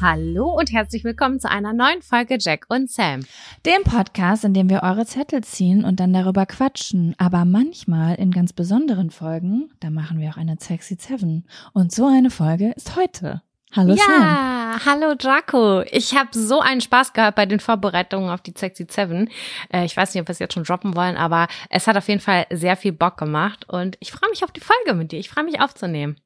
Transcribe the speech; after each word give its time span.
Hallo 0.00 0.56
und 0.56 0.70
herzlich 0.70 1.02
willkommen 1.02 1.40
zu 1.40 1.50
einer 1.50 1.72
neuen 1.72 2.02
Folge 2.02 2.36
Jack 2.38 2.66
und 2.68 2.88
Sam. 2.88 3.26
Dem 3.66 3.82
Podcast, 3.82 4.44
in 4.44 4.54
dem 4.54 4.70
wir 4.70 4.84
eure 4.84 5.04
Zettel 5.06 5.42
ziehen 5.42 5.84
und 5.84 5.98
dann 5.98 6.12
darüber 6.12 6.46
quatschen. 6.46 7.16
Aber 7.18 7.44
manchmal 7.44 8.14
in 8.14 8.30
ganz 8.30 8.52
besonderen 8.52 9.10
Folgen, 9.10 9.72
da 9.80 9.90
machen 9.90 10.20
wir 10.20 10.30
auch 10.30 10.36
eine 10.36 10.56
Sexy 10.60 10.96
Seven. 11.00 11.48
Und 11.72 11.90
so 11.90 12.06
eine 12.06 12.30
Folge 12.30 12.70
ist 12.76 12.94
heute. 12.94 13.42
Hallo 13.74 13.94
ja, 13.94 14.04
Sam. 14.04 14.22
Ja, 14.22 14.80
hallo 14.86 15.14
Draco. 15.16 15.82
Ich 15.90 16.14
habe 16.14 16.30
so 16.30 16.60
einen 16.60 16.80
Spaß 16.80 17.12
gehabt 17.12 17.34
bei 17.34 17.46
den 17.46 17.58
Vorbereitungen 17.58 18.30
auf 18.30 18.40
die 18.40 18.54
Sexy 18.56 18.86
Seven. 18.88 19.28
Äh, 19.72 19.84
ich 19.84 19.96
weiß 19.96 20.14
nicht, 20.14 20.20
ob 20.20 20.28
wir 20.28 20.32
es 20.32 20.38
jetzt 20.38 20.54
schon 20.54 20.62
droppen 20.62 20.94
wollen, 20.94 21.16
aber 21.16 21.48
es 21.70 21.88
hat 21.88 21.96
auf 21.96 22.06
jeden 22.06 22.20
Fall 22.20 22.46
sehr 22.50 22.76
viel 22.76 22.92
Bock 22.92 23.16
gemacht 23.16 23.68
und 23.68 23.96
ich 23.98 24.12
freue 24.12 24.30
mich 24.30 24.44
auf 24.44 24.52
die 24.52 24.60
Folge 24.60 24.94
mit 24.94 25.10
dir. 25.10 25.18
Ich 25.18 25.28
freue 25.28 25.44
mich 25.44 25.60
aufzunehmen. 25.60 26.20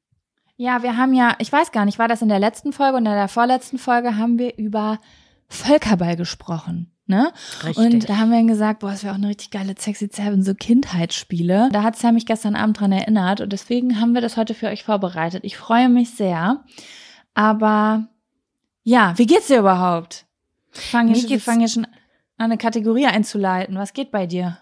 Ja, 0.63 0.85
wir 0.85 0.97
haben 0.97 1.13
ja, 1.13 1.35
ich 1.41 1.51
weiß 1.51 1.73
gar 1.73 1.85
nicht, 1.85 1.99
war 1.99 2.07
das 2.07 2.23
in 2.23 2.29
der 2.29 2.39
letzten 2.39 2.73
Folge 2.73 2.97
und 2.97 3.05
in 3.05 3.11
der 3.11 3.27
vorletzten 3.27 3.79
Folge 3.79 4.17
haben 4.17 4.39
wir 4.39 4.57
über 4.59 5.01
Völkerball 5.49 6.15
gesprochen. 6.15 6.93
Ne? 7.07 7.33
Richtig. 7.65 7.79
Und 7.79 8.09
da 8.09 8.19
haben 8.19 8.31
wir 8.31 8.37
dann 8.37 8.47
gesagt, 8.47 8.79
boah, 8.79 8.93
es 8.93 9.03
wäre 9.03 9.13
auch 9.13 9.19
eine 9.19 9.27
richtig 9.27 9.51
geile 9.51 9.75
Sexy 9.77 10.09
Seven, 10.13 10.45
so 10.45 10.55
Kindheitsspiele. 10.55 11.69
Da 11.73 11.83
hat 11.83 11.97
Sam 11.97 12.15
mich 12.15 12.27
gestern 12.27 12.55
Abend 12.55 12.79
dran 12.79 12.93
erinnert 12.93 13.41
und 13.41 13.53
deswegen 13.53 14.01
haben 14.01 14.15
wir 14.15 14.21
das 14.21 14.37
heute 14.37 14.55
für 14.55 14.69
euch 14.69 14.85
vorbereitet. 14.85 15.43
Ich 15.43 15.57
freue 15.57 15.89
mich 15.89 16.11
sehr. 16.11 16.63
Aber 17.35 18.07
ja, 18.85 19.15
wie 19.19 19.27
geht's 19.27 19.49
dir 19.49 19.59
überhaupt? 19.59 20.27
Ich 20.75 20.93
fange 20.93 21.13
hier, 21.13 21.41
fang 21.41 21.67
schon 21.67 21.87
an, 21.87 21.91
eine 22.37 22.57
Kategorie 22.57 23.07
einzuleiten. 23.07 23.75
Was 23.75 23.95
geht 23.95 24.13
bei 24.13 24.29
dir? 24.29 24.59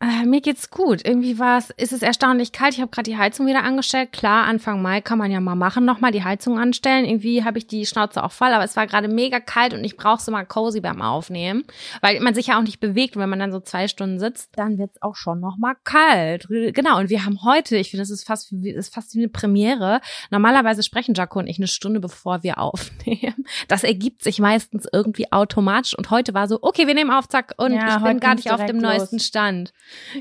Äh, 0.00 0.26
mir 0.26 0.40
geht's 0.40 0.70
gut. 0.70 1.04
Irgendwie 1.04 1.40
war 1.40 1.58
es, 1.58 1.70
ist 1.70 1.92
es 1.92 2.02
erstaunlich 2.02 2.52
kalt. 2.52 2.74
Ich 2.74 2.80
habe 2.80 2.90
gerade 2.90 3.10
die 3.10 3.16
Heizung 3.16 3.48
wieder 3.48 3.64
angestellt. 3.64 4.12
Klar, 4.12 4.46
Anfang 4.46 4.80
Mai 4.80 5.00
kann 5.00 5.18
man 5.18 5.32
ja 5.32 5.40
mal 5.40 5.56
machen, 5.56 5.84
nochmal 5.84 6.12
die 6.12 6.22
Heizung 6.22 6.56
anstellen. 6.56 7.04
Irgendwie 7.04 7.42
habe 7.42 7.58
ich 7.58 7.66
die 7.66 7.84
Schnauze 7.84 8.22
auch 8.22 8.30
voll, 8.30 8.52
aber 8.52 8.62
es 8.62 8.76
war 8.76 8.86
gerade 8.86 9.08
mega 9.08 9.40
kalt 9.40 9.74
und 9.74 9.82
ich 9.82 9.96
brauche 9.96 10.22
so 10.22 10.30
mal 10.30 10.46
cozy 10.46 10.80
beim 10.80 11.02
Aufnehmen, 11.02 11.64
weil 12.00 12.20
man 12.20 12.32
sich 12.32 12.46
ja 12.46 12.58
auch 12.58 12.62
nicht 12.62 12.78
bewegt. 12.78 13.16
Und 13.16 13.22
wenn 13.22 13.28
man 13.28 13.40
dann 13.40 13.50
so 13.50 13.58
zwei 13.58 13.88
Stunden 13.88 14.20
sitzt, 14.20 14.50
dann 14.56 14.78
wird's 14.78 15.02
auch 15.02 15.16
schon 15.16 15.40
nochmal 15.40 15.74
kalt. 15.82 16.46
Genau. 16.48 16.98
Und 16.98 17.10
wir 17.10 17.24
haben 17.24 17.42
heute, 17.42 17.76
ich 17.76 17.90
finde, 17.90 18.02
das 18.02 18.10
ist 18.10 18.24
fast, 18.24 18.52
ist 18.52 18.94
fast 18.94 19.16
wie 19.16 19.18
eine 19.18 19.28
Premiere. 19.28 20.00
Normalerweise 20.30 20.84
sprechen 20.84 21.14
Jaco 21.14 21.40
und 21.40 21.48
ich 21.48 21.58
eine 21.58 21.66
Stunde 21.66 21.98
bevor 21.98 22.44
wir 22.44 22.58
aufnehmen. 22.62 23.46
Das 23.66 23.82
ergibt 23.82 24.22
sich 24.22 24.38
meistens 24.38 24.86
irgendwie 24.92 25.32
automatisch. 25.32 25.98
Und 25.98 26.10
heute 26.10 26.34
war 26.34 26.46
so, 26.46 26.60
okay, 26.62 26.86
wir 26.86 26.94
nehmen 26.94 27.10
auf, 27.10 27.28
zack, 27.28 27.54
und 27.56 27.72
ja, 27.72 27.96
ich 27.96 28.04
bin 28.04 28.20
gar 28.20 28.36
nicht 28.36 28.52
auf 28.52 28.64
dem 28.64 28.78
los. 28.78 28.92
neuesten 28.92 29.18
Stand. 29.18 29.72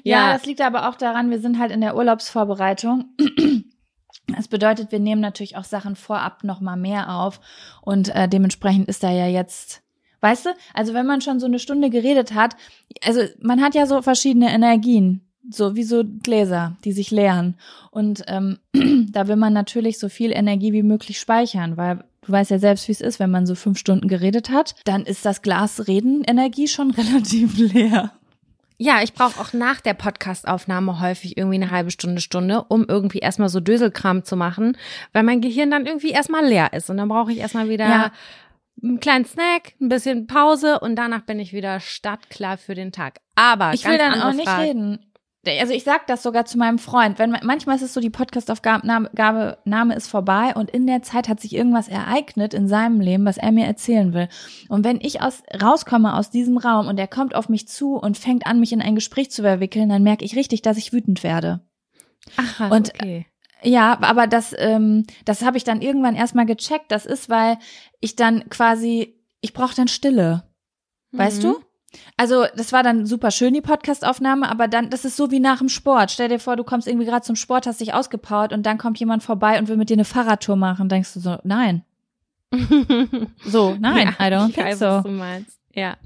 Ja, 0.04 0.28
ja, 0.28 0.34
das 0.34 0.46
liegt 0.46 0.62
aber 0.62 0.90
auch 0.90 0.96
daran, 0.96 1.30
wir 1.30 1.40
sind 1.40 1.60
halt 1.60 1.72
in 1.72 1.82
der 1.82 1.96
Urlaubsvorbereitung. 1.96 3.06
Das 4.36 4.48
bedeutet, 4.48 4.92
wir 4.92 5.00
nehmen 5.00 5.22
natürlich 5.22 5.56
auch 5.56 5.64
Sachen 5.64 5.96
vorab 5.96 6.44
noch 6.44 6.60
mal 6.60 6.76
mehr 6.76 7.16
auf 7.16 7.40
und 7.82 8.14
äh, 8.14 8.28
dementsprechend 8.28 8.90
ist 8.90 9.04
da 9.04 9.10
ja 9.10 9.28
jetzt, 9.28 9.82
weißt 10.20 10.48
du, 10.48 10.50
also 10.74 10.94
wenn 10.94 11.06
man 11.06 11.22
schon 11.22 11.40
so 11.40 11.46
eine 11.46 11.60
Stunde 11.60 11.90
geredet 11.90 12.34
hat, 12.34 12.58
also 13.06 13.22
man 13.40 13.62
hat 13.62 13.74
ja 13.74 13.86
so 13.86 14.02
verschiedene 14.02 14.52
Energien, 14.52 15.22
so 15.50 15.78
wie 15.78 15.84
so 15.84 16.04
Gläser, 16.04 16.76
die 16.84 16.92
sich 16.92 17.10
leeren 17.10 17.56
und 17.90 18.24
ähm, 18.28 18.60
da 19.12 19.30
will 19.30 19.38
man 19.38 19.54
natürlich 19.54 19.98
so 19.98 20.10
viel 20.10 20.32
Energie 20.32 20.74
wie 20.74 20.84
möglich 20.84 21.20
speichern, 21.20 21.78
weil 21.78 22.04
Du 22.28 22.34
weißt 22.34 22.52
ja 22.52 22.60
selbst, 22.60 22.90
wie 22.90 22.92
es 22.92 23.00
ist, 23.00 23.22
wenn 23.22 23.32
man 23.32 23.46
so 23.46 23.56
fünf 23.56 23.78
Stunden 23.78 24.10
geredet 24.10 24.50
hat, 24.50 24.76
dann 24.84 25.06
ist 25.06 25.26
das 25.26 25.42
Glas 25.42 25.88
Redenenergie 25.88 26.68
schon 26.68 26.92
relativ 26.98 27.58
leer. 27.58 28.12
Ja, 28.80 29.02
ich 29.02 29.14
brauche 29.14 29.40
auch 29.42 29.54
nach 29.54 29.82
der 29.82 29.96
Podcastaufnahme 29.96 31.00
häufig 31.02 31.36
irgendwie 31.36 31.56
eine 31.56 31.72
halbe 31.72 31.90
Stunde, 31.90 32.22
Stunde, 32.22 32.64
um 32.64 32.86
irgendwie 32.88 33.20
erstmal 33.20 33.50
so 33.50 33.60
Döselkram 33.60 34.24
zu 34.24 34.36
machen, 34.36 34.78
weil 35.14 35.24
mein 35.24 35.42
Gehirn 35.42 35.72
dann 35.72 35.88
irgendwie 35.88 36.12
erstmal 36.12 36.46
leer 36.46 36.74
ist. 36.74 36.90
Und 36.90 36.98
dann 36.98 37.10
brauche 37.10 37.32
ich 37.32 37.40
erstmal 37.40 37.70
wieder 37.70 37.90
ja. 37.90 38.12
einen 38.84 39.00
kleinen 39.00 39.26
Snack, 39.26 39.74
ein 39.82 39.90
bisschen 39.90 40.28
Pause 40.28 40.80
und 40.80 40.96
danach 40.96 41.22
bin 41.22 41.40
ich 41.40 41.54
wieder 41.54 41.80
startklar 41.80 42.58
für 42.58 42.76
den 42.76 42.92
Tag. 42.92 43.20
Aber 43.34 43.74
ich 43.74 43.84
will 43.84 43.98
dann 43.98 44.22
auch 44.22 44.34
nicht 44.34 44.48
Frage. 44.48 44.64
reden 44.64 45.00
also 45.46 45.74
ich 45.74 45.84
sag 45.84 46.08
das 46.08 46.24
sogar 46.24 46.46
zu 46.46 46.58
meinem 46.58 46.78
Freund, 46.78 47.20
wenn 47.20 47.32
manchmal 47.44 47.78
ist 47.78 47.82
es 47.82 47.94
so, 47.94 48.02
die 48.02 48.10
Podcastaufgabe 48.10 49.58
Name 49.64 49.96
ist 49.96 50.08
vorbei 50.08 50.54
und 50.56 50.70
in 50.72 50.88
der 50.88 51.04
Zeit 51.04 51.30
hat 51.30 51.40
sich 51.40 51.56
irgendwas 51.56 51.88
ereignet 51.88 52.54
in 52.54 52.68
seinem 52.68 53.00
Leben, 53.00 53.26
was 53.26 53.38
er 53.38 53.52
mir 53.52 53.66
erzählen 53.66 54.14
will. 54.14 54.28
Und 54.68 54.84
wenn 54.84 55.00
ich 55.00 55.22
aus 55.22 55.44
rauskomme 55.62 56.16
aus 56.16 56.30
diesem 56.30 56.58
Raum 56.58 56.88
und 56.88 57.00
er 57.00 57.08
kommt 57.08 57.36
auf 57.36 57.50
mich 57.50 57.68
zu 57.68 57.96
und 57.96 58.18
fängt 58.18 58.46
an, 58.46 58.60
mich 58.60 58.74
in 58.74 58.82
ein 58.82 58.96
Gespräch 58.96 59.32
zu 59.32 59.42
verwickeln, 59.42 59.90
dann 59.90 60.04
merke 60.04 60.26
ich 60.26 60.36
richtig, 60.36 60.62
dass 60.64 60.78
ich 60.78 60.92
wütend 60.92 61.24
werde. 61.24 61.62
Ach, 62.36 62.72
und 62.72 62.94
okay. 62.94 63.26
Ja, 63.64 63.98
aber 64.02 64.28
das, 64.28 64.54
ähm, 64.58 65.06
das 65.26 65.44
habe 65.44 65.58
ich 65.58 65.64
dann 65.64 65.82
irgendwann 65.82 66.16
erstmal 66.16 66.46
gecheckt. 66.46 66.92
Das 66.92 67.06
ist, 67.06 67.30
weil 67.30 67.58
ich 68.00 68.16
dann 68.16 68.50
quasi, 68.50 69.16
ich 69.42 69.54
brauche 69.54 69.76
dann 69.76 69.88
Stille. 69.88 70.44
Weißt 71.12 71.40
mhm. 71.40 71.48
du? 71.48 71.60
Also, 72.18 72.46
das 72.56 72.74
war 72.74 72.84
dann 72.84 73.06
super 73.06 73.32
schön, 73.32 73.54
die 73.54 73.62
Podcastaufnahme, 73.62 74.50
aber 74.50 74.68
dann, 74.68 74.90
das 74.90 75.06
ist 75.06 75.16
so 75.16 75.32
wie 75.32 75.40
nach 75.40 75.60
dem 75.60 75.70
Sport. 75.70 76.12
Stell 76.12 76.30
dir 76.30 76.40
vor, 76.40 76.56
du 76.56 76.64
kommst 76.64 76.88
irgendwie 76.88 77.06
gerade 77.06 77.26
zum 77.26 77.36
Sport, 77.36 77.66
hast 77.66 77.80
dich 77.82 77.94
ausgepowert 77.94 78.54
und 78.54 78.66
dann 78.66 78.78
kommt 78.78 79.00
jemand 79.00 79.24
vorbei 79.24 79.58
und 79.58 79.68
will 79.68 79.78
mit 79.78 79.90
dir 79.90 79.96
eine 79.96 80.06
Fahrradtour 80.06 80.56
machen. 80.56 80.90
Denkst 80.90 81.14
du 81.14 81.20
so, 81.20 81.38
nein. 81.44 81.84
so, 83.46 83.76
nein, 83.80 84.16
ja, 84.20 84.28
I 84.28 84.32
don't 84.32 84.54
think 84.54 84.68
weiß, 84.68 84.80
so. 84.80 84.86
Was 84.86 85.04
du 85.04 85.10
meinst. 85.10 85.60
Ja. 85.74 85.98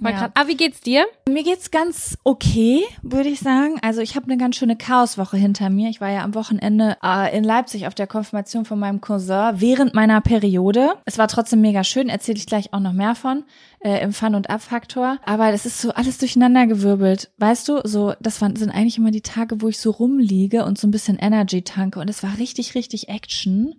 Voll 0.00 0.10
Ja. 0.10 0.18
krass. 0.18 0.30
Ah, 0.34 0.46
wie 0.46 0.56
geht's 0.56 0.80
dir? 0.80 1.04
Mir 1.28 1.42
geht's 1.42 1.70
ganz 1.70 2.18
okay, 2.24 2.82
würde 3.02 3.28
ich 3.28 3.40
sagen. 3.40 3.78
Also 3.82 4.00
ich 4.00 4.14
habe 4.16 4.26
eine 4.26 4.36
ganz 4.36 4.56
schöne 4.56 4.76
Chaoswoche 4.76 5.36
hinter 5.36 5.70
mir. 5.70 5.88
Ich 5.90 6.00
war 6.00 6.10
ja 6.10 6.22
am 6.22 6.34
Wochenende 6.34 6.96
äh, 7.02 7.36
in 7.36 7.44
Leipzig 7.44 7.86
auf 7.86 7.94
der 7.94 8.06
Konfirmation 8.06 8.64
von 8.64 8.78
meinem 8.78 9.00
Cousin 9.00 9.52
während 9.60 9.94
meiner 9.94 10.20
Periode. 10.20 10.90
Es 11.04 11.18
war 11.18 11.28
trotzdem 11.28 11.60
mega 11.60 11.82
schön, 11.84 12.08
erzähle 12.08 12.38
ich 12.38 12.46
gleich 12.46 12.72
auch 12.72 12.80
noch 12.80 12.92
mehr 12.92 13.14
von 13.14 13.44
äh, 13.80 14.02
im 14.02 14.12
Fun- 14.12 14.34
und 14.34 14.50
Ab-Faktor. 14.50 15.18
Aber 15.24 15.50
das 15.50 15.66
ist 15.66 15.80
so 15.80 15.90
alles 15.92 16.18
durcheinandergewirbelt. 16.18 17.30
Weißt 17.38 17.68
du, 17.68 17.80
so 17.84 18.14
das 18.20 18.40
waren, 18.40 18.56
sind 18.56 18.70
eigentlich 18.70 18.98
immer 18.98 19.10
die 19.10 19.20
Tage, 19.22 19.60
wo 19.62 19.68
ich 19.68 19.78
so 19.78 19.90
rumliege 19.90 20.64
und 20.64 20.78
so 20.78 20.86
ein 20.86 20.90
bisschen 20.90 21.18
Energy 21.18 21.62
tanke. 21.62 22.00
Und 22.00 22.08
es 22.10 22.22
war 22.22 22.38
richtig, 22.38 22.74
richtig 22.74 23.08
Action. 23.08 23.74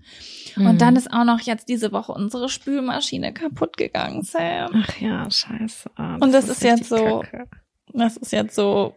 Und 0.55 0.81
dann 0.81 0.95
ist 0.95 1.13
auch 1.13 1.23
noch 1.23 1.41
jetzt 1.41 1.69
diese 1.69 1.91
Woche 1.91 2.11
unsere 2.11 2.49
Spülmaschine 2.49 3.31
kaputt 3.31 3.77
gegangen, 3.77 4.23
Sam. 4.23 4.71
Ach 4.73 4.99
ja, 4.99 5.29
scheiße. 5.29 5.91
Und 6.21 6.33
das 6.33 6.48
ist 6.48 6.63
jetzt 6.63 6.89
so- 6.89 7.24
Das 7.94 8.18
ist 8.18 8.31
jetzt 8.31 8.56
so. 8.56 8.94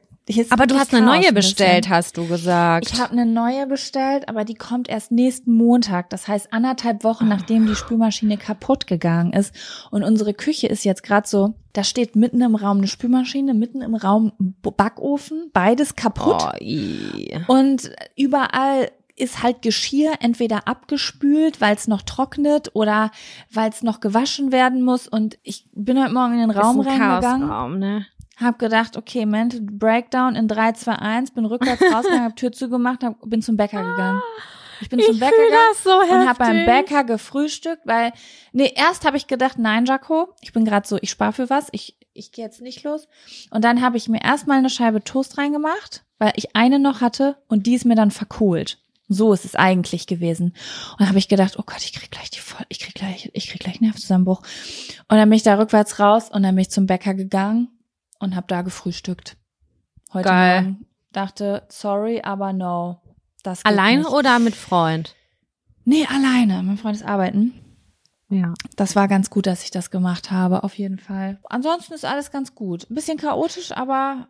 Aber 0.51 0.67
du 0.69 0.77
hast 0.77 0.95
eine 0.95 1.05
neue 1.05 1.29
ein 1.29 1.35
bestellt, 1.35 1.89
hast 1.89 2.17
du 2.17 2.27
gesagt. 2.29 2.93
Ich 2.93 3.01
habe 3.01 3.12
eine 3.12 3.27
neue 3.27 3.67
bestellt, 3.67 4.29
aber 4.29 4.45
die 4.45 4.55
kommt 4.55 4.89
erst 4.89 5.11
nächsten 5.11 5.53
Montag. 5.55 6.09
Das 6.11 6.29
heißt 6.29 6.53
anderthalb 6.53 7.03
Wochen, 7.03 7.27
nachdem 7.27 7.67
die 7.67 7.75
Spülmaschine 7.75 8.37
kaputt 8.37 8.87
gegangen 8.87 9.33
ist. 9.33 9.53
Und 9.91 10.05
unsere 10.05 10.33
Küche 10.35 10.69
ist 10.69 10.85
jetzt 10.85 11.03
gerade 11.03 11.27
so, 11.27 11.55
da 11.73 11.83
steht 11.83 12.15
mitten 12.15 12.41
im 12.43 12.55
Raum 12.55 12.79
eine 12.79 12.87
Spülmaschine, 12.87 13.55
mitten 13.55 13.83
im 13.83 13.97
Raum 13.97 14.31
ein 14.39 14.55
Backofen, 14.63 15.51
beides 15.53 15.97
kaputt. 15.97 16.45
oh. 16.45 17.53
Und 17.53 17.91
überall 18.17 18.91
ist 19.20 19.43
halt 19.43 19.62
Geschirr 19.62 20.14
entweder 20.20 20.67
abgespült, 20.67 21.61
weil 21.61 21.76
es 21.76 21.87
noch 21.87 22.02
trocknet 22.02 22.70
oder 22.75 23.11
weil 23.52 23.70
es 23.70 23.82
noch 23.82 24.00
gewaschen 24.00 24.50
werden 24.50 24.82
muss. 24.82 25.06
Und 25.06 25.38
ich 25.43 25.69
bin 25.72 26.02
heute 26.02 26.14
Morgen 26.14 26.34
in 26.34 26.49
den 26.49 26.50
Raum 26.50 26.81
reingegangen. 26.81 27.78
Ne? 27.78 28.06
Hab 28.37 28.58
gedacht, 28.58 28.96
okay, 28.96 29.26
Mental 29.26 29.61
Breakdown 29.61 30.34
in 30.34 30.49
3, 30.49 30.72
2, 30.72 30.93
1, 30.93 31.31
bin 31.32 31.44
rückwärts 31.44 31.82
rausgegangen, 31.94 32.25
hab 32.25 32.37
Tür 32.37 32.52
zugemacht, 32.52 33.05
hab, 33.05 33.17
bin 33.28 33.43
zum 33.43 33.56
Bäcker 33.56 33.82
gegangen. 33.82 34.22
Ich 34.81 34.88
bin 34.88 35.00
zum 35.00 35.14
Ich 35.14 35.20
Bäcker 35.20 35.37
gegangen 35.37 35.75
so 35.84 36.00
und 36.00 36.26
hab 36.26 36.38
beim. 36.38 36.64
Bäcker 36.64 37.05
gefrühstückt, 37.05 37.82
weil, 37.84 38.12
nee, 38.52 38.72
erst 38.75 39.05
habe 39.05 39.19
ich 39.19 39.26
gedacht, 39.26 39.58
nein, 39.58 39.84
Jaco, 39.84 40.34
ich 40.40 40.55
bin 40.55 40.64
gerade 40.64 40.88
so, 40.88 40.99
ich 41.02 41.11
spar 41.11 41.32
für 41.32 41.50
was, 41.50 41.69
ich, 41.72 41.99
ich 42.14 42.32
gehe 42.32 42.44
jetzt 42.44 42.62
nicht 42.62 42.82
los. 42.82 43.08
Und 43.50 43.62
dann 43.64 43.82
habe 43.82 43.99
ich 43.99 44.08
mir 44.08 44.22
erstmal 44.22 44.58
eine 44.58 44.70
Scheibe 44.70 45.05
Toast 45.05 45.37
reingemacht, 45.37 46.05
weil 46.19 46.32
ich 46.37 46.56
eine 46.56 46.78
noch 46.78 47.02
hatte 47.02 47.37
und 47.49 47.67
die 47.67 47.75
ist 47.75 47.84
mir 47.84 47.94
dann 47.94 48.11
verkohlt. 48.11 48.78
So 49.12 49.33
ist 49.33 49.45
es 49.45 49.57
eigentlich 49.57 50.07
gewesen. 50.07 50.55
Und 50.99 51.09
habe 51.09 51.19
ich 51.19 51.29
gedacht, 51.29 51.59
oh 51.59 51.65
Gott, 51.67 51.83
ich 51.83 51.93
krieg 51.93 52.12
gleich 52.12 52.31
die 52.31 52.39
voll, 52.39 52.65
ich 52.69 52.79
krieg 52.79 52.95
gleich, 52.95 53.29
ich 53.35 53.49
krieg 53.49 53.61
gleich 53.61 53.81
Nervenzusammenbruch. 53.81 54.41
Und 55.09 55.17
dann 55.17 55.29
bin 55.29 55.37
ich 55.37 55.43
da 55.43 55.59
rückwärts 55.59 55.99
raus 55.99 56.31
und 56.31 56.45
dann 56.45 56.55
bin 56.55 56.62
ich 56.62 56.71
zum 56.71 56.87
Bäcker 56.87 57.15
gegangen 57.15 57.69
und 58.21 58.37
habe 58.37 58.47
da 58.47 58.62
gefrühstückt. 58.62 59.37
Heute 60.12 60.29
Geil. 60.29 60.62
Morgen 60.62 60.87
dachte, 61.12 61.67
sorry, 61.69 62.23
aber 62.23 62.53
no. 62.53 63.01
Das 63.43 63.65
Alleine 63.65 64.03
nicht. 64.03 64.11
oder 64.11 64.39
mit 64.39 64.55
Freund? 64.55 65.17
Nee, 65.85 66.06
alleine. 66.06 66.63
Mein 66.63 66.77
Freund 66.79 66.97
ist 66.97 67.05
arbeiten. 67.05 67.53
Ja. 68.29 68.55
Das 68.77 68.95
war 68.95 69.09
ganz 69.09 69.29
gut, 69.29 69.47
dass 69.47 69.65
ich 69.65 69.73
das 69.73 69.91
gemacht 69.91 70.31
habe, 70.31 70.63
auf 70.63 70.79
jeden 70.79 70.99
Fall. 70.99 71.41
Ansonsten 71.49 71.95
ist 71.95 72.05
alles 72.05 72.31
ganz 72.31 72.55
gut. 72.55 72.89
Ein 72.89 72.95
bisschen 72.95 73.19
chaotisch, 73.19 73.73
aber 73.73 74.29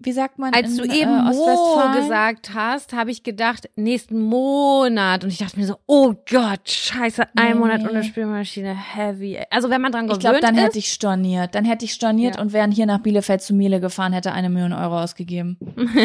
wie 0.00 0.12
sagt 0.12 0.38
man 0.38 0.54
Als 0.54 0.70
in 0.70 0.76
du 0.78 0.84
eben 0.84 1.10
äh, 1.10 1.32
Mo 1.34 1.92
gesagt 1.96 2.54
hast, 2.54 2.92
habe 2.92 3.10
ich 3.10 3.24
gedacht, 3.24 3.68
nächsten 3.74 4.20
Monat. 4.20 5.24
Und 5.24 5.30
ich 5.30 5.38
dachte 5.38 5.58
mir 5.58 5.66
so, 5.66 5.76
oh 5.86 6.14
Gott, 6.30 6.68
scheiße, 6.68 7.24
ein 7.36 7.48
Nee, 7.48 7.54
Monat 7.54 7.80
ohne 7.88 8.04
Spülmaschine, 8.04 8.74
heavy. 8.76 9.38
Also 9.50 9.70
wenn 9.70 9.80
man 9.80 9.90
dran 9.90 10.04
Ich 10.04 10.10
gewöhnt 10.12 10.20
glaube, 10.22 10.40
dann 10.40 10.54
ist. 10.56 10.62
hätte 10.62 10.78
ich 10.78 10.92
storniert. 10.92 11.54
Dann 11.56 11.64
hätte 11.64 11.84
ich 11.84 11.92
storniert 11.94 12.36
Ja. 12.36 12.42
und 12.42 12.52
wären 12.52 12.70
hier 12.70 12.86
nach 12.86 13.00
Bielefeld 13.00 13.42
zu 13.42 13.54
Miele 13.54 13.80
gefahren, 13.80 14.12
hätte 14.12 14.30
eine 14.32 14.50
Million 14.50 14.72
Euro 14.72 15.00
ausgegeben. 15.02 15.58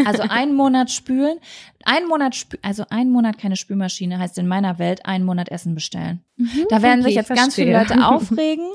Also 0.05 0.23
einen 0.23 0.55
Monat 0.55 0.89
spülen, 0.91 1.37
ein 1.85 2.07
Monat, 2.07 2.33
spü 2.35 2.57
also 2.63 2.85
ein 2.89 3.09
Monat 3.11 3.37
keine 3.37 3.55
Spülmaschine 3.57 4.17
heißt 4.17 4.37
in 4.39 4.47
meiner 4.47 4.79
Welt 4.79 5.05
ein 5.05 5.23
Monat 5.23 5.49
Essen 5.49 5.75
bestellen. 5.75 6.21
Da 6.69 6.81
werden 6.81 7.01
okay, 7.01 7.09
sich 7.09 7.15
jetzt 7.15 7.29
ganz 7.29 7.55
viele. 7.55 7.73
Leute 7.77 8.07
aufregen. 8.07 8.65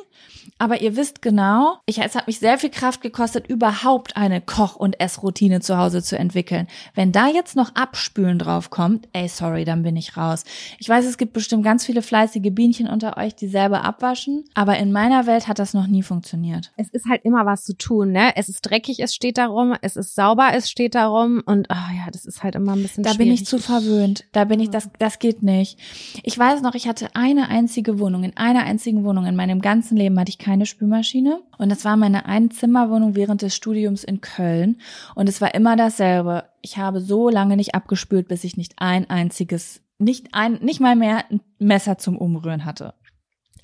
Aber 0.60 0.80
ihr 0.80 0.96
wisst 0.96 1.22
genau, 1.22 1.76
ich, 1.86 1.98
es 2.00 2.16
hat 2.16 2.26
mich 2.26 2.40
sehr 2.40 2.58
viel 2.58 2.70
Kraft 2.70 3.00
gekostet, 3.00 3.46
überhaupt 3.46 4.16
eine 4.16 4.40
Koch- 4.40 4.74
und 4.74 4.98
Essroutine 5.00 5.60
zu 5.60 5.78
Hause 5.78 6.02
zu 6.02 6.18
entwickeln. 6.18 6.66
Wenn 6.94 7.12
da 7.12 7.28
jetzt 7.28 7.54
noch 7.54 7.76
Abspülen 7.76 8.40
drauf 8.40 8.68
kommt, 8.68 9.06
ey, 9.12 9.28
sorry, 9.28 9.64
dann 9.64 9.84
bin 9.84 9.94
ich 9.94 10.16
raus. 10.16 10.42
Ich 10.80 10.88
weiß, 10.88 11.04
es 11.04 11.16
gibt 11.16 11.32
bestimmt 11.32 11.62
ganz 11.62 11.86
viele 11.86 12.02
fleißige 12.02 12.50
Bienchen 12.50 12.88
unter 12.88 13.16
euch, 13.18 13.36
die 13.36 13.46
selber 13.46 13.84
abwaschen. 13.84 14.46
Aber 14.54 14.76
in 14.78 14.90
meiner 14.90 15.26
Welt 15.26 15.46
hat 15.46 15.60
das 15.60 15.74
noch 15.74 15.86
nie 15.86 16.02
funktioniert. 16.02 16.72
es 16.76 16.88
ist 16.88 17.06
halt 17.08 17.24
immer 17.24 17.46
was 17.46 17.64
zu 17.64 17.76
tun, 17.76 18.10
ne? 18.10 18.32
Es 18.34 18.48
ist 18.48 18.62
dreckig, 18.62 18.98
es 18.98 19.14
steht 19.14 19.38
darum, 19.38 19.76
es 19.80 19.94
ist 19.94 20.16
sauber, 20.16 20.50
es 20.54 20.68
steht 20.68 20.96
darum 20.96 21.40
und 21.46 21.70
ah 21.70 21.90
ja, 21.94 22.10
das 22.10 22.24
ist 22.24 22.42
halt 22.42 22.56
immer 22.56 22.72
ein 22.72 22.82
bisschen 22.82 23.04
Da 23.04 23.10
schwierig. 23.10 23.26
bin 23.26 23.34
ich 23.34 23.46
zu 23.46 23.58
verwöhnt. 23.60 24.24
Da 24.32 24.42
bin 24.44 24.58
ich, 24.58 24.70
das, 24.70 24.88
das 24.98 25.20
geht 25.20 25.44
nicht. 25.44 25.78
Ich 26.24 26.36
weiß 26.36 26.62
noch, 26.62 26.74
ich 26.74 26.88
hatte 26.88 27.14
eine 27.14 27.47
einzige 27.48 27.98
Wohnung. 27.98 28.22
In 28.24 28.36
einer 28.36 28.62
einzigen 28.64 29.04
Wohnung 29.04 29.26
in 29.26 29.34
meinem 29.36 29.60
ganzen 29.60 29.96
Leben 29.96 30.18
hatte 30.18 30.30
ich 30.30 30.38
keine 30.38 30.66
Spülmaschine. 30.66 31.40
Und 31.58 31.70
das 31.70 31.84
war 31.84 31.96
meine 31.96 32.26
Einzimmerwohnung 32.26 33.14
während 33.16 33.42
des 33.42 33.54
Studiums 33.56 34.04
in 34.04 34.20
Köln. 34.20 34.80
Und 35.14 35.28
es 35.28 35.40
war 35.40 35.54
immer 35.54 35.76
dasselbe. 35.76 36.44
Ich 36.62 36.76
habe 36.78 37.00
so 37.00 37.28
lange 37.28 37.56
nicht 37.56 37.74
abgespült, 37.74 38.28
bis 38.28 38.44
ich 38.44 38.56
nicht 38.56 38.74
ein 38.78 39.08
einziges, 39.10 39.82
nicht 39.98 40.28
ein, 40.32 40.54
nicht 40.62 40.80
mal 40.80 40.96
mehr 40.96 41.24
ein 41.30 41.40
Messer 41.58 41.98
zum 41.98 42.16
Umrühren 42.16 42.64
hatte. 42.64 42.94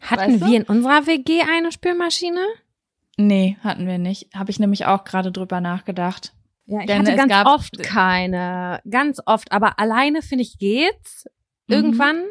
Hatten 0.00 0.32
weißt 0.34 0.42
du? 0.42 0.46
wir 0.48 0.56
in 0.58 0.64
unserer 0.64 1.06
WG 1.06 1.42
eine 1.42 1.72
Spülmaschine? 1.72 2.40
Nee, 3.16 3.56
hatten 3.62 3.86
wir 3.86 3.98
nicht. 3.98 4.34
Habe 4.34 4.50
ich 4.50 4.58
nämlich 4.58 4.86
auch 4.86 5.04
gerade 5.04 5.30
drüber 5.30 5.60
nachgedacht. 5.60 6.32
Ja, 6.66 6.80
ich 6.80 6.86
Denn 6.86 6.98
hatte 7.00 7.10
es 7.12 7.16
ganz 7.16 7.30
gab- 7.30 7.46
oft 7.46 7.82
keine. 7.82 8.80
Ganz 8.90 9.20
oft. 9.26 9.52
Aber 9.52 9.78
alleine, 9.78 10.22
finde 10.22 10.42
ich, 10.42 10.58
geht's. 10.58 11.26
Mhm. 11.68 11.74
Irgendwann. 11.74 12.22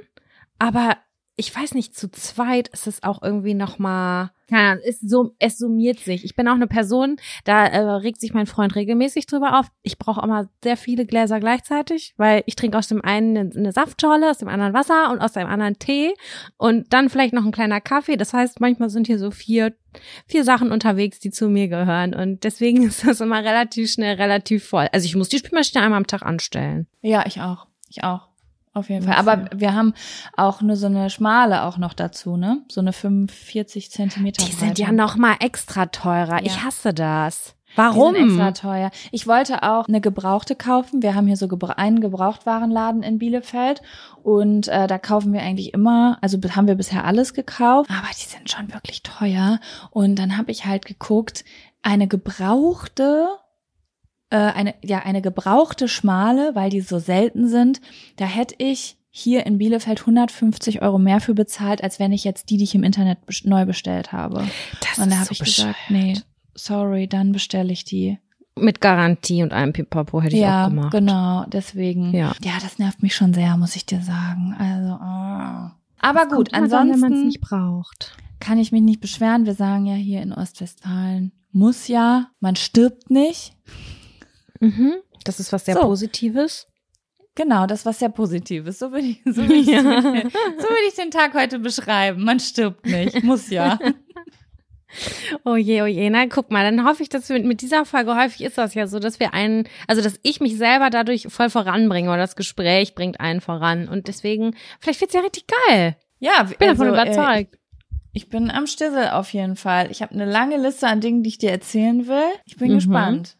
Aber 0.59 0.97
ich 1.35 1.55
weiß 1.55 1.73
nicht, 1.73 1.95
zu 1.95 2.11
zweit 2.11 2.67
ist 2.67 2.85
es 2.85 3.01
auch 3.01 3.23
irgendwie 3.23 3.55
nochmal, 3.55 4.29
keine 4.47 4.69
Ahnung, 4.69 4.83
es, 4.85 4.99
so, 4.99 5.33
es 5.39 5.57
summiert 5.57 5.97
sich. 5.99 6.23
Ich 6.25 6.35
bin 6.35 6.47
auch 6.47 6.53
eine 6.53 6.67
Person, 6.67 7.17
da 7.43 7.65
äh, 7.65 7.79
regt 7.79 8.21
sich 8.21 8.35
mein 8.35 8.45
Freund 8.45 8.75
regelmäßig 8.75 9.25
drüber 9.25 9.59
auf. 9.59 9.65
Ich 9.81 9.97
brauche 9.97 10.21
immer 10.21 10.47
sehr 10.63 10.77
viele 10.77 11.07
Gläser 11.07 11.39
gleichzeitig, 11.39 12.13
weil 12.17 12.43
ich 12.45 12.55
trinke 12.55 12.77
aus 12.77 12.87
dem 12.87 13.03
einen 13.03 13.35
eine, 13.35 13.49
eine 13.55 13.71
Saftschorle, 13.71 14.29
aus 14.29 14.37
dem 14.37 14.47
anderen 14.47 14.75
Wasser 14.75 15.11
und 15.11 15.21
aus 15.21 15.33
dem 15.33 15.47
anderen 15.47 15.79
Tee 15.79 16.13
und 16.57 16.93
dann 16.93 17.09
vielleicht 17.09 17.33
noch 17.33 17.45
ein 17.45 17.51
kleiner 17.51 17.81
Kaffee. 17.81 18.15
Das 18.15 18.33
heißt, 18.33 18.59
manchmal 18.59 18.91
sind 18.91 19.07
hier 19.07 19.17
so 19.17 19.31
vier, 19.31 19.73
vier 20.27 20.43
Sachen 20.43 20.71
unterwegs, 20.71 21.19
die 21.19 21.31
zu 21.31 21.49
mir 21.49 21.67
gehören 21.67 22.13
und 22.13 22.43
deswegen 22.43 22.83
ist 22.87 23.07
das 23.07 23.21
immer 23.21 23.43
relativ 23.43 23.91
schnell, 23.91 24.17
relativ 24.17 24.67
voll. 24.67 24.87
Also 24.91 25.05
ich 25.05 25.15
muss 25.15 25.29
die 25.29 25.39
Spülmaschine 25.39 25.83
einmal 25.83 25.97
am 25.97 26.07
Tag 26.07 26.21
anstellen. 26.21 26.85
Ja, 27.01 27.25
ich 27.25 27.41
auch. 27.41 27.65
Ich 27.89 28.03
auch. 28.03 28.32
Auf 28.73 28.89
jeden 28.89 29.05
Fall. 29.05 29.15
Aber 29.15 29.45
wir 29.55 29.73
haben 29.75 29.93
auch 30.35 30.61
nur 30.61 30.75
so 30.75 30.87
eine 30.87 31.09
schmale 31.11 31.63
auch 31.63 31.77
noch 31.77 31.93
dazu, 31.93 32.37
ne? 32.37 32.61
So 32.69 32.81
eine 32.81 32.91
45 32.91 33.91
Zentimeter. 33.91 34.43
Die 34.43 34.51
sind 34.51 34.69
Breite. 34.69 34.81
ja 34.81 34.91
noch 34.91 35.15
mal 35.15 35.35
extra 35.39 35.85
teurer. 35.85 36.37
Ja. 36.39 36.45
Ich 36.45 36.63
hasse 36.63 36.93
das. 36.93 37.55
Die 37.73 37.77
Warum? 37.77 38.13
sind 38.15 38.25
extra 38.29 38.51
teuer. 38.51 38.91
Ich 39.11 39.25
wollte 39.27 39.63
auch 39.63 39.87
eine 39.87 39.99
gebrauchte 40.01 40.55
kaufen. 40.55 41.01
Wir 41.01 41.15
haben 41.15 41.25
hier 41.27 41.37
so 41.37 41.47
gebra 41.47 41.73
einen 41.73 42.01
Gebrauchtwarenladen 42.01 43.01
in 43.03 43.17
Bielefeld 43.19 43.81
und 44.21 44.67
äh, 44.67 44.85
da 44.87 44.97
kaufen 44.99 45.33
wir 45.33 45.41
eigentlich 45.41 45.73
immer, 45.73 46.17
also 46.21 46.37
be- 46.39 46.55
haben 46.55 46.67
wir 46.67 46.75
bisher 46.75 47.03
alles 47.05 47.33
gekauft, 47.33 47.89
aber 47.89 48.07
die 48.15 48.25
sind 48.27 48.49
schon 48.51 48.71
wirklich 48.73 49.01
teuer. 49.01 49.59
Und 49.89 50.17
dann 50.17 50.37
habe 50.37 50.51
ich 50.51 50.65
halt 50.65 50.85
geguckt, 50.85 51.45
eine 51.81 52.07
gebrauchte 52.07 53.27
äh, 54.33 54.37
eine 54.37 54.73
ja 54.83 54.99
eine 54.99 55.21
gebrauchte 55.21 55.87
schmale, 55.87 56.55
weil 56.55 56.71
die 56.71 56.81
so 56.81 56.97
selten 56.97 57.47
sind, 57.47 57.79
da 58.15 58.25
hätte 58.25 58.55
ich 58.57 58.97
hier 59.11 59.45
in 59.45 59.59
Bielefeld 59.59 59.99
150 60.01 60.81
Euro 60.81 60.97
mehr 60.97 61.19
für 61.21 61.35
bezahlt, 61.35 61.83
als 61.83 61.99
wenn 61.99 62.11
ich 62.11 62.23
jetzt 62.23 62.49
die, 62.49 62.57
die 62.57 62.63
ich 62.63 62.73
im 62.73 62.81
Internet 62.83 63.19
neu 63.43 63.65
bestellt 63.65 64.11
habe. 64.11 64.47
Das 64.81 64.97
Und 64.97 65.11
da 65.11 65.17
habe 65.17 65.25
so 65.25 65.31
ich 65.33 65.39
gesagt, 65.39 65.77
bescheuert. 65.87 65.89
nee, 65.89 66.17
sorry, 66.55 67.07
dann 67.07 67.31
bestelle 67.31 67.71
ich 67.71 67.85
die. 67.85 68.17
Mit 68.55 68.81
Garantie 68.81 69.43
und 69.43 69.53
einem 69.53 69.71
Pipapo 69.71 70.19
hätte 70.19 70.35
ich 70.35 70.41
ja, 70.41 70.65
auch 70.65 70.69
gemacht. 70.69 70.91
genau, 70.91 71.45
deswegen. 71.47 72.11
Ja. 72.13 72.33
ja, 72.43 72.53
das 72.61 72.79
nervt 72.79 73.03
mich 73.03 73.15
schon 73.15 73.35
sehr, 73.35 73.55
muss 73.57 73.75
ich 73.75 73.85
dir 73.85 74.01
sagen. 74.01 74.55
Also, 74.57 74.93
ah. 74.93 75.75
aber 75.99 76.21
gut, 76.27 76.51
Kommt 76.51 76.53
immer 76.53 76.67
dann, 76.67 76.91
wenn 76.91 76.99
man 76.99 77.11
es 77.11 77.19
ansonsten 77.19 77.27
nicht 77.27 77.41
braucht. 77.41 78.17
kann 78.39 78.57
ich 78.57 78.71
mich 78.71 78.81
nicht 78.81 78.99
beschweren. 78.99 79.45
Wir 79.45 79.53
sagen 79.53 79.85
ja 79.85 79.95
hier 79.95 80.23
in 80.23 80.33
Ostwestfalen, 80.33 81.31
muss 81.51 81.87
ja, 81.87 82.31
man 82.39 82.55
stirbt 82.55 83.11
nicht. 83.11 83.55
Mhm. 84.63 84.93
Das 85.25 85.39
ist 85.39 85.51
was 85.53 85.65
sehr 85.65 85.75
So. 85.75 85.81
Positives. 85.81 86.67
Genau, 87.35 87.65
das 87.65 87.85
war 87.85 87.93
sehr 87.93 88.09
Positives. 88.09 88.77
So 88.79 88.91
würde 88.91 89.07
ich, 89.07 89.21
so 89.25 89.37
würde 89.37 89.53
ich, 89.55 89.67
Ja. 89.67 89.81
so 89.81 89.91
würde 89.93 90.87
ich 90.87 90.95
den 90.95 91.09
Tag 91.11 91.33
heute 91.33 91.59
beschreiben. 91.59 92.23
Man 92.23 92.39
stirbt 92.39 92.85
nicht, 92.85 93.23
muss 93.23 93.49
ja. 93.49 93.79
Oh 95.43 95.55
je, 95.55 95.81
oh 95.81 95.85
je. 95.87 96.07
Na, 96.11 96.27
guck 96.27 96.51
mal, 96.51 96.63
dann 96.63 96.85
hoffe 96.85 97.01
ich, 97.01 97.09
dass 97.09 97.27
wir 97.29 97.39
mit 97.43 97.61
dieser 97.61 97.83
Folge 97.83 98.15
häufig 98.15 98.41
ist 98.43 98.59
das 98.59 98.75
ja 98.75 98.85
so, 98.85 98.99
dass 98.99 99.19
wir 99.19 99.33
einen, 99.33 99.67
also 99.87 100.03
dass 100.03 100.19
ich 100.21 100.39
mich 100.39 100.55
selber 100.55 100.91
dadurch 100.91 101.27
voll 101.29 101.49
voranbringe 101.49 102.09
oder 102.09 102.19
das 102.19 102.35
Gespräch 102.35 102.93
bringt 102.93 103.19
einen 103.19 103.41
voran. 103.41 103.87
Und 103.87 104.07
deswegen, 104.07 104.55
vielleicht 104.79 105.01
wird's 105.01 105.15
ja 105.15 105.21
richtig 105.21 105.45
geil. 105.67 105.95
Ja, 106.19 106.47
Ich 106.49 106.57
bin 106.59 106.67
davon 106.67 106.89
also, 106.89 106.99
äh, 106.99 107.03
überzeugt. 107.11 107.57
Ich 108.13 108.29
bin 108.29 108.51
am 108.51 108.67
Stissel 108.67 109.07
auf 109.09 109.33
jeden 109.33 109.55
Fall. 109.55 109.89
Ich 109.89 110.03
habe 110.03 110.13
eine 110.13 110.25
lange 110.25 110.57
Liste 110.57 110.85
an 110.87 111.01
Dingen, 111.01 111.23
die 111.23 111.29
ich 111.29 111.37
dir 111.39 111.49
erzählen 111.49 112.05
will. 112.07 112.29
Ich 112.45 112.57
bin 112.57 112.69
Mhm. 112.69 112.75
gespannt. 112.75 113.35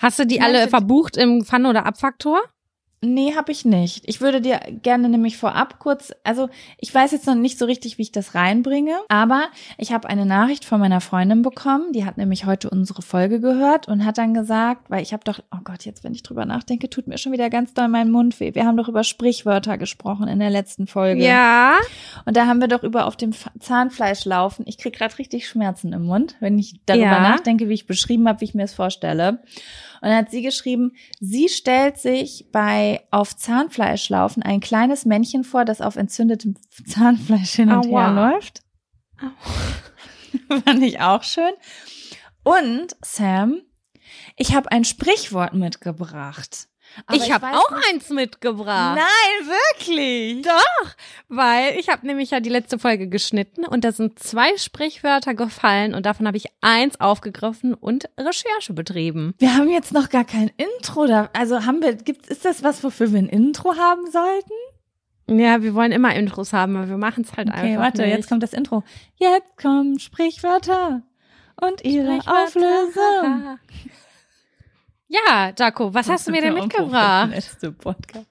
Hast 0.00 0.18
du 0.18 0.26
die 0.26 0.40
alle 0.40 0.68
verbucht 0.68 1.16
im 1.16 1.44
Fun- 1.44 1.66
oder 1.66 1.86
Abfaktor? 1.86 2.40
Nee, 3.00 3.34
habe 3.36 3.52
ich 3.52 3.64
nicht. 3.64 4.02
Ich 4.08 4.20
würde 4.20 4.40
dir 4.40 4.60
gerne 4.82 5.08
nämlich 5.08 5.36
vorab 5.36 5.78
kurz, 5.78 6.12
also 6.24 6.48
ich 6.78 6.92
weiß 6.92 7.12
jetzt 7.12 7.26
noch 7.28 7.36
nicht 7.36 7.56
so 7.56 7.64
richtig, 7.64 7.96
wie 7.96 8.02
ich 8.02 8.10
das 8.10 8.34
reinbringe, 8.34 8.96
aber 9.08 9.44
ich 9.76 9.92
habe 9.92 10.08
eine 10.08 10.26
Nachricht 10.26 10.64
von 10.64 10.80
meiner 10.80 11.00
Freundin 11.00 11.42
bekommen, 11.42 11.92
die 11.92 12.04
hat 12.04 12.16
nämlich 12.18 12.44
heute 12.44 12.70
unsere 12.70 13.02
Folge 13.02 13.40
gehört 13.40 13.86
und 13.86 14.04
hat 14.04 14.18
dann 14.18 14.34
gesagt, 14.34 14.90
weil 14.90 15.02
ich 15.02 15.12
habe 15.12 15.22
doch, 15.24 15.38
oh 15.52 15.60
Gott, 15.62 15.84
jetzt 15.84 16.02
wenn 16.02 16.12
ich 16.12 16.24
drüber 16.24 16.44
nachdenke, 16.44 16.90
tut 16.90 17.06
mir 17.06 17.18
schon 17.18 17.30
wieder 17.30 17.50
ganz 17.50 17.72
doll 17.72 17.86
mein 17.86 18.10
Mund 18.10 18.40
weh. 18.40 18.54
Wir 18.56 18.64
haben 18.66 18.76
doch 18.76 18.88
über 18.88 19.04
Sprichwörter 19.04 19.78
gesprochen 19.78 20.26
in 20.26 20.40
der 20.40 20.50
letzten 20.50 20.88
Folge. 20.88 21.22
Ja. 21.24 21.74
Und 22.24 22.36
da 22.36 22.46
haben 22.46 22.60
wir 22.60 22.68
doch 22.68 22.82
über 22.82 23.06
auf 23.06 23.16
dem 23.16 23.32
Zahnfleisch 23.60 24.24
laufen. 24.24 24.64
Ich 24.66 24.76
krieg 24.76 24.94
gerade 24.94 25.16
richtig 25.18 25.46
Schmerzen 25.48 25.92
im 25.92 26.02
Mund, 26.02 26.34
wenn 26.40 26.58
ich 26.58 26.80
darüber 26.86 27.04
Ja. 27.04 27.20
nachdenke, 27.20 27.68
wie 27.68 27.74
ich 27.74 27.86
beschrieben 27.86 28.26
habe, 28.28 28.40
wie 28.40 28.46
ich 28.46 28.54
mir 28.54 28.64
es 28.64 28.74
vorstelle. 28.74 29.40
Und 30.00 30.08
dann 30.08 30.16
hat 30.16 30.30
sie 30.30 30.42
geschrieben, 30.42 30.92
sie 31.20 31.48
stellt 31.48 31.98
sich 31.98 32.48
bei 32.52 33.06
auf 33.10 33.36
Zahnfleisch 33.36 34.08
laufen 34.08 34.42
ein 34.42 34.60
kleines 34.60 35.04
Männchen 35.04 35.44
vor, 35.44 35.64
das 35.64 35.80
auf 35.80 35.96
entzündetem 35.96 36.56
Zahnfleisch 36.86 37.52
hin 37.52 37.70
und 37.70 37.86
Aua. 37.86 38.14
her 38.14 38.32
läuft. 38.32 38.62
Fand 40.64 40.82
ich 40.82 41.00
auch 41.00 41.22
schön. 41.22 41.52
Und 42.44 42.96
Sam, 43.02 43.60
ich 44.36 44.54
habe 44.54 44.70
ein 44.70 44.84
Sprichwort 44.84 45.54
mitgebracht. 45.54 46.67
Aber 47.06 47.16
ich 47.16 47.32
habe 47.32 47.46
auch 47.46 47.70
nicht- 47.70 47.88
eins 47.92 48.10
mitgebracht. 48.10 48.96
Nein, 48.98 49.48
wirklich. 49.78 50.42
Doch, 50.44 50.90
weil 51.28 51.78
ich 51.78 51.88
habe 51.88 52.06
nämlich 52.06 52.30
ja 52.30 52.40
die 52.40 52.48
letzte 52.50 52.78
Folge 52.78 53.08
geschnitten 53.08 53.64
und 53.64 53.84
da 53.84 53.92
sind 53.92 54.18
zwei 54.18 54.56
Sprichwörter 54.56 55.34
gefallen 55.34 55.94
und 55.94 56.04
davon 56.06 56.26
habe 56.26 56.36
ich 56.36 56.46
eins 56.60 57.00
aufgegriffen 57.00 57.74
und 57.74 58.08
Recherche 58.18 58.72
betrieben. 58.72 59.34
Wir 59.38 59.54
haben 59.56 59.68
jetzt 59.70 59.92
noch 59.92 60.08
gar 60.10 60.24
kein 60.24 60.50
Intro 60.56 61.06
da. 61.06 61.30
Also 61.32 61.64
haben 61.64 61.82
wir, 61.82 61.94
gibt, 61.94 62.26
ist 62.26 62.44
das 62.44 62.62
was, 62.62 62.82
wofür 62.84 63.12
wir 63.12 63.18
ein 63.18 63.28
Intro 63.28 63.76
haben 63.76 64.10
sollten? 64.10 64.52
Ja, 65.30 65.62
wir 65.62 65.74
wollen 65.74 65.92
immer 65.92 66.14
Intros 66.14 66.52
haben, 66.54 66.74
aber 66.76 66.88
wir 66.88 66.96
machen 66.96 67.22
es 67.24 67.36
halt 67.36 67.48
Okay, 67.48 67.60
einfach 67.72 67.82
warte, 67.82 68.02
nicht. 68.02 68.12
jetzt 68.16 68.28
kommt 68.30 68.42
das 68.42 68.54
Intro. 68.54 68.82
Jetzt 69.16 69.56
kommen 69.60 69.98
Sprichwörter 69.98 71.02
und 71.60 71.84
ihre 71.84 72.18
Auflösung. 72.26 73.58
Ja, 75.08 75.52
Jaco, 75.58 75.94
was 75.94 76.08
hast 76.08 76.28
du 76.28 76.32
mir 76.32 76.42
denn 76.42 76.54
mitgebracht? 76.54 77.30
Letzte 77.30 77.72
Podcast. 77.72 78.26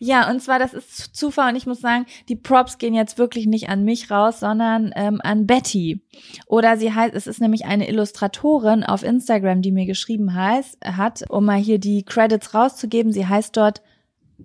Ja, 0.00 0.30
und 0.30 0.40
zwar, 0.40 0.58
das 0.58 0.74
ist 0.74 1.16
Zufall 1.16 1.50
und 1.50 1.56
ich 1.56 1.66
muss 1.66 1.80
sagen, 1.80 2.06
die 2.28 2.36
Props 2.36 2.78
gehen 2.78 2.94
jetzt 2.94 3.18
wirklich 3.18 3.46
nicht 3.46 3.68
an 3.68 3.84
mich 3.84 4.10
raus, 4.10 4.40
sondern 4.40 4.92
ähm, 4.96 5.20
an 5.22 5.46
Betty. 5.46 6.02
Oder 6.46 6.76
sie 6.76 6.92
heißt, 6.92 7.14
es 7.14 7.26
ist 7.26 7.40
nämlich 7.40 7.64
eine 7.64 7.88
Illustratorin 7.88 8.84
auf 8.84 9.02
Instagram, 9.02 9.62
die 9.62 9.72
mir 9.72 9.86
geschrieben 9.86 10.34
heißt, 10.34 10.78
hat, 10.84 11.24
um 11.30 11.46
mal 11.46 11.58
hier 11.58 11.78
die 11.78 12.04
Credits 12.04 12.54
rauszugeben, 12.54 13.12
sie 13.12 13.26
heißt 13.26 13.56
dort, 13.56 13.82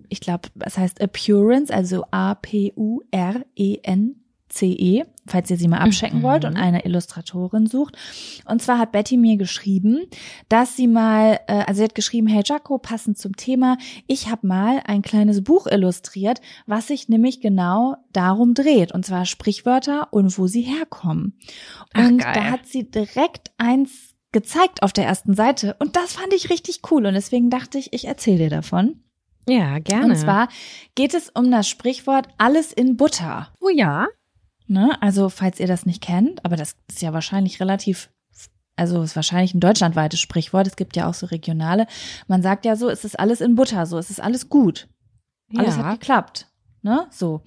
ich 0.08 0.20
glaube, 0.20 0.48
es 0.60 0.78
heißt 0.78 1.00
Appearance, 1.00 1.72
also 1.74 2.04
A-P-U-R-E-N-C-E, 4.50 5.04
falls 5.26 5.50
ihr 5.50 5.56
sie 5.56 5.68
mal 5.68 5.78
abchecken 5.78 6.18
Mhm. 6.18 6.22
wollt 6.22 6.44
und 6.44 6.56
eine 6.56 6.84
Illustratorin 6.84 7.66
sucht. 7.66 7.96
Und 8.46 8.60
zwar 8.62 8.78
hat 8.78 8.92
Betty 8.92 9.16
mir 9.16 9.36
geschrieben, 9.36 10.06
dass 10.48 10.76
sie 10.76 10.86
mal, 10.88 11.40
äh, 11.46 11.64
also 11.66 11.78
sie 11.78 11.84
hat 11.84 11.94
geschrieben, 11.94 12.26
hey 12.26 12.42
Jaco, 12.44 12.78
passend 12.78 13.18
zum 13.18 13.36
Thema, 13.36 13.76
ich 14.06 14.28
habe 14.30 14.46
mal 14.46 14.82
ein 14.86 15.02
kleines 15.02 15.42
Buch 15.44 15.66
illustriert, 15.66 16.40
was 16.66 16.88
sich 16.88 17.08
nämlich 17.08 17.40
genau 17.40 17.96
darum 18.12 18.54
dreht, 18.54 18.92
und 18.92 19.04
zwar 19.06 19.24
Sprichwörter 19.26 20.08
und 20.12 20.36
wo 20.38 20.46
sie 20.46 20.62
herkommen. 20.62 21.38
Ach, 21.94 22.08
Und 22.08 22.18
geil. 22.18 22.32
da 22.34 22.44
hat 22.44 22.66
sie 22.66 22.90
direkt 22.90 23.52
eins 23.58 24.14
gezeigt 24.32 24.82
auf 24.82 24.92
der 24.92 25.06
ersten 25.06 25.34
Seite 25.34 25.76
und 25.80 25.96
das 25.96 26.12
fand 26.12 26.32
ich 26.32 26.50
richtig 26.50 26.80
cool 26.90 27.06
und 27.06 27.14
deswegen 27.14 27.50
dachte 27.50 27.78
ich, 27.78 27.92
ich 27.92 28.04
erzähle 28.06 28.38
dir 28.38 28.50
davon. 28.50 29.02
Ja, 29.48 29.78
gerne. 29.80 30.04
Und 30.06 30.16
zwar 30.16 30.48
geht 30.94 31.14
es 31.14 31.30
um 31.30 31.50
das 31.50 31.66
Sprichwort 31.68 32.28
alles 32.38 32.72
in 32.72 32.96
Butter. 32.96 33.48
oh 33.60 33.68
ja. 33.70 34.06
Ne? 34.70 34.96
Also, 35.02 35.28
falls 35.30 35.58
ihr 35.58 35.66
das 35.66 35.84
nicht 35.84 36.00
kennt, 36.00 36.44
aber 36.44 36.54
das 36.54 36.76
ist 36.88 37.02
ja 37.02 37.12
wahrscheinlich 37.12 37.58
relativ, 37.58 38.08
also 38.76 39.02
ist 39.02 39.16
wahrscheinlich 39.16 39.52
ein 39.52 39.58
deutschlandweites 39.58 40.20
Sprichwort. 40.20 40.68
Es 40.68 40.76
gibt 40.76 40.94
ja 40.94 41.08
auch 41.08 41.14
so 41.14 41.26
regionale. 41.26 41.88
Man 42.28 42.40
sagt 42.40 42.64
ja 42.64 42.76
so, 42.76 42.88
es 42.88 43.04
ist 43.04 43.18
alles 43.18 43.40
in 43.40 43.56
Butter, 43.56 43.84
so, 43.84 43.98
es 43.98 44.10
ist 44.10 44.20
alles 44.20 44.48
gut. 44.48 44.86
Alles 45.56 45.76
ja. 45.76 45.82
hat 45.82 45.98
geklappt. 45.98 46.46
Ne? 46.82 47.06
So. 47.10 47.42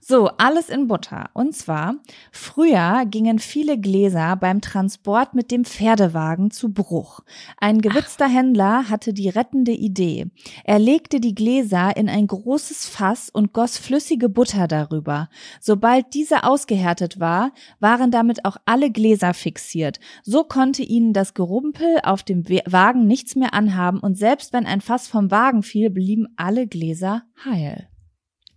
So, 0.00 0.28
alles 0.38 0.70
in 0.70 0.86
Butter. 0.86 1.30
Und 1.34 1.54
zwar, 1.54 1.96
früher 2.32 3.04
gingen 3.06 3.38
viele 3.38 3.78
Gläser 3.78 4.34
beim 4.36 4.60
Transport 4.60 5.34
mit 5.34 5.50
dem 5.50 5.64
Pferdewagen 5.64 6.50
zu 6.50 6.72
Bruch. 6.72 7.20
Ein 7.58 7.80
gewitzter 7.80 8.26
Händler 8.26 8.88
hatte 8.88 9.12
die 9.12 9.28
rettende 9.28 9.72
Idee. 9.72 10.30
Er 10.64 10.78
legte 10.78 11.20
die 11.20 11.34
Gläser 11.34 11.96
in 11.96 12.08
ein 12.08 12.26
großes 12.26 12.86
Fass 12.86 13.28
und 13.28 13.52
goss 13.52 13.76
flüssige 13.76 14.28
Butter 14.28 14.68
darüber. 14.68 15.28
Sobald 15.60 16.14
diese 16.14 16.44
ausgehärtet 16.44 17.20
war, 17.20 17.52
waren 17.78 18.10
damit 18.10 18.44
auch 18.44 18.56
alle 18.64 18.90
Gläser 18.90 19.34
fixiert. 19.34 20.00
So 20.22 20.44
konnte 20.44 20.82
ihnen 20.82 21.12
das 21.12 21.34
Gerumpel 21.34 21.98
auf 22.04 22.22
dem 22.22 22.48
Wagen 22.48 23.06
nichts 23.06 23.36
mehr 23.36 23.52
anhaben 23.52 24.00
und 24.00 24.16
selbst 24.16 24.52
wenn 24.52 24.66
ein 24.66 24.80
Fass 24.80 25.08
vom 25.08 25.30
Wagen 25.30 25.62
fiel, 25.62 25.90
blieben 25.90 26.28
alle 26.36 26.66
Gläser 26.66 27.22
heil. 27.44 27.89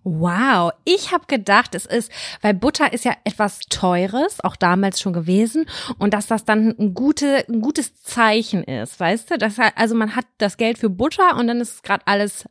Wow, 0.03 0.71
ich 0.83 1.13
habe 1.13 1.25
gedacht, 1.27 1.75
es 1.75 1.85
ist, 1.85 2.11
weil 2.41 2.53
Butter 2.53 2.91
ist 2.91 3.05
ja 3.05 3.13
etwas 3.23 3.59
Teures, 3.59 4.43
auch 4.43 4.57
damals 4.57 4.99
schon 4.99 5.13
gewesen, 5.13 5.65
und 5.97 6.13
dass 6.13 6.27
das 6.27 6.43
dann 6.43 6.75
ein, 6.77 6.93
gute, 6.93 7.45
ein 7.47 7.61
gutes 7.61 7.95
Zeichen 8.01 8.63
ist, 8.63 8.99
weißt 8.99 9.31
du? 9.31 9.37
Das, 9.37 9.55
also 9.75 9.95
man 9.95 10.15
hat 10.15 10.25
das 10.39 10.57
Geld 10.57 10.77
für 10.77 10.89
Butter 10.89 11.37
und 11.37 11.47
dann 11.47 11.61
ist 11.61 11.83
gerade 11.83 12.05
alles 12.05 12.45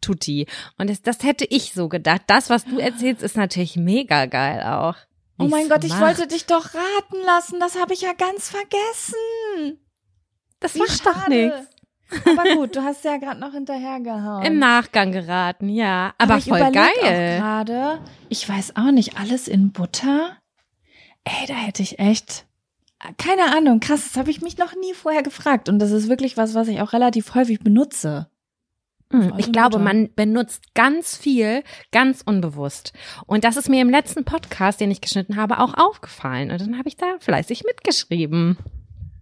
tutti. 0.00 0.46
Und 0.76 0.90
das, 0.90 1.02
das 1.02 1.22
hätte 1.22 1.46
ich 1.48 1.72
so 1.72 1.88
gedacht. 1.88 2.22
Das, 2.26 2.50
was 2.50 2.64
du 2.64 2.78
erzählst, 2.78 3.22
ist 3.22 3.36
natürlich 3.36 3.76
mega 3.76 4.26
geil 4.26 4.62
auch. 4.62 4.94
Oh 5.38 5.44
mein 5.44 5.68
Gott, 5.68 5.84
ich 5.84 5.92
smart. 5.92 6.18
wollte 6.18 6.28
dich 6.28 6.46
doch 6.46 6.74
raten 6.74 7.24
lassen. 7.24 7.60
Das 7.60 7.78
habe 7.78 7.94
ich 7.94 8.02
ja 8.02 8.12
ganz 8.12 8.50
vergessen. 8.50 9.78
Das 10.60 10.74
Wie 10.74 10.80
macht 10.80 11.06
doch 11.06 11.14
schade. 11.14 11.30
nichts. 11.30 11.77
Aber 12.24 12.54
gut, 12.54 12.76
du 12.76 12.82
hast 12.82 13.04
ja 13.04 13.16
gerade 13.18 13.40
noch 13.40 13.52
hinterhergehauen. 13.52 14.44
Im 14.44 14.58
Nachgang 14.58 15.12
geraten, 15.12 15.68
ja. 15.68 16.14
Aber, 16.18 16.38
ich 16.38 16.44
voll 16.46 16.58
geil. 16.72 17.38
Gerade, 17.38 18.00
ich 18.28 18.48
weiß 18.48 18.76
auch 18.76 18.90
nicht, 18.90 19.18
alles 19.18 19.48
in 19.48 19.72
Butter. 19.72 20.36
Ey, 21.24 21.46
da 21.46 21.54
hätte 21.54 21.82
ich 21.82 21.98
echt 21.98 22.46
keine 23.16 23.56
Ahnung, 23.56 23.80
krass, 23.80 24.04
das 24.04 24.16
habe 24.16 24.30
ich 24.30 24.40
mich 24.42 24.58
noch 24.58 24.74
nie 24.74 24.92
vorher 24.92 25.22
gefragt 25.22 25.68
und 25.68 25.78
das 25.78 25.92
ist 25.92 26.08
wirklich 26.08 26.36
was, 26.36 26.54
was 26.54 26.66
ich 26.68 26.80
auch 26.80 26.92
relativ 26.92 27.34
häufig 27.34 27.60
benutze. 27.60 28.28
Hm, 29.12 29.34
Ich 29.38 29.52
glaube, 29.52 29.78
man 29.78 30.12
benutzt 30.14 30.74
ganz 30.74 31.16
viel, 31.16 31.62
ganz 31.92 32.22
unbewusst. 32.24 32.92
Und 33.26 33.44
das 33.44 33.56
ist 33.56 33.68
mir 33.70 33.80
im 33.80 33.88
letzten 33.88 34.24
Podcast, 34.24 34.80
den 34.80 34.90
ich 34.90 35.00
geschnitten 35.00 35.36
habe, 35.36 35.60
auch 35.60 35.74
aufgefallen. 35.74 36.50
Und 36.50 36.60
dann 36.60 36.76
habe 36.76 36.88
ich 36.88 36.96
da 36.96 37.06
fleißig 37.20 37.64
mitgeschrieben. 37.64 38.58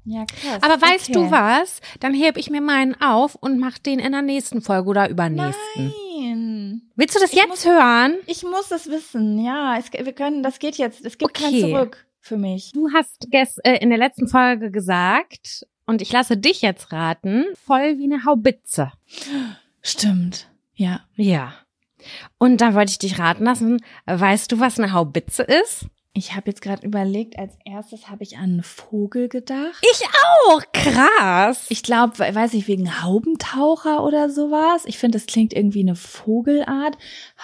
Ja, 0.07 0.25
krass. 0.25 0.63
Aber 0.63 0.81
weißt 0.81 1.11
okay. 1.11 1.13
du 1.15 1.31
was? 1.31 1.81
Dann 2.01 2.15
heb 2.15 2.37
ich 2.37 2.49
mir 2.49 2.61
meinen 2.61 2.95
auf 3.01 3.35
und 3.35 3.59
mach 3.59 3.77
den 3.79 3.99
in 3.99 4.13
der 4.13 4.23
nächsten 4.23 4.63
Folge 4.63 4.89
oder 4.89 5.11
übernächsten. 5.11 5.93
Nein. 6.19 6.83
Willst 6.95 7.17
du 7.17 7.21
das 7.21 7.33
Ich 7.33 7.37
jetzt 7.39 7.49
muss- 7.49 7.67
hören? 7.67 8.15
Ich 8.27 8.43
muss 8.45 8.71
es 8.71 8.89
wissen. 8.89 9.45
Ja, 9.45 9.77
es, 9.79 9.93
wir 9.93 10.13
können, 10.13 10.43
das 10.43 10.59
geht 10.61 10.77
jetzt. 10.77 11.05
Es 11.05 11.19
gibt 11.19 11.35
kein 11.35 11.49
Okay. 11.49 11.61
Zurück 11.73 12.07
für 12.21 12.37
mich. 12.37 12.71
Du 12.73 12.89
hast 12.95 13.31
ges 13.31 13.59
äh, 13.59 13.79
in 13.79 13.91
der 13.91 13.99
letzten 13.99 14.29
Folge 14.29 14.71
gesagt, 14.71 15.67
und 15.87 16.03
ich 16.03 16.11
lasse 16.13 16.37
dich 16.37 16.63
jetzt 16.63 16.93
raten, 16.93 17.45
voll 17.65 17.99
wie 17.99 18.05
eine 18.05 18.25
Haubitze. 18.25 18.93
Stimmt. 19.83 20.49
Ja. 20.75 21.01
Ja. 21.15 21.55
Und 22.39 22.61
da 22.61 22.75
wollte 22.75 22.91
ich 22.91 22.99
dich 22.99 23.19
raten 23.19 23.45
lassen. 23.45 23.79
Weißt 24.07 24.51
du, 24.53 24.61
was 24.61 24.79
eine 24.79 24.93
Haubitze 24.93 25.43
ist? 25.43 25.87
Ich 26.17 26.35
habe 26.35 26.47
jetzt 26.47 26.63
gerade 26.63 26.87
überlegt, 26.87 27.39
als 27.39 27.53
erstes 27.67 28.09
habe 28.09 28.23
ich 28.23 28.39
an 28.39 28.45
einen 28.45 28.63
Vogel 28.63 29.29
gedacht. 29.29 29.83
Ich 29.83 30.03
auch. 30.47 30.63
Krass. 30.73 31.67
Ich 31.69 31.83
glaube, 31.83 32.19
weiß 32.19 32.55
ich, 32.55 32.67
wegen 32.69 33.03
Haubentaucher 33.03 34.03
oder 34.03 34.31
sowas. 34.31 34.85
Ich 34.87 34.97
finde, 34.97 35.19
das 35.19 35.27
klingt 35.27 35.53
irgendwie 35.53 35.81
eine 35.81 35.95
Vogelart. 35.95 36.97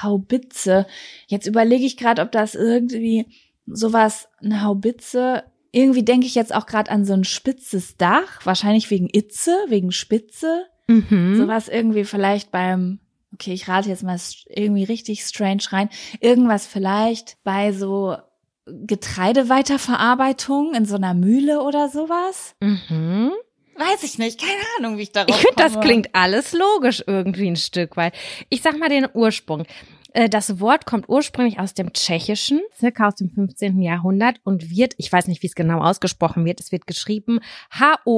Haubitze. 0.03 0.87
Jetzt 1.27 1.47
überlege 1.47 1.85
ich 1.85 1.99
gerade, 1.99 2.23
ob 2.23 2.33
das 2.33 2.55
irgendwie 2.55 3.27
sowas, 3.67 4.31
eine 4.43 4.63
Haubitze. 4.63 5.45
Irgendwie 5.71 6.03
denke 6.03 6.27
ich 6.27 6.35
jetzt 6.35 6.55
auch 6.55 6.65
gerade 6.65 6.91
an 6.91 7.05
so 7.05 7.13
ein 7.13 7.25
spitzes 7.25 7.99
Dach. 7.99 8.41
Wahrscheinlich 8.45 8.91
wegen 8.91 9.11
Itze, 9.13 9.55
wegen 9.69 9.93
Spitze. 9.93 10.65
Mhm. 10.87 11.37
Sowas 11.37 11.69
irgendwie 11.69 12.05
vielleicht 12.05 12.51
beim, 12.51 13.01
okay, 13.35 13.53
ich 13.53 13.69
rate 13.69 13.91
jetzt 13.91 14.03
mal 14.03 14.19
irgendwie 14.47 14.85
richtig 14.85 15.25
strange 15.25 15.65
rein. 15.69 15.91
Irgendwas 16.21 16.67
vielleicht 16.67 17.37
bei 17.45 17.73
so 17.73 18.17
Getreideweiterverarbeitung 18.67 20.75
in 20.75 20.85
so 20.85 20.97
einer 20.97 21.15
Mühle 21.15 21.63
oder 21.63 21.89
sowas. 21.89 22.55
Mhm. 22.61 23.33
Weiß 23.77 24.03
ich 24.03 24.19
nicht, 24.19 24.41
keine 24.41 24.63
Ahnung, 24.79 24.99
wie 24.99 25.03
ich 25.03 25.13
darauf 25.13 25.31
Ich 25.31 25.37
finde, 25.37 25.57
das 25.57 25.81
klingt 25.81 26.15
alles 26.15 26.53
logisch 26.53 27.03
irgendwie 27.07 27.49
ein 27.49 27.57
Stück 27.57 27.97
weit. 27.97 28.15
Ich 28.51 28.63
sag 28.63 28.79
mal 28.79 28.89
den 28.89 29.09
Ursprung. 29.13 29.65
Äh, 30.13 30.29
das 30.29 30.61
Wort 30.61 30.87
kommt 30.87 31.09
ursprünglich 31.09 31.59
aus 31.59 31.75
dem 31.75 31.93
Tschechischen, 31.93 32.61
circa 32.79 33.09
aus 33.09 33.17
dem 33.17 33.31
15. 33.31 33.81
Jahrhundert 33.81 34.41
und 34.45 34.71
wird, 34.71 34.95
ich 34.99 35.13
weiß 35.13 35.27
nicht, 35.27 35.43
wie 35.43 35.47
es 35.47 35.55
genau 35.55 35.81
ausgesprochen 35.81 36.45
wird, 36.45 36.61
es 36.61 36.73
wird 36.73 36.87
geschrieben 36.87 37.41
H-O-U-F-N-I-C-E. 37.71 38.11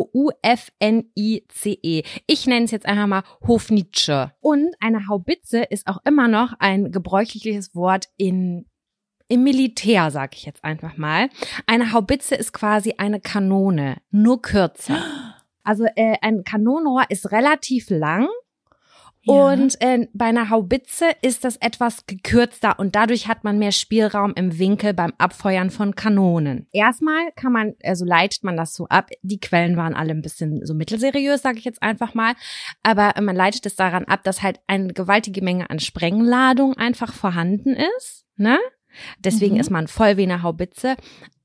Ich 2.26 2.46
nenne 2.46 2.64
es 2.64 2.70
jetzt 2.70 2.86
einfach 2.86 3.06
mal 3.06 3.22
Hofnitsche. 3.46 4.32
Und 4.40 4.74
eine 4.80 5.06
Haubitze 5.08 5.62
ist 5.62 5.86
auch 5.86 5.98
immer 6.04 6.28
noch 6.28 6.54
ein 6.58 6.90
gebräuchliches 6.90 7.74
Wort 7.74 8.08
in 8.16 8.66
im 9.34 9.42
Militär, 9.42 10.10
sag 10.10 10.36
ich 10.36 10.44
jetzt 10.44 10.64
einfach 10.64 10.96
mal. 10.96 11.28
Eine 11.66 11.92
Haubitze 11.92 12.34
ist 12.36 12.52
quasi 12.52 12.94
eine 12.98 13.20
Kanone, 13.20 13.96
nur 14.10 14.40
kürzer. 14.40 14.98
Also 15.64 15.86
äh, 15.96 16.16
ein 16.20 16.44
Kanonenrohr 16.44 17.04
ist 17.08 17.32
relativ 17.32 17.90
lang 17.90 18.28
ja. 19.22 19.34
und 19.34 19.80
äh, 19.80 20.06
bei 20.12 20.26
einer 20.26 20.50
Haubitze 20.50 21.06
ist 21.22 21.44
das 21.44 21.56
etwas 21.56 22.06
gekürzter 22.06 22.78
und 22.78 22.94
dadurch 22.94 23.26
hat 23.26 23.44
man 23.44 23.58
mehr 23.58 23.72
Spielraum 23.72 24.34
im 24.36 24.58
Winkel 24.58 24.92
beim 24.94 25.14
Abfeuern 25.18 25.70
von 25.70 25.94
Kanonen. 25.94 26.68
Erstmal 26.72 27.32
kann 27.34 27.52
man, 27.52 27.72
also 27.82 28.04
leitet 28.04 28.44
man 28.44 28.56
das 28.56 28.74
so 28.74 28.86
ab. 28.88 29.08
Die 29.22 29.40
Quellen 29.40 29.76
waren 29.76 29.94
alle 29.94 30.12
ein 30.12 30.22
bisschen 30.22 30.64
so 30.66 30.74
mittelseriös, 30.74 31.42
sage 31.42 31.58
ich 31.58 31.64
jetzt 31.64 31.82
einfach 31.82 32.14
mal, 32.14 32.34
aber 32.82 33.20
man 33.20 33.34
leitet 33.34 33.66
es 33.66 33.74
daran 33.74 34.04
ab, 34.04 34.22
dass 34.22 34.42
halt 34.42 34.60
eine 34.66 34.92
gewaltige 34.92 35.42
Menge 35.42 35.70
an 35.70 35.80
Sprengladung 35.80 36.76
einfach 36.76 37.12
vorhanden 37.12 37.74
ist. 37.98 38.26
Ne? 38.36 38.58
Deswegen 39.18 39.54
mhm. 39.54 39.60
ist 39.60 39.70
man 39.70 39.88
voll 39.88 40.16
wie 40.16 40.22
eine 40.22 40.42
Haubitze. 40.42 40.96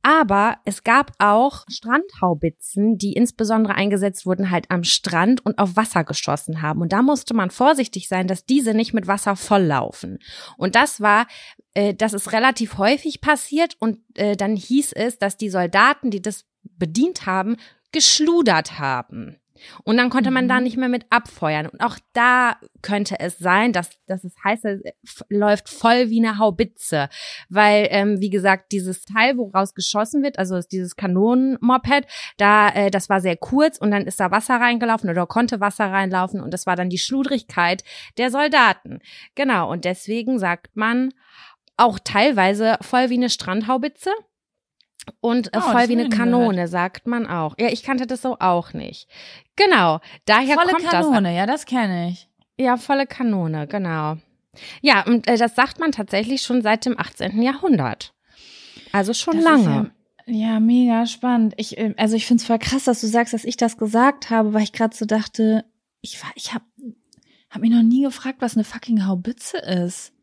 Aber 0.02 0.58
es 0.64 0.84
gab 0.84 1.12
auch 1.20 1.66
Strandhaubitzen, 1.68 2.98
die 2.98 3.14
insbesondere 3.14 3.76
eingesetzt 3.76 4.26
wurden 4.26 4.50
halt 4.50 4.72
am 4.72 4.86
Strand 4.86 5.46
und 5.46 5.60
auf 5.60 5.76
Wasser 5.76 6.06
geschossen 6.06 6.62
haben. 6.62 6.82
Und 6.82 6.94
da 6.94 7.02
musste 7.02 7.34
man 7.34 7.52
vorsichtig 7.52 8.08
sein, 8.08 8.28
dass 8.28 8.46
diese 8.46 8.74
nicht 8.74 8.94
mit 8.94 9.08
Wasser 9.08 9.36
volllaufen. 9.36 10.20
Und 10.58 10.76
das 10.76 11.02
war, 11.02 11.28
äh, 11.74 11.94
das 11.94 12.14
ist 12.14 12.32
relativ 12.32 12.78
häufig 12.78 13.20
passiert. 13.20 13.76
Und 13.80 14.00
äh, 14.16 14.38
dann 14.38 14.56
hieß 14.56 14.94
es, 14.94 15.18
dass 15.18 15.36
die 15.36 15.50
Soldaten, 15.50 16.12
die 16.12 16.22
das 16.22 16.46
bedient 16.64 17.26
haben, 17.26 17.58
geschludert 17.92 18.80
haben. 18.80 19.38
Und 19.84 19.98
dann 19.98 20.10
konnte 20.10 20.32
man 20.32 20.46
mhm. 20.46 20.50
da 20.50 20.62
nicht 20.62 20.78
mehr 20.78 20.90
mit 20.90 21.06
abfeuern. 21.10 21.68
Und 21.68 21.82
auch 21.82 21.98
da 22.14 22.58
könnte 22.82 23.20
es 23.20 23.38
sein, 23.38 23.74
dass, 23.74 23.90
dass 24.06 24.24
es 24.24 24.36
heißt, 24.44 24.66
es 24.66 24.82
läuft 25.30 25.70
voll 25.70 26.10
wie 26.10 26.20
eine 26.20 26.38
Haubitze. 26.38 27.10
Weil, 27.50 27.88
ähm, 27.92 28.22
wie 28.22 28.30
gesagt, 28.30 28.72
dieses 28.72 29.06
Teil, 29.06 29.38
woraus 29.38 29.74
geschossen 29.74 30.24
wird, 30.24 30.40
also 30.40 30.60
dieses 30.60 30.96
Kanonenmoped, 30.96 32.06
da, 32.38 32.70
äh, 32.70 32.92
das 32.92 33.10
war 33.10 33.22
sehr 33.22 33.38
kurz 33.38 33.78
und 33.78 33.92
dann 33.92 34.06
ist 34.06 34.20
da 34.20 34.32
Wasser 34.32 34.56
reingelaufen 34.56 35.10
oder 35.10 35.26
konnte 35.28 35.60
Wasser 35.60 35.92
reinlaufen 35.92 36.42
und 36.42 36.54
das 36.54 36.66
war 36.66 36.76
dann 36.76 36.90
die 36.90 36.98
Schludrigkeit 36.98 37.84
der 38.18 38.32
Soldaten. 38.32 39.00
Genau, 39.36 39.72
und 39.72 39.86
deswegen 39.86 40.40
sagt 40.40 40.76
man 40.76 41.12
auch 41.78 42.00
teilweise 42.04 42.78
voll 42.82 43.10
wie 43.10 43.16
eine 43.16 43.30
Strandhaubitze. 43.30 44.12
Und 45.22 45.52
oh, 45.56 45.62
voll 45.62 45.90
wie 45.90 45.94
eine 45.94 46.10
Kanone, 46.10 46.56
gehört. 46.56 46.70
sagt 46.70 47.08
man 47.08 47.28
auch. 47.28 47.56
Ja, 47.60 47.70
ich 47.70 47.84
kannte 47.84 48.06
das 48.06 48.22
so 48.22 48.38
auch 48.40 48.74
nicht. 48.74 49.08
Genau, 49.56 50.00
daher 50.26 50.56
volle 50.56 50.72
kommt 50.72 50.84
Kanone, 50.84 50.92
das. 50.92 51.06
Volle 51.06 51.16
Kanone, 51.16 51.36
ja, 51.36 51.46
das 51.46 51.66
kenne 51.66 52.10
ich. 52.10 52.28
Ja, 52.58 52.78
volle 52.78 53.08
Kanone, 53.08 53.68
genau. 53.68 54.18
Ja, 54.82 55.06
und 55.06 55.28
äh, 55.28 55.38
das 55.38 55.56
sagt 55.56 55.80
man 55.80 55.92
tatsächlich 55.92 56.42
schon 56.42 56.62
seit 56.62 56.86
dem 56.86 57.00
18. 57.00 57.42
Jahrhundert. 57.42 58.14
Also 58.92 59.14
schon 59.14 59.38
das 59.38 59.46
lange. 59.46 59.92
Ja, 60.28 60.54
ja, 60.54 60.60
mega 60.60 61.06
spannend. 61.06 61.54
Ich, 61.58 61.78
äh, 61.78 61.94
also 61.98 62.16
ich 62.16 62.26
finde 62.26 62.42
es 62.42 62.48
voll 62.48 62.60
krass, 62.60 62.84
dass 62.86 63.02
du 63.02 63.08
sagst, 63.08 63.34
dass 63.34 63.46
ich 63.46 63.58
das 63.58 63.78
gesagt 63.78 64.30
habe, 64.30 64.54
weil 64.54 64.64
ich 64.64 64.74
gerade 64.74 64.96
so 64.96 65.06
dachte, 65.06 65.66
ich 66.02 66.22
war, 66.22 66.32
ich 66.36 66.54
habe 66.54 66.66
hab 67.50 67.62
mich 67.62 67.72
noch 67.72 67.84
nie 67.84 68.04
gefragt, 68.04 68.42
was 68.42 68.56
eine 68.56 68.64
fucking 68.64 69.06
Haubitze 69.06 69.58
ist. 69.58 70.14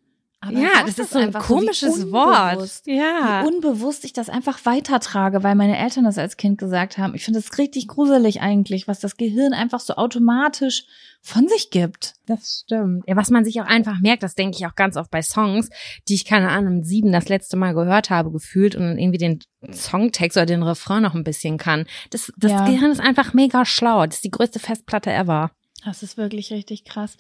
Aber 0.41 0.59
ja, 0.59 0.83
das 0.85 0.99
ist 0.99 1.11
so 1.11 1.19
ein 1.19 1.33
komisches 1.33 1.97
so 1.97 2.13
Wort. 2.13 2.83
Ja. 2.85 3.43
Wie 3.43 3.49
unbewusst 3.49 4.05
ich 4.05 4.13
das 4.13 4.29
einfach 4.29 4.65
weitertrage, 4.65 5.43
weil 5.43 5.55
meine 5.55 5.79
Eltern 5.79 6.05
das 6.05 6.19
als 6.19 6.37
Kind 6.37 6.59
gesagt 6.59 6.99
haben. 6.99 7.15
Ich 7.15 7.25
finde 7.25 7.41
das 7.41 7.59
richtig 7.59 7.89
gruselig 7.89 8.43
eigentlich, 8.43 8.87
was 8.87 9.01
das 9.01 9.17
Gehirn 9.17 9.55
einfach 9.55 9.81
so 9.81 9.95
automatisch 9.95 10.85
von 11.23 11.49
sich 11.49 11.71
gibt. 11.71 12.15
Das 12.27 12.63
stimmt. 12.65 13.05
Ja, 13.09 13.17
was 13.17 13.31
man 13.31 13.45
sich 13.45 13.61
auch 13.61 13.67
einfach 13.67 13.99
merkt, 14.01 14.23
das 14.23 14.35
denke 14.35 14.57
ich 14.59 14.67
auch 14.67 14.77
ganz 14.77 14.97
oft 14.97 15.11
bei 15.11 15.23
Songs, 15.23 15.71
die 16.07 16.15
ich 16.15 16.25
keine 16.25 16.51
Ahnung, 16.51 16.85
sieben 16.85 17.13
das 17.13 17.29
letzte 17.29 17.57
Mal 17.57 17.75
gehört 17.75 18.11
habe, 18.11 18.31
gefühlt 18.31 18.77
und 18.77 18.83
dann 18.83 18.99
irgendwie 18.99 19.19
den 19.19 19.41
Songtext 19.73 20.37
oder 20.37 20.47
den 20.47 20.63
Refrain 20.63 21.03
noch 21.03 21.15
ein 21.15 21.25
bisschen 21.25 21.57
kann. 21.57 21.87
Das, 22.11 22.33
das 22.37 22.53
ja. 22.53 22.67
Gehirn 22.67 22.93
ist 22.93 23.01
einfach 23.01 23.33
mega 23.33 23.65
schlau. 23.65 24.07
Das 24.07 24.17
ist 24.17 24.25
die 24.25 24.31
größte 24.31 24.61
Festplatte 24.61 25.13
ever. 25.13 25.51
Das 25.87 26.03
ist 26.03 26.17
wirklich 26.17 26.53
richtig 26.53 26.85
krass. 26.85 27.17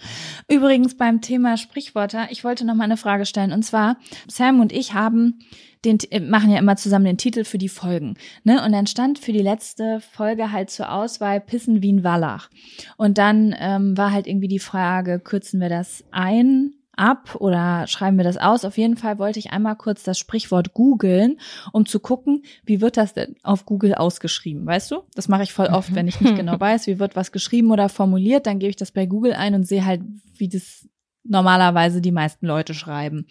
Übrigens 0.48 0.96
beim 0.96 1.20
Thema 1.20 1.57
Sprichwörter, 1.57 2.26
ich 2.31 2.42
wollte 2.42 2.64
noch 2.64 2.74
mal 2.74 2.83
eine 2.83 2.96
Frage 2.96 3.24
stellen. 3.24 3.52
Und 3.52 3.62
zwar, 3.62 3.96
Sam 4.26 4.59
und 4.59 4.72
ich 4.72 4.92
haben 4.92 5.38
den, 5.85 5.98
äh, 6.11 6.18
machen 6.18 6.50
ja 6.50 6.59
immer 6.59 6.74
zusammen 6.74 7.05
den 7.05 7.16
Titel 7.16 7.44
für 7.44 7.59
die 7.59 7.68
Folgen. 7.68 8.16
Ne? 8.42 8.64
Und 8.64 8.72
dann 8.72 8.88
stand 8.88 9.20
für 9.20 9.33
die 9.33 9.38
letzte 9.38 10.00
Folge 10.00 10.50
halt 10.50 10.70
zur 10.70 10.90
Auswahl 10.90 11.40
Pissen 11.40 11.81
wie 11.81 11.92
ein 11.92 12.02
Wallach. 12.02 12.50
Und 12.96 13.18
dann 13.18 13.55
ähm, 13.57 13.96
war 13.96 14.11
halt 14.11 14.26
irgendwie 14.26 14.48
die 14.48 14.59
Frage, 14.59 15.20
kürzen 15.20 15.61
wir 15.61 15.68
das 15.68 16.02
ein 16.11 16.74
ab 16.96 17.37
oder 17.37 17.87
schreiben 17.87 18.16
wir 18.16 18.24
das 18.24 18.37
aus. 18.37 18.64
Auf 18.64 18.78
jeden 18.78 18.96
Fall 18.96 19.18
wollte 19.18 19.38
ich 19.38 19.52
einmal 19.52 19.76
kurz 19.76 20.02
das 20.02 20.18
Sprichwort 20.18 20.74
googeln, 20.74 21.38
um 21.72 21.87
zu 21.87 22.00
gucken, 22.00 22.42
wie 22.64 22.80
wird 22.80 22.96
das 22.96 23.14
denn 23.14 23.37
auf 23.42 23.66
Google 23.66 23.94
ausgeschrieben, 23.94 24.66
weißt 24.66 24.90
du? 24.90 25.02
Das 25.14 25.28
mache 25.28 25.42
ich 25.42 25.52
voll 25.52 25.66
oft, 25.66 25.94
wenn 25.94 26.09
ich 26.09 26.20
nicht 26.20 26.37
genau 26.37 26.59
weiß, 26.59 26.87
wie 26.87 26.98
wird 26.98 27.16
was 27.16 27.32
geschrieben 27.32 27.70
oder 27.70 27.88
formuliert, 27.88 28.46
dann 28.46 28.59
gebe 28.59 28.70
ich 28.70 28.76
das 28.76 28.92
bei 28.92 29.06
Google 29.06 29.35
ein 29.35 29.54
und 29.54 29.66
sehe 29.66 29.85
halt, 29.85 30.02
wie 30.35 30.48
das 30.48 30.88
normalerweise 31.24 32.00
die 32.00 32.12
meisten 32.12 32.46
Leute 32.46 32.74
schreiben. 32.74 33.26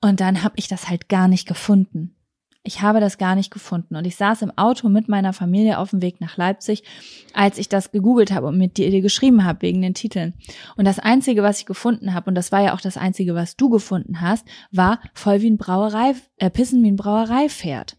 Und 0.00 0.20
dann 0.20 0.42
habe 0.42 0.54
ich 0.56 0.68
das 0.68 0.88
halt 0.88 1.08
gar 1.08 1.28
nicht 1.28 1.46
gefunden. 1.46 2.16
Ich 2.62 2.82
habe 2.82 3.00
das 3.00 3.16
gar 3.16 3.34
nicht 3.34 3.50
gefunden. 3.50 3.96
Und 3.96 4.06
ich 4.06 4.16
saß 4.16 4.42
im 4.42 4.52
Auto 4.56 4.90
mit 4.90 5.08
meiner 5.08 5.32
Familie 5.32 5.78
auf 5.78 5.90
dem 5.90 6.02
Weg 6.02 6.20
nach 6.20 6.36
Leipzig, 6.36 6.82
als 7.32 7.56
ich 7.56 7.70
das 7.70 7.90
gegoogelt 7.90 8.32
habe 8.32 8.48
und 8.48 8.58
mit 8.58 8.76
dir 8.76 9.00
geschrieben 9.00 9.44
habe 9.44 9.62
wegen 9.62 9.80
den 9.80 9.94
Titeln. 9.94 10.34
Und 10.76 10.84
das 10.84 10.98
Einzige, 10.98 11.42
was 11.42 11.60
ich 11.60 11.66
gefunden 11.66 12.12
habe, 12.12 12.28
und 12.28 12.34
das 12.34 12.52
war 12.52 12.62
ja 12.62 12.74
auch 12.74 12.82
das 12.82 12.98
Einzige, 12.98 13.34
was 13.34 13.56
du 13.56 13.70
gefunden 13.70 14.20
hast, 14.20 14.46
war 14.72 15.00
voll 15.14 15.40
wie 15.40 15.50
ein 15.50 15.56
Brauerei, 15.56 16.14
äh, 16.36 16.50
Pissen 16.50 16.82
wie 16.82 16.90
ein 16.90 16.96
Brauereipferd. 16.96 17.96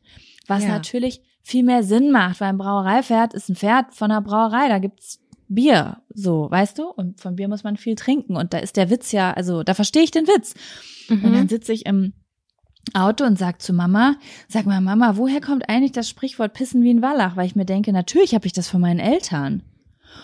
Was 0.47 0.63
ja. 0.63 0.69
natürlich 0.69 1.21
viel 1.41 1.63
mehr 1.63 1.82
Sinn 1.82 2.12
macht, 2.12 2.39
weil 2.39 2.50
ein 2.50 2.58
Brauereipferd 2.58 3.34
ist 3.34 3.50
ein 3.50 3.56
Pferd 3.56 3.95
von 3.95 4.12
einer 4.12 4.21
Brauerei. 4.21 4.69
Da 4.69 4.78
gibt's 4.78 5.19
Bier, 5.47 6.02
so, 6.13 6.50
weißt 6.50 6.78
du? 6.78 6.84
Und 6.88 7.19
von 7.19 7.36
Bier 7.36 7.47
muss 7.47 7.63
man 7.63 7.78
viel 7.78 7.95
trinken. 7.95 8.38
Und 8.38 8.54
da 8.54 8.60
ist 8.60 8.78
der 8.78 8.89
Witz 8.89 9.12
ja, 9.12 9.34
also 9.34 9.63
da 9.63 9.74
verstehe 9.74 10.04
ich 10.04 10.12
den 10.12 10.28
Witz. 10.28 10.54
Mhm. 11.10 11.26
Und 11.26 11.34
dann 11.34 11.50
sitze 11.50 11.74
ich 11.74 11.86
im 11.86 12.13
Auto 12.94 13.24
und 13.24 13.38
sagt 13.38 13.62
zu 13.62 13.74
Mama, 13.74 14.15
sag 14.48 14.65
mal, 14.65 14.82
Mama, 14.82 15.15
woher 15.15 15.41
kommt 15.41 15.70
eigentlich 15.70 15.91
das 15.91 16.10
Sprichwort 16.10 16.54
Pissen 16.54 16.84
wie 16.84 16.94
ein 16.94 17.02
Wallach? 17.02 17.36
Weil 17.36 17.46
ich 17.46 17.56
mir 17.56 17.65
denke, 17.65 17.94
natürlich 17.94 18.34
habe 18.34 18.48
ich 18.48 18.54
das 18.54 18.67
von 18.67 18.82
meinen 18.82 19.00
Eltern. 19.00 19.63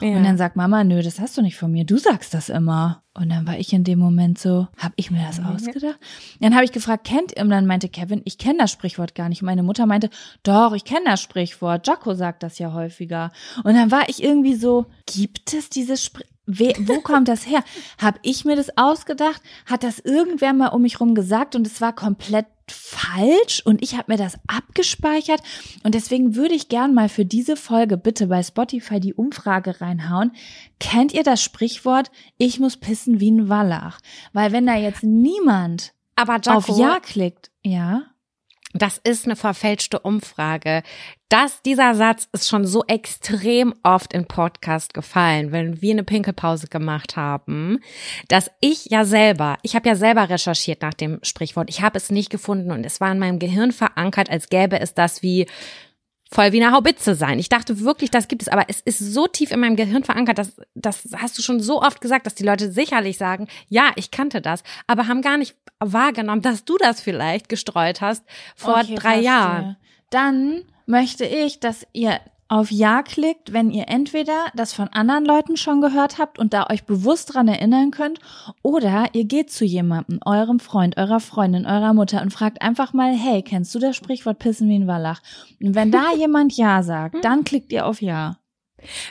Ja. 0.01 0.17
Und 0.17 0.23
dann 0.23 0.37
sagt 0.37 0.55
Mama, 0.55 0.83
nö, 0.83 1.01
das 1.01 1.19
hast 1.19 1.37
du 1.37 1.41
nicht 1.41 1.55
von 1.55 1.71
mir, 1.71 1.85
du 1.85 1.97
sagst 1.97 2.33
das 2.33 2.49
immer. 2.49 3.03
Und 3.13 3.29
dann 3.29 3.47
war 3.47 3.57
ich 3.57 3.73
in 3.73 3.83
dem 3.83 3.97
Moment 3.97 4.37
so, 4.37 4.67
hab 4.77 4.93
ich 4.95 5.09
mir 5.09 5.23
das 5.25 5.39
mhm. 5.39 5.47
ausgedacht? 5.47 5.97
Dann 6.39 6.53
habe 6.53 6.65
ich 6.65 6.71
gefragt, 6.71 7.05
kennt 7.05 7.35
ihr? 7.35 7.41
Und 7.41 7.49
dann 7.49 7.65
meinte 7.65 7.89
Kevin, 7.89 8.21
ich 8.25 8.37
kenne 8.37 8.59
das 8.59 8.71
Sprichwort 8.71 9.15
gar 9.15 9.27
nicht. 9.27 9.41
Und 9.41 9.47
meine 9.47 9.63
Mutter 9.63 9.87
meinte, 9.87 10.09
doch, 10.43 10.73
ich 10.73 10.83
kenne 10.83 11.05
das 11.05 11.21
Sprichwort. 11.21 11.87
Jaco 11.87 12.13
sagt 12.13 12.43
das 12.43 12.59
ja 12.59 12.73
häufiger. 12.73 13.31
Und 13.63 13.73
dann 13.73 13.89
war 13.89 14.07
ich 14.07 14.23
irgendwie 14.23 14.55
so, 14.55 14.85
gibt 15.07 15.53
es 15.53 15.69
dieses 15.69 16.03
Sprichwort? 16.03 16.36
Wo 16.47 17.01
kommt 17.01 17.27
das 17.27 17.45
her? 17.45 17.63
Hab 18.01 18.19
ich 18.21 18.45
mir 18.45 18.55
das 18.55 18.77
ausgedacht? 18.77 19.41
Hat 19.65 19.83
das 19.83 19.99
irgendwer 19.99 20.53
mal 20.53 20.69
um 20.69 20.81
mich 20.81 20.99
rum 20.99 21.13
gesagt 21.13 21.55
und 21.55 21.67
es 21.67 21.81
war 21.81 21.93
komplett 21.93 22.45
falsch 22.69 23.61
und 23.65 23.81
ich 23.81 23.97
habe 23.97 24.11
mir 24.11 24.17
das 24.17 24.37
abgespeichert 24.47 25.41
und 25.83 25.95
deswegen 25.95 26.35
würde 26.35 26.53
ich 26.53 26.67
gern 26.67 26.93
mal 26.93 27.07
für 27.07 27.23
diese 27.23 27.55
Folge 27.55 27.97
bitte 27.97 28.27
bei 28.27 28.43
Spotify 28.43 28.99
die 28.99 29.13
Umfrage 29.13 29.79
reinhauen. 29.79 30.31
Kennt 30.79 31.13
ihr 31.13 31.23
das 31.23 31.41
Sprichwort 31.41 32.11
ich 32.37 32.59
muss 32.59 32.77
pissen 32.77 33.19
wie 33.19 33.31
ein 33.31 33.49
Wallach? 33.49 33.99
Weil 34.33 34.51
wenn 34.51 34.65
da 34.65 34.75
jetzt 34.75 35.03
niemand 35.03 35.93
aber 36.15 36.39
Jaco, 36.41 36.57
auf 36.57 36.77
Ja 36.77 36.99
klickt, 36.99 37.51
ja. 37.63 38.03
Das 38.73 38.99
ist 39.01 39.25
eine 39.25 39.37
verfälschte 39.37 39.99
Umfrage. 39.99 40.83
Das, 41.29 41.61
dieser 41.61 41.95
Satz 41.95 42.27
ist 42.33 42.49
schon 42.49 42.65
so 42.65 42.83
extrem 42.85 43.73
oft 43.83 44.13
in 44.13 44.25
Podcast 44.25 44.93
gefallen, 44.93 45.51
wenn 45.51 45.81
wir 45.81 45.91
eine 45.91 46.03
Pinkelpause 46.03 46.67
gemacht 46.67 47.15
haben, 47.15 47.79
dass 48.27 48.51
ich 48.59 48.85
ja 48.85 49.05
selber, 49.05 49.57
ich 49.61 49.75
habe 49.75 49.87
ja 49.87 49.95
selber 49.95 50.29
recherchiert 50.29 50.81
nach 50.81 50.93
dem 50.93 51.19
Sprichwort. 51.23 51.69
Ich 51.69 51.81
habe 51.81 51.97
es 51.97 52.11
nicht 52.11 52.29
gefunden 52.29 52.71
und 52.71 52.85
es 52.85 52.99
war 52.99 53.11
in 53.11 53.19
meinem 53.19 53.39
Gehirn 53.39 53.71
verankert, 53.71 54.29
als 54.29 54.49
gäbe 54.49 54.79
es 54.79 54.93
das 54.93 55.21
wie 55.21 55.47
voll 56.29 56.51
wie 56.51 56.63
eine 56.63 56.73
Haubitze 56.73 57.15
sein. 57.15 57.39
Ich 57.39 57.49
dachte 57.49 57.79
wirklich, 57.81 58.11
das 58.11 58.27
gibt 58.27 58.41
es, 58.41 58.47
aber 58.47 58.65
es 58.67 58.81
ist 58.81 58.99
so 58.99 59.27
tief 59.27 59.51
in 59.51 59.59
meinem 59.59 59.75
Gehirn 59.75 60.03
verankert, 60.03 60.37
dass 60.37 60.55
das 60.75 61.07
hast 61.15 61.37
du 61.37 61.41
schon 61.41 61.59
so 61.59 61.81
oft 61.81 62.01
gesagt, 62.01 62.25
dass 62.25 62.35
die 62.35 62.43
Leute 62.43 62.71
sicherlich 62.71 63.17
sagen, 63.17 63.47
ja, 63.69 63.91
ich 63.95 64.11
kannte 64.11 64.41
das, 64.41 64.63
aber 64.87 65.07
haben 65.07 65.21
gar 65.21 65.37
nicht 65.37 65.55
wahrgenommen, 65.79 66.41
dass 66.41 66.65
du 66.65 66.77
das 66.77 67.01
vielleicht 67.01 67.49
gestreut 67.49 68.01
hast 68.01 68.23
vor 68.55 68.79
okay, 68.79 68.95
drei 68.95 69.19
Jahren. 69.19 69.77
Dann 70.09 70.63
möchte 70.85 71.25
ich, 71.25 71.59
dass 71.59 71.85
ihr 71.93 72.19
auf 72.49 72.71
Ja 72.71 73.03
klickt, 73.03 73.53
wenn 73.53 73.69
ihr 73.69 73.87
entweder 73.87 74.47
das 74.55 74.73
von 74.73 74.87
anderen 74.89 75.25
Leuten 75.25 75.57
schon 75.57 75.81
gehört 75.81 76.17
habt 76.17 76.39
und 76.39 76.53
da 76.53 76.67
euch 76.69 76.85
bewusst 76.85 77.33
dran 77.33 77.47
erinnern 77.47 77.91
könnt, 77.91 78.19
oder 78.61 79.05
ihr 79.13 79.25
geht 79.25 79.51
zu 79.51 79.65
jemandem, 79.65 80.19
eurem 80.25 80.59
Freund, 80.59 80.97
eurer 80.97 81.19
Freundin, 81.19 81.65
eurer 81.65 81.93
Mutter 81.93 82.21
und 82.21 82.31
fragt 82.31 82.61
einfach 82.61 82.93
mal, 82.93 83.13
hey, 83.13 83.41
kennst 83.41 83.73
du 83.75 83.79
das 83.79 83.95
Sprichwort 83.95 84.39
Pissen 84.39 84.69
wie 84.69 84.79
ein 84.79 84.87
Wallach? 84.87 85.21
Und 85.61 85.75
wenn 85.75 85.91
da 85.91 86.11
jemand 86.17 86.55
Ja 86.55 86.83
sagt, 86.83 87.23
dann 87.23 87.43
klickt 87.43 87.71
ihr 87.71 87.85
auf 87.85 88.01
Ja. 88.01 88.37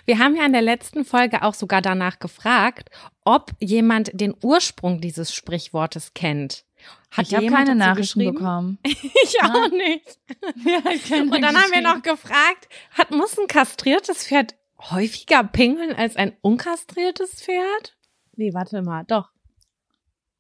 Wir 0.05 0.19
haben 0.19 0.37
ja 0.37 0.47
in 0.47 0.53
der 0.53 0.63
letzten 0.63 1.05
Folge 1.05 1.43
auch 1.43 1.55
sogar 1.55 1.83
danach 1.83 2.21
gefragt, 2.21 2.91
ob 3.25 3.51
jemand 3.59 4.11
den 4.15 4.35
Ursprung 4.43 5.01
dieses 5.01 5.35
Sprichwortes 5.35 6.15
kennt. 6.15 6.65
Hat 7.11 7.27
ich 7.27 7.35
habe 7.35 7.47
keine 7.47 7.75
Nachrichten 7.75 8.25
bekommen. 8.25 8.79
Ich 8.87 9.43
auch 9.43 9.71
nicht. 9.71 10.19
ja, 10.65 10.91
ich 10.91 11.11
Und 11.13 11.41
dann 11.43 11.57
haben 11.57 11.73
wir 11.73 11.81
noch 11.83 12.03
gefragt, 12.03 12.69
hat, 12.93 13.11
muss 13.11 13.39
ein 13.39 13.47
kastriertes 13.47 14.27
Pferd 14.27 14.55
häufiger 14.79 15.43
pingeln 15.45 15.95
als 15.95 16.17
ein 16.17 16.37
unkastriertes 16.43 17.43
Pferd? 17.43 17.97
Nee, 18.37 18.53
warte 18.53 18.83
mal, 18.83 19.05
doch. 19.05 19.31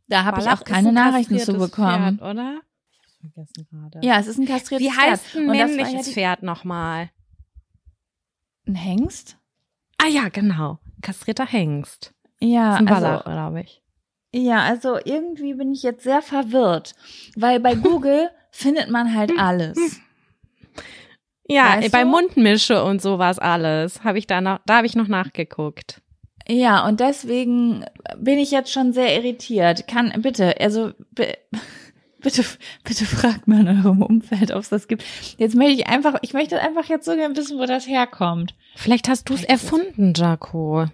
Da 0.09 0.25
habe 0.25 0.41
ich 0.41 0.49
auch 0.49 0.63
keine 0.65 0.93
Nachrichten 0.93 1.39
zu 1.39 1.55
bekommen. 1.55 2.19
Pferd, 2.19 2.31
oder? 2.31 2.61
Ich 2.93 2.99
hab's 3.01 3.17
vergessen 3.21 3.67
gerade. 3.71 4.07
Ja, 4.07 4.19
es 4.21 4.27
ist 4.27 4.39
ein 4.39 4.47
kastriertes 4.47 4.87
Wie 4.87 4.93
heißt 4.93 5.27
Pferd. 5.27 5.45
ein 5.45 5.47
männliches 5.51 6.07
ja 6.09 6.13
Pferd 6.13 6.43
nochmal? 6.43 7.11
Ein 8.67 8.75
Hengst? 8.75 9.39
Ah 9.99 10.09
ja, 10.09 10.29
genau. 10.29 10.79
Ein 10.99 11.01
kastrierter 11.01 11.47
Hengst. 11.47 12.15
Ja, 12.39 12.75
Ist 12.75 12.81
ein 12.81 12.89
also, 12.89 13.03
Wallach, 13.03 13.25
glaube 13.25 13.61
ich. 13.63 13.83
Ja, 14.37 14.63
also 14.63 14.99
irgendwie 15.05 15.55
bin 15.55 15.73
ich 15.73 15.83
jetzt 15.83 16.05
sehr 16.05 16.23
verwirrt, 16.23 16.95
weil 17.37 17.61
bei 17.61 17.75
Google 17.75 18.31
findet 18.51 18.91
man 18.91 19.15
halt 19.15 19.33
alles. 19.39 20.01
Ja, 21.49 21.77
Weißt 21.79 21.93
bei 21.93 22.03
du? 22.03 22.09
Mundmische 22.09 22.83
und 22.85 23.01
sowas 23.01 23.39
alles. 23.39 24.03
Habe 24.03 24.19
ich 24.19 24.27
da 24.27 24.41
noch, 24.41 24.59
da 24.67 24.79
habe 24.79 24.87
ich 24.87 24.97
noch 24.97 25.07
nachgeguckt. 25.09 26.01
Ja, 26.49 26.87
und 26.87 27.01
deswegen 27.01 27.85
bin 28.19 28.39
ich 28.39 28.51
jetzt 28.51 28.73
schon 28.73 28.93
sehr 28.93 29.15
irritiert. 29.17 29.87
Kann, 29.89 30.13
bitte, 30.23 30.61
also, 30.61 30.93
bi- 31.13 31.35
bitte, 32.21 32.45
bitte 32.85 33.05
fragt 33.05 33.47
mal 33.49 33.61
in 33.61 33.69
eurem 33.69 34.03
Umfeld, 34.03 34.51
ob 34.53 34.61
es 34.61 34.69
das 34.69 34.89
gibt. 34.89 35.05
Jetzt 35.39 35.55
möchte 35.55 35.75
ich 35.75 35.87
einfach, 35.89 36.17
ich 36.23 36.33
möchte 36.35 36.61
einfach 36.61 36.85
jetzt 36.89 37.05
so 37.05 37.15
gerne 37.15 37.37
wissen, 37.37 37.59
wo 37.59 37.67
das 37.67 37.87
herkommt. 37.87 38.55
Vielleicht 38.75 39.09
hast 39.09 39.29
du 39.29 39.35
es- 39.35 39.45
erfunden, 39.45 40.13
Jaco. 40.17 40.87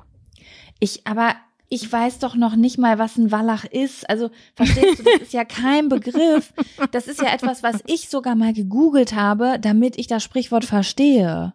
Ich, 0.81 1.07
aber 1.07 1.35
ich 1.73 1.91
weiß 1.91 2.19
doch 2.19 2.35
noch 2.35 2.55
nicht 2.55 2.77
mal, 2.77 2.99
was 2.99 3.17
ein 3.17 3.33
Wallach 3.33 3.65
ist. 3.65 4.09
Also, 4.11 4.31
verstehst 4.55 4.99
du, 4.99 5.05
das 5.05 5.23
ist 5.23 5.33
ja 5.33 5.47
kein 5.47 5.89
Begriff. 5.89 6.53
Das 6.91 7.09
ist 7.09 7.23
ja 7.23 7.33
etwas, 7.33 7.63
was 7.63 7.83
ich 7.87 8.11
sogar 8.11 8.35
mal 8.35 8.53
gegoogelt 8.53 9.15
habe, 9.15 9.57
damit 9.59 9.97
ich 9.97 10.07
das 10.07 10.23
Sprichwort 10.23 10.67
verstehe. 10.67 11.55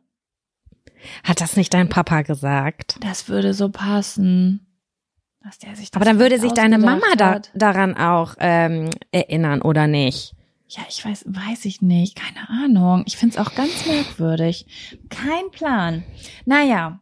Hat 1.23 1.39
das 1.39 1.55
nicht 1.55 1.71
dein 1.71 1.89
Papa 1.89 2.23
gesagt? 2.23 2.97
Das 3.01 3.29
würde 3.29 3.53
so 3.53 3.69
passen. 3.69 4.65
Dass 5.43 5.59
der 5.59 5.75
sich 5.75 5.89
Aber 5.93 6.03
dann 6.03 6.17
würde 6.17 6.39
sich 6.39 6.51
deine 6.51 6.79
Mama 6.79 7.05
da, 7.15 7.39
daran 7.53 7.95
auch 7.95 8.33
ähm, 8.39 8.89
erinnern, 9.11 9.61
oder 9.61 9.85
nicht? 9.85 10.33
Ja, 10.67 10.81
ich 10.89 11.05
weiß, 11.05 11.25
weiß 11.27 11.65
ich 11.65 11.83
nicht. 11.83 12.17
Keine 12.17 12.49
Ahnung. 12.49 13.03
Ich 13.05 13.17
find's 13.17 13.37
auch 13.37 13.53
ganz 13.53 13.85
merkwürdig. 13.85 14.65
Kein 15.09 15.51
Plan. 15.51 16.03
Naja. 16.45 17.01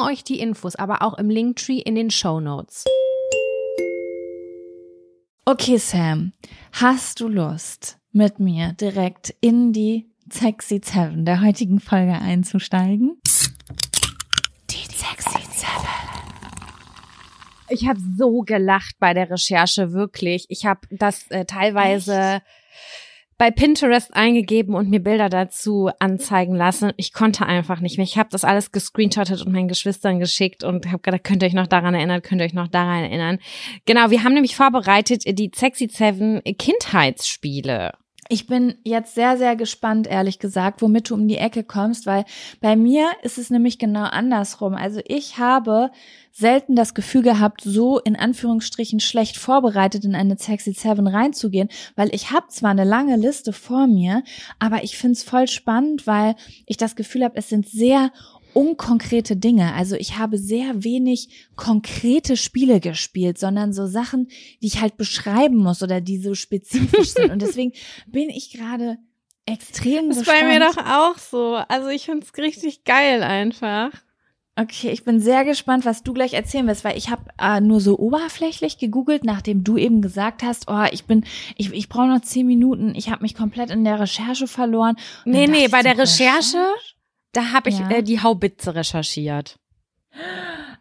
euch 0.00 0.24
die 0.24 0.40
Infos 0.40 0.76
aber 0.76 1.02
auch 1.02 1.14
im 1.18 1.30
Linktree 1.30 1.78
in 1.78 1.94
den 1.94 2.10
Show 2.10 2.40
Notes. 2.40 2.84
Okay, 5.44 5.78
Sam, 5.78 6.32
hast 6.72 7.20
du 7.20 7.28
Lust, 7.28 7.98
mit 8.12 8.38
mir 8.38 8.74
direkt 8.74 9.34
in 9.40 9.72
die 9.72 10.10
Sexy 10.30 10.80
Seven 10.84 11.24
der 11.24 11.40
heutigen 11.40 11.80
Folge 11.80 12.12
einzusteigen? 12.12 13.20
Die 14.68 14.84
Sexy 14.94 15.42
Seven. 15.50 15.88
Ich 17.70 17.88
habe 17.88 17.98
so 18.16 18.40
gelacht 18.42 18.96
bei 18.98 19.14
der 19.14 19.30
Recherche, 19.30 19.92
wirklich. 19.92 20.44
Ich 20.48 20.66
habe 20.66 20.80
das 20.90 21.26
äh, 21.30 21.44
teilweise 21.44 22.42
bei 23.38 23.52
Pinterest 23.52 24.14
eingegeben 24.14 24.74
und 24.74 24.90
mir 24.90 25.00
Bilder 25.00 25.28
dazu 25.28 25.90
anzeigen 26.00 26.56
lassen. 26.56 26.92
Ich 26.96 27.12
konnte 27.12 27.46
einfach 27.46 27.80
nicht 27.80 27.96
mehr. 27.96 28.04
Ich 28.04 28.18
habe 28.18 28.28
das 28.30 28.44
alles 28.44 28.72
gescreenshottet 28.72 29.46
und 29.46 29.52
meinen 29.52 29.68
Geschwistern 29.68 30.18
geschickt 30.18 30.64
und 30.64 30.86
habe 30.86 30.98
gedacht, 30.98 31.22
könnt 31.22 31.42
ihr 31.42 31.46
euch 31.46 31.54
noch 31.54 31.68
daran 31.68 31.94
erinnern, 31.94 32.20
könnt 32.20 32.40
ihr 32.40 32.46
euch 32.46 32.52
noch 32.52 32.68
daran 32.68 33.04
erinnern. 33.04 33.38
Genau, 33.86 34.10
wir 34.10 34.24
haben 34.24 34.34
nämlich 34.34 34.56
vorbereitet 34.56 35.22
die 35.24 35.52
Sexy 35.54 35.88
Seven 35.88 36.42
Kindheitsspiele. 36.58 37.92
Ich 38.30 38.46
bin 38.46 38.74
jetzt 38.84 39.14
sehr, 39.14 39.38
sehr 39.38 39.56
gespannt, 39.56 40.06
ehrlich 40.06 40.38
gesagt, 40.38 40.82
womit 40.82 41.08
du 41.08 41.14
um 41.14 41.26
die 41.26 41.38
Ecke 41.38 41.64
kommst, 41.64 42.04
weil 42.04 42.26
bei 42.60 42.76
mir 42.76 43.10
ist 43.22 43.38
es 43.38 43.48
nämlich 43.48 43.78
genau 43.78 44.04
andersrum. 44.04 44.74
Also 44.74 45.00
ich 45.06 45.38
habe 45.38 45.90
selten 46.30 46.76
das 46.76 46.92
Gefühl 46.92 47.22
gehabt, 47.22 47.62
so 47.64 47.98
in 47.98 48.16
Anführungsstrichen 48.16 49.00
schlecht 49.00 49.38
vorbereitet 49.38 50.04
in 50.04 50.14
eine 50.14 50.36
Sexy 50.36 50.72
Seven 50.72 51.06
reinzugehen, 51.06 51.70
weil 51.96 52.14
ich 52.14 52.30
habe 52.30 52.48
zwar 52.48 52.70
eine 52.70 52.84
lange 52.84 53.16
Liste 53.16 53.54
vor 53.54 53.86
mir, 53.86 54.22
aber 54.58 54.84
ich 54.84 54.98
find's 54.98 55.22
voll 55.22 55.48
spannend, 55.48 56.06
weil 56.06 56.36
ich 56.66 56.76
das 56.76 56.96
Gefühl 56.96 57.24
habe, 57.24 57.36
es 57.36 57.48
sind 57.48 57.66
sehr 57.66 58.12
unkonkrete 58.54 59.36
Dinge. 59.36 59.74
Also 59.74 59.96
ich 59.96 60.18
habe 60.18 60.38
sehr 60.38 60.84
wenig 60.84 61.48
konkrete 61.56 62.36
Spiele 62.36 62.80
gespielt, 62.80 63.38
sondern 63.38 63.72
so 63.72 63.86
Sachen, 63.86 64.28
die 64.62 64.66
ich 64.66 64.80
halt 64.80 64.96
beschreiben 64.96 65.56
muss 65.56 65.82
oder 65.82 66.00
die 66.00 66.18
so 66.18 66.34
spezifisch 66.34 67.10
sind. 67.14 67.30
Und 67.30 67.42
deswegen 67.42 67.72
bin 68.06 68.30
ich 68.30 68.52
gerade 68.52 68.98
extrem 69.46 70.08
Das 70.08 70.18
ist 70.18 70.26
bei 70.26 70.44
mir 70.44 70.60
doch 70.60 70.76
auch 70.76 71.18
so. 71.18 71.54
Also 71.68 71.88
ich 71.88 72.04
find's 72.04 72.36
richtig 72.36 72.84
geil 72.84 73.22
einfach. 73.22 73.90
Okay, 74.60 74.90
ich 74.90 75.04
bin 75.04 75.20
sehr 75.20 75.44
gespannt, 75.44 75.84
was 75.84 76.02
du 76.02 76.12
gleich 76.12 76.34
erzählen 76.34 76.66
wirst, 76.66 76.82
weil 76.82 76.98
ich 76.98 77.10
habe 77.10 77.22
äh, 77.40 77.60
nur 77.60 77.80
so 77.80 77.96
oberflächlich 77.96 78.78
gegoogelt, 78.78 79.22
nachdem 79.22 79.62
du 79.62 79.76
eben 79.76 80.02
gesagt 80.02 80.42
hast, 80.42 80.64
oh, 80.66 80.84
ich 80.90 81.04
bin, 81.04 81.24
ich, 81.56 81.72
ich 81.72 81.88
brauche 81.88 82.08
noch 82.08 82.22
zehn 82.22 82.44
Minuten, 82.44 82.92
ich 82.96 83.08
habe 83.08 83.22
mich 83.22 83.36
komplett 83.36 83.70
in 83.70 83.84
der 83.84 84.00
Recherche 84.00 84.48
verloren. 84.48 84.96
Und 85.24 85.30
Nee, 85.30 85.46
nee, 85.46 85.68
bei 85.68 85.82
der 85.82 85.94
so, 85.94 86.02
Recherche, 86.02 86.58
da 87.32 87.52
habe 87.52 87.68
ich 87.70 87.78
Ja. 87.78 87.90
äh, 87.90 88.02
die 88.02 88.20
Haubitze 88.22 88.74
recherchiert. 88.74 89.58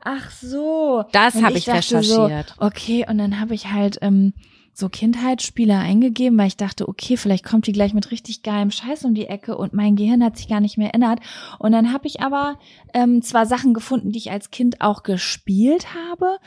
Ach 0.03 0.31
so. 0.31 1.03
Das 1.11 1.35
habe 1.41 1.57
ich, 1.57 1.65
dachte 1.65 1.77
recherchiert. 1.97 2.53
So, 2.57 2.65
okay, 2.65 3.05
und 3.09 3.17
dann 3.17 3.39
habe 3.39 3.53
ich 3.53 3.67
halt 3.71 3.97
ähm, 4.01 4.33
so 4.79 4.89
Kindheitsspiele 4.89 5.75
eingegeben, 5.75 6.37
weil 6.37 6.49
ich 6.49 6.55
dachte, 6.55 6.87
okay, 6.87 7.17
vielleicht 7.17 7.43
kommt 7.43 7.65
die 7.65 7.71
gleich 7.71 7.95
mit 7.95 8.11
richtig 8.11 8.43
geilem 8.43 8.69
Scheiß 8.69 9.05
um 9.05 9.15
die 9.15 9.25
Ecke 9.25 9.57
und 9.57 9.73
mein 9.73 9.95
Gehirn 9.95 10.23
hat 10.23 10.37
sich 10.37 10.47
gar 10.47 10.59
nicht 10.59 10.77
mehr 10.77 10.89
erinnert. 10.89 11.19
Und 11.57 11.71
dann 11.71 11.91
habe 11.91 12.05
ich 12.05 12.21
aber 12.21 12.59
ähm, 12.93 13.23
zwar 13.23 13.47
Sachen 13.47 13.73
gefunden, 13.73 14.11
die 14.11 14.19
ich 14.19 14.29
als 14.29 14.51
Kind 14.51 14.81
auch 14.81 15.01
gespielt 15.01 15.95
habe, 15.95 16.37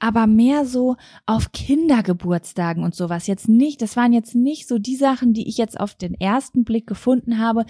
aber 0.00 0.26
mehr 0.26 0.66
so 0.66 0.96
auf 1.24 1.52
Kindergeburtstagen 1.52 2.84
und 2.84 2.94
sowas. 2.94 3.26
Jetzt 3.26 3.48
nicht, 3.48 3.80
das 3.80 3.96
waren 3.96 4.12
jetzt 4.12 4.34
nicht 4.34 4.68
so 4.68 4.78
die 4.78 4.96
Sachen, 4.96 5.32
die 5.32 5.48
ich 5.48 5.56
jetzt 5.56 5.80
auf 5.80 5.94
den 5.94 6.12
ersten 6.12 6.64
Blick 6.64 6.86
gefunden 6.86 7.38
habe, 7.38 7.64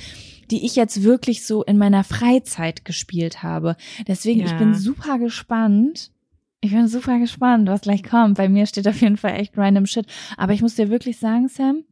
die 0.51 0.67
ich 0.67 0.75
jetzt 0.75 1.05
wirklich 1.05 1.47
so 1.47 1.63
in 1.63 1.79
meiner 1.79 2.03
Freizeit 2.03 2.85
gespielt 2.85 3.45
habe. 3.45 3.77
Deswegen, 4.09 4.41
ja. 4.41 4.47
ich 4.47 4.57
bin 4.57 4.75
super 4.75 5.21
gespannt 5.21 6.11
ich 6.61 6.73
bin 6.73 6.89
super 6.89 7.19
gespannt, 7.19 7.69
was 7.69 7.83
gleich 7.83 8.03
kommt. 8.03 8.37
Bei 8.37 8.49
mir 8.49 8.67
steht 8.67 8.89
auf 8.89 9.01
jeden 9.01 9.17
Fall 9.17 9.35
echt 9.35 9.57
random 9.57 9.87
Shit. 9.87 10.07
Aber 10.37 10.53
ich 10.53 10.63
muss 10.63 10.75
dir 10.75 10.91
wirklich 10.91 11.19
sagen, 11.19 11.49
Sam, 11.49 11.85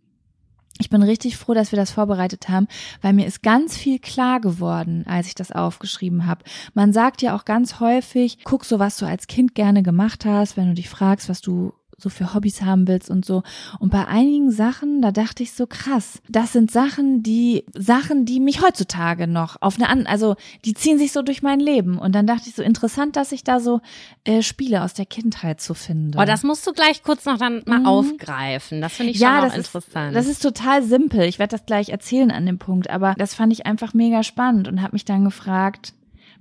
ich 0.78 0.90
bin 0.90 1.02
richtig 1.02 1.36
froh, 1.36 1.54
dass 1.54 1.72
wir 1.72 1.76
das 1.76 1.90
vorbereitet 1.90 2.48
haben, 2.48 2.66
weil 3.00 3.12
mir 3.12 3.26
ist 3.26 3.42
ganz 3.42 3.76
viel 3.76 3.98
klar 3.98 4.40
geworden, 4.40 5.04
als 5.06 5.28
ich 5.28 5.34
das 5.34 5.52
aufgeschrieben 5.52 6.26
habe. 6.26 6.44
Man 6.74 6.92
sagt 6.92 7.22
ja 7.22 7.34
auch 7.34 7.44
ganz 7.44 7.80
häufig, 7.80 8.38
guck 8.44 8.64
so, 8.64 8.78
was 8.78 8.98
du 8.98 9.06
als 9.06 9.26
Kind 9.26 9.54
gerne 9.54 9.82
gemacht 9.82 10.24
hast, 10.24 10.56
wenn 10.56 10.68
du 10.68 10.74
dich 10.74 10.88
fragst, 10.88 11.28
was 11.28 11.40
du 11.40 11.72
so 11.98 12.10
für 12.10 12.34
Hobbys 12.34 12.60
haben 12.60 12.86
willst 12.86 13.10
und 13.10 13.24
so. 13.24 13.42
Und 13.78 13.90
bei 13.90 14.06
einigen 14.06 14.50
Sachen, 14.50 15.00
da 15.00 15.12
dachte 15.12 15.42
ich 15.42 15.52
so 15.52 15.66
krass, 15.66 16.20
das 16.28 16.52
sind 16.52 16.70
Sachen, 16.70 17.22
die 17.22 17.64
Sachen, 17.74 18.26
die 18.26 18.38
mich 18.38 18.60
heutzutage 18.60 19.26
noch 19.26 19.56
auf 19.62 19.76
eine 19.76 19.88
andere, 19.88 20.10
also 20.10 20.36
die 20.66 20.74
ziehen 20.74 20.98
sich 20.98 21.12
so 21.12 21.22
durch 21.22 21.42
mein 21.42 21.58
Leben. 21.58 21.96
Und 21.96 22.14
dann 22.14 22.26
dachte 22.26 22.48
ich 22.48 22.54
so 22.54 22.62
interessant, 22.62 23.16
dass 23.16 23.32
ich 23.32 23.44
da 23.44 23.60
so 23.60 23.80
äh, 24.24 24.42
Spiele 24.42 24.82
aus 24.82 24.92
der 24.92 25.06
Kindheit 25.06 25.62
so 25.62 25.72
finde. 25.72 26.18
Oh, 26.18 26.24
das 26.24 26.42
musst 26.42 26.66
du 26.66 26.72
gleich 26.72 27.02
kurz 27.02 27.24
noch 27.24 27.38
dann 27.38 27.62
mal 27.64 27.80
mhm. 27.80 27.86
aufgreifen. 27.86 28.82
Das 28.82 28.92
finde 28.92 29.12
ich 29.12 29.18
schon 29.18 29.28
ja, 29.28 29.40
das 29.40 29.56
interessant. 29.56 30.14
Ist, 30.14 30.16
das 30.16 30.26
ist 30.26 30.42
total 30.42 30.82
simpel. 30.82 31.22
Ich 31.22 31.38
werde 31.38 31.56
das 31.56 31.64
gleich 31.64 31.88
erzählen 31.88 32.30
an 32.30 32.44
dem 32.44 32.58
Punkt, 32.58 32.90
aber 32.90 33.14
das 33.16 33.34
fand 33.34 33.54
ich 33.54 33.64
einfach 33.64 33.94
mega 33.94 34.22
spannend 34.22 34.68
und 34.68 34.82
habe 34.82 34.92
mich 34.92 35.06
dann 35.06 35.24
gefragt, 35.24 35.94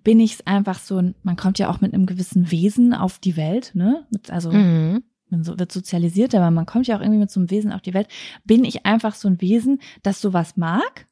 bin 0.04 0.20
ich 0.20 0.46
einfach 0.48 0.80
so 0.80 0.98
ein, 0.98 1.16
man 1.24 1.38
kommt 1.38 1.60
ja 1.60 1.70
auch 1.70 1.80
mit 1.80 1.94
einem 1.94 2.06
gewissen 2.06 2.52
Wesen 2.52 2.94
auf 2.94 3.20
die 3.20 3.38
Welt, 3.38 3.72
ne? 3.74 4.06
Also 4.30 4.52
mhm 4.52 5.02
man 5.30 5.44
so, 5.44 5.58
wird 5.58 5.72
sozialisiert, 5.72 6.36
aber 6.36 6.52
man 6.52 6.66
kommt 6.66 6.88
ja 6.88 6.96
auch 6.96 7.02
irgendwie 7.02 7.20
mit 7.20 7.32
so 7.32 7.40
einem 7.40 7.50
Wesen 7.50 7.72
auf 7.72 7.82
die 7.82 7.94
Welt. 7.94 8.08
Bin 8.44 8.64
ich 8.64 8.86
einfach 8.86 9.16
so 9.16 9.28
ein 9.28 9.42
Wesen, 9.42 9.80
das 10.04 10.22
sowas 10.22 10.58
mag? 10.58 11.08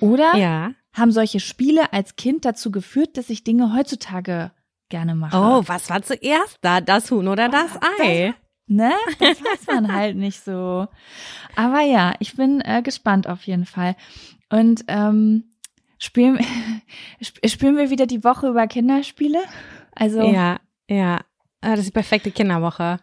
Oder 0.00 0.36
ja. 0.36 0.72
haben 0.92 1.12
solche 1.12 1.40
Spiele 1.40 1.92
als 1.92 2.16
Kind 2.16 2.44
dazu 2.44 2.70
geführt, 2.70 3.16
dass 3.16 3.30
ich 3.30 3.44
Dinge 3.44 3.74
heutzutage 3.74 4.52
gerne 4.88 5.14
mache? 5.14 5.36
Oh, 5.36 5.62
was 5.66 5.90
war 5.90 6.02
zuerst 6.02 6.58
da? 6.60 6.80
Das 6.80 7.10
Huhn 7.10 7.26
oder 7.28 7.48
das 7.48 7.70
Ei? 8.00 8.26
Das, 8.26 8.34
ne? 8.66 8.92
Das 9.18 9.42
weiß 9.42 9.66
man 9.68 9.92
halt 9.92 10.16
nicht 10.16 10.44
so. 10.44 10.86
Aber 11.56 11.80
ja, 11.80 12.14
ich 12.18 12.36
bin 12.36 12.60
äh, 12.60 12.82
gespannt 12.82 13.26
auf 13.26 13.42
jeden 13.44 13.66
Fall. 13.66 13.96
Und 14.50 14.84
ähm, 14.88 15.44
spielen, 15.98 16.38
spielen 17.46 17.76
wir 17.76 17.90
wieder 17.90 18.06
die 18.06 18.24
Woche 18.24 18.48
über 18.48 18.66
Kinderspiele? 18.66 19.40
Also 19.94 20.22
ja, 20.22 20.58
ja. 20.88 21.20
Ah, 21.60 21.70
das 21.70 21.80
ist 21.80 21.88
die 21.88 21.92
perfekte 21.92 22.32
Kinderwoche. 22.32 22.98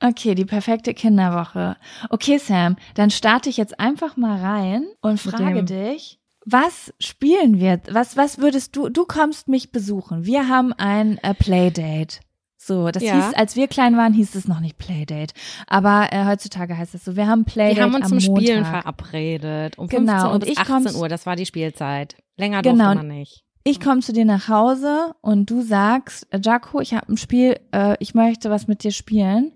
Okay, 0.00 0.34
die 0.34 0.44
perfekte 0.44 0.92
Kinderwoche. 0.94 1.76
Okay, 2.10 2.38
Sam, 2.38 2.76
dann 2.94 3.10
starte 3.10 3.48
ich 3.48 3.56
jetzt 3.56 3.78
einfach 3.80 4.16
mal 4.16 4.40
rein 4.40 4.86
und 5.00 5.20
frage 5.20 5.64
dich, 5.64 6.18
was 6.44 6.92
spielen 6.98 7.58
wir? 7.58 7.80
Was, 7.90 8.16
was 8.16 8.38
würdest 8.38 8.76
du, 8.76 8.88
du 8.88 9.04
kommst 9.06 9.48
mich 9.48 9.72
besuchen. 9.72 10.26
Wir 10.26 10.48
haben 10.48 10.72
ein 10.74 11.18
äh, 11.18 11.34
Playdate. 11.34 12.20
So, 12.56 12.90
das 12.90 13.02
ja. 13.02 13.14
hieß, 13.14 13.34
als 13.34 13.56
wir 13.56 13.68
klein 13.68 13.96
waren, 13.96 14.14
hieß 14.14 14.34
es 14.34 14.48
noch 14.48 14.60
nicht 14.60 14.78
Playdate. 14.78 15.34
Aber 15.66 16.08
äh, 16.12 16.24
heutzutage 16.24 16.76
heißt 16.76 16.94
es 16.94 17.04
so, 17.04 17.14
wir 17.14 17.26
haben 17.26 17.44
Playdate. 17.44 17.76
Wir 17.76 17.82
haben 17.82 17.94
uns 17.94 18.08
zum 18.08 18.18
Montag. 18.18 18.42
Spielen 18.42 18.64
verabredet. 18.64 19.78
Um 19.78 19.88
genau, 19.88 20.30
15 20.30 20.32
Uhr 20.32 20.38
bis 20.38 20.58
18 20.58 20.94
Uhr, 20.96 21.08
das 21.08 21.26
war 21.26 21.36
die 21.36 21.46
Spielzeit. 21.46 22.16
Länger 22.36 22.62
genau, 22.62 22.92
durfte 22.92 23.06
man 23.06 23.08
nicht. 23.08 23.44
Ich 23.64 23.80
komme 23.80 24.00
zu 24.00 24.12
dir 24.12 24.24
nach 24.24 24.48
Hause 24.48 25.14
und 25.20 25.50
du 25.50 25.62
sagst, 25.62 26.26
äh, 26.30 26.40
Jaco, 26.42 26.80
ich 26.80 26.94
habe 26.94 27.12
ein 27.12 27.16
Spiel, 27.16 27.58
äh, 27.72 27.96
ich 27.98 28.14
möchte 28.14 28.50
was 28.50 28.66
mit 28.66 28.82
dir 28.82 28.92
spielen. 28.92 29.52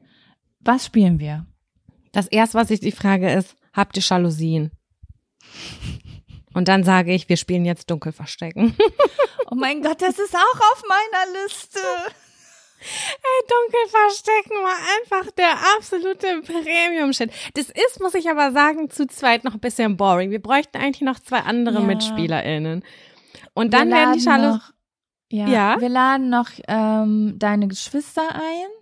Was 0.68 0.85
spielen 0.85 1.18
wir? 1.18 1.46
Das 2.12 2.26
erste, 2.26 2.59
was 2.59 2.68
ich 2.68 2.81
die 2.81 2.92
frage, 2.92 3.33
ist, 3.33 3.57
habt 3.72 3.96
ihr 3.96 4.02
Jalousien? 4.02 4.70
Und 6.52 6.68
dann 6.68 6.85
sage 6.85 7.14
ich, 7.14 7.26
wir 7.31 7.38
spielen 7.38 7.64
jetzt 7.64 7.90
Dunkelverstecken. 7.90 8.76
oh 9.50 9.54
mein 9.54 9.81
Gott, 9.81 10.02
das 10.02 10.18
ist 10.18 10.37
auch 10.37 10.61
auf 10.72 10.83
meiner 10.87 11.42
Liste. 11.42 11.78
Ey, 12.81 13.46
Dunkelverstecken 13.48 14.57
war 14.62 14.76
einfach 15.00 15.31
der 15.33 15.57
absolute 15.78 16.42
Premium-Shit. 16.42 17.33
Das 17.54 17.70
ist, 17.70 18.02
muss 18.02 18.12
ich 18.12 18.28
aber 18.28 18.52
sagen, 18.52 18.90
zu 18.90 19.07
zweit 19.07 19.44
noch 19.44 19.54
ein 19.54 19.61
bisschen 19.61 19.96
boring. 19.96 20.31
Wir 20.31 20.42
bräuchten 20.42 20.76
eigentlich 20.76 21.00
noch 21.00 21.18
zwei 21.18 21.38
andere 21.38 21.81
ja. 21.81 21.87
MitspielerInnen. 21.87 22.85
Und 23.54 23.72
dann 23.72 23.90
werden 23.90 24.18
die 24.18 24.22
Jalousien. 24.22 24.61
Ja, 25.31 25.46
ja, 25.46 25.81
wir 25.81 25.88
laden 25.88 26.28
noch 26.28 26.50
ähm, 26.68 27.38
deine 27.38 27.68
Geschwister 27.68 28.35
ein. 28.35 28.78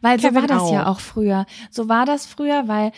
Weil 0.00 0.18
Kevin 0.18 0.34
so 0.34 0.40
war 0.40 0.46
das 0.46 0.62
auch. 0.62 0.72
ja 0.72 0.86
auch 0.86 1.00
früher. 1.00 1.46
So 1.70 1.88
war 1.88 2.06
das 2.06 2.26
früher, 2.26 2.68
weil, 2.68 2.92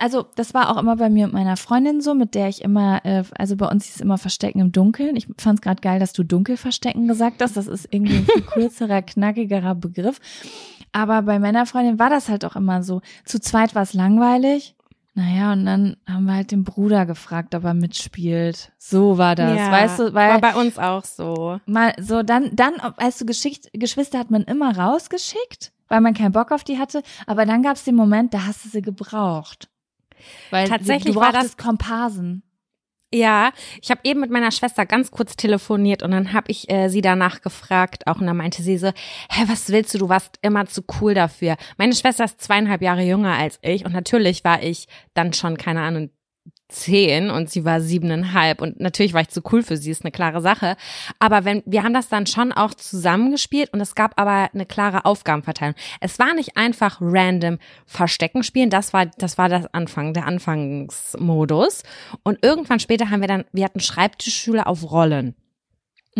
also 0.00 0.26
das 0.36 0.54
war 0.54 0.70
auch 0.70 0.80
immer 0.80 0.96
bei 0.96 1.10
mir 1.10 1.26
und 1.26 1.32
meiner 1.32 1.56
Freundin 1.56 2.00
so, 2.00 2.14
mit 2.14 2.34
der 2.34 2.48
ich 2.48 2.62
immer, 2.62 3.04
äh, 3.04 3.24
also 3.36 3.56
bei 3.56 3.66
uns 3.66 3.86
hieß 3.86 4.00
immer 4.00 4.18
Verstecken 4.18 4.60
im 4.60 4.72
Dunkeln. 4.72 5.16
Ich 5.16 5.28
fand 5.38 5.58
es 5.58 5.62
gerade 5.62 5.80
geil, 5.80 6.00
dass 6.00 6.12
du 6.12 6.24
Dunkelverstecken 6.24 7.06
gesagt 7.08 7.42
hast. 7.42 7.56
Das 7.56 7.66
ist 7.66 7.88
irgendwie 7.90 8.16
ein 8.16 8.26
viel 8.26 8.42
kürzerer, 8.46 9.02
knackigerer 9.02 9.74
Begriff. 9.74 10.20
Aber 10.92 11.22
bei 11.22 11.38
meiner 11.38 11.66
Freundin 11.66 11.98
war 11.98 12.10
das 12.10 12.28
halt 12.28 12.44
auch 12.44 12.56
immer 12.56 12.82
so. 12.82 13.00
Zu 13.24 13.40
zweit 13.40 13.74
war 13.74 13.82
es 13.82 13.94
langweilig. 13.94 14.74
Naja, 15.18 15.52
und 15.52 15.66
dann 15.66 15.96
haben 16.06 16.26
wir 16.26 16.34
halt 16.34 16.52
den 16.52 16.62
Bruder 16.62 17.04
gefragt, 17.04 17.52
ob 17.56 17.64
er 17.64 17.74
mitspielt. 17.74 18.70
So 18.78 19.18
war 19.18 19.34
das, 19.34 19.58
ja, 19.58 19.72
weißt 19.72 19.98
du, 19.98 20.14
weil. 20.14 20.30
War 20.30 20.40
bei 20.40 20.54
uns 20.54 20.78
auch 20.78 21.04
so. 21.04 21.58
Mal, 21.66 21.92
so, 21.98 22.22
dann, 22.22 22.54
dann, 22.54 22.74
weißt 22.74 23.20
du, 23.20 23.26
Geschicht, 23.26 23.68
Geschwister 23.72 24.20
hat 24.20 24.30
man 24.30 24.44
immer 24.44 24.78
rausgeschickt 24.78 25.72
weil 25.88 26.00
man 26.00 26.14
keinen 26.14 26.32
Bock 26.32 26.52
auf 26.52 26.64
die 26.64 26.78
hatte. 26.78 27.02
Aber 27.26 27.46
dann 27.46 27.62
gab 27.62 27.76
es 27.76 27.84
den 27.84 27.94
Moment, 27.94 28.34
da 28.34 28.46
hast 28.46 28.64
du 28.64 28.68
sie 28.68 28.82
gebraucht. 28.82 29.68
Weil 30.50 30.68
Tatsächlich 30.68 31.14
du 31.14 31.20
war 31.20 31.32
das 31.32 31.56
Komparsen. 31.56 32.42
Ja, 33.12 33.52
ich 33.80 33.90
habe 33.90 34.02
eben 34.04 34.20
mit 34.20 34.30
meiner 34.30 34.50
Schwester 34.50 34.84
ganz 34.84 35.10
kurz 35.10 35.34
telefoniert 35.34 36.02
und 36.02 36.10
dann 36.10 36.34
habe 36.34 36.50
ich 36.50 36.70
äh, 36.70 36.88
sie 36.90 37.00
danach 37.00 37.40
gefragt, 37.40 38.06
auch 38.06 38.20
und 38.20 38.26
dann 38.26 38.36
meinte 38.36 38.60
sie 38.62 38.76
so, 38.76 38.88
hä, 38.88 39.44
was 39.46 39.70
willst 39.70 39.94
du, 39.94 39.98
du 39.98 40.10
warst 40.10 40.38
immer 40.42 40.66
zu 40.66 40.82
cool 41.00 41.14
dafür. 41.14 41.56
Meine 41.78 41.94
Schwester 41.94 42.24
ist 42.26 42.42
zweieinhalb 42.42 42.82
Jahre 42.82 43.02
jünger 43.02 43.32
als 43.32 43.58
ich 43.62 43.86
und 43.86 43.94
natürlich 43.94 44.44
war 44.44 44.62
ich 44.62 44.88
dann 45.14 45.32
schon, 45.32 45.56
keine 45.56 45.80
Ahnung, 45.80 46.10
zehn 46.68 47.30
und 47.30 47.50
sie 47.50 47.64
war 47.64 47.80
siebeneinhalb 47.80 48.60
und 48.60 48.78
natürlich 48.78 49.14
war 49.14 49.22
ich 49.22 49.28
zu 49.28 49.42
cool 49.52 49.62
für 49.62 49.76
sie, 49.76 49.90
ist 49.90 50.04
eine 50.04 50.12
klare 50.12 50.40
Sache. 50.40 50.76
Aber 51.18 51.44
wenn, 51.44 51.62
wir 51.66 51.82
haben 51.82 51.94
das 51.94 52.08
dann 52.08 52.26
schon 52.26 52.52
auch 52.52 52.74
zusammengespielt 52.74 53.72
und 53.72 53.80
es 53.80 53.94
gab 53.94 54.20
aber 54.20 54.50
eine 54.52 54.66
klare 54.66 55.04
Aufgabenverteilung. 55.04 55.74
Es 56.00 56.18
war 56.18 56.34
nicht 56.34 56.56
einfach 56.56 56.98
random 57.00 57.58
Verstecken 57.86 58.42
spielen, 58.42 58.70
das 58.70 58.92
war, 58.92 59.06
das 59.06 59.38
war 59.38 59.48
das 59.48 59.72
Anfang, 59.72 60.12
der 60.12 60.26
Anfangsmodus. 60.26 61.82
Und 62.22 62.38
irgendwann 62.42 62.80
später 62.80 63.10
haben 63.10 63.20
wir 63.20 63.28
dann, 63.28 63.44
wir 63.52 63.64
hatten 63.64 63.80
Schreibtischschüler 63.80 64.66
auf 64.66 64.90
Rollen. 64.90 65.34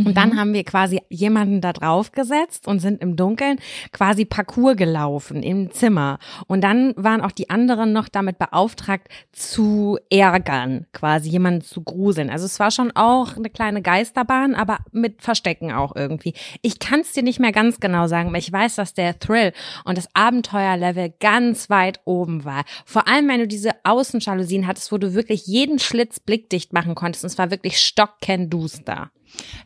Und 0.04 0.16
dann 0.16 0.30
mhm. 0.30 0.38
haben 0.38 0.52
wir 0.52 0.64
quasi 0.64 1.00
jemanden 1.08 1.60
da 1.60 1.72
drauf 1.72 2.12
gesetzt 2.12 2.66
und 2.66 2.80
sind 2.80 3.02
im 3.02 3.16
Dunkeln 3.16 3.58
quasi 3.92 4.24
Parcours 4.24 4.76
gelaufen 4.76 5.42
im 5.42 5.70
Zimmer. 5.70 6.18
Und 6.46 6.62
dann 6.62 6.94
waren 6.96 7.20
auch 7.20 7.32
die 7.32 7.50
anderen 7.50 7.92
noch 7.92 8.08
damit 8.08 8.38
beauftragt 8.38 9.08
zu 9.32 9.98
ärgern, 10.10 10.86
quasi 10.92 11.30
jemanden 11.30 11.62
zu 11.62 11.82
gruseln. 11.82 12.30
Also 12.30 12.46
es 12.46 12.60
war 12.60 12.70
schon 12.70 12.92
auch 12.94 13.36
eine 13.36 13.50
kleine 13.50 13.82
Geisterbahn, 13.82 14.54
aber 14.54 14.78
mit 14.92 15.22
Verstecken 15.22 15.72
auch 15.72 15.94
irgendwie. 15.96 16.34
Ich 16.62 16.78
kann 16.78 17.00
es 17.00 17.12
dir 17.12 17.22
nicht 17.22 17.40
mehr 17.40 17.52
ganz 17.52 17.80
genau 17.80 18.06
sagen, 18.06 18.28
aber 18.28 18.38
ich 18.38 18.52
weiß, 18.52 18.76
dass 18.76 18.94
der 18.94 19.18
Thrill 19.18 19.52
und 19.84 19.98
das 19.98 20.08
Abenteuerlevel 20.14 21.14
ganz 21.20 21.70
weit 21.70 22.00
oben 22.04 22.44
war. 22.44 22.64
Vor 22.84 23.08
allem, 23.08 23.28
wenn 23.28 23.40
du 23.40 23.48
diese 23.48 23.72
Außenjalousien 23.84 24.66
hattest, 24.66 24.92
wo 24.92 24.98
du 24.98 25.14
wirklich 25.14 25.46
jeden 25.46 25.78
Schlitz 25.78 26.20
blickdicht 26.20 26.72
machen 26.72 26.94
konntest. 26.94 27.24
Und 27.24 27.30
es 27.30 27.38
war 27.38 27.50
wirklich 27.50 27.78
stockkenduster. 27.80 29.10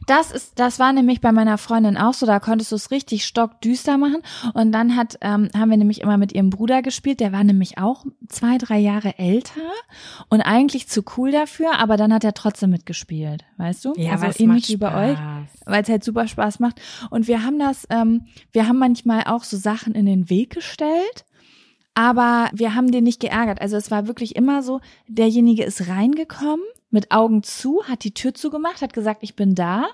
Das 0.07 0.31
ist, 0.31 0.59
das 0.59 0.79
war 0.79 0.92
nämlich 0.92 1.20
bei 1.20 1.33
meiner 1.33 1.59
Freundin 1.59 1.96
auch 1.96 2.14
so. 2.14 2.27
Da 2.27 2.40
konntest 2.40 2.72
du 2.72 2.77
es 2.77 2.90
richtig 2.90 3.25
stockdüster 3.25 3.98
machen. 3.98 4.22
Und 4.55 4.72
dann 4.72 4.96
hat, 4.96 5.18
ähm, 5.20 5.48
haben 5.57 5.70
wir 5.70 5.77
nämlich 5.77 6.01
immer 6.01 6.18
mit 6.18 6.33
ihrem 6.33 6.51
Bruder 6.51 6.83
gespielt. 6.83 7.20
Der 7.20 7.33
war 7.33 7.44
nämlich 7.44 7.79
auch 7.79 8.05
zwei, 8.29 8.59
drei 8.59 8.79
Jahre 8.79 9.18
älter 9.18 9.61
und 10.29 10.40
eigentlich 10.40 10.88
zu 10.88 11.03
cool 11.16 11.31
dafür. 11.31 11.79
Aber 11.79 11.96
dann 11.96 12.12
hat 12.12 12.25
er 12.25 12.35
trotzdem 12.35 12.70
mitgespielt, 12.70 13.44
weißt 13.59 13.85
du? 13.85 13.94
Ja, 13.96 14.12
also 14.12 14.42
ähnlich 14.42 14.68
wie 14.68 14.77
bei 14.77 15.12
euch, 15.12 15.18
weil 15.66 15.83
es 15.83 15.88
halt 15.88 16.05
super 16.05 16.27
Spaß 16.27 16.59
macht. 16.59 16.81
Und 17.11 17.29
wir 17.29 17.44
haben 17.44 17.59
das, 17.59 17.87
ähm, 17.90 18.27
wir 18.53 18.68
haben 18.68 18.79
manchmal 18.79 19.25
auch 19.25 19.44
so 19.44 19.57
Sachen 19.57 19.94
in 19.94 20.07
den 20.07 20.29
Weg 20.31 20.51
gestellt 20.51 21.25
aber 21.94 22.48
wir 22.55 22.75
haben 22.75 22.90
den 22.90 23.05
nicht 23.05 23.20
geärgert. 23.20 23.61
Also 23.61 23.77
es 23.77 23.90
war 23.90 24.07
wirklich 24.07 24.37
immer 24.37 24.62
so, 24.62 24.81
derjenige 25.09 25.62
ist 25.64 25.88
reingekommen 25.88 26.64
mit 26.92 27.11
Augen 27.11 27.42
zu, 27.42 27.83
hat 27.85 28.05
die 28.05 28.14
Tür 28.14 28.35
zugemacht, 28.35 28.83
hat 28.83 28.92
gesagt, 28.92 29.22
ich 29.22 29.37
bin 29.37 29.55
da. 29.55 29.87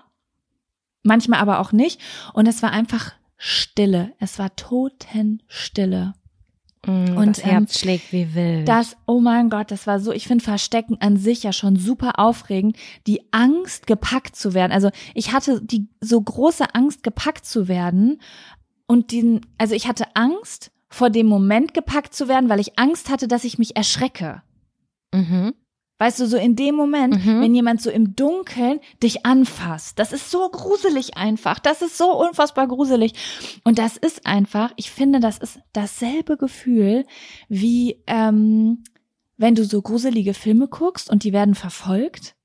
Manchmal 1.02 1.40
aber 1.40 1.61
auch 1.61 1.72
nicht. 1.72 2.00
Und 2.34 2.46
es 2.46 2.62
war 2.62 2.70
einfach 2.70 3.12
Stille. 3.37 4.12
Es 4.18 4.38
war 4.38 4.54
Totenstille. 4.56 6.14
Mm, 6.87 7.16
und 7.16 7.38
das 7.38 7.44
Herz 7.44 7.74
ähm, 7.76 7.78
schlägt 7.78 8.12
wie 8.12 8.34
wild. 8.34 8.68
Das, 8.68 8.96
oh 9.06 9.20
mein 9.20 9.50
Gott, 9.50 9.70
das 9.70 9.87
war 9.87 10.00
so, 10.00 10.12
ich 10.12 10.26
finde 10.26 10.44
Verstecken 10.44 10.98
an 11.00 11.16
sich 11.16 11.42
ja 11.42 11.52
schon 11.52 11.76
super 11.76 12.18
aufregend, 12.18 12.76
die 13.06 13.32
Angst 13.32 13.87
gepackt 13.87 14.37
zu 14.37 14.54
werden. 14.54 14.72
Also 14.72 14.90
ich 15.14 15.32
hatte 15.32 15.61
die 15.62 15.88
so 16.00 16.20
große 16.20 16.74
Angst 16.74 17.02
gepackt 17.02 17.46
zu 17.46 17.68
werden 17.68 18.20
und 18.87 19.12
den, 19.12 19.46
also 19.58 19.74
ich 19.74 19.87
hatte 19.87 20.04
Angst 20.14 20.70
vor 20.88 21.11
dem 21.11 21.26
Moment 21.26 21.74
gepackt 21.74 22.14
zu 22.14 22.28
werden, 22.28 22.48
weil 22.48 22.61
ich 22.61 22.78
Angst 22.78 23.11
hatte, 23.11 23.28
dass 23.28 23.44
ich 23.44 23.58
mich 23.58 23.76
erschrecke. 23.76 24.42
Mhm. 25.12 25.54
Weißt 25.98 26.20
du, 26.20 26.26
so 26.26 26.37
in 26.37 26.54
dem 26.54 26.76
Moment, 26.76 27.24
mhm. 27.24 27.40
wenn 27.40 27.54
jemand 27.54 27.82
so 27.82 27.90
im 27.90 28.14
Dunkeln 28.14 28.78
dich 29.02 29.26
anfasst, 29.26 29.98
das 29.98 30.12
ist 30.12 30.30
so 30.30 30.48
gruselig 30.48 31.16
einfach. 31.16 31.58
Das 31.58 31.82
ist 31.82 31.98
so 31.98 32.12
unfassbar 32.12 32.68
gruselig. 32.68 33.14
Und 33.64 33.78
das 33.78 33.96
ist 33.96 34.24
einfach, 34.24 34.72
ich 34.76 34.92
finde, 34.92 35.18
das 35.18 35.38
ist 35.38 35.58
dasselbe 35.72 36.37
Gefühl 36.37 37.04
wie, 37.48 38.00
ähm, 38.06 38.84
wenn 39.37 39.56
du 39.56 39.64
so 39.64 39.82
gruselige 39.82 40.34
Filme 40.34 40.68
guckst 40.68 41.11
und 41.11 41.24
die 41.24 41.32
werden 41.32 41.56
verfolgt. 41.56 42.37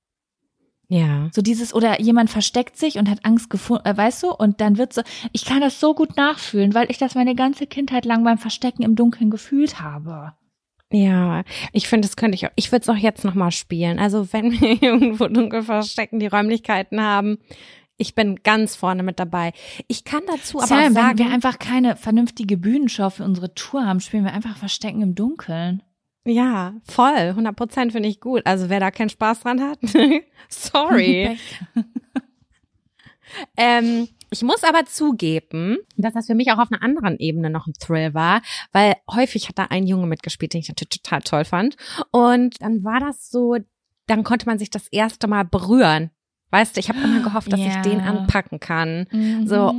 Ja. 0.88 1.30
So 1.34 1.42
dieses, 1.42 1.74
oder 1.74 2.02
jemand 2.02 2.30
versteckt 2.30 2.78
sich 2.78 2.98
und 2.98 3.10
hat 3.10 3.26
Angst 3.26 3.50
gefunden, 3.50 3.86
äh, 3.86 3.96
weißt 3.96 4.24
du, 4.24 4.32
und 4.32 4.62
dann 4.62 4.78
wird 4.78 4.94
so, 4.94 5.02
ich 5.32 5.46
kann 5.46 5.62
das 5.62 5.80
so 5.80 5.94
gut 5.94 6.18
nachfühlen, 6.18 6.74
weil 6.74 6.90
ich 6.90 6.98
das 6.98 7.16
meine 7.16 7.36
ganze 7.36 7.68
Kindheit 7.68 8.06
lang 8.06 8.24
beim 8.24 8.38
Verstecken 8.38 8.84
im 8.84 8.96
Dunkeln 8.96 9.30
gefühlt 9.30 9.80
habe. 9.80 10.34
Ja, 10.94 11.44
ich 11.72 11.88
finde, 11.88 12.08
das 12.08 12.16
könnte 12.16 12.36
ich 12.36 12.46
auch. 12.46 12.52
Ich 12.56 12.72
würde 12.72 12.84
es 12.84 12.90
auch 12.90 12.96
jetzt 12.96 13.26
nochmal 13.26 13.52
spielen. 13.52 13.98
Also 13.98 14.32
wenn 14.32 14.52
wir 14.52 14.82
irgendwo 14.82 15.28
dunkel 15.28 15.64
verstecken, 15.64 16.20
die 16.20 16.28
Räumlichkeiten 16.28 17.02
haben, 17.02 17.40
ich 17.98 18.14
bin 18.14 18.42
ganz 18.44 18.76
vorne 18.76 19.02
mit 19.02 19.20
dabei. 19.20 19.54
Ich 19.88 20.04
kann 20.04 20.22
dazu 20.28 20.60
aber 20.60 20.68
Sam, 20.68 20.78
auch 20.78 20.92
sagen, 20.92 21.20
wenn 21.20 21.26
wir 21.26 21.34
einfach 21.34 21.58
keine 21.58 21.96
vernünftige 21.96 22.58
Bühnenshow 22.58 23.10
für 23.10 23.24
unsere 23.24 23.56
Tour 23.56 23.86
haben, 23.86 24.02
spielen 24.02 24.24
wir 24.24 24.34
einfach 24.34 24.56
Verstecken 24.56 25.02
im 25.02 25.16
Dunkeln. 25.16 25.82
Ja, 26.26 26.76
voll. 26.86 27.16
100 27.16 27.56
Prozent 27.56 27.92
finde 27.92 28.10
ich 28.10 28.20
gut. 28.20 28.46
Also 28.46 28.70
wer 28.70 28.80
da 28.80 28.92
keinen 28.92 29.10
Spaß 29.10 29.42
dran 29.42 29.62
hat, 29.62 29.80
sorry. 30.50 31.38
ähm, 33.58 34.08
ich 34.34 34.42
muss 34.42 34.64
aber 34.64 34.86
zugeben, 34.86 35.78
dass 35.96 36.14
das 36.14 36.28
für 36.28 36.36
mich 36.36 36.52
auch 36.52 36.58
auf 36.58 36.72
einer 36.72 36.84
anderen 36.84 37.18
Ebene 37.18 37.50
noch 37.50 37.68
ein 37.68 37.74
Thrill 37.74 38.14
war, 38.14 38.42
weil 38.72 38.96
häufig 39.10 39.48
hat 39.48 39.60
da 39.60 39.66
ein 39.66 39.88
Junge 39.88 40.08
mitgespielt, 40.08 40.54
den 40.54 40.62
ich 40.62 40.68
natürlich 40.68 41.02
total 41.02 41.22
toll 41.22 41.46
fand. 41.46 41.78
Und 42.12 42.62
dann 42.62 42.84
war 42.84 43.00
das 43.00 43.30
so, 43.30 43.58
dann 44.08 44.24
konnte 44.24 44.48
man 44.48 44.60
sich 44.60 44.70
das 44.70 44.88
erste 44.90 45.28
Mal 45.28 45.46
berühren. 45.46 46.12
Weißt 46.52 46.76
du, 46.76 46.80
ich 46.80 46.90
habe 46.90 47.00
immer 47.00 47.24
gehofft, 47.24 47.52
dass 47.52 47.60
yeah. 47.60 47.70
ich 47.70 47.82
den 47.82 48.00
anpacken 48.00 48.60
kann. 48.60 49.08
Mhm. 49.12 49.48
So, 49.48 49.74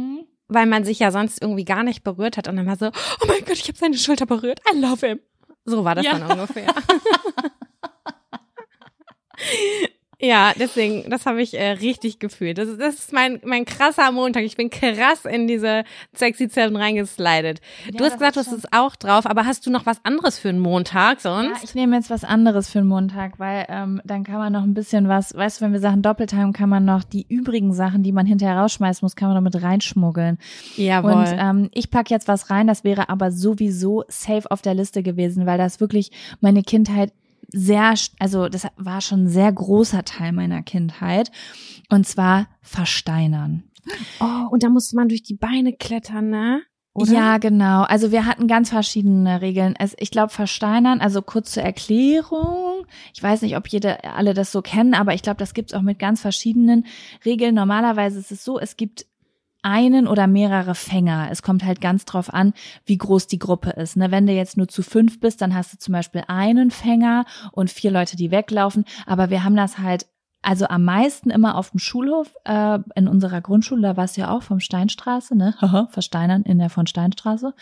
weil 0.48 0.66
man 0.66 0.84
sich 0.84 0.98
ja 0.98 1.10
sonst 1.10 1.42
irgendwie 1.42 1.64
gar 1.64 1.82
nicht 1.82 2.04
berührt 2.04 2.36
hat 2.36 2.48
und 2.48 2.56
dann 2.56 2.66
war 2.66 2.76
so, 2.76 2.86
oh 2.86 3.26
mein 3.26 3.44
Gott, 3.44 3.58
ich 3.58 3.68
habe 3.68 3.78
seine 3.78 3.98
Schulter 3.98 4.26
berührt. 4.26 4.60
I 4.72 4.78
love 4.78 5.06
him. 5.06 5.20
So 5.64 5.84
war 5.84 5.94
das 5.94 6.04
ja. 6.04 6.18
dann 6.18 6.38
ungefähr. 6.38 6.68
Ja, 10.24 10.52
deswegen, 10.58 11.10
das 11.10 11.26
habe 11.26 11.42
ich 11.42 11.58
äh, 11.58 11.72
richtig 11.72 12.18
gefühlt. 12.18 12.56
Das, 12.56 12.76
das 12.78 12.94
ist 12.94 13.12
mein, 13.12 13.40
mein 13.44 13.66
krasser 13.66 14.10
Montag. 14.10 14.44
Ich 14.44 14.56
bin 14.56 14.70
krass 14.70 15.24
in 15.26 15.46
diese 15.46 15.84
sexy 16.14 16.48
Zellen 16.48 16.76
reingeslidet. 16.76 17.60
Ja, 17.84 17.92
du 17.92 18.04
hast 18.04 18.14
gesagt, 18.14 18.36
du 18.36 18.40
hast 18.40 18.52
es 18.52 18.72
auch 18.72 18.96
drauf, 18.96 19.26
aber 19.26 19.44
hast 19.44 19.66
du 19.66 19.70
noch 19.70 19.84
was 19.84 20.02
anderes 20.02 20.38
für 20.38 20.48
einen 20.48 20.60
Montag 20.60 21.20
sonst? 21.20 21.58
Ja, 21.58 21.64
ich 21.64 21.74
nehme 21.74 21.96
jetzt 21.96 22.08
was 22.08 22.24
anderes 22.24 22.70
für 22.70 22.78
einen 22.78 22.88
Montag, 22.88 23.38
weil 23.38 23.66
ähm, 23.68 24.00
dann 24.04 24.24
kann 24.24 24.38
man 24.38 24.52
noch 24.52 24.62
ein 24.62 24.72
bisschen 24.72 25.08
was, 25.08 25.34
weißt 25.34 25.60
du, 25.60 25.66
wenn 25.66 25.72
wir 25.72 25.80
Sachen 25.80 26.00
doppelt 26.00 26.32
haben, 26.32 26.52
kann 26.52 26.70
man 26.70 26.84
noch 26.84 27.04
die 27.04 27.26
übrigen 27.28 27.74
Sachen, 27.74 28.02
die 28.02 28.12
man 28.12 28.24
hinterher 28.24 28.56
rausschmeißen 28.58 29.04
muss, 29.04 29.16
kann 29.16 29.28
man 29.28 29.36
noch 29.36 29.52
mit 29.52 29.62
reinschmuggeln. 29.62 30.38
Jawohl. 30.76 31.12
Und 31.12 31.26
ähm, 31.28 31.68
ich 31.74 31.90
pack 31.90 32.10
jetzt 32.10 32.28
was 32.28 32.48
rein, 32.48 32.66
das 32.66 32.82
wäre 32.82 33.10
aber 33.10 33.30
sowieso 33.30 34.04
safe 34.08 34.50
auf 34.50 34.62
der 34.62 34.74
Liste 34.74 35.02
gewesen, 35.02 35.44
weil 35.44 35.58
das 35.58 35.80
wirklich 35.80 36.10
meine 36.40 36.62
Kindheit 36.62 37.12
sehr, 37.54 37.94
also 38.18 38.48
das 38.48 38.66
war 38.76 39.00
schon 39.00 39.24
ein 39.24 39.28
sehr 39.28 39.52
großer 39.52 40.04
Teil 40.04 40.32
meiner 40.32 40.62
Kindheit. 40.62 41.30
Und 41.90 42.06
zwar 42.06 42.48
versteinern. 42.62 43.64
Oh, 44.20 44.48
und 44.50 44.62
da 44.62 44.68
musste 44.68 44.96
man 44.96 45.08
durch 45.08 45.22
die 45.22 45.36
Beine 45.36 45.72
klettern, 45.72 46.30
ne? 46.30 46.62
Oder? 46.94 47.12
Ja, 47.12 47.38
genau. 47.38 47.82
Also 47.82 48.12
wir 48.12 48.24
hatten 48.24 48.46
ganz 48.46 48.70
verschiedene 48.70 49.40
Regeln. 49.40 49.74
Also 49.76 49.96
ich 49.98 50.12
glaube, 50.12 50.32
versteinern, 50.32 51.00
also 51.00 51.22
kurz 51.22 51.50
zur 51.50 51.64
Erklärung. 51.64 52.86
Ich 53.12 53.22
weiß 53.22 53.42
nicht, 53.42 53.56
ob 53.56 53.66
jede, 53.66 54.04
alle 54.04 54.32
das 54.32 54.52
so 54.52 54.62
kennen, 54.62 54.94
aber 54.94 55.12
ich 55.12 55.22
glaube, 55.22 55.38
das 55.38 55.54
gibt's 55.54 55.74
auch 55.74 55.82
mit 55.82 55.98
ganz 55.98 56.20
verschiedenen 56.20 56.86
Regeln. 57.24 57.56
Normalerweise 57.56 58.20
ist 58.20 58.30
es 58.30 58.44
so, 58.44 58.60
es 58.60 58.76
gibt 58.76 59.06
einen 59.64 60.06
oder 60.06 60.26
mehrere 60.26 60.74
Fänger. 60.74 61.28
Es 61.30 61.42
kommt 61.42 61.64
halt 61.64 61.80
ganz 61.80 62.04
drauf 62.04 62.32
an, 62.32 62.52
wie 62.84 62.98
groß 62.98 63.26
die 63.26 63.38
Gruppe 63.38 63.70
ist. 63.70 63.96
Ne? 63.96 64.10
Wenn 64.10 64.26
du 64.26 64.32
jetzt 64.32 64.56
nur 64.56 64.68
zu 64.68 64.82
fünf 64.82 65.20
bist, 65.20 65.40
dann 65.40 65.54
hast 65.54 65.72
du 65.72 65.78
zum 65.78 65.92
Beispiel 65.92 66.22
einen 66.28 66.70
Fänger 66.70 67.24
und 67.52 67.70
vier 67.70 67.90
Leute, 67.90 68.16
die 68.16 68.30
weglaufen. 68.30 68.84
Aber 69.06 69.30
wir 69.30 69.44
haben 69.44 69.56
das 69.56 69.78
halt 69.78 70.06
also 70.42 70.66
am 70.68 70.84
meisten 70.84 71.30
immer 71.30 71.56
auf 71.56 71.70
dem 71.70 71.78
Schulhof, 71.78 72.34
äh, 72.44 72.78
in 72.94 73.08
unserer 73.08 73.40
Grundschule, 73.40 73.80
da 73.80 73.96
war 73.96 74.04
es 74.04 74.16
ja 74.16 74.30
auch 74.30 74.42
vom 74.42 74.60
Steinstraße, 74.60 75.34
ne? 75.34 75.54
Versteinern 75.90 76.42
in 76.42 76.58
der 76.58 76.68
von 76.68 76.86
Steinstraße 76.86 77.54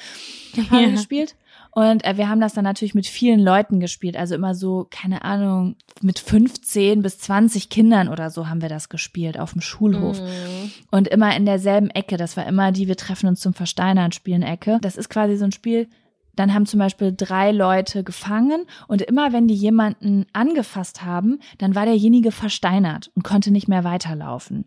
ja. 0.54 0.90
gespielt. 0.90 1.36
Und 1.74 2.04
äh, 2.04 2.18
wir 2.18 2.28
haben 2.28 2.40
das 2.40 2.52
dann 2.52 2.64
natürlich 2.64 2.94
mit 2.94 3.06
vielen 3.06 3.40
Leuten 3.40 3.80
gespielt. 3.80 4.16
Also 4.16 4.34
immer 4.34 4.54
so, 4.54 4.86
keine 4.90 5.24
Ahnung, 5.24 5.76
mit 6.02 6.18
15 6.18 7.00
bis 7.00 7.18
20 7.18 7.70
Kindern 7.70 8.08
oder 8.08 8.30
so 8.30 8.48
haben 8.48 8.60
wir 8.60 8.68
das 8.68 8.90
gespielt 8.90 9.38
auf 9.38 9.52
dem 9.52 9.62
Schulhof. 9.62 10.20
Mhm. 10.20 10.70
Und 10.90 11.08
immer 11.08 11.34
in 11.34 11.46
derselben 11.46 11.88
Ecke. 11.88 12.18
Das 12.18 12.36
war 12.36 12.46
immer 12.46 12.72
die, 12.72 12.88
wir 12.88 12.96
treffen 12.96 13.26
uns 13.26 13.40
zum 13.40 13.54
Versteinern 13.54 14.12
spielen 14.12 14.42
Ecke. 14.42 14.78
Das 14.82 14.96
ist 14.96 15.08
quasi 15.08 15.36
so 15.36 15.46
ein 15.46 15.52
Spiel, 15.52 15.88
dann 16.36 16.54
haben 16.54 16.66
zum 16.66 16.78
Beispiel 16.78 17.12
drei 17.16 17.52
Leute 17.52 18.04
gefangen 18.04 18.64
und 18.88 19.02
immer 19.02 19.32
wenn 19.32 19.48
die 19.48 19.54
jemanden 19.54 20.26
angefasst 20.32 21.04
haben, 21.04 21.38
dann 21.58 21.74
war 21.74 21.84
derjenige 21.84 22.32
versteinert 22.32 23.10
und 23.14 23.22
konnte 23.22 23.50
nicht 23.50 23.68
mehr 23.68 23.84
weiterlaufen. 23.84 24.64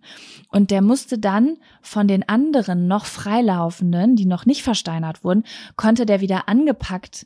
Und 0.50 0.72
der 0.72 0.82
musste 0.82 1.18
dann 1.18 1.58
von 1.82 2.08
den 2.08 2.28
anderen 2.28 2.88
noch 2.88 3.06
freilaufenden, 3.06 4.16
die 4.16 4.26
noch 4.26 4.46
nicht 4.46 4.64
versteinert 4.64 5.24
wurden, 5.24 5.44
konnte 5.76 6.06
der 6.06 6.22
wieder 6.22 6.48
angepackt, 6.48 7.26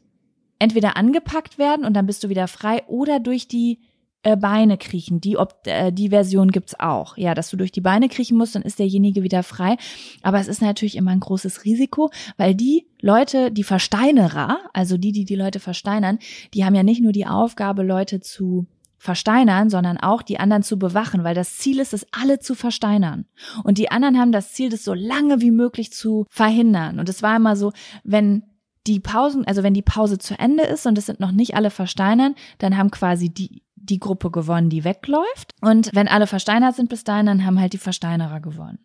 entweder 0.60 0.98
angepackt 0.98 1.58
werden 1.58 1.86
und 1.86 1.94
dann 1.94 2.06
bist 2.06 2.24
du 2.24 2.30
wieder 2.30 2.48
frei 2.48 2.84
oder 2.88 3.20
durch 3.20 3.48
die 3.48 3.80
äh, 4.24 4.36
Beine 4.36 4.78
kriechen. 4.78 5.22
Die, 5.22 5.38
ob, 5.38 5.66
äh, 5.66 5.92
die 5.92 6.10
Version 6.10 6.52
gibt's 6.52 6.80
auch. 6.80 7.18
Ja, 7.18 7.34
dass 7.34 7.50
du 7.50 7.58
durch 7.58 7.72
die 7.72 7.82
Beine 7.82 8.10
kriechen 8.10 8.38
musst, 8.38 8.56
dann 8.56 8.64
ist 8.64 8.80
derjenige 8.80 9.24
wieder 9.24 9.44
frei. 9.44 9.78
Aber 10.22 10.40
es 10.40 10.48
ist 10.48 10.62
natürlich 10.62 10.98
immer 10.98 11.12
ein 11.12 11.20
großes 11.20 11.66
Risiko, 11.66 12.10
weil 12.38 12.56
die 12.56 12.88
Leute, 13.02 13.52
die 13.52 13.64
Versteinerer, 13.64 14.60
also 14.74 14.98
die, 14.98 15.12
die 15.12 15.26
die 15.26 15.36
Leute 15.36 15.60
versteinern, 15.60 16.20
die 16.54 16.66
haben 16.66 16.76
ja 16.76 16.84
nicht 16.84 17.02
nur 17.02 17.12
die 17.12 17.28
Aufgabe, 17.28 17.84
Leute 17.84 18.20
zu 18.20 18.68
versteinern, 18.98 19.70
sondern 19.70 19.98
auch 19.98 20.22
die 20.22 20.40
anderen 20.40 20.62
zu 20.62 20.78
bewachen, 20.78 21.24
weil 21.24 21.34
das 21.34 21.58
Ziel 21.58 21.80
ist 21.80 21.94
es, 21.94 22.06
alle 22.12 22.40
zu 22.40 22.54
versteinern. 22.54 23.26
Und 23.64 23.78
die 23.78 23.90
anderen 23.90 24.20
haben 24.20 24.34
das 24.34 24.52
Ziel, 24.52 24.70
das 24.70 24.84
so 24.84 24.94
lange 24.94 25.40
wie 25.40 25.52
möglich 25.52 25.94
zu 25.94 26.26
verhindern. 26.30 27.00
Und 27.00 27.08
es 27.08 27.24
war 27.24 27.38
immer 27.38 27.56
so, 27.56 27.72
wenn 28.04 28.44
die 28.88 29.00
Pausen, 29.00 29.46
also 29.46 29.64
wenn 29.64 29.74
die 29.74 29.82
Pause 29.82 30.18
zu 30.18 30.38
Ende 30.38 30.64
ist 30.64 30.86
und 30.86 30.98
es 30.98 31.06
sind 31.06 31.20
noch 31.20 31.32
nicht 31.32 31.56
alle 31.56 31.70
versteinern, 31.70 32.36
dann 32.58 32.78
haben 32.78 32.92
quasi 32.92 33.30
die 33.30 33.62
die 33.82 34.00
Gruppe 34.00 34.32
gewonnen, 34.32 34.70
die 34.70 34.84
wegläuft. 34.84 35.56
Und 35.62 35.90
wenn 35.94 36.08
alle 36.08 36.28
versteinert 36.28 36.76
sind 36.76 36.90
bis 36.90 37.04
dahin, 37.04 37.26
dann 37.26 37.46
haben 37.46 37.60
halt 37.60 37.74
die 37.74 37.78
Versteinerer 37.78 38.40
gewonnen. 38.40 38.80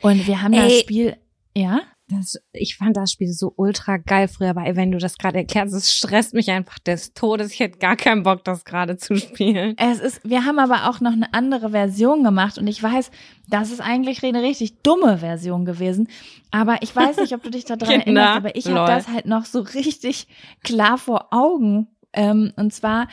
Und 0.00 0.26
wir 0.26 0.42
haben 0.42 0.52
Ey, 0.52 0.68
das 0.68 0.80
Spiel, 0.80 1.16
ja? 1.56 1.80
Das, 2.10 2.38
ich 2.52 2.78
fand 2.78 2.96
das 2.96 3.12
Spiel 3.12 3.30
so 3.30 3.52
ultra 3.56 3.98
geil 3.98 4.28
früher, 4.28 4.50
aber 4.50 4.64
wenn 4.76 4.92
du 4.92 4.96
das 4.96 5.18
gerade 5.18 5.36
erklärst, 5.36 5.74
es 5.74 5.94
stresst 5.94 6.32
mich 6.32 6.50
einfach 6.50 6.78
des 6.78 7.12
Todes. 7.12 7.52
Ich 7.52 7.60
hätte 7.60 7.76
gar 7.78 7.96
keinen 7.96 8.22
Bock, 8.22 8.44
das 8.44 8.64
gerade 8.64 8.96
zu 8.96 9.16
spielen. 9.16 9.74
Es 9.76 10.00
ist, 10.00 10.20
wir 10.24 10.46
haben 10.46 10.58
aber 10.58 10.88
auch 10.88 11.00
noch 11.00 11.12
eine 11.12 11.34
andere 11.34 11.70
Version 11.70 12.24
gemacht 12.24 12.56
und 12.56 12.66
ich 12.66 12.82
weiß, 12.82 13.10
das 13.48 13.70
ist 13.70 13.82
eigentlich 13.82 14.24
eine 14.24 14.40
richtig 14.40 14.80
dumme 14.82 15.18
Version 15.18 15.66
gewesen. 15.66 16.08
Aber 16.50 16.78
ich 16.80 16.96
weiß 16.96 17.18
nicht, 17.18 17.34
ob 17.34 17.42
du 17.42 17.50
dich 17.50 17.66
daran 17.66 17.86
erinnerst, 18.00 18.36
aber 18.38 18.56
ich 18.56 18.66
habe 18.68 18.90
das 18.90 19.08
halt 19.08 19.26
noch 19.26 19.44
so 19.44 19.60
richtig 19.60 20.28
klar 20.64 20.96
vor 20.96 21.28
Augen 21.30 21.88
ähm, 22.12 22.52
und 22.56 22.72
zwar 22.72 23.08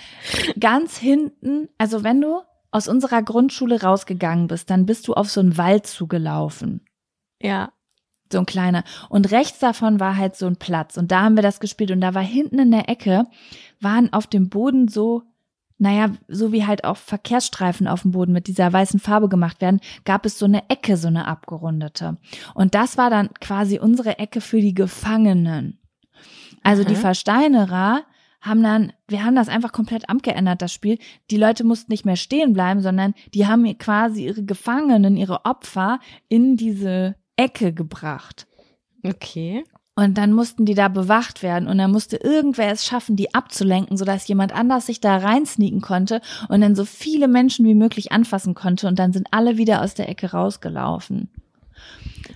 ganz 0.60 0.97
hinten, 0.97 1.69
also 1.77 2.03
wenn 2.03 2.21
du 2.21 2.41
aus 2.71 2.88
unserer 2.88 3.23
Grundschule 3.23 3.81
rausgegangen 3.81 4.47
bist, 4.47 4.69
dann 4.69 4.86
bist 4.86 5.08
du 5.08 5.13
auf 5.13 5.29
so 5.29 5.39
einen 5.39 5.58
Wald 5.58 5.88
zugelaufen. 5.88 6.86
Ja. 7.41 7.71
So 8.31 8.39
ein 8.39 8.45
kleiner. 8.45 8.84
Und 9.08 9.31
rechts 9.31 9.60
davon 9.60 9.99
war 9.99 10.17
halt 10.17 10.36
so 10.36 10.47
ein 10.47 10.58
Platz. 10.58 10.97
Und 10.97 11.12
da 11.12 11.21
haben 11.21 11.36
wir 11.36 11.43
das 11.43 11.60
gespielt. 11.60 11.91
Und 11.91 12.01
da 12.01 12.13
war 12.15 12.23
hinten 12.23 12.60
in 12.60 12.71
der 12.71 12.89
Ecke, 12.89 13.27
waren 13.79 14.12
auf 14.12 14.27
dem 14.27 14.49
Boden 14.49 14.88
so, 14.88 15.23
naja, 15.77 16.10
so 16.27 16.51
wie 16.51 16.65
halt 16.65 16.86
auch 16.86 16.97
Verkehrsstreifen 16.97 17.88
auf 17.88 18.01
dem 18.01 18.12
Boden 18.12 18.34
mit 18.34 18.47
dieser 18.47 18.73
weißen 18.73 18.99
Farbe 18.99 19.29
gemacht 19.29 19.62
werden, 19.62 19.79
gab 20.03 20.25
es 20.25 20.39
so 20.39 20.45
eine 20.45 20.69
Ecke, 20.69 20.97
so 20.97 21.08
eine 21.08 21.27
abgerundete. 21.27 22.17
Und 22.55 22.73
das 22.73 22.97
war 22.97 23.10
dann 23.10 23.29
quasi 23.39 23.77
unsere 23.77 24.17
Ecke 24.17 24.41
für 24.41 24.59
die 24.59 24.74
Gefangenen. 24.74 25.80
Also 26.63 26.82
mhm. 26.84 26.88
die 26.88 26.95
Versteinerer 26.95 28.03
haben 28.46 28.62
dann, 28.62 28.93
wir 29.08 29.24
haben 29.24 29.36
das 29.36 29.50
einfach 29.50 29.72
komplett 29.72 30.10
abgeändert, 30.10 30.62
das 30.62 30.72
Spiel. 30.72 30.98
Die 31.32 31.38
Leute 31.38 31.64
mussten 31.64 31.91
nicht 31.91 32.06
mehr 32.06 32.16
stehen 32.16 32.54
bleiben, 32.54 32.82
sondern 32.82 33.14
die 33.34 33.48
haben 33.48 33.78
quasi 33.78 34.26
ihre 34.26 34.43
Gefangenen, 34.43 35.18
ihre 35.18 35.46
Opfer 35.46 36.00
in 36.30 36.56
diese 36.56 37.16
Ecke 37.36 37.74
gebracht. 37.74 38.48
Okay. 39.04 39.64
Und 39.98 40.18
dann 40.18 40.34
mussten 40.34 40.66
die 40.66 40.74
da 40.74 40.89
bewacht 40.89 41.41
werden 41.41 41.70
und 41.70 41.78
dann 41.78 41.89
musste 41.89 42.18
irgendwer 42.18 42.70
es 42.70 42.86
schaffen, 42.86 43.16
die 43.16 43.34
abzulenken, 43.34 43.96
sodass 43.96 44.28
jemand 44.28 44.54
anders 44.54 44.88
sich 44.88 45.00
da 45.00 45.16
reinsneaken 45.16 45.80
konnte 45.80 46.20
und 46.50 46.60
dann 46.60 46.76
so 46.76 46.84
viele 46.84 47.30
Menschen 47.30 47.66
wie 47.66 47.76
möglich 47.76 48.12
anfassen 48.12 48.56
konnte 48.56 48.89
und 48.89 49.00
dann 49.00 49.14
sind 49.14 49.28
alle 49.32 49.58
wieder 49.58 49.82
aus 49.82 49.93
der 49.93 50.10
Ecke 50.10 50.32
rausgelaufen. 50.32 51.30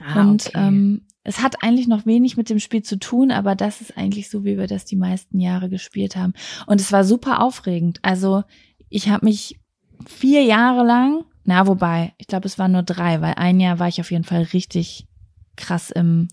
Ah, 0.02 0.22
und 0.22 0.48
okay. 0.48 0.68
ähm, 0.68 1.02
es 1.24 1.42
hat 1.42 1.64
eigentlich 1.64 1.88
noch 1.88 2.06
wenig 2.06 2.38
mit 2.38 2.50
dem 2.50 2.60
Spiel 2.60 2.82
zu 2.82 2.98
tun, 2.98 3.32
aber 3.32 3.56
das 3.56 3.82
ist 3.82 3.98
eigentlich 3.98 4.30
so, 4.30 4.46
wie 4.46 4.58
wir 4.58 4.68
das 4.68 4.86
die 4.86 4.96
meisten 4.96 5.40
Jahre 5.40 5.70
gespielt 5.70 6.16
haben. 6.16 6.34
Und 6.66 6.80
es 6.80 6.92
war 6.92 7.04
super 7.04 7.42
aufregend. 7.42 8.00
Also 8.02 8.44
ich 8.90 9.10
habe 9.10 9.26
mich 9.26 9.60
vier 10.08 10.44
Jahre 10.44 10.86
lang, 10.86 11.26
na 11.44 11.68
wobei, 11.68 12.14
ich 12.18 12.28
glaube, 12.28 12.48
es 12.48 12.58
waren 12.58 12.72
nur 12.72 12.84
drei, 12.84 13.22
weil 13.22 13.34
ein 13.34 13.60
Jahr 13.60 13.80
war 13.80 13.88
ich 13.88 14.00
auf 14.00 14.12
jeden 14.12 14.24
Fall 14.24 14.44
richtig 14.54 15.08
krass 15.56 15.92
im 15.92 16.28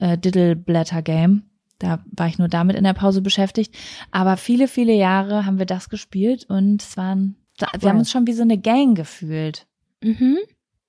äh, 0.00 0.18
Diddle-Blätter-Game. 0.18 1.44
Da 1.78 2.04
war 2.10 2.28
ich 2.28 2.38
nur 2.38 2.48
damit 2.48 2.76
in 2.76 2.84
der 2.84 2.92
Pause 2.92 3.20
beschäftigt. 3.20 3.74
Aber 4.10 4.36
viele, 4.36 4.68
viele 4.68 4.94
Jahre 4.94 5.46
haben 5.46 5.58
wir 5.58 5.66
das 5.66 5.88
gespielt 5.88 6.46
und 6.48 6.82
es 6.82 6.96
waren, 6.96 7.36
wir 7.78 7.88
haben 7.88 7.98
uns 7.98 8.10
schon 8.10 8.26
wie 8.26 8.32
so 8.32 8.42
eine 8.42 8.58
Gang 8.58 8.96
gefühlt. 8.96 9.66
Mhm. 10.02 10.38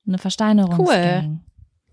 Eine 0.08 0.18
Versteinerungsgang. 0.18 1.42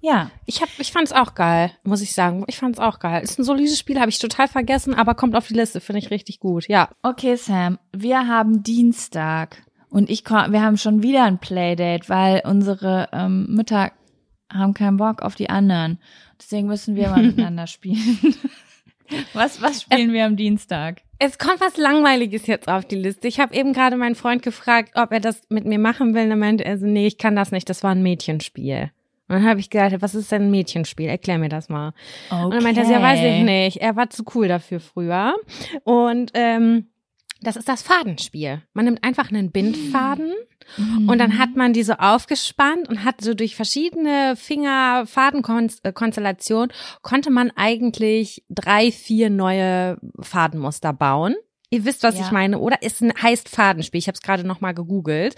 Ja. 0.02 0.30
Ich 0.46 0.60
hab, 0.60 0.68
ich 0.78 0.92
fand's 0.92 1.12
auch 1.12 1.34
geil, 1.34 1.70
muss 1.84 2.02
ich 2.02 2.12
sagen. 2.12 2.44
Ich 2.48 2.58
fand's 2.58 2.80
auch 2.80 2.98
geil. 2.98 3.22
Ist 3.22 3.38
ein 3.38 3.44
solides 3.44 3.78
Spiel, 3.78 4.00
habe 4.00 4.10
ich 4.10 4.18
total 4.18 4.48
vergessen, 4.48 4.94
aber 4.94 5.14
kommt 5.14 5.36
auf 5.36 5.46
die 5.46 5.54
Liste, 5.54 5.80
finde 5.80 6.00
ich 6.00 6.10
richtig 6.10 6.40
gut. 6.40 6.68
Ja. 6.68 6.90
Okay, 7.02 7.36
Sam, 7.36 7.78
wir 7.92 8.26
haben 8.26 8.64
Dienstag 8.64 9.62
und 9.88 10.10
ich 10.10 10.24
wir 10.28 10.60
haben 10.60 10.76
schon 10.76 11.02
wieder 11.02 11.22
ein 11.24 11.38
Playdate, 11.38 12.08
weil 12.08 12.42
unsere 12.44 13.08
ähm, 13.12 13.46
Mütter 13.48 13.92
haben 14.52 14.74
keinen 14.74 14.96
Bock 14.96 15.22
auf 15.22 15.36
die 15.36 15.48
anderen. 15.48 15.98
Deswegen 16.38 16.66
müssen 16.66 16.96
wir 16.96 17.08
mal 17.08 17.22
miteinander 17.26 17.68
spielen. 17.68 18.18
Was, 19.34 19.60
was 19.60 19.82
spielen 19.82 20.14
wir 20.14 20.24
am 20.24 20.36
Dienstag? 20.36 21.02
Es 21.18 21.36
kommt 21.36 21.60
was 21.60 21.76
Langweiliges 21.76 22.46
jetzt 22.46 22.68
auf 22.68 22.86
die 22.86 22.96
Liste. 22.96 23.28
Ich 23.28 23.40
habe 23.40 23.54
eben 23.54 23.74
gerade 23.74 23.96
meinen 23.96 24.14
Freund 24.14 24.42
gefragt, 24.42 24.92
ob 24.94 25.12
er 25.12 25.20
das 25.20 25.42
mit 25.50 25.66
mir 25.66 25.78
machen 25.78 26.14
will. 26.14 26.24
Und 26.24 26.30
er 26.30 26.36
meinte 26.36 26.64
er 26.64 26.78
so, 26.78 26.86
nee, 26.86 27.06
ich 27.06 27.18
kann 27.18 27.36
das 27.36 27.52
nicht. 27.52 27.68
Das 27.68 27.82
war 27.82 27.90
ein 27.90 28.02
Mädchenspiel. 28.02 28.90
Und 29.32 29.38
dann 29.40 29.48
habe 29.48 29.60
ich 29.60 29.70
gedacht, 29.70 29.94
was 30.00 30.14
ist 30.14 30.30
denn 30.30 30.42
ein 30.42 30.50
Mädchenspiel? 30.50 31.08
Erklär 31.08 31.38
mir 31.38 31.48
das 31.48 31.68
mal. 31.70 31.94
Okay. 32.30 32.44
Und 32.44 32.54
dann 32.54 32.62
meinte 32.62 32.82
er, 32.82 32.90
ja, 32.90 33.00
weiß 33.02 33.20
ich 33.20 33.42
nicht. 33.44 33.78
Er 33.78 33.96
war 33.96 34.10
zu 34.10 34.24
cool 34.34 34.46
dafür 34.46 34.78
früher. 34.78 35.34
Und 35.84 36.32
ähm, 36.34 36.90
das 37.40 37.56
ist 37.56 37.66
das 37.68 37.82
Fadenspiel. 37.82 38.62
Man 38.74 38.84
nimmt 38.84 39.02
einfach 39.02 39.30
einen 39.30 39.50
Bindfaden 39.50 40.32
und 41.08 41.18
dann 41.18 41.38
hat 41.38 41.56
man 41.56 41.72
die 41.72 41.82
so 41.82 41.94
aufgespannt 41.94 42.88
und 42.88 43.04
hat 43.04 43.20
so 43.20 43.34
durch 43.34 43.56
verschiedene 43.56 44.36
Finger-Fadenkonstellationen 44.36 46.72
konnte 47.02 47.30
man 47.30 47.50
eigentlich 47.56 48.44
drei, 48.48 48.92
vier 48.92 49.30
neue 49.30 49.98
Fadenmuster 50.20 50.92
bauen. 50.92 51.34
Ihr 51.70 51.84
wisst, 51.84 52.02
was 52.02 52.18
Ja. 52.18 52.26
ich 52.26 52.32
meine, 52.32 52.58
oder? 52.58 52.76
Es 52.82 53.00
heißt 53.00 53.48
Fadenspiel. 53.48 53.98
Ich 53.98 54.06
habe 54.06 54.14
es 54.14 54.22
gerade 54.22 54.46
noch 54.46 54.60
mal 54.60 54.72
gegoogelt. 54.72 55.34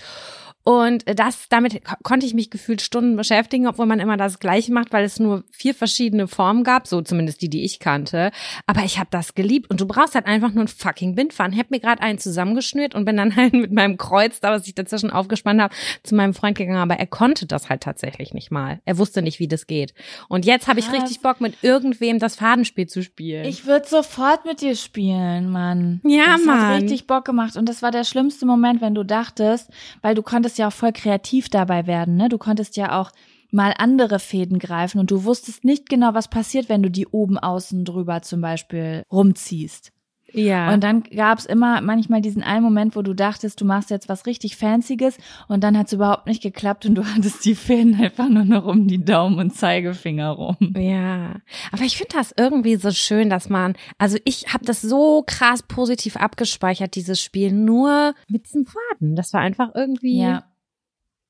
Und 0.65 1.05
das, 1.19 1.49
damit 1.51 1.85
ko- 1.85 1.97
konnte 2.03 2.25
ich 2.25 2.33
mich 2.33 2.49
gefühlt 2.49 2.81
Stunden 2.81 3.17
beschäftigen, 3.17 3.67
obwohl 3.67 3.85
man 3.85 4.01
immer 4.01 4.17
das 4.17 4.39
Gleiche 4.39 4.73
macht, 4.73 4.93
weil 4.95 5.05
es 5.05 5.21
nur 5.21 5.45
vier 5.51 5.75
verschiedene 5.75 6.27
Formen 6.27 6.65
gab, 6.65 6.87
so 6.87 7.03
zumindest 7.03 7.43
die, 7.43 7.51
die 7.51 7.65
ich 7.65 7.81
kannte. 7.81 8.31
Aber 8.67 8.81
ich 8.83 8.99
habe 8.99 9.09
das 9.11 9.35
geliebt 9.35 9.71
und 9.71 9.81
du 9.83 9.87
brauchst 9.87 10.15
halt 10.15 10.27
einfach 10.27 10.49
nur 10.53 10.61
einen 10.63 10.69
fucking 10.69 11.15
Bindfaden. 11.15 11.53
Ich 11.53 11.59
habe 11.59 11.69
mir 11.71 11.81
gerade 11.81 12.01
einen 12.03 12.19
zusammengeschnürt 12.19 12.95
und 12.95 13.05
bin 13.05 13.17
dann 13.19 13.37
halt 13.37 13.53
mit 13.53 13.73
meinem 13.73 13.99
Kreuz, 13.99 14.41
da 14.41 14.53
was 14.53 14.67
ich 14.67 14.75
dazwischen 14.75 15.11
aufgespannt 15.11 15.61
habe, 15.61 15.75
zu 16.03 16.15
meinem 16.15 16.33
Freund 16.33 16.57
gegangen. 16.57 16.79
Aber 16.79 16.97
er 16.99 17.07
konnte 17.07 17.45
das 17.47 17.69
halt 17.69 17.83
tatsächlich 17.83 18.33
nicht 18.33 18.51
mal. 18.51 18.81
Er 18.87 18.97
wusste 18.97 19.21
nicht, 19.21 19.39
wie 19.41 19.49
das 19.49 19.67
geht. 19.67 19.93
Und 20.31 20.47
jetzt 20.47 20.67
habe 20.67 20.81
ich 20.81 20.91
richtig 20.91 21.21
Bock, 21.21 21.43
mit 21.43 21.57
irgendwem 21.63 22.19
das 22.19 22.37
Fadenspiel 22.37 22.87
zu 22.87 23.03
spielen. 23.03 23.45
Ich 23.45 23.67
würde 23.67 23.87
sofort 23.87 24.47
mit 24.47 24.63
dir 24.63 24.77
spielen, 24.77 25.51
Mann. 25.51 26.01
Ja, 26.05 26.37
das 26.37 26.45
Mann. 26.47 26.61
hat 26.61 26.83
richtig 26.83 27.07
Bock 27.07 27.27
gemacht 27.27 27.57
und 27.57 27.69
das 27.69 27.83
war 27.83 27.91
der 27.91 28.05
schlimmste 28.05 28.47
Moment, 28.47 28.81
wenn 28.81 28.95
du 28.95 29.05
dachtest, 29.05 29.69
weil 30.01 30.15
du 30.15 30.23
konntest 30.23 30.54
ja 30.59 30.69
auch 30.69 30.73
voll 30.73 30.93
kreativ 30.93 31.49
dabei 31.49 31.87
werden, 31.87 32.17
ne? 32.17 32.29
Du 32.29 32.39
konntest 32.39 32.77
ja 32.77 33.01
auch 33.01 33.11
mal 33.51 33.73
andere 33.79 34.19
Fäden 34.19 34.59
greifen 34.59 34.99
und 34.99 35.11
du 35.11 35.25
wusstest 35.25 35.65
nicht 35.65 35.89
genau, 35.89 36.15
was 36.15 36.29
passiert, 36.29 36.69
wenn 36.69 36.83
du 36.83 36.91
die 36.91 37.07
oben 37.07 37.39
außen 37.39 37.85
drüber 37.85 38.23
zum 38.23 38.41
Beispiel 38.41 39.05
rumziehst. 39.13 39.94
Ja. 40.35 40.73
Und 40.73 40.83
dann 40.85 41.03
gab's 41.03 41.45
immer 41.45 41.81
manchmal 41.81 42.21
diesen 42.21 42.43
einen 42.43 42.63
Moment, 42.63 42.97
wo 42.97 43.03
du 43.03 43.15
dachtest, 43.15 43.61
du 43.61 43.65
machst 43.65 43.91
jetzt 43.91 44.09
was 44.09 44.27
richtig 44.27 44.57
Fancyes 44.57 45.19
und 45.49 45.65
dann 45.65 45.79
hat's 45.79 45.93
überhaupt 45.93 46.27
nicht 46.27 46.43
geklappt 46.43 46.87
und 46.87 46.95
du 46.95 47.05
hattest 47.15 47.45
die 47.45 47.55
Fäden 47.55 47.95
einfach 48.01 48.29
nur 48.29 48.45
noch 48.45 48.65
um 48.65 48.87
die 48.87 49.05
Daumen 49.05 49.39
und 49.39 49.55
Zeigefinger 49.55 50.31
rum. 50.31 50.57
Ja, 50.77 51.37
aber 51.73 51.83
ich 51.85 51.97
finde 51.97 52.17
das 52.17 52.35
irgendwie 52.37 52.77
so 52.77 52.91
schön, 52.91 53.31
dass 53.31 53.49
man, 53.49 53.75
also 53.99 54.19
ich 54.25 54.53
habe 54.53 54.65
das 54.65 54.83
so 54.83 55.25
krass 55.27 55.63
positiv 55.63 56.17
abgespeichert, 56.17 56.95
dieses 56.95 57.21
Spiel, 57.21 57.53
nur 57.53 58.15
mit 58.29 58.47
diesem 58.47 58.67
Faden. 58.67 59.17
Das 59.17 59.33
war 59.33 59.41
einfach 59.41 59.71
irgendwie 59.75 60.21
Ja. 60.21 60.45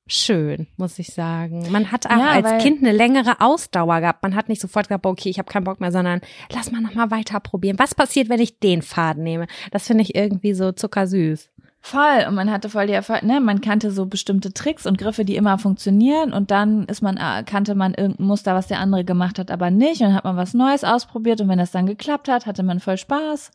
Schön, 0.07 0.67
muss 0.77 0.99
ich 0.99 1.13
sagen. 1.13 1.71
Man 1.71 1.91
hat 1.91 2.05
auch 2.07 2.17
Ja, 2.17 2.29
als 2.31 2.63
Kind 2.63 2.81
eine 2.81 2.91
längere 2.91 3.41
Ausdauer 3.41 4.01
gehabt. 4.01 4.23
Man 4.23 4.35
hat 4.35 4.49
nicht 4.49 4.61
sofort 4.61 4.87
gesagt, 4.87 5.05
okay, 5.05 5.29
ich 5.29 5.39
habe 5.39 5.51
keinen 5.51 5.63
Bock 5.63 5.79
mehr, 5.79 5.91
sondern 5.91 6.21
lass 6.51 6.71
mal 6.71 6.81
nochmal 6.81 7.11
weiter 7.11 7.39
probieren. 7.39 7.79
Was 7.79 7.95
passiert, 7.95 8.29
wenn 8.29 8.39
ich 8.39 8.59
den 8.59 8.81
Faden 8.81 9.23
nehme? 9.23 9.47
Das 9.71 9.87
finde 9.87 10.03
ich 10.03 10.15
irgendwie 10.15 10.53
so 10.53 10.71
zuckersüß. 10.71 11.49
Voll. 11.81 12.25
Und 12.27 12.33
man 12.33 12.51
hatte 12.51 12.69
voll 12.69 12.87
die 12.87 12.93
Erfahrung, 12.93 13.27
ne, 13.27 13.39
man 13.39 13.61
kannte 13.61 13.91
so 13.91 14.07
bestimmte 14.07 14.51
Tricks 14.51 14.87
und 14.87 14.97
Griffe, 14.97 15.23
die 15.23 15.35
immer 15.35 15.59
funktionieren 15.59 16.33
und 16.33 16.49
dann 16.49 16.85
ist 16.85 17.03
man, 17.03 17.17
äh, 17.17 17.43
kannte 17.43 17.75
man 17.75 17.93
irgendein 17.93 18.25
Muster, 18.25 18.55
was 18.55 18.65
der 18.65 18.79
andere 18.79 19.05
gemacht 19.05 19.37
hat, 19.37 19.51
aber 19.51 19.69
nicht 19.69 20.01
und 20.01 20.07
dann 20.07 20.15
hat 20.15 20.23
man 20.23 20.35
was 20.35 20.55
Neues 20.55 20.83
ausprobiert 20.83 21.41
und 21.41 21.47
wenn 21.47 21.59
das 21.59 21.69
dann 21.69 21.85
geklappt 21.85 22.27
hat, 22.27 22.47
hatte 22.47 22.63
man 22.63 22.79
voll 22.79 22.97
Spaß. 22.97 23.51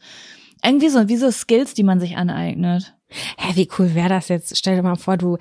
Irgendwie 0.65 0.91
so, 0.91 1.09
wie 1.09 1.17
so 1.17 1.33
Skills, 1.33 1.75
die 1.75 1.83
man 1.83 1.99
sich 1.99 2.17
aneignet. 2.17 2.95
Hä, 3.09 3.53
wie 3.57 3.69
cool 3.79 3.97
wäre 3.97 4.11
das 4.11 4.29
jetzt? 4.29 4.57
Stell 4.57 4.77
dir 4.77 4.83
mal 4.85 4.95
vor, 4.95 5.17
du 5.17 5.37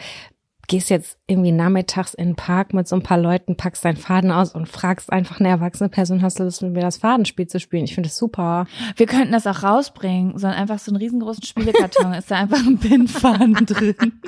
gehst 0.70 0.90
jetzt 0.90 1.18
irgendwie 1.28 1.52
nachmittags 1.52 2.14
in 2.14 2.30
den 2.30 2.36
Park 2.36 2.74
mit 2.74 2.88
so 2.88 2.96
ein 2.96 3.04
paar 3.04 3.18
Leuten, 3.18 3.58
packst 3.58 3.84
deinen 3.84 3.98
Faden 3.98 4.32
aus 4.32 4.54
und 4.54 4.70
fragst 4.70 5.12
einfach 5.12 5.40
eine 5.40 5.50
erwachsene 5.50 5.90
Person, 5.90 6.22
hast 6.22 6.40
du 6.40 6.44
Lust 6.44 6.62
mit 6.62 6.74
mir 6.74 6.82
das 6.82 6.98
Fadenspiel 6.98 7.48
zu 7.48 7.60
spielen? 7.60 7.84
Ich 7.84 7.96
finde 7.96 8.08
das 8.08 8.18
super. 8.18 8.68
Wir 8.96 9.08
könnten 9.08 9.32
das 9.32 9.48
auch 9.48 9.64
rausbringen, 9.64 10.38
sondern 10.38 10.60
einfach 10.60 10.80
so 10.80 10.92
einen 10.92 11.02
riesengroßen 11.02 11.44
Spielekarton, 11.44 12.14
ist 12.14 12.32
da 12.32 12.38
einfach 12.38 12.66
ein 12.66 12.78
Pinfaden 12.78 13.54
drin. 13.66 14.22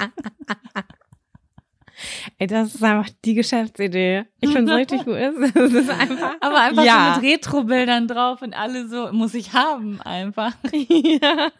Ey, 2.39 2.47
das 2.47 2.73
ist 2.73 2.83
einfach 2.83 3.09
die 3.23 3.35
Geschäftsidee. 3.35 4.25
Ich 4.39 4.49
finde 4.49 4.71
es 4.71 4.77
richtig 4.79 5.05
gut. 5.05 5.15
Es 5.15 5.73
ist 5.73 5.89
einfach. 5.89 6.35
Aber 6.39 6.59
einfach 6.59 6.83
ja. 6.83 7.13
so 7.13 7.21
mit 7.21 7.31
Retro-Bildern 7.31 8.07
drauf 8.07 8.41
und 8.41 8.55
alle 8.55 8.87
so, 8.87 9.11
muss 9.11 9.35
ich 9.35 9.53
haben, 9.53 10.01
einfach. 10.01 10.53
ja. 10.73 11.51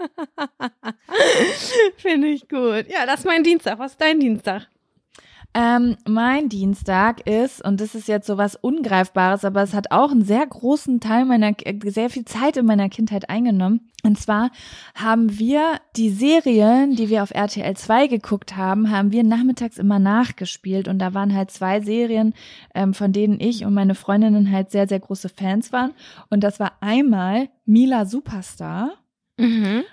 finde 1.98 2.30
ich 2.30 2.50
gut. 2.50 2.88
Ja, 2.90 3.06
das 3.06 3.20
ist 3.20 3.26
mein 3.26 3.44
Dienstag. 3.44 3.78
Was 3.78 3.92
ist 3.92 4.02
dein 4.02 4.20
Dienstag? 4.20 4.71
Ähm, 5.54 5.98
mein 6.08 6.48
Dienstag 6.48 7.28
ist, 7.28 7.64
und 7.66 7.82
das 7.82 7.94
ist 7.94 8.08
jetzt 8.08 8.26
so 8.26 8.38
was 8.38 8.56
Ungreifbares, 8.56 9.44
aber 9.44 9.62
es 9.62 9.74
hat 9.74 9.92
auch 9.92 10.12
einen 10.12 10.24
sehr 10.24 10.48
großen 10.48 11.02
Teil 11.02 11.26
meiner, 11.26 11.54
äh, 11.66 11.78
sehr 11.90 12.10
viel 12.10 12.24
Zeit 12.24 12.56
in 12.56 12.66
meiner 12.66 12.88
Kindheit 12.88 13.30
eingenommen. 13.30 13.92
Und 14.04 14.18
zwar 14.18 14.52
haben 14.96 15.38
wir 15.40 15.80
die 15.98 16.10
Serien, 16.10 16.96
die 16.96 17.10
wir 17.10 17.22
auf 17.22 17.32
RTL 17.32 17.76
2 17.76 18.08
geguckt 18.08 18.56
haben, 18.56 18.92
haben 18.92 19.12
wir 19.12 19.24
nachmittags 19.24 19.78
immer 19.78 20.00
nachgespielt. 20.00 20.88
Und 20.88 21.00
da 21.00 21.14
waren 21.14 21.36
halt 21.36 21.52
zwei 21.52 21.82
Serien, 21.82 22.34
ähm, 22.74 22.94
von 22.94 23.12
denen 23.12 23.40
ich 23.42 23.66
und 23.66 23.74
meine 23.74 23.96
Freundinnen 23.96 24.52
halt 24.52 24.72
sehr, 24.72 24.88
sehr 24.88 25.02
große 25.02 25.28
Fans 25.28 25.74
waren. 25.74 25.92
Und 26.30 26.46
das 26.46 26.62
war 26.62 26.74
einmal 26.80 27.50
Mila 27.66 28.06
Superstar. 28.06 28.94
Mhm. 29.38 29.84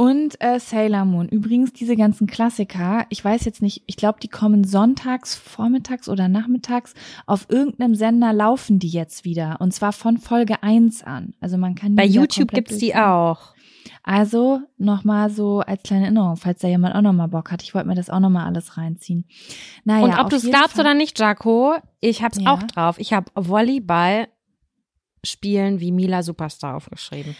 Und 0.00 0.40
äh, 0.40 0.60
Sailor 0.60 1.04
Moon. 1.04 1.28
Übrigens, 1.28 1.72
diese 1.72 1.96
ganzen 1.96 2.28
Klassiker, 2.28 3.04
ich 3.08 3.24
weiß 3.24 3.44
jetzt 3.44 3.62
nicht, 3.62 3.82
ich 3.86 3.96
glaube, 3.96 4.20
die 4.22 4.28
kommen 4.28 4.62
sonntags, 4.62 5.34
vormittags 5.34 6.08
oder 6.08 6.28
nachmittags. 6.28 6.94
Auf 7.26 7.46
irgendeinem 7.48 7.96
Sender 7.96 8.32
laufen 8.32 8.78
die 8.78 8.90
jetzt 8.90 9.24
wieder. 9.24 9.56
Und 9.60 9.74
zwar 9.74 9.92
von 9.92 10.16
Folge 10.18 10.62
1 10.62 11.02
an. 11.02 11.34
Also 11.40 11.58
man 11.58 11.74
kann 11.74 11.90
die 11.90 11.96
Bei 11.96 12.04
YouTube 12.04 12.52
gibt's 12.52 12.78
die 12.78 12.94
auch. 12.94 13.54
Also 14.04 14.60
nochmal 14.76 15.30
so 15.30 15.60
als 15.62 15.82
kleine 15.82 16.04
Erinnerung, 16.04 16.36
falls 16.36 16.60
da 16.60 16.68
jemand 16.68 16.94
auch 16.94 17.02
nochmal 17.02 17.26
Bock 17.28 17.50
hat. 17.50 17.64
Ich 17.64 17.74
wollte 17.74 17.88
mir 17.88 17.96
das 17.96 18.08
auch 18.08 18.20
nochmal 18.20 18.46
alles 18.46 18.76
reinziehen. 18.76 19.24
Naja, 19.82 20.04
Und 20.04 20.16
ob 20.16 20.30
du 20.30 20.36
es 20.36 20.44
glaubst 20.44 20.76
Fall- 20.76 20.84
oder 20.84 20.94
nicht, 20.94 21.18
Jaco, 21.18 21.74
ich 22.00 22.22
hab's 22.22 22.38
Ja. 22.40 22.54
auch 22.54 22.62
drauf. 22.62 23.00
Ich 23.00 23.12
habe 23.12 23.32
Volleyball 23.34 24.28
spielen 25.24 25.80
wie 25.80 25.90
Mila 25.90 26.22
Superstar 26.22 26.76
aufgeschrieben. 26.76 27.34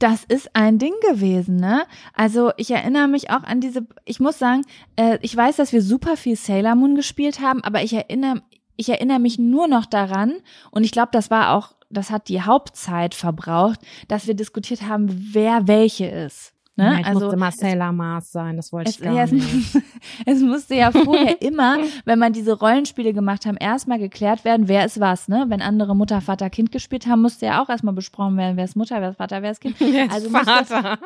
Das 0.00 0.24
ist 0.24 0.56
ein 0.56 0.78
Ding 0.78 0.94
gewesen, 1.10 1.56
ne? 1.56 1.84
Also 2.14 2.52
ich 2.56 2.70
erinnere 2.70 3.06
mich 3.06 3.28
auch 3.28 3.42
an 3.42 3.60
diese, 3.60 3.86
ich 4.06 4.18
muss 4.18 4.38
sagen, 4.38 4.62
äh, 4.96 5.18
ich 5.20 5.36
weiß, 5.36 5.56
dass 5.56 5.74
wir 5.74 5.82
super 5.82 6.16
viel 6.16 6.36
Sailor 6.36 6.74
Moon 6.74 6.94
gespielt 6.94 7.40
haben, 7.40 7.62
aber 7.62 7.82
ich 7.82 7.92
erinnere, 7.92 8.42
ich 8.76 8.88
erinnere 8.88 9.18
mich 9.18 9.38
nur 9.38 9.68
noch 9.68 9.84
daran 9.84 10.36
und 10.70 10.84
ich 10.84 10.92
glaube, 10.92 11.10
das 11.12 11.30
war 11.30 11.54
auch, 11.54 11.74
das 11.90 12.10
hat 12.10 12.28
die 12.28 12.40
Hauptzeit 12.40 13.14
verbraucht, 13.14 13.80
dass 14.08 14.26
wir 14.26 14.32
diskutiert 14.32 14.88
haben, 14.88 15.28
wer 15.34 15.68
welche 15.68 16.06
ist. 16.06 16.54
Ne? 16.76 17.00
Ich 17.00 17.06
also 17.06 17.36
musste 17.36 17.60
Sailor 17.60 17.92
Mars 17.92 18.32
sein, 18.32 18.56
das 18.56 18.72
wollte 18.72 18.90
es, 18.90 18.98
ich 18.98 19.04
gar 19.04 19.26
nicht. 19.26 19.76
es 20.26 20.40
musste 20.40 20.76
ja 20.76 20.90
vorher 20.92 21.40
immer, 21.42 21.78
wenn 22.04 22.18
man 22.18 22.32
diese 22.32 22.58
Rollenspiele 22.58 23.12
gemacht 23.12 23.44
haben, 23.44 23.56
erstmal 23.56 23.98
geklärt 23.98 24.44
werden, 24.44 24.68
wer 24.68 24.84
ist 24.84 25.00
was, 25.00 25.28
ne? 25.28 25.46
Wenn 25.48 25.62
andere 25.62 25.94
Mutter, 25.96 26.20
Vater, 26.20 26.48
Kind 26.48 26.72
gespielt 26.72 27.06
haben, 27.06 27.22
musste 27.22 27.46
ja 27.46 27.62
auch 27.62 27.68
erstmal 27.68 27.94
besprochen 27.94 28.36
werden, 28.36 28.56
wer 28.56 28.64
ist 28.64 28.76
Mutter, 28.76 29.00
wer 29.00 29.10
ist 29.10 29.16
Vater, 29.16 29.42
wer 29.42 29.50
ist 29.50 29.60
Kind. 29.60 29.76
Wer 29.80 30.10
Also 30.10 30.30
Vater. 30.30 30.98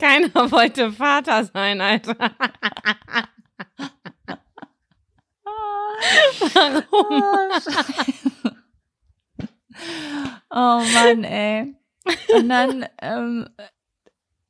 Keiner 0.00 0.50
wollte 0.50 0.90
Vater 0.90 1.44
sein, 1.44 1.80
Alter. 1.80 2.16
Warum? 6.54 7.22
Oh 10.50 10.80
Mann, 10.94 11.24
ey. 11.24 11.76
Und 12.34 12.48
dann 12.48 12.86
ähm, 13.00 13.48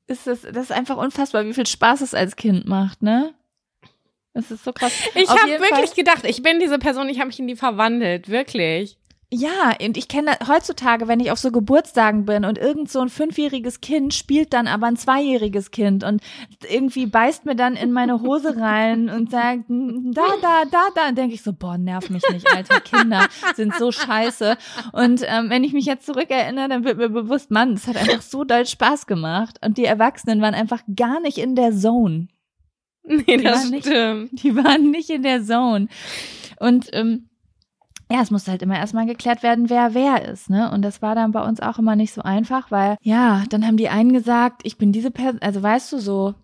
ist 0.07 0.27
das, 0.27 0.43
das 0.43 0.57
ist 0.57 0.73
einfach 0.73 0.97
unfassbar, 0.97 1.45
wie 1.47 1.55
viel 1.55 1.67
Spaß 1.67 2.01
es 2.01 2.15
als 2.15 2.37
Kind 2.37 2.67
macht, 2.67 3.03
ne? 3.03 3.35
Das 4.35 4.51
ist 4.51 4.65
so 4.65 4.73
krass. 4.73 4.93
Ich 5.15 5.29
habe 5.29 5.49
wirklich 5.49 5.71
Fall- 5.71 5.95
gedacht, 5.95 6.25
ich 6.27 6.43
bin 6.43 6.61
diese 6.61 6.79
Person, 6.79 7.09
ich 7.09 7.19
habe 7.19 7.29
mich 7.29 7.39
in 7.39 7.47
die 7.49 7.57
verwandelt, 7.57 8.29
wirklich. 8.29 8.99
Ja, 9.33 9.75
und 9.85 9.97
ich 9.97 10.07
kenne 10.07 10.37
heutzutage, 10.47 11.09
wenn 11.09 11.19
ich 11.19 11.33
auf 11.33 11.39
so 11.41 11.51
Geburtstagen 11.51 12.27
bin 12.27 12.45
und 12.45 12.59
irgend 12.59 12.89
so 12.89 13.01
ein 13.01 13.09
fünfjähriges 13.09 13.81
Kind 13.81 14.15
spielt 14.15 14.53
dann 14.53 14.69
aber 14.69 14.87
ein 14.87 14.97
zweijähriges 14.97 15.73
Kind 15.73 16.05
und 16.05 16.23
irgendwie 16.71 17.07
beißt 17.07 17.45
mir 17.45 17.57
dann 17.57 17.75
in 17.75 17.91
meine 17.91 18.21
Hose 18.23 18.57
rein 18.57 19.11
und 19.11 19.33
sagt, 19.33 19.69
"Mm, 19.69 20.13
da, 20.13 20.23
da, 20.41 20.63
da, 20.71 20.83
da, 20.95 21.11
denke 21.11 21.35
ich 21.35 21.43
so, 21.43 21.53
boah, 21.53 21.77
nerv 21.77 22.09
mich 22.09 22.23
nicht, 22.31 22.47
alter 22.55 22.81
Kinder 22.81 23.27
sind 23.57 23.75
so 23.75 23.91
scheiße. 23.91 24.57
Und 24.93 25.23
ähm, 25.27 25.51
wenn 25.51 25.65
ich 25.65 25.73
mich 25.73 25.87
jetzt 25.87 26.07
zurückerinnere, 26.07 26.69
dann 26.69 26.85
wird 26.85 26.99
mir 26.99 27.09
bewusst, 27.11 27.51
Mann, 27.51 27.73
es 27.73 27.89
hat 27.89 27.97
einfach 27.97 28.23
so 28.23 28.45
doll 28.45 28.65
Spaß 28.65 29.07
gemacht 29.09 29.59
und 29.65 29.77
die 29.77 29.87
Erwachsenen 29.87 30.41
waren 30.41 30.55
einfach 30.55 30.83
gar 30.95 31.19
nicht 31.19 31.39
in 31.39 31.57
der 31.57 31.73
Zone. 31.73 32.29
Nee, 33.03 33.39
das 33.39 33.65
war 33.65 33.71
nicht- 33.71 33.87
stimmt. 33.87 34.43
Die 34.45 34.55
waren 34.55 34.91
nicht 34.93 35.11
in 35.11 35.23
der 35.25 35.43
Zone. 35.43 35.89
Und 36.61 36.89
ähm, 36.93 37.29
ja, 38.11 38.21
es 38.23 38.31
musste 38.31 38.51
halt 38.53 38.63
immer 38.63 38.77
erstmal 38.79 39.07
geklärt 39.07 39.43
werden, 39.43 39.69
wer 39.69 39.95
wer 39.95 40.25
ist, 40.29 40.49
ne? 40.51 40.71
Und 40.71 40.83
das 40.83 41.03
war 41.03 41.15
dann 41.15 41.33
bei 41.33 41.43
uns 41.43 41.61
auch 41.61 41.79
immer 41.79 41.97
nicht 41.97 42.13
so 42.13 42.23
einfach, 42.23 42.71
weil 42.71 42.97
ja, 43.03 43.43
dann 43.51 43.67
haben 43.67 43.77
die 43.77 43.89
einen 43.89 44.13
gesagt, 44.13 44.63
ich 44.65 44.79
bin 44.79 44.93
diese 44.93 45.11
Person, 45.11 45.41
also 45.43 45.63
weißt 45.63 45.93
du 45.93 45.99
so. 45.99 46.35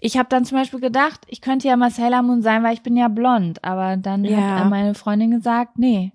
Ich 0.00 0.18
habe 0.18 0.28
dann 0.28 0.44
zum 0.44 0.58
Beispiel 0.58 0.80
gedacht, 0.80 1.20
ich 1.26 1.40
könnte 1.40 1.68
ja 1.68 1.76
mal 1.76 1.90
Sailor 1.90 2.22
Moon 2.22 2.42
sein, 2.42 2.62
weil 2.62 2.74
ich 2.74 2.82
bin 2.82 2.96
ja 2.96 3.08
blond. 3.08 3.64
Aber 3.64 3.96
dann 3.96 4.24
Ja. 4.24 4.56
hat 4.56 4.68
meine 4.68 4.94
Freundin 4.94 5.30
gesagt, 5.30 5.78
nee, 5.78 6.12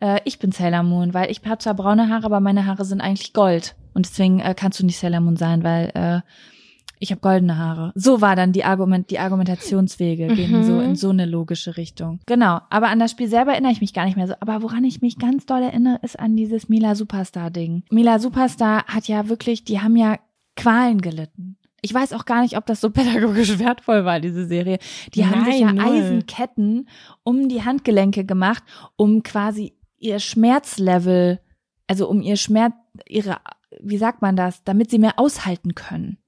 äh, 0.00 0.20
ich 0.24 0.38
bin 0.38 0.50
Sailor 0.50 0.82
Moon, 0.82 1.12
weil 1.12 1.30
ich 1.30 1.42
habe 1.44 1.58
zwar 1.58 1.74
braune 1.74 2.08
Haare, 2.08 2.24
aber 2.24 2.40
meine 2.40 2.64
Haare 2.64 2.86
sind 2.86 3.02
eigentlich 3.02 3.34
Gold. 3.34 3.74
Und 3.92 4.06
deswegen 4.06 4.40
äh, 4.40 4.54
kannst 4.56 4.80
du 4.80 4.86
nicht 4.86 4.98
Sailor 4.98 5.20
Moon 5.20 5.36
sein, 5.36 5.62
weil 5.62 5.90
äh, 5.94 6.20
ich 7.00 7.10
habe 7.10 7.20
goldene 7.20 7.56
Haare. 7.58 7.92
So 7.94 8.20
war 8.20 8.36
dann 8.36 8.52
die 8.52 8.64
Argument, 8.64 9.10
die 9.10 9.18
Argumentationswege 9.18 10.26
gehen 10.34 10.52
Mhm. 10.52 10.64
so 10.64 10.80
in 10.80 10.96
so 10.96 11.10
eine 11.10 11.26
logische 11.26 11.76
Richtung. 11.76 12.20
Genau. 12.26 12.60
Aber 12.70 12.88
an 12.88 12.98
das 12.98 13.10
Spiel 13.12 13.28
selber 13.28 13.52
erinnere 13.52 13.72
ich 13.72 13.80
mich 13.80 13.94
gar 13.94 14.04
nicht 14.04 14.16
mehr 14.16 14.26
so. 14.26 14.34
Aber 14.40 14.62
woran 14.62 14.84
ich 14.84 15.00
mich 15.00 15.18
ganz 15.18 15.46
doll 15.46 15.62
erinnere, 15.62 15.98
ist 16.02 16.18
an 16.18 16.36
dieses 16.36 16.68
Mila 16.68 16.94
Superstar 16.94 17.50
Ding. 17.50 17.82
Mila 17.90 18.18
Superstar 18.18 18.84
hat 18.86 19.08
ja 19.08 19.28
wirklich, 19.28 19.64
die 19.64 19.80
haben 19.80 19.96
ja 19.96 20.18
Qualen 20.56 21.00
gelitten. 21.00 21.56
Ich 21.80 21.94
weiß 21.94 22.12
auch 22.12 22.24
gar 22.24 22.42
nicht, 22.42 22.56
ob 22.56 22.66
das 22.66 22.80
so 22.80 22.90
pädagogisch 22.90 23.58
wertvoll 23.60 24.04
war, 24.04 24.18
diese 24.20 24.46
Serie. 24.46 24.78
Die 25.14 25.24
haben 25.26 25.44
sich 25.44 25.60
ja 25.60 25.72
Nein, 25.72 25.76
null. 25.76 26.02
Eisenketten 26.02 26.88
um 27.22 27.48
die 27.48 27.64
Handgelenke 27.64 28.24
gemacht, 28.24 28.64
um 28.96 29.22
quasi 29.22 29.74
ihr 29.98 30.18
Schmerzlevel, 30.18 31.40
also 31.86 32.08
um 32.08 32.20
ihr 32.20 32.36
Schmerz, 32.36 32.74
ihre, 33.08 33.36
wie 33.80 33.96
sagt 33.98 34.22
man 34.22 34.36
das, 34.36 34.64
damit 34.64 34.90
sie 34.90 34.98
mehr 34.98 35.18
aushalten 35.18 35.74
können. 35.74 36.18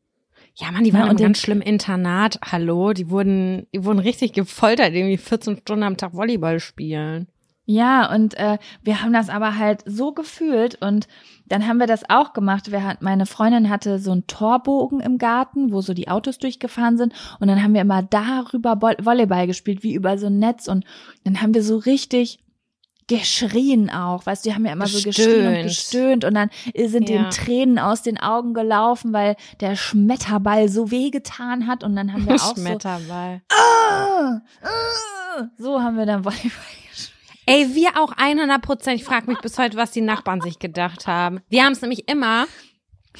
Ja, 0.60 0.70
Mann, 0.70 0.84
die 0.84 0.90
Ja, 0.90 1.00
waren 1.00 1.10
und 1.10 1.20
im 1.20 1.26
ganz 1.26 1.38
schlimmen 1.38 1.62
Internat. 1.62 2.38
Hallo, 2.44 2.92
die 2.92 3.08
wurden, 3.08 3.66
die 3.74 3.84
wurden 3.84 3.98
richtig 3.98 4.34
gefoltert, 4.34 4.92
irgendwie 4.92 5.16
14 5.16 5.58
Stunden 5.58 5.84
am 5.84 5.96
Tag 5.96 6.14
Volleyball 6.14 6.60
spielen. 6.60 7.28
Ja, 7.64 8.12
und 8.12 8.34
äh, 8.34 8.58
wir 8.82 9.00
haben 9.00 9.12
das 9.12 9.30
aber 9.30 9.56
halt 9.56 9.82
so 9.86 10.12
gefühlt 10.12 10.74
und 10.82 11.06
dann 11.46 11.66
haben 11.66 11.78
wir 11.78 11.86
das 11.86 12.02
auch 12.10 12.32
gemacht. 12.32 12.72
Wir 12.72 12.84
hat, 12.84 13.00
meine 13.00 13.26
Freundin 13.26 13.70
hatte 13.70 13.98
so 13.98 14.10
einen 14.10 14.26
Torbogen 14.26 15.00
im 15.00 15.18
Garten, 15.18 15.72
wo 15.72 15.80
so 15.80 15.94
die 15.94 16.08
Autos 16.08 16.38
durchgefahren 16.38 16.98
sind 16.98 17.14
und 17.38 17.48
dann 17.48 17.62
haben 17.62 17.72
wir 17.72 17.80
immer 17.80 18.02
darüber 18.02 18.80
Volleyball 18.80 19.46
gespielt, 19.46 19.82
wie 19.82 19.94
über 19.94 20.18
so 20.18 20.26
ein 20.26 20.40
Netz 20.40 20.66
und 20.68 20.84
dann 21.24 21.40
haben 21.40 21.54
wir 21.54 21.62
so 21.62 21.76
richtig 21.76 22.40
geschrien 23.18 23.90
auch, 23.90 24.24
weißt 24.24 24.44
du, 24.44 24.48
die 24.50 24.54
haben 24.54 24.64
ja 24.64 24.72
immer 24.72 24.86
so 24.86 25.02
geschrien 25.02 25.46
und 25.48 25.62
Gestöhnt. 25.64 26.22
gestöhnt 26.22 26.24
und 26.24 26.34
dann 26.34 26.50
sind 26.74 27.08
Ja. 27.08 27.22
den 27.24 27.30
Tränen 27.30 27.78
aus 27.78 28.02
den 28.02 28.18
Augen 28.18 28.54
gelaufen, 28.54 29.12
weil 29.12 29.36
der 29.60 29.74
Schmetterball 29.76 30.68
so 30.68 30.90
wehgetan 30.90 31.66
hat 31.66 31.82
und 31.84 31.96
dann 31.96 32.12
haben 32.12 32.26
wir 32.26 32.34
auch 32.36 32.54
so, 32.54 32.54
Schmetterball. 32.54 33.42
ah, 33.52 34.40
ah, 34.62 35.44
so 35.58 35.80
haben 35.82 35.96
wir 35.98 36.06
dann 36.06 36.24
Volleyball 36.24 36.50
gespielt. 36.90 37.12
Ey, 37.46 37.74
wir 37.74 38.00
auch 38.00 38.12
100 38.16 38.62
Prozent. 38.62 39.00
Ich 39.00 39.04
frage 39.04 39.26
mich 39.28 39.40
bis 39.40 39.58
heute, 39.58 39.76
was 39.76 39.90
die 39.90 40.02
Nachbarn 40.02 40.40
sich 40.40 40.58
gedacht 40.60 41.06
haben. 41.08 41.40
Wir 41.48 41.64
haben 41.64 41.72
es 41.72 41.80
nämlich 41.82 42.08
immer 42.08 42.46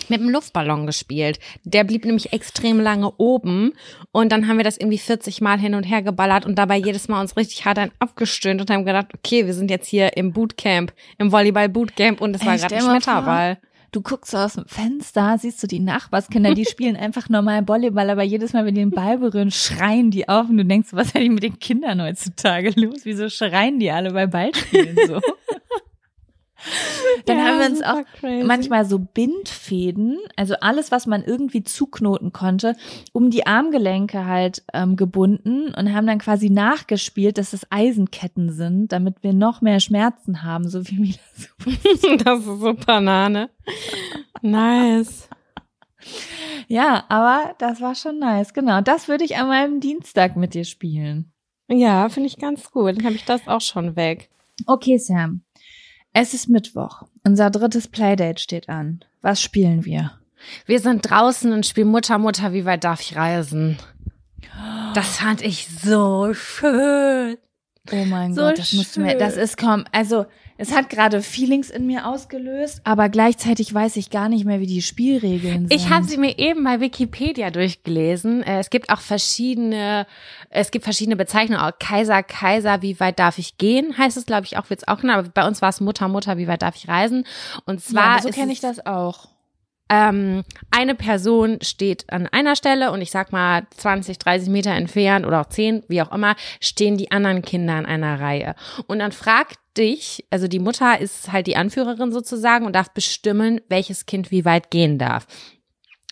mit 0.09 0.21
dem 0.21 0.29
Luftballon 0.29 0.87
gespielt. 0.87 1.39
Der 1.65 1.85
blieb 1.85 2.05
nämlich 2.05 2.33
extrem 2.33 2.81
lange 2.81 3.13
oben 3.17 3.73
und 4.13 4.31
dann 4.33 4.49
haben 4.49 4.57
wir 4.57 4.65
das 4.65 4.77
irgendwie 4.77 4.99
40 4.99 5.41
Mal 5.41 5.59
hin 5.59 5.75
und 5.75 5.85
her 5.85 6.03
geballert 6.03 6.47
und 6.47 6.57
dabei 6.57 6.77
jedes 6.77 7.09
Mal 7.09 7.21
uns 7.21 7.37
richtig 7.37 7.65
hart 7.65 7.79
ein 7.79 7.91
abgestöhnt 7.99 8.61
und 8.61 8.71
haben 8.71 8.85
gedacht, 8.85 9.09
okay, 9.15 9.47
wir 9.47 9.55
sind 9.55 9.71
jetzt 9.71 9.89
hier 9.89 10.17
im 10.17 10.33
Bootcamp, 10.33 10.93
im 11.19 11.33
Volleyball-Bootcamp 11.33 12.21
und 12.21 12.37
es 12.37 12.45
war 12.45 12.57
gerade 12.57 12.77
ein 12.77 12.83
Schmetterball. 12.83 13.59
Du 13.93 14.03
guckst 14.03 14.31
so 14.31 14.39
aus 14.39 14.53
dem 14.53 14.67
Fenster, 14.67 15.37
siehst 15.37 15.61
du 15.65 15.67
die 15.67 15.81
Nachbarskinder, 15.81 16.55
die 16.55 16.65
spielen 16.65 16.97
einfach 16.97 17.29
normal 17.29 17.67
Volleyball, 17.67 18.11
aber 18.11 18.23
jedes 18.23 18.53
Mal, 18.53 18.65
wenn 18.65 18.77
die 18.77 18.83
den 18.83 18.93
Ball 18.93 19.19
berühren, 19.19 19.51
schreien 19.51 20.13
die 20.13 20.29
auf 20.29 20.49
und 20.49 20.59
du 20.59 20.65
denkst, 20.65 20.91
was 20.93 21.09
ist 21.09 21.17
eigentlich 21.17 21.31
mit 21.31 21.43
den 21.43 21.59
Kindern 21.59 22.01
heutzutage 22.01 22.73
los? 22.77 23.01
Wieso 23.03 23.29
schreien 23.29 23.81
die 23.81 23.91
alle 23.91 24.13
bei 24.13 24.29
Ballspielen 24.29 24.97
so? 25.09 25.21
Dann 27.27 27.39
Ja, 27.39 27.45
haben 27.45 27.59
wir 27.61 27.67
uns 27.67 27.83
auch 27.83 28.03
crazy. 28.21 28.45
manchmal 28.45 28.85
so 28.85 28.99
Bindfäden, 28.99 30.19
also 30.37 30.55
alles, 30.61 30.91
was 30.91 31.07
man 31.07 31.23
irgendwie 31.25 31.63
zuknoten 31.65 32.33
konnte, 32.33 32.77
um 33.13 33.31
die 33.31 33.47
Armgelenke 33.47 34.27
halt 34.27 34.63
ähm, 34.75 34.97
gebunden 34.97 35.75
und 35.75 35.95
haben 35.95 36.07
dann 36.07 36.19
quasi 36.19 36.51
nachgespielt, 36.51 37.39
dass 37.39 37.53
es 37.53 37.67
Eisenketten 37.71 38.53
sind, 38.53 38.93
damit 38.93 39.23
wir 39.23 39.33
noch 39.33 39.61
mehr 39.61 39.81
Schmerzen 39.81 40.43
haben, 40.43 40.69
so 40.69 40.87
wie 40.89 40.99
Mila 40.99 41.19
das 42.25 42.41
ist 42.41 42.45
so 42.61 42.75
Banane. 42.75 43.51
Nice. 44.43 45.29
Ja, 46.69 47.05
aber 47.09 47.55
das 47.59 47.81
war 47.81 47.95
schon 47.95 48.19
nice. 48.19 48.55
Genau, 48.55 48.81
das 48.81 49.09
würde 49.09 49.25
ich 49.25 49.37
an 49.37 49.49
meinem 49.49 49.81
Dienstag 49.81 50.37
mit 50.37 50.55
dir 50.55 50.65
spielen. 50.65 51.33
Ja, 51.69 52.09
finde 52.09 52.29
ich 52.29 52.39
ganz 52.39 52.71
gut. 52.71 52.97
Dann 52.97 53.05
habe 53.05 53.15
ich 53.15 53.25
das 53.25 53.47
auch 53.47 53.61
schon 53.61 53.97
weg. 53.97 54.31
Okay, 54.67 54.99
Sam. 54.99 55.43
Es 56.13 56.35
ist 56.35 56.49
Mittwoch. 56.49 57.05
Unser 57.25 57.51
drittes 57.51 57.89
Playdate 57.89 58.41
steht 58.41 58.69
an. 58.69 59.05
Was 59.23 59.41
spielen 59.43 59.85
wir? 59.85 60.13
Wir 60.67 60.81
sind 60.81 61.09
draußen 61.09 61.53
und 61.53 61.67
spielen 61.67 61.89
Mutter, 61.89 62.19
Mutter, 62.19 62.53
wie 62.53 62.65
weit 62.65 62.85
darf 62.85 63.01
ich 63.03 63.17
reisen? 63.17 63.79
Das 64.95 65.19
fand 65.19 65.43
ich 65.43 65.69
so 65.69 66.33
schön. 66.35 67.37
Oh 67.93 68.05
mein 68.07 68.35
So 68.35 68.43
Gott, 68.43 68.59
das 68.59 68.73
musst 68.73 68.97
du 68.97 69.01
mir, 69.01 69.17
das 69.17 69.37
ist 69.37 69.57
kaum, 69.57 69.85
also, 69.93 70.27
es 70.61 70.73
hat 70.73 70.91
gerade 70.91 71.23
Feelings 71.23 71.71
in 71.71 71.87
mir 71.87 72.07
ausgelöst, 72.07 72.81
aber 72.85 73.09
gleichzeitig 73.09 73.73
weiß 73.73 73.97
ich 73.97 74.11
gar 74.11 74.29
nicht 74.29 74.45
mehr, 74.45 74.61
wie 74.61 74.67
die 74.67 74.83
Spielregeln 74.83 75.69
sind. 75.69 75.73
Ich 75.75 75.89
habe 75.91 76.05
sie 76.07 76.19
mir 76.19 76.39
eben 76.39 76.63
bei 76.65 76.81
Wikipedia 76.81 77.51
durchgelesen. 77.51 78.43
Äh, 78.43 78.61
Es 78.61 78.69
gibt 78.71 78.91
auch 78.91 79.01
verschiedene, 79.01 80.07
es 80.51 80.71
gibt 80.71 80.85
verschiedene 80.85 81.17
Bezeichnungen. 81.17 81.63
Auch 81.63 81.73
Kaiser, 81.79 82.23
Kaiser, 82.23 82.83
wie 82.83 83.01
weit 83.01 83.19
darf 83.19 83.39
ich 83.39 83.57
gehen? 83.59 83.97
Heißt 83.97 84.17
es, 84.17 84.27
glaube 84.27 84.45
ich, 84.45 84.59
auch 84.59 84.69
wird's 84.71 84.87
auch 84.87 85.01
genannt. 85.01 85.19
Aber 85.21 85.29
bei 85.43 85.47
uns 85.49 85.63
war 85.63 85.71
es 85.71 85.81
Mutter, 85.81 86.09
Mutter, 86.09 86.37
wie 86.37 86.47
weit 86.49 86.63
darf 86.63 86.77
ich 86.77 86.89
reisen? 86.89 87.25
Und 87.65 87.81
zwar 87.83 88.17
ja, 88.17 88.23
so 88.23 88.29
kenne 88.31 88.53
ich 88.53 88.61
das 88.61 88.85
auch. 88.85 89.29
ähm, 89.89 90.43
eine 90.71 90.95
Person 90.95 91.59
steht 91.63 92.13
an 92.13 92.27
einer 92.27 92.55
Stelle 92.55 92.93
und 92.93 93.01
ich 93.01 93.11
sag 93.11 93.33
mal 93.33 93.67
20, 93.77 94.19
30 94.19 94.49
Meter 94.49 94.73
entfernt 94.73 95.25
oder 95.27 95.41
auch 95.41 95.49
10, 95.49 95.85
wie 95.89 96.03
auch 96.03 96.13
immer, 96.13 96.37
stehen 96.61 96.97
die 96.97 97.11
anderen 97.11 97.43
Kinder 97.43 97.79
in 97.79 97.87
einer 97.87 98.21
Reihe. 98.21 98.55
Und 98.87 98.99
dann 98.99 99.13
fragt 99.13 99.59
dich, 99.77 100.27
also 100.31 100.49
die 100.49 100.59
Mutter 100.59 101.01
ist 101.01 101.33
halt 101.33 101.47
die 101.47 101.57
Anführerin 101.57 102.13
sozusagen 102.13 102.67
und 102.67 102.75
darf 102.75 102.91
bestimmen, 102.93 103.61
welches 103.69 104.07
Kind 104.07 104.31
wie 104.31 104.45
weit 104.45 104.71
gehen 104.71 104.99
darf. 104.99 105.27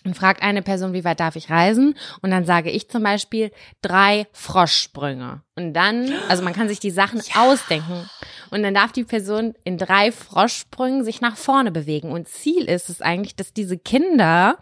Und 0.05 0.15
fragt 0.15 0.41
eine 0.41 0.61
Person, 0.61 0.93
wie 0.93 1.03
weit 1.03 1.19
darf 1.19 1.35
ich 1.35 1.49
reisen? 1.49 1.93
Und 2.21 2.31
dann 2.31 2.45
sage 2.45 2.71
ich 2.71 2.89
zum 2.89 3.03
Beispiel 3.03 3.51
drei 3.81 4.27
Froschsprünge. 4.31 5.43
Und 5.55 5.73
dann, 5.73 6.13
also 6.29 6.41
man 6.41 6.53
kann 6.53 6.69
sich 6.69 6.79
die 6.79 6.89
Sachen 6.89 7.21
ausdenken. 7.35 8.09
Und 8.49 8.63
dann 8.63 8.73
darf 8.73 8.93
die 8.93 9.03
Person 9.03 9.55
in 9.65 9.77
drei 9.77 10.13
Froschsprüngen 10.13 11.03
sich 11.03 11.19
nach 11.19 11.35
vorne 11.35 11.71
bewegen. 11.71 12.11
Und 12.13 12.29
Ziel 12.29 12.63
ist 12.63 12.89
es 12.89 13.01
eigentlich, 13.01 13.35
dass 13.35 13.51
diese 13.51 13.77
Kinder, 13.77 14.57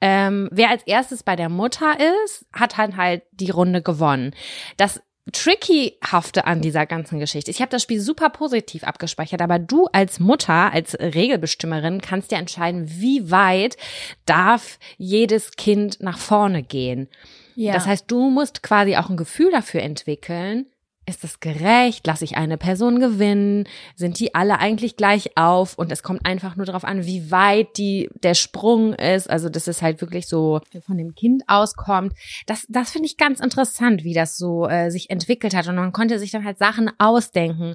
ähm, 0.00 0.48
wer 0.52 0.70
als 0.70 0.84
erstes 0.84 1.24
bei 1.24 1.34
der 1.34 1.48
Mutter 1.48 1.96
ist, 2.24 2.46
hat 2.52 2.76
halt 2.76 2.96
halt 2.96 3.22
die 3.32 3.50
Runde 3.50 3.82
gewonnen. 3.82 4.34
Das 4.76 5.02
Trickyhafte 5.32 6.46
an 6.46 6.60
dieser 6.60 6.86
ganzen 6.86 7.18
Geschichte. 7.18 7.50
Ich 7.50 7.60
habe 7.60 7.70
das 7.70 7.82
Spiel 7.82 8.00
super 8.00 8.30
positiv 8.30 8.84
abgespeichert, 8.84 9.42
aber 9.42 9.58
du 9.58 9.86
als 9.92 10.20
Mutter, 10.20 10.72
als 10.72 10.94
Regelbestimmerin 10.98 12.00
kannst 12.00 12.30
ja 12.30 12.38
entscheiden, 12.38 12.84
wie 12.88 13.30
weit 13.30 13.76
darf 14.24 14.78
jedes 14.98 15.52
Kind 15.52 16.00
nach 16.00 16.18
vorne 16.18 16.62
gehen. 16.62 17.08
Ja. 17.56 17.72
Das 17.72 17.86
heißt, 17.86 18.10
du 18.10 18.30
musst 18.30 18.62
quasi 18.62 18.96
auch 18.96 19.10
ein 19.10 19.16
Gefühl 19.16 19.50
dafür 19.50 19.82
entwickeln, 19.82 20.66
ist 21.06 21.22
es 21.22 21.38
gerecht? 21.38 22.06
Lasse 22.06 22.24
ich 22.24 22.36
eine 22.36 22.58
Person 22.58 22.98
gewinnen? 22.98 23.64
Sind 23.94 24.18
die 24.18 24.34
alle 24.34 24.58
eigentlich 24.58 24.96
gleich 24.96 25.36
auf? 25.36 25.78
Und 25.78 25.92
es 25.92 26.02
kommt 26.02 26.26
einfach 26.26 26.56
nur 26.56 26.66
darauf 26.66 26.84
an, 26.84 27.06
wie 27.06 27.30
weit 27.30 27.78
die, 27.78 28.10
der 28.22 28.34
Sprung 28.34 28.92
ist. 28.94 29.30
Also, 29.30 29.48
dass 29.48 29.68
es 29.68 29.82
halt 29.82 30.00
wirklich 30.00 30.26
so 30.26 30.60
von 30.84 30.98
dem 30.98 31.14
Kind 31.14 31.44
auskommt. 31.46 32.12
Das, 32.46 32.66
das 32.68 32.90
finde 32.90 33.06
ich 33.06 33.16
ganz 33.16 33.38
interessant, 33.38 34.02
wie 34.02 34.14
das 34.14 34.36
so 34.36 34.68
äh, 34.68 34.90
sich 34.90 35.08
entwickelt 35.08 35.54
hat. 35.54 35.68
Und 35.68 35.76
man 35.76 35.92
konnte 35.92 36.18
sich 36.18 36.32
dann 36.32 36.44
halt 36.44 36.58
Sachen 36.58 36.90
ausdenken. 36.98 37.74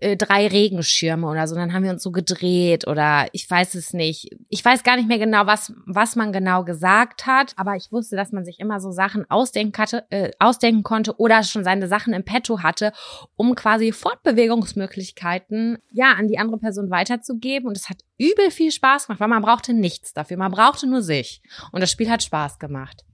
Äh, 0.00 0.16
drei 0.16 0.48
Regenschirme 0.48 1.28
oder 1.28 1.46
so. 1.46 1.54
Dann 1.54 1.72
haben 1.72 1.84
wir 1.84 1.92
uns 1.92 2.02
so 2.02 2.10
gedreht 2.10 2.88
oder 2.88 3.26
ich 3.32 3.48
weiß 3.48 3.76
es 3.76 3.92
nicht. 3.92 4.36
Ich 4.48 4.64
weiß 4.64 4.82
gar 4.82 4.96
nicht 4.96 5.08
mehr 5.08 5.18
genau, 5.18 5.46
was, 5.46 5.72
was 5.86 6.16
man 6.16 6.32
genau 6.32 6.64
gesagt 6.64 7.26
hat. 7.26 7.52
Aber 7.56 7.76
ich 7.76 7.92
wusste, 7.92 8.16
dass 8.16 8.32
man 8.32 8.44
sich 8.44 8.58
immer 8.58 8.80
so 8.80 8.90
Sachen 8.90 9.30
ausdenken, 9.30 9.80
hatte, 9.80 10.04
äh, 10.10 10.32
ausdenken 10.40 10.82
konnte 10.82 11.16
oder 11.20 11.44
schon 11.44 11.62
seine 11.62 11.86
Sachen 11.86 12.12
im 12.12 12.24
Petto 12.24 12.60
hatte 12.62 12.71
hatte, 12.72 12.92
um 13.36 13.54
quasi 13.54 13.92
Fortbewegungsmöglichkeiten 13.92 15.78
ja 15.90 16.12
an 16.12 16.28
die 16.28 16.38
andere 16.38 16.58
Person 16.58 16.90
weiterzugeben. 16.90 17.68
Und 17.68 17.76
es 17.76 17.90
hat 17.90 17.98
übel 18.18 18.50
viel 18.50 18.72
Spaß 18.72 19.06
gemacht, 19.06 19.20
weil 19.20 19.28
man 19.28 19.42
brauchte 19.42 19.74
nichts 19.74 20.12
dafür. 20.14 20.38
Man 20.38 20.52
brauchte 20.52 20.86
nur 20.86 21.02
sich. 21.02 21.42
Und 21.70 21.82
das 21.82 21.90
Spiel 21.90 22.10
hat 22.10 22.22
Spaß 22.22 22.58
gemacht. 22.58 23.04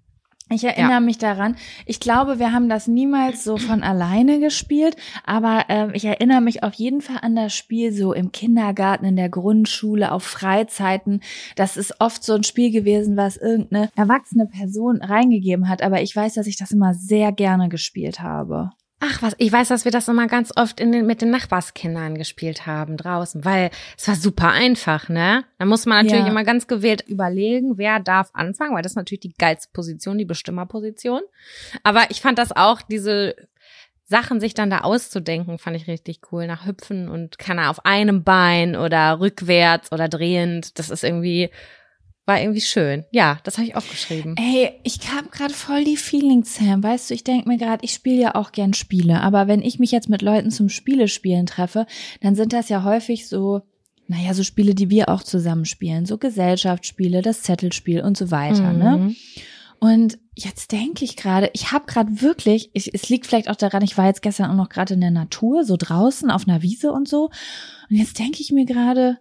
Ich 0.50 0.64
erinnere 0.64 0.92
ja. 0.92 1.00
mich 1.00 1.18
daran. 1.18 1.56
Ich 1.84 2.00
glaube, 2.00 2.38
wir 2.38 2.52
haben 2.52 2.70
das 2.70 2.86
niemals 2.86 3.44
so 3.44 3.58
von 3.58 3.82
alleine 3.82 4.40
gespielt, 4.40 4.96
aber 5.24 5.66
äh, 5.68 5.88
ich 5.92 6.06
erinnere 6.06 6.40
mich 6.40 6.62
auf 6.62 6.72
jeden 6.74 7.02
Fall 7.02 7.18
an 7.20 7.36
das 7.36 7.54
Spiel 7.54 7.92
so 7.92 8.14
im 8.14 8.32
Kindergarten, 8.32 9.04
in 9.04 9.16
der 9.16 9.28
Grundschule, 9.28 10.10
auf 10.10 10.22
Freizeiten. 10.22 11.20
Das 11.56 11.76
ist 11.76 12.00
oft 12.00 12.24
so 12.24 12.32
ein 12.34 12.44
Spiel 12.44 12.70
gewesen, 12.70 13.16
was 13.16 13.36
irgendeine 13.36 13.90
erwachsene 13.94 14.46
Person 14.46 15.02
reingegeben 15.02 15.68
hat, 15.68 15.82
aber 15.82 16.00
ich 16.00 16.16
weiß, 16.16 16.34
dass 16.34 16.46
ich 16.46 16.56
das 16.56 16.70
immer 16.70 16.94
sehr 16.94 17.30
gerne 17.32 17.68
gespielt 17.68 18.20
habe. 18.20 18.70
Ach 19.00 19.22
was, 19.22 19.34
ich 19.38 19.52
weiß, 19.52 19.68
dass 19.68 19.84
wir 19.84 19.92
das 19.92 20.08
immer 20.08 20.26
ganz 20.26 20.52
oft 20.56 20.80
in 20.80 20.90
den, 20.90 21.06
mit 21.06 21.22
den 21.22 21.30
Nachbarskindern 21.30 22.18
gespielt 22.18 22.66
haben 22.66 22.96
draußen, 22.96 23.44
weil 23.44 23.70
es 23.96 24.08
war 24.08 24.16
super 24.16 24.50
einfach, 24.50 25.08
ne? 25.08 25.44
Da 25.58 25.66
muss 25.66 25.86
man 25.86 26.04
natürlich 26.04 26.24
ja. 26.24 26.30
immer 26.30 26.42
ganz 26.42 26.66
gewählt 26.66 27.04
überlegen, 27.06 27.78
wer 27.78 28.00
darf 28.00 28.30
anfangen, 28.32 28.74
weil 28.74 28.82
das 28.82 28.92
ist 28.92 28.96
natürlich 28.96 29.20
die 29.20 29.34
geilste 29.38 29.68
Position, 29.72 30.18
die 30.18 30.24
Bestimmerposition. 30.24 31.20
Aber 31.84 32.10
ich 32.10 32.20
fand 32.20 32.38
das 32.38 32.50
auch, 32.50 32.82
diese 32.82 33.36
Sachen 34.04 34.40
sich 34.40 34.54
dann 34.54 34.70
da 34.70 34.80
auszudenken, 34.80 35.58
fand 35.58 35.76
ich 35.76 35.86
richtig 35.86 36.20
cool. 36.32 36.48
Nach 36.48 36.66
Hüpfen 36.66 37.08
und 37.08 37.38
kann 37.38 37.58
er 37.58 37.70
auf 37.70 37.84
einem 37.84 38.24
Bein 38.24 38.74
oder 38.74 39.20
rückwärts 39.20 39.92
oder 39.92 40.08
drehend. 40.08 40.78
Das 40.78 40.90
ist 40.90 41.04
irgendwie 41.04 41.50
war 42.28 42.40
irgendwie 42.40 42.60
schön. 42.60 43.04
Ja, 43.10 43.40
das 43.42 43.56
habe 43.56 43.66
ich 43.66 43.74
aufgeschrieben. 43.74 44.36
Ey, 44.36 44.70
ich 44.84 45.00
habe 45.12 45.30
gerade 45.30 45.54
voll 45.54 45.82
die 45.84 45.96
Feelings, 45.96 46.54
Sam. 46.54 46.82
Weißt 46.82 47.08
du, 47.08 47.14
ich 47.14 47.24
denke 47.24 47.48
mir 47.48 47.56
gerade, 47.56 47.82
ich 47.84 47.92
spiele 47.92 48.20
ja 48.20 48.34
auch 48.34 48.52
gern 48.52 48.74
Spiele, 48.74 49.22
aber 49.22 49.48
wenn 49.48 49.62
ich 49.62 49.78
mich 49.78 49.90
jetzt 49.90 50.10
mit 50.10 50.20
Leuten 50.20 50.50
zum 50.50 50.68
Spielespielen 50.68 51.46
treffe, 51.46 51.86
dann 52.20 52.34
sind 52.34 52.52
das 52.52 52.68
ja 52.68 52.84
häufig 52.84 53.26
so, 53.26 53.62
naja, 54.06 54.34
so 54.34 54.44
Spiele, 54.44 54.74
die 54.74 54.90
wir 54.90 55.08
auch 55.08 55.22
zusammen 55.22 55.64
spielen, 55.64 56.04
so 56.04 56.18
Gesellschaftsspiele, 56.18 57.22
das 57.22 57.42
Zettelspiel 57.42 58.02
und 58.02 58.16
so 58.16 58.30
weiter, 58.30 58.72
ne? 58.72 58.96
mhm. 58.98 59.06
ne? 59.06 59.16
Und 59.80 60.18
jetzt 60.34 60.72
denke 60.72 61.04
ich 61.04 61.16
gerade, 61.16 61.50
ich 61.52 61.70
habe 61.70 61.86
gerade 61.86 62.20
wirklich, 62.20 62.70
ich, 62.72 62.92
es 62.92 63.08
liegt 63.08 63.26
vielleicht 63.26 63.48
auch 63.48 63.56
daran, 63.56 63.82
ich 63.82 63.96
war 63.96 64.06
jetzt 64.06 64.22
gestern 64.22 64.50
auch 64.50 64.56
noch 64.56 64.68
gerade 64.68 64.94
in 64.94 65.00
der 65.00 65.12
Natur, 65.12 65.64
so 65.64 65.76
draußen 65.78 66.30
auf 66.30 66.48
einer 66.48 66.62
Wiese 66.62 66.90
und 66.92 67.08
so. 67.08 67.30
Und 67.88 67.96
jetzt 67.96 68.18
denke 68.18 68.40
ich 68.40 68.50
mir 68.50 68.64
gerade, 68.64 69.18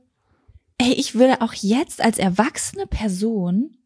ey, 0.78 0.94
ich 0.94 1.16
würde 1.16 1.42
auch 1.42 1.54
jetzt 1.54 2.02
als 2.04 2.18
erwachsene 2.18 2.88
Person 2.88 3.78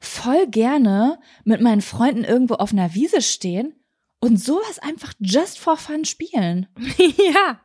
voll 0.00 0.46
gerne 0.48 1.18
mit 1.44 1.60
meinen 1.60 1.82
Freunden 1.82 2.24
irgendwo 2.24 2.54
auf 2.54 2.72
einer 2.72 2.94
Wiese 2.94 3.22
stehen 3.22 3.74
und 4.20 4.40
sowas 4.40 4.78
einfach 4.80 5.12
just 5.20 5.58
for 5.58 5.76
fun 5.76 6.04
spielen. 6.04 6.66
ja. 6.98 7.60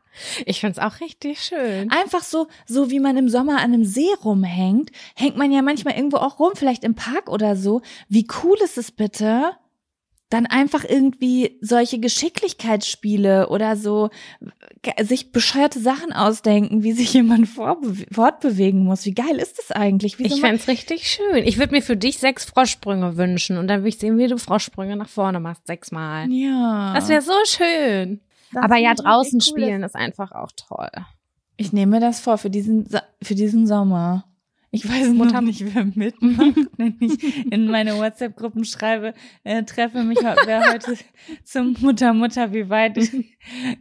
Ich 0.46 0.60
find's 0.60 0.78
auch 0.78 1.00
richtig 1.00 1.42
schön. 1.42 1.90
Einfach 1.90 2.22
so, 2.22 2.48
so 2.68 2.92
wie 2.92 3.00
man 3.00 3.18
im 3.18 3.30
Sommer 3.30 3.54
an 3.54 3.74
einem 3.74 3.84
See 3.84 4.14
rumhängt, 4.24 4.92
hängt 5.16 5.38
man 5.38 5.52
ja 5.52 5.64
manchmal 5.64 5.96
irgendwo 5.96 6.18
auch 6.18 6.40
rum, 6.40 6.52
vielleicht 6.54 6.84
im 6.84 6.94
Park 6.94 7.30
oder 7.30 7.56
so. 7.56 7.82
Wie 8.10 8.28
cool 8.44 8.58
ist 8.64 8.78
es 8.78 8.92
bitte, 8.92 9.54
dann 10.34 10.48
einfach 10.48 10.84
irgendwie 10.84 11.60
solche 11.62 12.00
Geschicklichkeitsspiele 12.00 13.50
oder 13.50 13.76
so 13.76 14.10
sich 15.02 15.32
bescheuerte 15.32 15.80
Sachen 15.80 16.12
ausdenken, 16.12 16.84
wie 16.84 16.94
sich 16.94 17.14
jemand 17.14 17.48
fortbewegen 17.48 18.84
muss. 18.84 19.06
Wie 19.06 19.14
geil 19.14 19.38
ist 19.38 19.60
das 19.60 19.72
eigentlich? 19.72 20.18
Wie 20.18 20.26
ich 20.26 20.42
fände 20.42 20.68
richtig 20.68 21.08
schön. 21.08 21.44
Ich 21.46 21.60
würde 21.60 21.74
mir 21.74 21.84
für 21.84 21.96
dich 21.96 22.18
sechs 22.18 22.46
Froschsprünge 22.46 23.16
wünschen 23.16 23.58
und 23.58 23.68
dann 23.68 23.82
würde 23.82 23.90
ich 23.90 24.00
sehen, 24.00 24.18
wie 24.18 24.28
du 24.28 24.38
Froschsprünge 24.38 24.96
nach 24.96 25.10
vorne 25.10 25.40
machst, 25.40 25.68
sechsmal. 25.68 26.32
Ja. 26.32 26.94
Das 26.96 27.10
wäre 27.10 27.22
so 27.22 27.34
schön. 27.46 28.20
Das 28.52 28.64
Aber 28.64 28.78
ja, 28.78 28.96
draußen 28.96 29.40
cool. 29.40 29.42
spielen 29.42 29.84
ist 29.84 29.96
einfach 29.96 30.32
auch 30.32 30.52
toll. 30.56 30.90
Ich 31.58 31.74
nehme 31.74 31.98
mir 31.98 32.02
das 32.02 32.20
vor 32.20 32.40
für 32.40 32.50
diesen, 32.50 32.90
für 33.22 33.36
diesen 33.36 33.68
Sommer. 33.68 34.26
Ich 34.76 34.90
weiß 34.90 35.10
Mutter 35.10 35.40
nicht, 35.42 35.64
wer 35.76 35.86
mitmacht, 35.86 36.68
wenn 36.78 36.96
ich 37.00 37.52
in 37.52 37.68
meine 37.68 37.96
WhatsApp-Gruppen 37.96 38.66
schreibe, 38.66 39.14
äh, 39.44 39.62
treffe 39.62 40.02
mich, 40.02 40.18
wer 40.18 40.74
heute 40.74 40.98
zum 41.44 41.76
Mutter, 41.80 42.12
Mutter, 42.12 42.54
wie 42.54 42.72
weit 42.72 43.00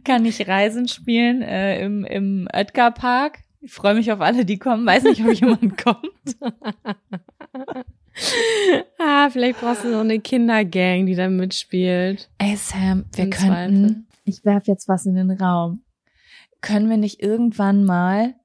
kann 0.03 0.23
ich 0.23 0.47
Reisen 0.47 0.87
spielen 0.87 1.41
äh, 1.41 1.83
im, 1.83 2.05
im 2.05 2.47
Oetker 2.53 2.91
Park. 2.91 3.39
Ich 3.59 3.71
freue 3.71 3.95
mich 3.95 4.11
auf 4.11 4.21
alle, 4.21 4.45
die 4.45 4.59
kommen. 4.59 4.85
Weiß 4.85 5.01
nicht, 5.05 5.25
ob 5.25 5.33
jemand 5.33 5.77
kommt. 5.83 6.37
ah, 8.99 9.31
vielleicht 9.31 9.61
brauchst 9.61 9.85
du 9.85 9.91
so 9.93 9.99
eine 9.99 10.19
Kindergang, 10.19 11.07
die 11.07 11.15
da 11.15 11.27
mitspielt. 11.27 12.29
Ey 12.37 12.55
Sam, 12.55 13.05
wir 13.15 13.23
Im 13.23 13.29
könnten, 13.31 13.87
Zweifel. 13.87 14.03
ich 14.25 14.45
werf 14.45 14.67
jetzt 14.67 14.87
was 14.87 15.07
in 15.07 15.15
den 15.15 15.31
Raum. 15.31 15.81
Können 16.61 16.87
wir 16.87 16.97
nicht 16.97 17.19
irgendwann 17.19 17.83
mal 17.83 18.35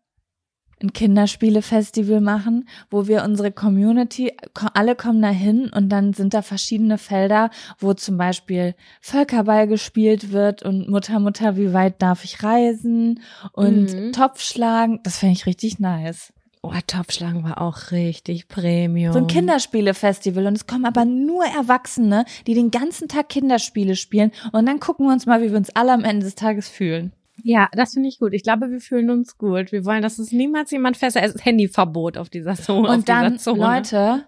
ein 0.83 0.93
Kinderspielefestival 0.93 2.21
machen, 2.21 2.69
wo 2.91 3.07
wir 3.07 3.25
unsere 3.25 3.53
Community, 3.53 4.33
alle 4.75 4.95
kommen 4.95 5.23
da 5.23 5.31
hin 5.31 5.71
und 5.75 5.89
dann 5.89 6.13
sind 6.13 6.35
da 6.35 6.43
verschiedene 6.43 6.99
Felder, 6.99 7.51
wo 7.79 7.95
zum 7.95 8.17
Beispiel 8.17 8.75
Völkerball 9.01 9.67
gespielt 9.67 10.33
wird 10.33 10.63
und 10.63 10.89
Mutter, 10.89 11.19
Mutter, 11.21 11.57
wie 11.57 11.73
weit 11.73 12.01
darf 12.03 12.25
ich 12.25 12.43
reisen 12.43 13.21
und 13.53 13.93
mhm. 13.93 14.13
Topfschlagen. 14.13 15.01
Das 15.03 15.19
fände 15.19 15.35
ich 15.35 15.47
richtig 15.47 15.79
nice. 15.79 16.33
Oh, 16.63 16.73
Topfschlagen 16.87 17.45
war 17.45 17.61
auch 17.61 17.93
richtig 17.93 18.49
Premium. 18.49 19.13
So 19.13 19.21
ein 19.21 19.27
Kinderspielefestival 19.29 20.47
und 20.47 20.57
es 20.57 20.67
kommen 20.67 20.87
aber 20.87 21.05
nur 21.05 21.45
Erwachsene, 21.45 22.25
die 22.47 22.55
den 22.55 22.71
ganzen 22.71 23.07
Tag 23.09 23.29
Kinderspiele 23.29 23.95
spielen 23.95 24.33
und 24.53 24.67
dann 24.67 24.81
gucken 24.81 25.07
wir 25.07 25.13
uns 25.13 25.27
mal, 25.27 25.41
wie 25.41 25.51
wir 25.51 25.57
uns 25.57 25.71
alle 25.71 25.93
am 25.93 26.05
Ende 26.05 26.25
des 26.25 26.35
Tages 26.35 26.69
fühlen. 26.69 27.13
Ja, 27.43 27.69
das 27.73 27.95
finde 27.95 28.09
ich 28.09 28.19
gut. 28.19 28.33
Ich 28.33 28.43
glaube, 28.43 28.71
wir 28.71 28.81
fühlen 28.81 29.11
uns 29.11 29.39
gut. 29.39 29.73
Wir 29.73 29.85
wollen, 29.85 30.03
dass 30.03 30.19
es 30.19 30.33
niemals 30.33 30.71
jemand 30.71 30.97
fest 30.97 31.17
Es 31.17 31.35
ist 31.35 31.45
Handyverbot 31.45 32.19
auf 32.19 32.31
dieser 32.31 32.55
Zone. 32.55 32.89
Und 32.89 33.09
dann, 33.09 33.39
Leute, 33.47 34.25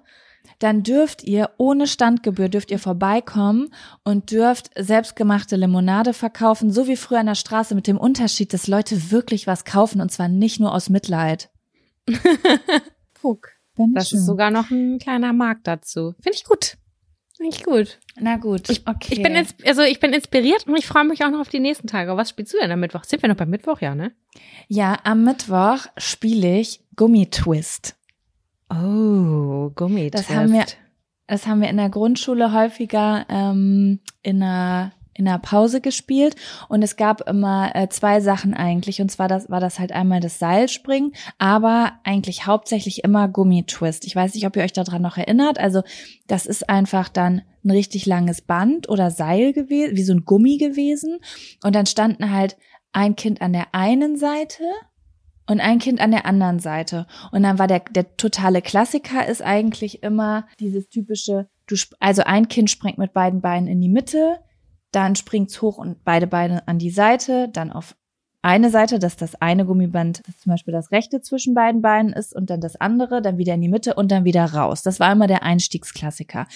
dann 0.58 0.82
dürft 0.82 1.22
ihr 1.24 1.50
ohne 1.58 1.86
Standgebühr 1.86 2.48
dürft 2.48 2.70
ihr 2.70 2.78
vorbeikommen 2.78 3.70
und 4.04 4.30
dürft 4.30 4.70
selbstgemachte 4.78 5.56
Limonade 5.56 6.12
verkaufen, 6.12 6.70
so 6.70 6.86
wie 6.86 6.96
früher 6.96 7.20
an 7.20 7.26
der 7.26 7.34
Straße 7.34 7.74
mit 7.74 7.86
dem 7.86 7.98
Unterschied, 7.98 8.52
dass 8.52 8.66
Leute 8.66 9.11
wirklich 9.11 9.46
was 9.46 9.64
kaufen 9.64 10.00
und 10.00 10.11
zwar 10.12 10.28
nicht 10.28 10.61
nur 10.61 10.74
aus 10.74 10.90
Mitleid. 10.90 11.50
Guck. 13.20 13.48
Das 13.94 14.12
ist 14.12 14.26
sogar 14.26 14.50
noch 14.50 14.70
ein 14.70 14.98
kleiner 14.98 15.32
Markt 15.32 15.66
dazu. 15.66 16.14
Finde 16.20 16.36
ich 16.36 16.44
gut. 16.44 16.76
Nicht 17.41 17.64
gut. 17.64 17.99
Na 18.20 18.36
gut. 18.36 18.68
Ich, 18.68 18.86
okay. 18.86 19.14
ich 19.14 19.22
bin 19.22 19.34
jetzt, 19.34 19.66
also 19.66 19.80
ich 19.80 19.99
bin 19.99 20.12
inspiriert 20.12 20.66
und 20.66 20.76
ich 20.76 20.86
freue 20.86 21.05
mich 21.05 21.24
auch 21.24 21.30
noch 21.30 21.41
auf 21.41 21.49
die 21.49 21.59
nächsten 21.59 21.86
Tage. 21.86 22.14
Was 22.16 22.28
spielst 22.28 22.53
du 22.53 22.59
denn 22.59 22.70
am 22.70 22.80
Mittwoch? 22.80 23.05
Sind 23.05 23.22
wir 23.22 23.30
noch 23.30 23.36
beim 23.36 23.49
Mittwoch, 23.49 23.80
ja, 23.80 23.95
ne? 23.95 24.12
Ja, 24.68 24.99
am 25.05 25.24
Mittwoch 25.24 25.86
spiele 25.97 26.61
ich 26.61 26.84
Gummitwist. 26.97 27.97
Oh, 28.68 29.70
Gummitwist. 29.74 30.28
Das 30.28 30.36
haben 30.36 30.53
wir, 30.53 30.66
das 31.26 31.47
haben 31.47 31.62
wir 31.62 31.70
in 31.70 31.78
der 31.78 31.88
Grundschule 31.88 32.53
häufiger 32.53 33.24
ähm, 33.30 34.01
in 34.22 34.43
einer 34.43 34.93
in 35.14 35.24
der 35.24 35.38
Pause 35.38 35.80
gespielt 35.80 36.36
und 36.68 36.82
es 36.82 36.96
gab 36.96 37.28
immer 37.28 37.74
äh, 37.74 37.88
zwei 37.88 38.20
Sachen 38.20 38.54
eigentlich 38.54 39.00
und 39.00 39.11
zwar 39.11 39.28
das 39.28 39.50
war 39.50 39.61
das 39.61 39.78
halt 39.78 39.92
einmal 39.92 40.20
das 40.20 40.38
Seilspringen, 40.38 41.12
aber 41.38 41.92
eigentlich 42.04 42.46
hauptsächlich 42.46 43.04
immer 43.04 43.28
Gummitwist. 43.28 44.06
Ich 44.06 44.16
weiß 44.16 44.34
nicht, 44.34 44.46
ob 44.46 44.56
ihr 44.56 44.62
euch 44.62 44.72
daran 44.72 45.02
noch 45.02 45.16
erinnert. 45.16 45.58
Also 45.58 45.82
das 46.26 46.46
ist 46.46 46.68
einfach 46.68 47.08
dann 47.08 47.42
ein 47.64 47.70
richtig 47.70 48.06
langes 48.06 48.40
Band 48.40 48.88
oder 48.88 49.11
Seil 49.11 49.52
gewesen, 49.52 49.96
wie 49.96 50.04
so 50.04 50.14
ein 50.14 50.24
Gummi 50.24 50.56
gewesen 50.56 51.18
und 51.62 51.74
dann 51.74 51.86
standen 51.86 52.30
halt 52.30 52.56
ein 52.92 53.16
Kind 53.16 53.42
an 53.42 53.52
der 53.52 53.74
einen 53.74 54.16
Seite 54.16 54.64
und 55.50 55.61
ein 55.61 55.80
Kind 55.80 56.00
an 56.00 56.12
der 56.12 56.26
anderen 56.26 56.61
Seite. 56.61 57.06
Und 57.32 57.42
dann 57.42 57.58
war 57.58 57.66
der, 57.66 57.80
der 57.80 58.16
totale 58.16 58.62
Klassiker 58.62 59.26
ist 59.26 59.42
eigentlich 59.42 60.02
immer 60.04 60.46
dieses 60.61 60.88
typische, 60.88 61.48
du, 61.66 61.74
also 61.98 62.22
ein 62.22 62.46
Kind 62.46 62.70
springt 62.70 62.98
mit 62.98 63.12
beiden 63.12 63.40
Beinen 63.40 63.66
in 63.66 63.80
die 63.80 63.88
Mitte, 63.88 64.38
dann 64.93 65.16
springt's 65.16 65.61
hoch 65.62 65.78
und 65.78 66.05
beide 66.05 66.26
Beine 66.26 66.66
an 66.66 66.78
die 66.78 66.91
Seite, 66.91 67.49
dann 67.49 67.72
auf 67.72 67.97
eine 68.43 68.70
Seite, 68.70 68.99
dass 68.99 69.16
das 69.16 69.34
eine 69.43 69.66
Gummiband 69.66 70.22
zum 70.38 70.51
Beispiel 70.51 70.72
das 70.72 70.91
rechte 70.93 71.20
zwischen 71.20 71.55
beiden 71.55 71.82
Beinen 71.82 72.12
ist 72.12 72.34
und 72.34 72.49
dann 72.49 72.61
das 72.61 72.76
andere, 72.76 73.20
dann 73.20 73.36
wieder 73.36 73.55
in 73.55 73.61
die 73.61 73.68
Mitte 73.68 73.95
und 73.95 74.11
dann 74.11 74.24
wieder 74.24 74.45
raus. 74.45 74.82
Das 74.82 74.99
war 74.99 75.12
immer 75.12 75.26
der 75.26 75.43
Einstiegsklassiker. 75.43 76.47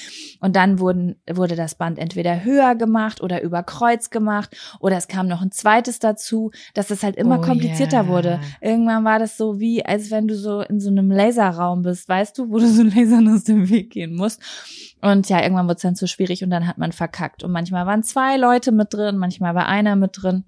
Und 0.41 0.57
dann 0.57 0.79
wurden, 0.79 1.17
wurde 1.31 1.57
das 1.57 1.75
Band 1.75 1.99
entweder 1.99 2.43
höher 2.43 2.75
gemacht 2.75 3.21
oder 3.21 3.43
über 3.43 3.63
Kreuz 3.63 4.09
gemacht 4.09 4.57
oder 4.81 4.97
es 4.97 5.09
kam 5.09 5.29
noch 5.29 5.43
ein 5.43 5.51
zweites 5.51 5.99
dazu, 5.99 6.53
dass 6.73 6.91
es 6.91 7.03
halt 7.03 7.17
immer 7.17 7.39
Oh 7.39 7.43
komplizierter 7.43 8.03
yeah. 8.03 8.09
wurde. 8.09 8.41
Irgendwann 8.63 9.05
war 9.05 9.19
das 9.19 9.37
so 9.37 9.61
wie, 9.61 9.85
als 9.85 10.11
wenn 10.11 10.27
du 10.27 10.37
so 10.37 10.63
in 10.63 10.81
so 10.81 10.89
einem 10.89 11.11
Laserraum 11.11 11.83
bist, 11.83 12.09
weißt 12.09 12.39
du, 12.39 12.51
wo 12.51 12.59
du 12.59 12.67
so 12.67 12.83
Lasern 12.83 13.29
aus 13.29 13.45
dem 13.45 13.69
Weg 13.69 13.91
gehen 13.91 14.15
musst. 14.15 14.41
Und 15.03 15.29
ja, 15.29 15.43
irgendwann 15.43 15.67
wurde 15.67 15.77
es 15.77 15.83
dann 15.83 15.97
zu 15.97 16.09
schwierig 16.09 16.43
und 16.43 16.51
dann 16.51 16.67
hat 16.67 16.79
man 16.79 16.93
verkackt. 16.93 17.45
Und 17.45 17.53
manchmal 17.53 17.85
waren 17.85 18.03
zwei 18.03 18.39
Leute 18.39 18.73
mit 18.73 18.95
drin, 18.95 19.19
manchmal 19.19 19.55
war 19.55 19.67
einer 19.67 19.97
mit 19.97 20.13
drin. 20.15 20.45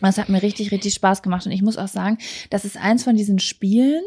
Das 0.00 0.18
hat 0.18 0.28
mir 0.28 0.42
richtig, 0.42 0.72
richtig 0.72 0.94
Spaß 0.94 1.22
gemacht. 1.22 1.46
Und 1.46 1.52
ich 1.52 1.62
muss 1.62 1.78
auch 1.78 1.88
sagen, 1.88 2.18
das 2.50 2.64
ist 2.64 2.76
eins 2.76 3.04
von 3.04 3.16
diesen 3.16 3.38
Spielen. 3.38 4.02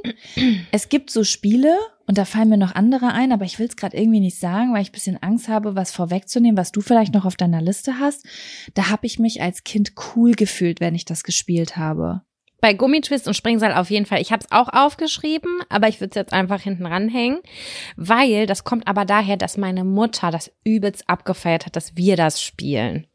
Es 0.72 0.90
gibt 0.90 1.10
so 1.10 1.24
Spiele, 1.24 1.76
und 2.10 2.18
da 2.18 2.26
fallen 2.26 2.50
mir 2.50 2.58
noch 2.58 2.74
andere 2.74 3.14
ein, 3.14 3.32
aber 3.32 3.46
ich 3.46 3.60
will 3.60 3.68
es 3.68 3.76
gerade 3.76 3.96
irgendwie 3.96 4.20
nicht 4.20 4.40
sagen, 4.40 4.74
weil 4.74 4.82
ich 4.82 4.92
bisschen 4.92 5.22
Angst 5.22 5.48
habe, 5.48 5.76
was 5.76 5.92
vorwegzunehmen, 5.92 6.58
was 6.58 6.72
du 6.72 6.82
vielleicht 6.82 7.14
noch 7.14 7.24
auf 7.24 7.36
deiner 7.36 7.62
Liste 7.62 8.00
hast. 8.00 8.26
Da 8.74 8.90
habe 8.90 9.06
ich 9.06 9.20
mich 9.20 9.44
als 9.44 9.64
Kind 9.64 9.94
cool 10.16 10.32
gefühlt, 10.32 10.80
wenn 10.80 10.96
ich 10.96 11.06
das 11.06 11.24
gespielt 11.24 11.78
habe. 11.78 12.24
Bei 12.62 12.74
Gummitwist 12.74 13.28
und 13.28 13.36
Springseil 13.36 13.74
auf 13.74 13.92
jeden 13.92 14.08
Fall. 14.08 14.22
Ich 14.22 14.32
habe 14.32 14.44
es 14.44 14.52
auch 14.52 14.70
aufgeschrieben, 14.70 15.60
aber 15.70 15.88
ich 15.88 16.02
würde 16.02 16.10
es 16.10 16.16
jetzt 16.16 16.34
einfach 16.34 16.62
hinten 16.62 16.88
ranhängen, 16.88 17.42
weil 17.96 18.48
das 18.48 18.64
kommt 18.64 18.88
aber 18.88 19.06
daher, 19.06 19.38
dass 19.38 19.56
meine 19.56 19.84
Mutter 19.84 20.32
das 20.32 20.52
übelst 20.64 21.08
abgefeiert 21.08 21.68
hat, 21.68 21.76
dass 21.76 21.96
wir 21.96 22.18
das 22.18 22.42
spielen. 22.42 23.06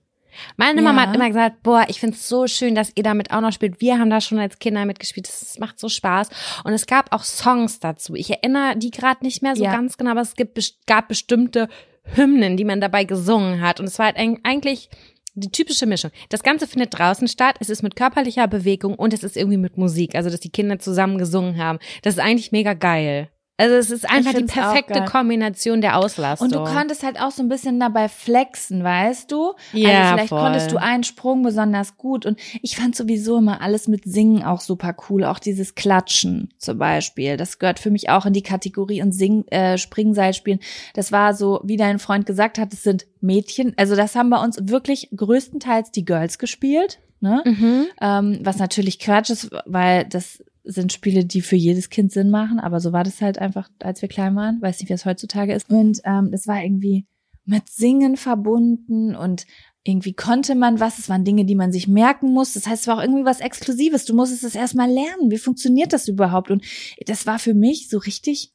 Meine 0.56 0.80
Ja. 0.80 0.84
Mama 0.92 1.02
hat 1.08 1.14
immer 1.14 1.28
gesagt, 1.28 1.62
boah, 1.62 1.84
ich 1.88 2.00
find's 2.00 2.28
so 2.28 2.46
schön, 2.46 2.74
dass 2.74 2.92
ihr 2.94 3.02
damit 3.02 3.30
auch 3.32 3.40
noch 3.40 3.52
spielt. 3.52 3.80
Wir 3.80 3.98
haben 3.98 4.10
da 4.10 4.20
schon 4.20 4.38
als 4.38 4.58
Kinder 4.58 4.84
mitgespielt. 4.84 5.28
Das 5.28 5.58
macht 5.58 5.78
so 5.78 5.88
Spaß. 5.88 6.28
Und 6.64 6.72
es 6.72 6.86
gab 6.86 7.12
auch 7.14 7.24
Songs 7.24 7.80
dazu. 7.80 8.14
Ich 8.14 8.30
erinnere 8.30 8.76
die 8.76 8.90
gerade 8.90 9.24
nicht 9.24 9.42
mehr 9.42 9.56
so 9.56 9.64
Ja. 9.64 9.72
ganz 9.72 9.96
genau, 9.96 10.12
aber 10.12 10.20
es 10.22 10.34
gibt, 10.34 10.58
gab 10.86 11.08
bestimmte 11.08 11.68
Hymnen, 12.14 12.56
die 12.56 12.64
man 12.64 12.80
dabei 12.80 13.04
gesungen 13.04 13.60
hat. 13.62 13.80
Und 13.80 13.86
es 13.86 13.98
war 13.98 14.06
halt 14.06 14.18
eig- 14.18 14.40
eigentlich 14.42 14.90
die 15.36 15.50
typische 15.50 15.86
Mischung. 15.86 16.10
Das 16.28 16.42
Ganze 16.44 16.66
findet 16.68 16.96
draußen 16.96 17.26
statt. 17.26 17.56
Es 17.58 17.68
ist 17.68 17.82
mit 17.82 17.96
körperlicher 17.96 18.46
Bewegung 18.46 18.94
und 18.94 19.12
es 19.12 19.24
ist 19.24 19.36
irgendwie 19.36 19.56
mit 19.56 19.76
Musik. 19.76 20.14
Also, 20.14 20.30
dass 20.30 20.38
die 20.40 20.50
Kinder 20.50 20.78
zusammen 20.78 21.18
gesungen 21.18 21.56
haben. 21.58 21.78
Das 22.02 22.14
ist 22.14 22.20
eigentlich 22.20 22.52
mega 22.52 22.74
geil. 22.74 23.30
Also, 23.56 23.76
es 23.76 23.90
ist 23.90 24.10
einfach 24.10 24.34
die 24.34 24.44
perfekte. 24.44 25.04
Kombination 25.04 25.80
der 25.80 25.96
Auslastung. 25.96 26.48
Und 26.48 26.54
du 26.54 26.64
konntest 26.64 27.04
halt 27.04 27.20
auch 27.20 27.30
so 27.30 27.42
ein 27.42 27.48
bisschen 27.48 27.78
dabei 27.78 28.08
flexen, 28.08 28.82
weißt 28.82 29.30
du? 29.30 29.54
Ja, 29.72 29.90
also 29.90 30.14
vielleicht 30.14 30.28
voll. 30.30 30.40
konntest 30.40 30.72
du 30.72 30.76
einen 30.76 31.04
Sprung 31.04 31.42
besonders 31.42 31.96
gut. 31.96 32.26
Und 32.26 32.38
ich 32.62 32.76
fand 32.76 32.96
sowieso 32.96 33.38
immer 33.38 33.60
alles 33.60 33.86
mit 33.86 34.04
Singen 34.04 34.42
auch 34.42 34.60
super 34.60 34.96
cool. 35.08 35.24
Auch 35.24 35.38
dieses 35.38 35.74
Klatschen 35.74 36.52
zum 36.58 36.78
Beispiel. 36.78 37.36
Das 37.36 37.58
gehört 37.58 37.78
für 37.78 37.90
mich 37.90 38.10
auch 38.10 38.26
in 38.26 38.32
die 38.32 38.42
Kategorie 38.42 39.02
und 39.02 39.12
Sing, 39.12 39.46
äh, 39.48 39.78
Springseilspielen. 39.78 40.60
Das 40.94 41.12
war 41.12 41.34
so, 41.34 41.60
wie 41.62 41.76
dein 41.76 42.00
Freund 42.00 42.26
gesagt 42.26 42.58
hat, 42.58 42.72
es 42.72 42.82
sind 42.82 43.06
Mädchen. 43.20 43.72
Also 43.76 43.94
das 43.94 44.16
haben 44.16 44.30
bei 44.30 44.42
uns 44.42 44.58
wirklich 44.68 45.10
größtenteils 45.14 45.92
die 45.92 46.04
Girls 46.04 46.38
gespielt. 46.38 46.98
Ne? 47.20 47.42
Mhm. 47.44 47.86
Ähm, 48.02 48.38
was 48.42 48.58
natürlich 48.58 48.98
Quatsch 48.98 49.30
ist, 49.30 49.50
weil 49.64 50.04
das 50.04 50.42
sind 50.64 50.92
Spiele, 50.92 51.24
die 51.24 51.42
für 51.42 51.56
jedes 51.56 51.90
Kind 51.90 52.10
Sinn 52.10 52.30
machen, 52.30 52.58
aber 52.58 52.80
so 52.80 52.92
war 52.92 53.04
das 53.04 53.20
halt 53.20 53.38
einfach, 53.38 53.68
als 53.80 54.02
wir 54.02 54.08
klein 54.08 54.34
waren. 54.34 54.60
Weiß 54.62 54.80
nicht, 54.80 54.88
wie 54.88 54.94
es 54.94 55.04
heutzutage 55.04 55.52
ist. 55.52 55.70
Und 55.70 56.00
ähm, 56.04 56.30
das 56.30 56.46
war 56.46 56.62
irgendwie 56.62 57.06
mit 57.44 57.68
Singen 57.68 58.16
verbunden 58.16 59.14
und 59.14 59.46
irgendwie 59.84 60.14
konnte 60.14 60.54
man 60.54 60.80
was. 60.80 60.98
Es 60.98 61.10
waren 61.10 61.24
Dinge, 61.24 61.44
die 61.44 61.54
man 61.54 61.70
sich 61.70 61.86
merken 61.86 62.32
muss. 62.32 62.54
Das 62.54 62.66
heißt, 62.66 62.82
es 62.82 62.86
war 62.88 62.98
auch 62.98 63.02
irgendwie 63.02 63.26
was 63.26 63.40
Exklusives. 63.40 64.06
Du 64.06 64.14
musstest 64.14 64.42
es 64.42 64.54
erstmal 64.54 64.90
lernen. 64.90 65.30
Wie 65.30 65.38
funktioniert 65.38 65.92
das 65.92 66.08
überhaupt? 66.08 66.50
Und 66.50 66.64
das 67.06 67.26
war 67.26 67.38
für 67.38 67.52
mich 67.52 67.90
so 67.90 67.98
richtig, 67.98 68.52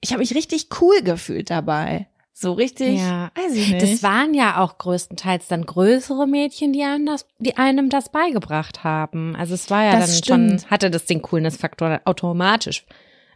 ich 0.00 0.10
habe 0.10 0.20
mich 0.20 0.34
richtig 0.34 0.68
cool 0.80 1.00
gefühlt 1.02 1.50
dabei. 1.50 2.08
So 2.40 2.52
richtig, 2.52 3.00
Ja. 3.00 3.32
weiß 3.34 3.52
ich 3.56 3.68
nicht. 3.72 3.82
Das 3.82 4.02
waren 4.04 4.32
ja 4.32 4.62
auch 4.62 4.78
größtenteils 4.78 5.48
dann 5.48 5.66
größere 5.66 6.28
Mädchen, 6.28 6.72
die 6.72 6.84
einem 6.84 7.04
das, 7.04 7.26
die 7.40 7.56
einem 7.56 7.88
das 7.88 8.10
beigebracht 8.12 8.84
haben. 8.84 9.34
Also 9.34 9.54
es 9.54 9.68
war 9.70 9.82
ja 9.82 9.92
Das 9.98 10.06
dann 10.06 10.16
stimmt. 10.18 10.60
schon, 10.62 10.70
hatte 10.70 10.88
das 10.90 11.04
den 11.06 11.20
Coolness-Faktor 11.20 12.00
automatisch. 12.04 12.86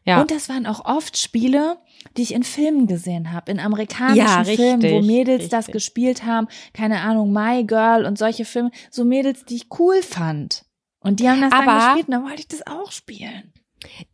Ja. 0.04 0.20
Und 0.20 0.30
das 0.30 0.48
waren 0.48 0.66
auch 0.66 0.84
oft 0.84 1.18
Spiele, 1.18 1.78
die 2.16 2.22
ich 2.22 2.32
in 2.34 2.44
Filmen 2.44 2.86
gesehen 2.86 3.32
habe, 3.32 3.50
in 3.50 3.58
amerikanischen 3.58 4.18
Ja, 4.24 4.38
richtig, 4.42 4.56
Filmen, 4.56 4.82
wo 4.92 5.00
Mädels 5.02 5.48
das 5.48 5.66
richtig. 5.66 5.72
gespielt 5.72 6.24
haben, 6.24 6.46
keine 6.72 7.00
Ahnung, 7.00 7.32
My 7.32 7.64
Girl 7.64 8.04
und 8.06 8.18
solche 8.18 8.44
Filme, 8.44 8.70
so 8.90 9.04
Mädels, 9.04 9.44
die 9.44 9.56
ich 9.56 9.66
cool 9.80 10.00
fand. 10.02 10.64
Und 11.00 11.18
die 11.18 11.28
haben 11.28 11.40
das 11.40 11.50
dann 11.50 11.68
Aber- 11.68 11.86
gespielt 11.86 12.06
und 12.06 12.12
dann 12.14 12.22
wollte 12.24 12.40
ich 12.40 12.48
das 12.48 12.64
auch 12.68 12.92
spielen. 12.92 13.52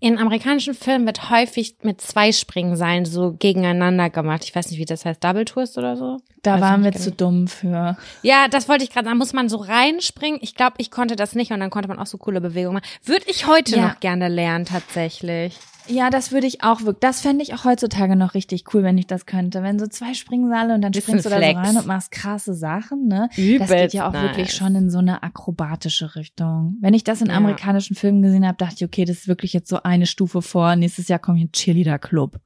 In 0.00 0.18
amerikanischen 0.18 0.74
Filmen 0.74 1.06
wird 1.06 1.30
häufig 1.30 1.76
mit 1.82 2.00
zwei 2.00 2.32
Springseilen 2.32 3.04
so 3.04 3.32
gegeneinander 3.38 4.10
gemacht. 4.10 4.44
Ich 4.44 4.54
weiß 4.54 4.70
nicht, 4.70 4.78
wie 4.80 4.84
das 4.84 5.04
heißt, 5.04 5.22
Double 5.22 5.44
Twist 5.44 5.76
oder 5.78 5.96
so. 5.96 6.18
Da 6.42 6.54
Weiß 6.54 6.60
waren 6.60 6.84
wir 6.84 6.90
nicht 6.90 7.02
zu 7.02 7.10
genau. 7.10 7.30
dumm 7.30 7.48
für. 7.48 7.96
Ja, 8.22 8.48
das 8.48 8.68
wollte 8.68 8.84
ich 8.84 8.90
gerade 8.90 9.06
sagen. 9.06 9.18
Da 9.18 9.22
muss 9.24 9.32
man 9.32 9.48
so 9.48 9.56
reinspringen. 9.58 10.38
Ich 10.42 10.54
glaube, 10.54 10.76
ich 10.78 10.90
konnte 10.90 11.16
das 11.16 11.34
nicht 11.34 11.50
und 11.52 11.60
dann 11.60 11.70
konnte 11.70 11.88
man 11.88 11.98
auch 11.98 12.06
so 12.06 12.16
coole 12.18 12.40
Bewegungen 12.40 12.74
machen. 12.82 12.86
Würde 13.04 13.24
ich 13.28 13.46
heute 13.46 13.76
Ja. 13.76 13.88
noch 13.88 14.00
gerne 14.00 14.28
lernen, 14.28 14.64
tatsächlich. 14.64 15.56
Ja, 15.88 16.10
das 16.10 16.32
würde 16.32 16.46
ich 16.46 16.62
auch 16.62 16.80
wirklich. 16.82 17.00
Das 17.00 17.20
fände 17.20 17.42
ich 17.42 17.54
auch 17.54 17.64
heutzutage 17.64 18.14
noch 18.16 18.34
richtig 18.34 18.72
cool, 18.74 18.82
wenn 18.82 18.98
ich 18.98 19.06
das 19.06 19.26
könnte. 19.26 19.62
Wenn 19.62 19.78
so 19.78 19.86
zwei 19.86 20.14
Springseile 20.14 20.74
und 20.74 20.82
dann 20.82 20.92
springst 20.92 21.24
du 21.24 21.30
da 21.30 21.36
so 21.40 21.42
rein 21.58 21.76
und 21.76 21.86
machst 21.86 22.10
krasse 22.10 22.54
Sachen, 22.54 23.06
ne? 23.08 23.28
Das 23.30 23.38
Übelst 23.38 23.72
geht 23.72 23.92
ja 23.94 24.08
auch 24.08 24.12
wirklich 24.12 24.48
nice. 24.48 24.56
schon 24.56 24.74
in 24.74 24.90
so 24.90 24.98
eine 24.98 25.22
akrobatische 25.22 26.14
Richtung. 26.14 26.76
Wenn 26.80 26.94
ich 26.94 27.04
das 27.04 27.22
in 27.22 27.28
Ja. 27.28 27.36
amerikanischen 27.36 27.96
Filmen 27.96 28.22
gesehen 28.22 28.46
habe, 28.46 28.58
dachte 28.58 28.74
ich, 28.76 28.84
okay, 28.84 29.04
das 29.04 29.18
ist 29.18 29.28
wirklich 29.28 29.52
jetzt 29.52 29.68
so 29.68 29.82
eine 29.82 30.06
Stufe 30.06 30.42
vor. 30.42 30.76
Nächstes 30.76 31.08
Jahr 31.08 31.18
kommt 31.18 31.38
hier 31.38 31.46
ein 31.46 31.52
Cheerleader-Club. 31.52 32.38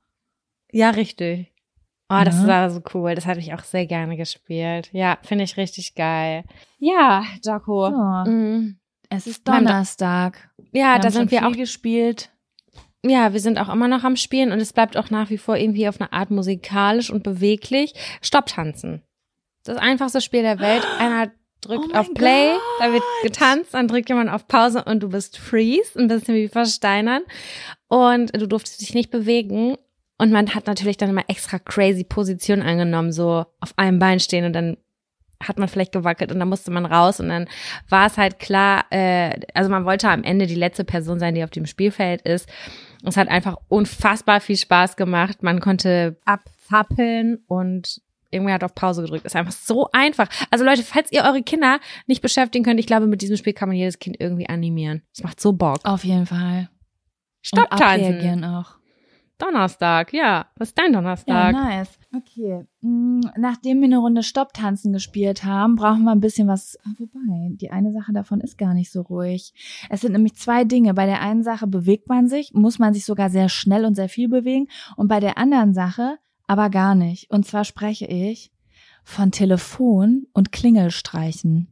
Ja, 0.70 0.90
richtig. 0.90 1.53
Oh, 2.09 2.22
das 2.24 2.43
Ja. 2.43 2.47
war 2.47 2.70
so 2.70 2.80
cool. 2.95 3.14
Das 3.14 3.26
hatte 3.26 3.40
ich 3.40 3.55
auch 3.55 3.64
sehr 3.64 3.86
gerne 3.86 4.16
gespielt. 4.16 4.90
Ja, 4.93 5.18
finde 5.22 5.45
ich 5.45 5.57
richtig 5.57 5.95
geil. 5.95 6.45
Ja, 6.78 7.24
Jaco. 7.43 7.90
So, 7.90 8.30
Mhm. 8.30 8.76
es 9.09 9.26
ist 9.26 9.49
Donnerstag. 9.49 10.51
Ja, 10.72 10.99
da 10.99 11.05
haben 11.05 11.11
sind 11.12 11.30
wir 11.30 11.47
auch 11.49 11.53
gespielt. 11.53 12.30
Ja, 13.05 13.32
wir 13.32 13.40
sind 13.40 13.59
auch 13.59 13.68
immer 13.68 13.88
noch 13.88 14.05
am 14.05 14.16
Spielen 14.16 14.53
und 14.53 14.61
es 14.61 14.72
bleibt 14.72 14.96
auch 14.96 15.11
nach 15.11 15.28
wie 15.30 15.38
vor 15.38 15.57
irgendwie 15.57 15.88
auf 15.88 16.00
eine 16.00 16.12
Art 16.12 16.30
musikalisch 16.30 17.11
und 17.11 17.24
beweglich. 17.24 17.94
Stopptanzen. 18.20 19.03
Das 19.64 19.76
einfachste 19.76 20.20
Spiel 20.20 20.42
der 20.42 20.61
Welt. 20.61 20.86
Einer 20.98 21.32
drückt 21.61 21.94
Oh 21.94 21.98
auf 21.98 22.14
Play, 22.14 22.53
Gott. 22.53 22.61
da 22.80 22.92
wird 22.92 23.03
getanzt, 23.22 23.74
dann 23.74 23.88
drückt 23.88 24.09
jemand 24.09 24.30
auf 24.30 24.46
Pause 24.48 24.84
und 24.84 25.00
du 25.00 25.09
bist 25.09 25.38
freeze, 25.38 25.98
ein 25.98 26.09
bisschen 26.09 26.34
wie 26.34 26.48
versteinern. 26.48 27.22
Und 27.88 28.36
du 28.36 28.46
durftest 28.46 28.80
dich 28.80 28.94
nicht 28.94 29.11
bewegen. 29.11 29.76
Und 30.18 30.30
man 30.30 30.55
hat 30.55 30.66
natürlich 30.66 30.96
dann 30.96 31.11
immer 31.11 31.24
extra 31.28 31.59
crazy 31.59 32.05
Positionen 32.05 32.62
angenommen, 32.62 33.12
so 33.12 33.44
auf 33.61 33.72
einem 33.76 33.98
Bein 33.98 34.20
stehen 34.20 34.44
und 34.44 34.53
dann 34.53 34.76
hat 35.42 35.59
man 35.59 35.66
vielleicht 35.66 35.90
gewackelt 35.90 36.30
und 36.30 36.38
dann 36.38 36.48
musste 36.48 36.70
man 36.70 36.86
raus 36.86 37.18
und 37.18 37.28
dann 37.28 37.48
war 37.88 38.07
es 38.07 38.16
halt 38.16 38.38
klar, 38.38 38.84
äh, 38.90 39.40
also 39.55 39.68
man 39.70 39.84
wollte 39.84 40.09
am 40.09 40.22
Ende 40.22 40.46
die 40.46 40.55
letzte 40.55 40.84
Person 40.84 41.18
sein, 41.18 41.34
die 41.34 41.42
auf 41.42 41.50
dem 41.50 41.66
Spielfeld 41.66 42.22
ist. 42.22 42.48
Es 43.05 43.16
hat 43.16 43.28
einfach 43.28 43.57
unfassbar 43.68 44.40
viel 44.40 44.57
Spaß 44.57 44.96
gemacht. 44.96 45.42
Man 45.42 45.61
konnte 45.61 46.18
abzappeln 46.24 47.42
und 47.46 48.00
irgendwer 48.30 48.55
hat 48.55 48.64
auf 48.64 48.74
Pause 48.74 49.03
gedrückt. 49.03 49.24
Ist 49.26 49.36
einfach 49.36 49.53
so 49.53 49.88
einfach. 49.92 50.28
Also 50.50 50.64
Leute, 50.64 50.82
falls 50.82 51.11
ihr 51.12 51.24
eure 51.24 51.42
Kinder 51.42 51.80
nicht 52.07 52.22
beschäftigen 52.22 52.64
könnt, 52.64 52.80
ich 52.80 52.86
glaube, 52.86 53.07
mit 53.07 53.20
diesem 53.22 53.36
Spiel 53.36 53.53
kann 53.53 53.68
man 53.68 53.76
jedes 53.76 53.98
Kind 53.98 54.16
irgendwie 54.20 54.48
animieren. 54.48 55.03
Es 55.12 55.22
macht 55.22 55.40
so 55.40 55.53
Bock. 55.53 55.80
Auf 55.84 56.05
jeden 56.05 56.26
Fall. 56.26 56.68
Stopptanzen. 57.42 57.86
abreagieren 58.07 58.44
auch. 58.44 58.76
Donnerstag, 59.38 60.12
ja. 60.12 60.46
Was 60.57 60.68
ist 60.68 60.78
dein 60.78 60.92
Ja, 60.92 61.00
Donnerstag? 61.00 61.53
nice. 61.53 61.98
Okay. 62.14 62.66
Mm, 62.82 63.20
Nachdem 63.38 63.80
wir 63.80 63.86
eine 63.86 63.98
Runde 63.98 64.22
Stopptanzen 64.22 64.92
gespielt 64.92 65.44
haben, 65.44 65.76
brauchen 65.76 66.04
wir 66.04 66.12
ein 66.12 66.20
bisschen 66.20 66.46
was. 66.46 66.78
Ah, 66.84 66.90
wobei, 66.98 67.50
die 67.56 67.70
eine 67.70 67.92
Sache 67.92 68.12
davon 68.12 68.40
ist 68.40 68.58
gar 68.58 68.74
nicht 68.74 68.92
so 68.92 69.00
ruhig. 69.00 69.54
Es 69.88 70.02
sind 70.02 70.12
nämlich 70.12 70.34
zwei 70.34 70.64
Dinge. 70.64 70.92
Bei 70.92 71.06
der 71.06 71.22
einen 71.22 71.42
Sache 71.42 71.66
bewegt 71.66 72.08
man 72.08 72.28
sich, 72.28 72.52
muss 72.52 72.78
man 72.78 72.92
sich 72.92 73.06
sogar 73.06 73.30
sehr 73.30 73.48
schnell 73.48 73.86
und 73.86 73.94
sehr 73.94 74.10
viel 74.10 74.28
bewegen. 74.28 74.68
Und 74.96 75.08
bei 75.08 75.20
der 75.20 75.38
anderen 75.38 75.72
Sache 75.72 76.18
aber 76.46 76.68
gar 76.68 76.94
nicht. 76.94 77.30
Und 77.30 77.46
zwar 77.46 77.64
spreche 77.64 78.04
ich 78.06 78.52
von 79.04 79.30
Telefon 79.30 80.26
und 80.34 80.52
Klingelstreichen. 80.52 81.68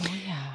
Oh 0.00 0.14
ja. 0.28 0.45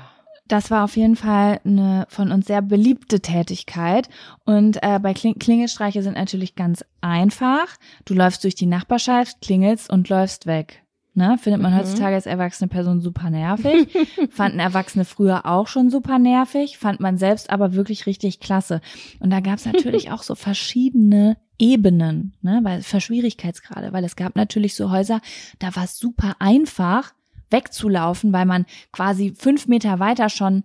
Das 0.51 0.69
war 0.69 0.83
auf 0.83 0.97
jeden 0.97 1.15
Fall 1.15 1.61
eine 1.63 2.05
von 2.09 2.29
uns 2.29 2.47
sehr 2.47 2.61
beliebte 2.61 3.21
Tätigkeit. 3.21 4.09
Und 4.43 4.83
äh, 4.83 4.99
bei 4.99 5.13
Kling 5.13 5.39
Klingelstreiche 5.39 6.03
sind 6.03 6.15
natürlich 6.17 6.55
ganz 6.55 6.83
einfach. 6.99 7.67
Du 8.03 8.13
läufst 8.13 8.43
durch 8.43 8.55
die 8.55 8.65
Nachbarschaft, 8.65 9.39
klingelst 9.41 9.89
und 9.89 10.09
läufst 10.09 10.47
weg. 10.47 10.83
Ne? 11.13 11.37
Findet 11.41 11.61
man 11.61 11.71
Mhm. 11.73 11.77
heutzutage 11.77 12.15
als 12.15 12.25
erwachsene 12.25 12.67
Person 12.67 12.99
super 12.99 13.29
nervig. 13.29 13.87
Fanden 14.29 14.59
Erwachsene 14.59 15.05
früher 15.05 15.45
auch 15.45 15.67
schon 15.67 15.89
super 15.89 16.19
nervig, 16.19 16.77
fand 16.77 16.99
man 16.99 17.17
selbst 17.17 17.49
aber 17.49 17.73
wirklich 17.73 18.05
richtig 18.05 18.41
klasse. 18.41 18.81
Und 19.21 19.29
da 19.29 19.39
gab 19.39 19.55
es 19.55 19.65
natürlich 19.65 20.11
auch 20.11 20.23
so 20.23 20.35
verschiedene 20.35 21.37
Ebenen, 21.59 22.33
ne? 22.41 22.59
weil 22.63 22.81
für 22.81 22.99
Schwierigkeitsgrade, 22.99 23.93
weil 23.93 24.03
es 24.03 24.17
gab 24.17 24.35
natürlich 24.35 24.75
so 24.75 24.91
Häuser, 24.91 25.21
da 25.59 25.73
war 25.77 25.85
es 25.85 25.97
super 25.97 26.35
einfach, 26.39 27.13
wegzulaufen, 27.51 28.33
weil 28.33 28.45
man 28.45 28.65
quasi 28.91 29.33
fünf 29.37 29.67
Meter 29.67 29.99
weiter 29.99 30.29
schon 30.29 30.63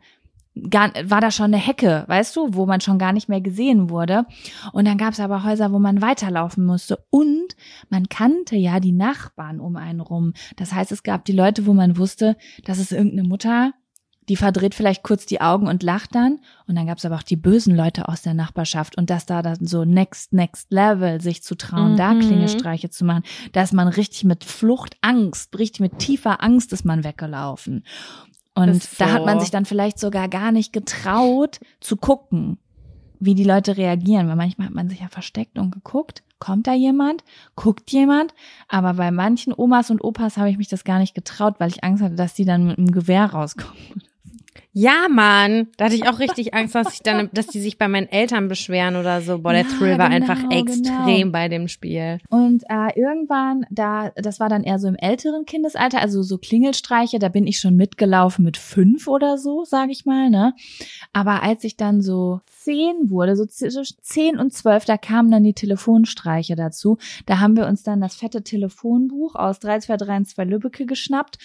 gar, 0.71 0.91
war 1.05 1.21
da 1.21 1.31
schon 1.31 1.47
eine 1.47 1.59
Hecke, 1.59 2.05
weißt 2.07 2.35
du, 2.37 2.55
wo 2.55 2.67
man 2.67 2.81
schon 2.81 2.99
gar 2.99 3.13
nicht 3.13 3.29
mehr 3.29 3.41
gesehen 3.41 3.91
wurde. 3.91 4.27
Und 4.73 4.87
dann 4.87 4.99
gab 4.99 5.13
es 5.13 5.21
aber 5.21 5.45
Häuser, 5.45 5.73
wo 5.73 5.79
man 5.79 6.03
weiterlaufen 6.03 6.65
musste. 6.65 7.05
Und 7.11 7.57
man 7.91 8.09
kannte 8.09 8.57
ja 8.57 8.81
die 8.81 8.93
Nachbarn 8.93 9.61
um 9.61 9.77
einen 9.77 10.01
rum. 10.01 10.33
Das 10.57 10.73
heißt, 10.73 10.93
es 10.93 11.03
gab 11.03 11.25
die 11.25 11.33
Leute, 11.33 11.67
wo 11.67 11.75
man 11.75 11.99
wusste, 11.99 12.37
dass 12.65 12.79
es 12.79 12.93
irgendeine 12.93 13.29
Mutter, 13.29 13.73
die 14.29 14.37
verdreht 14.37 14.75
vielleicht 14.75 15.03
kurz 15.03 15.27
die 15.27 15.41
Augen 15.41 15.69
und 15.69 15.83
lacht 15.83 16.15
dann. 16.15 16.41
Und 16.67 16.77
dann 16.77 16.87
gab 16.87 16.99
es 16.99 17.05
aber 17.05 17.17
auch 17.17 17.23
die 17.23 17.37
bösen 17.37 17.77
Leute 17.77 18.09
aus 18.09 18.23
der 18.23 18.35
Nachbarschaft. 18.35 18.99
Und 18.99 19.11
dass 19.11 19.27
da 19.27 19.43
dann 19.43 19.67
so 19.67 19.85
next, 19.85 20.33
next 20.33 20.71
level 20.73 21.21
sich 21.21 21.43
zu 21.43 21.57
trauen, 21.57 21.93
mhm. 21.93 21.97
da 21.97 22.15
Klingelstreiche 22.15 22.91
zu 22.91 23.05
machen, 23.05 23.23
da 23.53 23.63
ist 23.63 23.73
man 23.73 23.89
richtig 23.89 24.25
mit 24.25 24.45
Fluchtangst, 24.45 25.57
richtig 25.59 25.81
mit 25.81 25.99
tiefer 25.99 26.43
Angst 26.43 26.73
ist 26.73 26.85
man 26.85 27.05
weggelaufen. 27.05 27.85
Und 28.55 28.83
so. 28.83 28.97
da 28.99 29.13
hat 29.13 29.25
man 29.25 29.39
sich 29.39 29.51
dann 29.51 29.67
vielleicht 29.67 29.99
sogar 29.99 30.29
gar 30.29 30.51
nicht 30.51 30.73
getraut 30.73 31.61
zu 31.81 31.97
gucken, 31.97 32.59
wie 33.21 33.35
die 33.35 33.45
Leute 33.45 33.77
reagieren, 33.77 34.29
weil 34.29 34.37
manchmal 34.37 34.69
hat 34.69 34.75
man 34.75 34.89
sich 34.89 35.01
ja 35.01 35.09
versteckt 35.09 35.59
und 35.59 35.71
geguckt, 35.71 36.23
kommt 36.39 36.67
da 36.67 36.75
jemand, 36.75 37.23
guckt 37.55 37.91
jemand, 37.93 38.35
aber 38.69 38.95
bei 38.95 39.11
manchen 39.11 39.55
Omas 39.57 39.91
und 39.91 40.03
Opas 40.03 40.37
habe 40.37 40.51
ich 40.51 40.59
mich 40.59 40.69
das 40.69 40.85
gar 40.85 40.99
nicht 40.99 41.15
getraut, 41.15 41.55
weil 41.59 41.71
ich 41.71 41.85
Angst 41.85 42.03
hatte, 42.03 42.15
dass 42.15 42.35
die 42.35 42.45
dann 42.45 42.67
mit 42.67 42.79
einem 42.79 42.93
Gewehr 42.93 43.27
rauskommen 43.27 44.03
ja, 44.79 45.07
Mann, 45.09 45.69
da 45.79 45.87
hatte 45.87 45.95
ich 45.95 46.07
auch 46.07 46.19
richtig 46.19 46.53
Angst, 46.53 46.75
dass 46.75 46.93
ich 46.93 47.01
dann, 47.01 47.31
dass 47.33 47.47
die 47.47 47.61
sich 47.61 47.79
bei 47.79 47.89
meinen 47.89 48.11
Eltern 48.11 48.49
beschweren 48.49 48.97
oder 48.97 49.23
so. 49.23 49.39
Boah, 49.39 49.55
der 49.55 49.63
ja, 49.63 49.69
Thrill 49.69 49.97
war 49.97 50.11
genau, 50.11 50.31
einfach 50.31 50.51
extrem 50.51 51.07
genau. 51.07 51.33
bei 51.33 51.49
dem 51.49 51.67
Spiel. 51.67 52.19
Und 52.29 52.63
äh, 52.69 52.93
irgendwann, 52.95 53.65
da, 53.71 54.11
das 54.17 54.39
war 54.39 54.51
dann 54.51 54.65
eher 54.65 54.79
so 54.79 54.87
im 54.87 54.97
älteren 54.97 55.47
Kindesalter, 55.47 56.03
also 56.03 56.23
so 56.23 56.37
Klingelstreiche, 56.37 57.19
da 57.19 57.31
bin 57.31 57.47
ich 57.47 57.59
schon 57.59 57.75
mitgelaufen 57.75 58.45
mit 58.45 58.59
fünf 58.59 59.09
oder 59.09 59.39
so, 59.39 59.65
sage 59.65 59.93
ich 59.93 60.05
mal, 60.05 60.29
ne? 60.29 60.53
Aber 61.15 61.43
als 61.43 61.65
ich 61.65 61.79
dann 61.79 62.03
so 62.03 62.43
zehn 62.47 63.09
wurde, 63.09 63.35
so 63.35 63.47
zwischen 63.47 63.97
zehn 64.03 64.39
und 64.39 64.53
zwölf, 64.53 64.85
da 64.85 64.99
kamen 64.99 65.31
dann 65.31 65.45
die 65.45 65.55
Telefonstreiche 65.55 66.55
dazu. 66.55 66.99
Da 67.25 67.39
haben 67.39 67.57
wir 67.57 67.67
uns 67.67 67.83
dann 67.83 68.03
das 68.03 68.17
fette 68.17 68.43
Telefonbuch 68.43 69.37
aus 69.37 69.59
3232 69.61 70.51
Lübbecke 70.51 70.85
geschnappt 70.85 71.39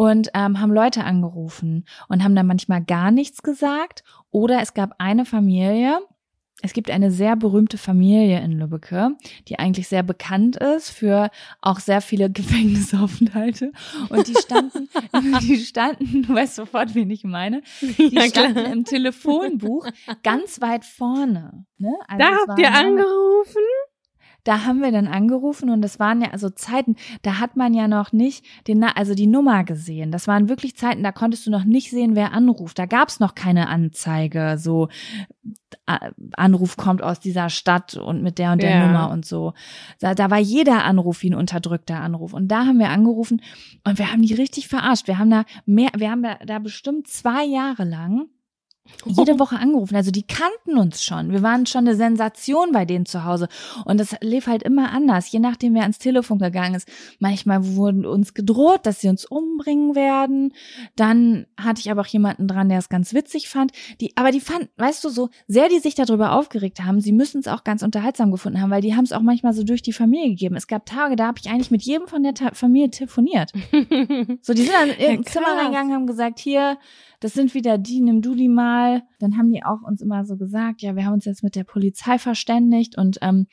und 0.00 0.30
ähm, 0.32 0.58
haben 0.58 0.72
Leute 0.72 1.04
angerufen 1.04 1.84
und 2.08 2.24
haben 2.24 2.34
dann 2.34 2.46
manchmal 2.46 2.82
gar 2.82 3.10
nichts 3.10 3.42
gesagt. 3.42 4.02
Oder 4.30 4.62
es 4.62 4.72
gab 4.72 4.94
eine 4.96 5.26
Familie, 5.26 5.98
es 6.62 6.72
gibt 6.72 6.90
eine 6.90 7.10
sehr 7.10 7.36
berühmte 7.36 7.76
Familie 7.76 8.40
in 8.40 8.52
Lübbecke, 8.52 9.10
die 9.48 9.58
eigentlich 9.58 9.88
sehr 9.88 10.02
bekannt 10.02 10.56
ist 10.56 10.88
für 10.88 11.28
auch 11.60 11.80
sehr 11.80 12.00
viele 12.00 12.30
Gefängnisaufenthalte. 12.32 13.72
Und 14.08 14.26
die 14.26 14.36
standen, 14.36 14.88
die 15.42 15.58
standen, 15.58 16.22
du 16.22 16.34
weißt 16.34 16.54
sofort, 16.54 16.94
wen 16.94 17.10
ich 17.10 17.24
meine, 17.24 17.60
die 17.82 18.14
ja, 18.14 18.22
standen 18.22 18.72
im 18.72 18.84
Telefonbuch 18.86 19.86
ganz 20.22 20.62
weit 20.62 20.86
vorne. 20.86 21.66
Ne? 21.76 21.92
Also 22.08 22.18
da 22.18 22.38
habt 22.46 22.58
ihr 22.58 22.72
angerufen? 22.72 23.62
Da 24.44 24.64
haben 24.64 24.80
wir 24.80 24.92
dann 24.92 25.06
angerufen 25.06 25.70
und 25.70 25.82
das 25.82 25.98
waren 25.98 26.22
ja 26.22 26.30
also 26.30 26.50
Zeiten, 26.50 26.96
da 27.22 27.38
hat 27.38 27.56
man 27.56 27.74
ja 27.74 27.88
noch 27.88 28.12
nicht 28.12 28.44
den, 28.66 28.82
also 28.82 29.14
die 29.14 29.26
Nummer 29.26 29.64
gesehen. 29.64 30.10
Das 30.10 30.28
waren 30.28 30.48
wirklich 30.48 30.76
Zeiten, 30.76 31.02
da 31.02 31.12
konntest 31.12 31.46
du 31.46 31.50
noch 31.50 31.64
nicht 31.64 31.90
sehen, 31.90 32.14
wer 32.14 32.32
anruft. 32.32 32.78
Da 32.78 32.86
gab 32.86 33.08
es 33.08 33.20
noch 33.20 33.34
keine 33.34 33.68
Anzeige, 33.68 34.56
so 34.58 34.88
Anruf 36.36 36.76
kommt 36.76 37.02
aus 37.02 37.20
dieser 37.20 37.50
Stadt 37.50 37.94
und 37.94 38.22
mit 38.22 38.38
der 38.38 38.52
und 38.52 38.62
der 38.62 38.70
ja. 38.70 38.86
Nummer 38.86 39.10
und 39.10 39.24
so. 39.24 39.54
Da, 39.98 40.14
da 40.14 40.30
war 40.30 40.38
jeder 40.38 40.84
Anruf 40.84 41.22
wie 41.22 41.30
ein 41.30 41.34
unterdrückter 41.34 42.00
Anruf. 42.00 42.32
Und 42.32 42.48
da 42.48 42.66
haben 42.66 42.78
wir 42.78 42.90
angerufen 42.90 43.42
und 43.84 43.98
wir 43.98 44.12
haben 44.12 44.22
die 44.22 44.34
richtig 44.34 44.68
verarscht. 44.68 45.06
Wir 45.06 45.18
haben 45.18 45.30
da 45.30 45.44
mehr, 45.66 45.90
wir 45.96 46.10
haben 46.10 46.24
da 46.44 46.58
bestimmt 46.58 47.08
zwei 47.08 47.44
Jahre 47.44 47.84
lang 47.84 48.26
jede 49.04 49.38
Woche 49.38 49.56
angerufen. 49.56 49.96
Also 49.96 50.10
die 50.10 50.22
kannten 50.22 50.78
uns 50.78 51.02
schon. 51.02 51.32
Wir 51.32 51.42
waren 51.42 51.66
schon 51.66 51.86
eine 51.86 51.96
Sensation 51.96 52.72
bei 52.72 52.84
denen 52.84 53.06
zu 53.06 53.24
Hause. 53.24 53.48
Und 53.84 53.98
das 53.98 54.14
lief 54.20 54.46
halt 54.46 54.62
immer 54.62 54.92
anders, 54.92 55.30
je 55.30 55.38
nachdem, 55.38 55.74
wer 55.74 55.82
ans 55.82 55.98
Telefon 55.98 56.38
gegangen 56.38 56.74
ist. 56.74 56.88
Manchmal 57.18 57.76
wurden 57.76 58.04
uns 58.06 58.34
gedroht, 58.34 58.80
dass 58.84 59.00
sie 59.00 59.08
uns 59.08 59.24
umbringen 59.24 59.94
werden. 59.94 60.52
Dann 60.96 61.46
hatte 61.58 61.80
ich 61.80 61.90
aber 61.90 62.02
auch 62.02 62.06
jemanden 62.06 62.46
dran, 62.48 62.68
der 62.68 62.78
es 62.78 62.88
ganz 62.88 63.14
witzig 63.14 63.48
fand. 63.48 63.72
Die, 64.00 64.16
aber 64.16 64.30
die 64.30 64.40
fanden, 64.40 64.68
weißt 64.76 65.04
du, 65.04 65.08
so 65.08 65.28
sehr 65.46 65.68
die 65.68 65.78
sich 65.78 65.94
darüber 65.94 66.32
aufgeregt 66.32 66.80
haben, 66.80 67.00
sie 67.00 67.12
müssen 67.12 67.40
es 67.40 67.48
auch 67.48 67.64
ganz 67.64 67.82
unterhaltsam 67.82 68.30
gefunden 68.30 68.60
haben, 68.60 68.70
weil 68.70 68.82
die 68.82 68.94
haben 68.94 69.04
es 69.04 69.12
auch 69.12 69.22
manchmal 69.22 69.52
so 69.52 69.64
durch 69.64 69.82
die 69.82 69.92
Familie 69.92 70.30
gegeben. 70.30 70.56
Es 70.56 70.66
gab 70.66 70.86
Tage, 70.86 71.16
da 71.16 71.26
habe 71.26 71.38
ich 71.42 71.50
eigentlich 71.50 71.70
mit 71.70 71.82
jedem 71.82 72.08
von 72.08 72.22
der 72.22 72.34
Ta 72.34 72.50
Familie 72.52 72.90
telefoniert. 72.90 73.52
so, 74.42 74.54
die 74.54 74.62
sind 74.62 74.72
dann 74.72 74.90
ja, 74.98 75.22
Zimmer 75.22 75.56
reingegangen, 75.56 75.94
haben 75.94 76.06
gesagt, 76.06 76.38
hier, 76.38 76.78
das 77.20 77.34
sind 77.34 77.54
wieder 77.54 77.78
die, 77.78 78.00
nimm 78.00 78.22
du 78.22 78.34
die 78.34 78.48
mal. 78.48 79.02
Dann 79.18 79.36
haben 79.36 79.50
die 79.50 79.62
auch 79.62 79.82
uns 79.82 80.00
immer 80.00 80.24
so 80.24 80.36
gesagt, 80.36 80.82
ja, 80.82 80.96
wir 80.96 81.04
haben 81.04 81.14
uns 81.14 81.26
jetzt 81.26 81.42
mit 81.42 81.54
der 81.54 81.64
Polizei 81.64 82.18
verständigt 82.18 82.96
und 82.96 83.18
ähm, 83.20 83.46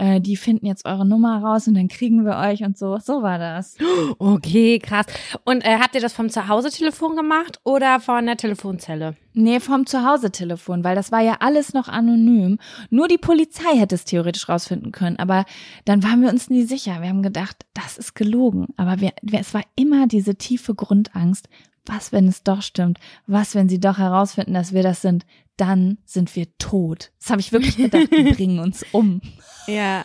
äh, 0.00 0.20
die 0.20 0.36
finden 0.36 0.66
jetzt 0.66 0.86
eure 0.86 1.06
Nummer 1.06 1.42
raus 1.42 1.68
und 1.68 1.74
dann 1.74 1.88
kriegen 1.88 2.24
wir 2.24 2.36
euch 2.38 2.62
und 2.64 2.78
so. 2.78 2.98
So 2.98 3.22
war 3.22 3.38
das. 3.38 3.76
Okay, 4.18 4.78
krass. 4.78 5.06
Und 5.44 5.64
äh, 5.64 5.78
habt 5.78 5.94
ihr 5.94 6.00
das 6.00 6.12
vom 6.12 6.30
Zuhause-Telefon 6.30 7.16
gemacht 7.16 7.60
oder 7.64 8.00
von 8.00 8.26
der 8.26 8.36
Telefonzelle? 8.36 9.16
Nee, 9.34 9.60
vom 9.60 9.86
Zuhause-Telefon, 9.86 10.84
weil 10.84 10.96
das 10.96 11.12
war 11.12 11.20
ja 11.20 11.36
alles 11.40 11.74
noch 11.74 11.88
anonym. 11.88 12.58
Nur 12.88 13.08
die 13.08 13.18
Polizei 13.18 13.76
hätte 13.76 13.94
es 13.94 14.04
theoretisch 14.04 14.48
rausfinden 14.48 14.90
können, 14.90 15.18
aber 15.18 15.44
dann 15.84 16.02
waren 16.02 16.22
wir 16.22 16.30
uns 16.30 16.50
nie 16.50 16.64
sicher. 16.64 17.02
Wir 17.02 17.08
haben 17.10 17.22
gedacht, 17.22 17.66
das 17.74 17.98
ist 17.98 18.14
gelogen. 18.14 18.68
Aber 18.76 19.00
wir, 19.00 19.12
es 19.32 19.54
war 19.54 19.62
immer 19.76 20.06
diese 20.06 20.36
tiefe 20.36 20.74
Grundangst 20.74 21.48
was, 21.86 22.12
wenn 22.12 22.28
es 22.28 22.42
doch 22.42 22.62
stimmt? 22.62 22.98
Was, 23.26 23.54
wenn 23.54 23.68
sie 23.68 23.80
doch 23.80 23.98
herausfinden, 23.98 24.54
dass 24.54 24.72
wir 24.72 24.82
das 24.82 25.02
sind? 25.02 25.24
Dann 25.60 25.98
sind 26.06 26.34
wir 26.36 26.46
tot. 26.56 27.12
Das 27.20 27.28
habe 27.28 27.40
ich 27.42 27.52
wirklich 27.52 27.76
gedacht, 27.76 28.08
die 28.10 28.22
bringen 28.34 28.60
uns 28.60 28.82
um. 28.92 29.20
Ja. 29.66 30.02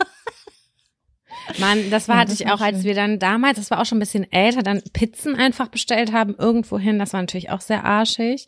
Mann, 1.58 1.90
das 1.90 2.08
war 2.08 2.16
ja, 2.16 2.20
hatte 2.20 2.32
das 2.32 2.40
ich 2.40 2.50
auch, 2.50 2.58
schön. 2.58 2.66
als 2.66 2.84
wir 2.84 2.94
dann 2.94 3.18
damals, 3.18 3.56
das 3.56 3.70
war 3.70 3.80
auch 3.80 3.86
schon 3.86 3.96
ein 3.96 4.00
bisschen 4.00 4.30
älter, 4.30 4.62
dann 4.62 4.82
Pizzen 4.92 5.34
einfach 5.34 5.68
bestellt 5.68 6.12
haben, 6.12 6.34
irgendwo 6.36 6.78
hin. 6.78 6.98
Das 6.98 7.14
war 7.14 7.22
natürlich 7.22 7.48
auch 7.48 7.62
sehr 7.62 7.84
arschig. 7.84 8.44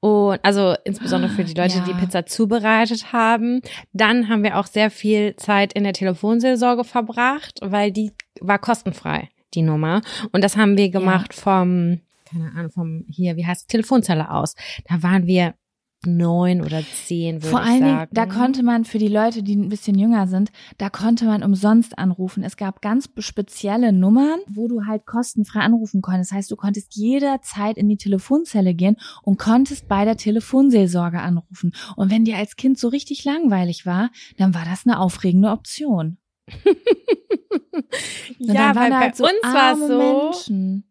Und 0.00 0.38
also 0.42 0.74
insbesondere 0.84 1.30
für 1.30 1.44
die 1.44 1.52
Leute, 1.52 1.76
ja. 1.76 1.84
die 1.84 1.92
Pizza 1.92 2.24
zubereitet 2.24 3.12
haben. 3.12 3.60
Dann 3.92 4.30
haben 4.30 4.42
wir 4.42 4.56
auch 4.56 4.66
sehr 4.66 4.90
viel 4.90 5.36
Zeit 5.36 5.74
in 5.74 5.84
der 5.84 5.92
Telefonseelsorge 5.92 6.84
verbracht, 6.84 7.58
weil 7.60 7.92
die 7.92 8.12
war 8.40 8.58
kostenfrei, 8.58 9.28
die 9.52 9.62
Nummer. 9.62 10.00
Und 10.32 10.42
das 10.42 10.56
haben 10.56 10.78
wir 10.78 10.88
gemacht 10.88 11.34
ja. 11.34 11.42
vom 11.42 12.00
keine 12.26 12.50
Ahnung, 12.52 12.70
vom 12.70 13.04
hier, 13.08 13.36
wie 13.36 13.46
heißt 13.46 13.68
Telefonzelle 13.68 14.30
aus. 14.30 14.54
Da 14.88 15.02
waren 15.02 15.26
wir 15.26 15.54
neun 16.04 16.60
oder 16.62 16.82
zehn, 16.82 17.36
würde 17.36 17.48
Vor 17.48 17.60
allen 17.60 17.82
Dingen, 17.82 18.06
da 18.12 18.26
konnte 18.26 18.62
man 18.62 18.84
für 18.84 18.98
die 18.98 19.08
Leute, 19.08 19.42
die 19.42 19.56
ein 19.56 19.68
bisschen 19.68 19.98
jünger 19.98 20.26
sind, 20.28 20.50
da 20.78 20.90
konnte 20.90 21.24
man 21.24 21.42
umsonst 21.42 21.98
anrufen. 21.98 22.44
Es 22.44 22.56
gab 22.56 22.82
ganz 22.82 23.08
spezielle 23.18 23.92
Nummern, 23.92 24.38
wo 24.48 24.68
du 24.68 24.86
halt 24.86 25.06
kostenfrei 25.06 25.60
anrufen 25.60 26.02
konntest. 26.02 26.30
Das 26.30 26.36
heißt, 26.36 26.50
du 26.50 26.56
konntest 26.56 26.94
jederzeit 26.94 27.76
in 27.76 27.88
die 27.88 27.96
Telefonzelle 27.96 28.74
gehen 28.74 28.96
und 29.22 29.38
konntest 29.38 29.88
bei 29.88 30.04
der 30.04 30.16
Telefonseelsorge 30.16 31.20
anrufen. 31.20 31.72
Und 31.96 32.10
wenn 32.10 32.24
dir 32.24 32.36
als 32.36 32.56
Kind 32.56 32.78
so 32.78 32.88
richtig 32.88 33.24
langweilig 33.24 33.86
war, 33.86 34.10
dann 34.36 34.54
war 34.54 34.64
das 34.64 34.86
eine 34.86 35.00
aufregende 35.00 35.50
Option. 35.50 36.18
ja, 38.38 38.74
weil 38.74 38.90
bei 38.90 38.96
halt 38.96 39.16
so 39.16 39.24
uns 39.24 39.42
war 39.42 39.72
es 39.72 39.86
so. 39.86 39.98
Menschen. 39.98 40.84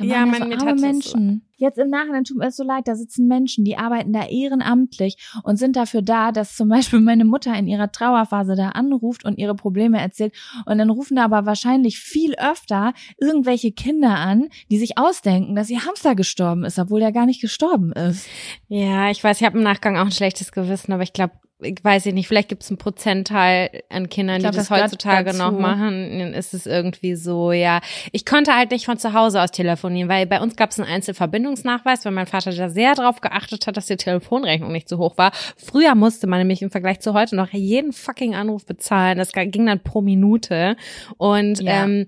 Da 0.00 0.06
ja, 0.06 0.24
man 0.24 0.50
so 0.50 0.66
arme 0.66 0.80
Menschen. 0.80 1.42
Jetzt 1.58 1.76
im 1.76 1.90
Nachhinein 1.90 2.24
tut 2.24 2.38
mir 2.38 2.46
es 2.46 2.56
so 2.56 2.64
leid, 2.64 2.88
da 2.88 2.94
sitzen 2.94 3.28
Menschen, 3.28 3.66
die 3.66 3.76
arbeiten 3.76 4.14
da 4.14 4.26
ehrenamtlich 4.26 5.18
und 5.42 5.56
sind 5.56 5.76
dafür 5.76 6.00
da, 6.00 6.32
dass 6.32 6.56
zum 6.56 6.70
Beispiel 6.70 7.00
meine 7.00 7.26
Mutter 7.26 7.54
in 7.54 7.66
ihrer 7.66 7.92
Trauerphase 7.92 8.56
da 8.56 8.70
anruft 8.70 9.26
und 9.26 9.36
ihre 9.36 9.54
Probleme 9.54 10.00
erzählt. 10.00 10.34
Und 10.64 10.78
dann 10.78 10.88
rufen 10.88 11.16
da 11.16 11.24
aber 11.24 11.44
wahrscheinlich 11.44 11.98
viel 11.98 12.34
öfter 12.36 12.94
irgendwelche 13.20 13.72
Kinder 13.72 14.16
an, 14.16 14.48
die 14.70 14.78
sich 14.78 14.96
ausdenken, 14.96 15.54
dass 15.54 15.68
ihr 15.68 15.84
Hamster 15.84 16.14
gestorben 16.14 16.64
ist, 16.64 16.78
obwohl 16.78 17.02
er 17.02 17.12
gar 17.12 17.26
nicht 17.26 17.42
gestorben 17.42 17.92
ist. 17.92 18.26
Ja, 18.68 19.10
ich 19.10 19.22
weiß, 19.22 19.40
ich 19.40 19.46
habe 19.46 19.58
im 19.58 19.64
Nachgang 19.64 19.98
auch 19.98 20.06
ein 20.06 20.12
schlechtes 20.12 20.52
Gewissen, 20.52 20.92
aber 20.94 21.02
ich 21.02 21.12
glaube, 21.12 21.34
ich 21.62 21.82
weiß 21.82 22.06
ich 22.06 22.14
nicht, 22.14 22.28
vielleicht 22.28 22.48
gibt 22.48 22.62
es 22.62 22.70
einen 22.70 22.78
Prozentteil 22.78 23.82
an 23.88 24.08
Kindern, 24.08 24.40
glaub, 24.40 24.52
die 24.52 24.58
das, 24.58 24.68
das 24.68 24.82
heutzutage 24.82 25.36
noch 25.36 25.52
machen. 25.52 26.18
Dann 26.18 26.34
ist 26.34 26.54
es 26.54 26.66
irgendwie 26.66 27.14
so, 27.14 27.52
ja. 27.52 27.80
Ich 28.12 28.24
konnte 28.24 28.56
halt 28.56 28.70
nicht 28.70 28.86
von 28.86 28.98
zu 28.98 29.12
Hause 29.12 29.42
aus 29.42 29.50
telefonieren, 29.50 30.08
weil 30.08 30.26
bei 30.26 30.40
uns 30.40 30.56
gab 30.56 30.70
es 30.70 30.78
einen 30.78 30.88
Einzelverbindungsnachweis, 30.88 32.04
weil 32.04 32.12
mein 32.12 32.26
Vater 32.26 32.52
da 32.52 32.68
sehr 32.68 32.94
darauf 32.94 33.20
geachtet 33.20 33.66
hat, 33.66 33.76
dass 33.76 33.86
die 33.86 33.96
Telefonrechnung 33.96 34.72
nicht 34.72 34.88
zu 34.88 34.98
hoch 34.98 35.18
war. 35.18 35.32
Früher 35.56 35.94
musste 35.94 36.26
man 36.26 36.38
nämlich 36.38 36.62
im 36.62 36.70
Vergleich 36.70 37.00
zu 37.00 37.14
heute 37.14 37.36
noch 37.36 37.52
jeden 37.52 37.92
fucking 37.92 38.34
Anruf 38.34 38.66
bezahlen. 38.66 39.18
Das 39.18 39.32
ging 39.32 39.66
dann 39.66 39.80
pro 39.80 40.00
Minute. 40.00 40.76
Und 41.16 41.60
ja. 41.60 41.84
ähm, 41.84 42.06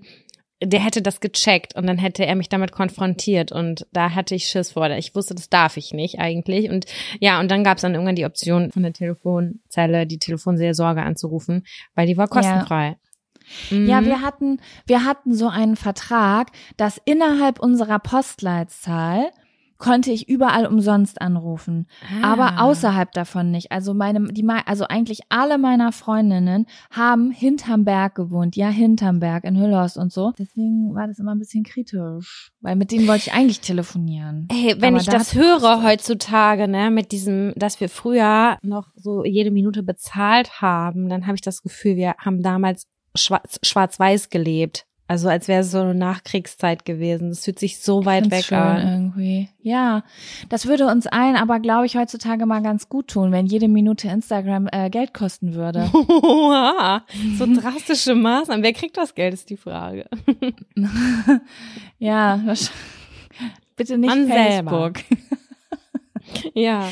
der 0.63 0.79
hätte 0.79 1.01
das 1.01 1.19
gecheckt 1.19 1.75
und 1.75 1.87
dann 1.87 1.97
hätte 1.97 2.25
er 2.25 2.35
mich 2.35 2.49
damit 2.49 2.71
konfrontiert 2.71 3.51
und 3.51 3.85
da 3.91 4.11
hatte 4.15 4.35
ich 4.35 4.45
Schiss 4.47 4.71
vor. 4.71 4.89
Ich 4.91 5.15
wusste, 5.15 5.35
das 5.35 5.49
darf 5.49 5.77
ich 5.77 5.93
nicht 5.93 6.19
eigentlich 6.19 6.69
und 6.69 6.85
ja, 7.19 7.39
und 7.39 7.49
dann 7.51 7.63
gab 7.63 7.77
es 7.77 7.81
dann 7.81 7.93
irgendwann 7.93 8.15
die 8.15 8.25
Option 8.25 8.71
von 8.71 8.83
der 8.83 8.93
Telefonzelle 8.93 10.07
die 10.07 10.19
Telefonseelsorge 10.19 11.01
anzurufen, 11.01 11.65
weil 11.95 12.07
die 12.07 12.17
war 12.17 12.27
kostenfrei. 12.27 12.87
Ja. 12.87 12.95
Ja, 13.71 14.01
Mhm. 14.01 14.05
wir 14.05 14.21
hatten, 14.21 14.61
wir 14.87 15.03
hatten 15.03 15.35
so 15.35 15.49
einen 15.49 15.75
Vertrag, 15.75 16.47
dass 16.77 16.99
innerhalb 17.03 17.59
unserer 17.59 17.99
Postleitzahl 17.99 19.31
konnte 19.83 20.11
ich 20.11 20.29
überall 20.29 20.65
umsonst 20.65 21.21
anrufen, 21.21 21.87
aber 22.21 22.53
Ah. 22.53 22.61
außerhalb 22.63 23.11
davon 23.11 23.51
nicht. 23.51 23.71
Also 23.73 23.93
meine, 23.93 24.31
die, 24.31 24.47
also 24.65 24.85
eigentlich 24.87 25.19
alle 25.27 25.57
meiner 25.57 25.91
Freundinnen 25.91 26.67
haben 26.89 27.31
hinterm 27.31 27.83
Berg 27.83 28.15
gewohnt, 28.15 28.55
ja 28.55 28.69
hinterm 28.69 29.19
Berg 29.19 29.43
in 29.43 29.57
Hüllhorst 29.59 29.97
und 29.97 30.13
so. 30.13 30.31
Deswegen 30.39 30.95
war 30.95 31.07
das 31.07 31.19
immer 31.19 31.35
ein 31.35 31.39
bisschen 31.39 31.63
kritisch, 31.63 32.51
weil 32.61 32.77
mit 32.77 32.91
denen 32.91 33.07
wollte 33.09 33.23
ich 33.27 33.33
eigentlich 33.33 33.59
telefonieren. 33.59 34.47
Hey, 34.51 34.75
wenn 34.79 34.93
Aber 34.93 35.01
ich 35.01 35.07
da 35.07 35.17
das 35.17 35.35
höre 35.35 35.83
heutzutage, 35.83 36.69
ne, 36.69 36.89
mit 36.89 37.11
diesem, 37.11 37.51
dass 37.57 37.81
wir 37.81 37.89
früher 37.89 38.57
noch 38.61 38.87
so 38.95 39.25
jede 39.25 39.51
Minute 39.51 39.83
bezahlt 39.83 40.61
haben, 40.61 41.09
dann 41.09 41.25
habe 41.27 41.35
ich 41.35 41.41
das 41.41 41.61
Gefühl, 41.61 41.97
wir 41.97 42.15
haben 42.19 42.41
damals 42.41 42.87
schwarz- 43.15 43.59
schwarz-weiß 43.63 44.29
gelebt. 44.29 44.85
Also 45.07 45.27
als 45.27 45.47
wäre 45.47 45.61
es 45.61 45.71
so 45.71 45.79
eine 45.79 45.93
Nachkriegszeit 45.93 46.85
gewesen. 46.85 47.29
Das 47.29 47.43
fühlt 47.43 47.59
sich 47.59 47.79
so 47.79 48.05
weit 48.05 48.23
Ganz 48.23 48.33
weg 48.33 48.45
schön 48.45 48.57
an. 48.57 48.87
irgendwie. 48.87 49.49
Ja, 49.61 50.03
das 50.49 50.65
würde 50.65 50.87
uns 50.87 51.07
allen 51.07 51.35
aber, 51.35 51.59
glaube 51.59 51.85
ich, 51.85 51.97
heutzutage 51.97 52.45
mal 52.45 52.61
ganz 52.61 52.87
gut 52.87 53.09
tun, 53.09 53.31
wenn 53.31 53.45
jede 53.45 53.67
Minute 53.67 54.07
Instagram 54.07 54.67
äh, 54.71 54.89
Geld 54.89 55.13
kosten 55.13 55.53
würde. 55.55 55.91
So 57.37 57.45
drastische 57.45 58.15
Maßnahmen. 58.15 58.63
Wer 58.63 58.73
kriegt 58.73 58.97
das 58.97 59.13
Geld, 59.13 59.33
ist 59.33 59.49
die 59.49 59.57
Frage. 59.57 60.05
ja, 61.99 62.41
bitte 63.75 63.97
nicht 63.97 64.09
Man. 64.09 64.27
Facebook. 64.27 64.99
Ja. 66.53 66.89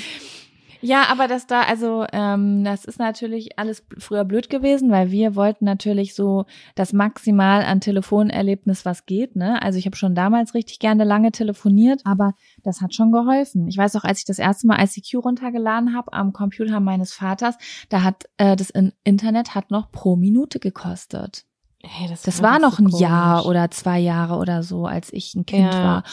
Ja, 0.81 1.05
aber 1.09 1.27
das 1.27 1.47
da, 1.47 1.61
also 1.61 2.05
ähm, 2.11 2.63
das 2.63 2.85
ist 2.85 2.99
natürlich 2.99 3.59
alles 3.59 3.83
früher 3.97 4.25
blöd 4.25 4.49
gewesen, 4.49 4.89
weil 4.91 5.11
wir 5.11 5.35
wollten 5.35 5.65
natürlich 5.65 6.15
so 6.15 6.45
das 6.75 6.91
Maximal 6.93 7.63
an 7.63 7.81
Telefonerlebnis, 7.81 8.83
was 8.85 9.05
geht. 9.05 9.35
Ne? 9.35 9.61
Also 9.61 9.77
ich 9.79 9.85
habe 9.85 9.95
schon 9.95 10.15
damals 10.15 10.53
richtig 10.53 10.79
gerne 10.79 11.03
lange 11.03 11.31
telefoniert, 11.31 12.01
aber 12.05 12.33
das 12.63 12.81
hat 12.81 12.93
schon 12.95 13.11
geholfen. 13.11 13.67
Ich 13.67 13.77
weiß 13.77 13.95
auch, 13.95 14.03
als 14.03 14.19
ich 14.19 14.25
das 14.25 14.39
erste 14.39 14.67
Mal 14.67 14.83
ICQ 14.83 15.23
runtergeladen 15.23 15.95
habe 15.95 16.13
am 16.13 16.33
Computer 16.33 16.79
meines 16.79 17.13
Vaters, 17.13 17.55
da 17.89 18.03
hat 18.03 18.25
äh, 18.37 18.55
das 18.55 18.69
in 18.69 18.91
Internet 19.03 19.55
hat 19.55 19.71
noch 19.71 19.91
pro 19.91 20.15
Minute 20.15 20.59
gekostet. 20.59 21.45
Hey, 21.83 22.07
das 22.07 22.21
Das 22.21 22.41
war 22.43 22.53
war 22.53 22.59
noch 22.59 22.77
so 22.77 22.83
ein 22.83 22.89
komisch. 22.89 23.01
Jahr 23.01 23.45
oder 23.47 23.71
zwei 23.71 23.99
Jahre 23.99 24.35
oder 24.37 24.61
so, 24.61 24.85
als 24.85 25.11
ich 25.13 25.33
ein 25.35 25.45
Kind 25.45 25.73
Ja. 25.73 25.83
war. 25.83 26.03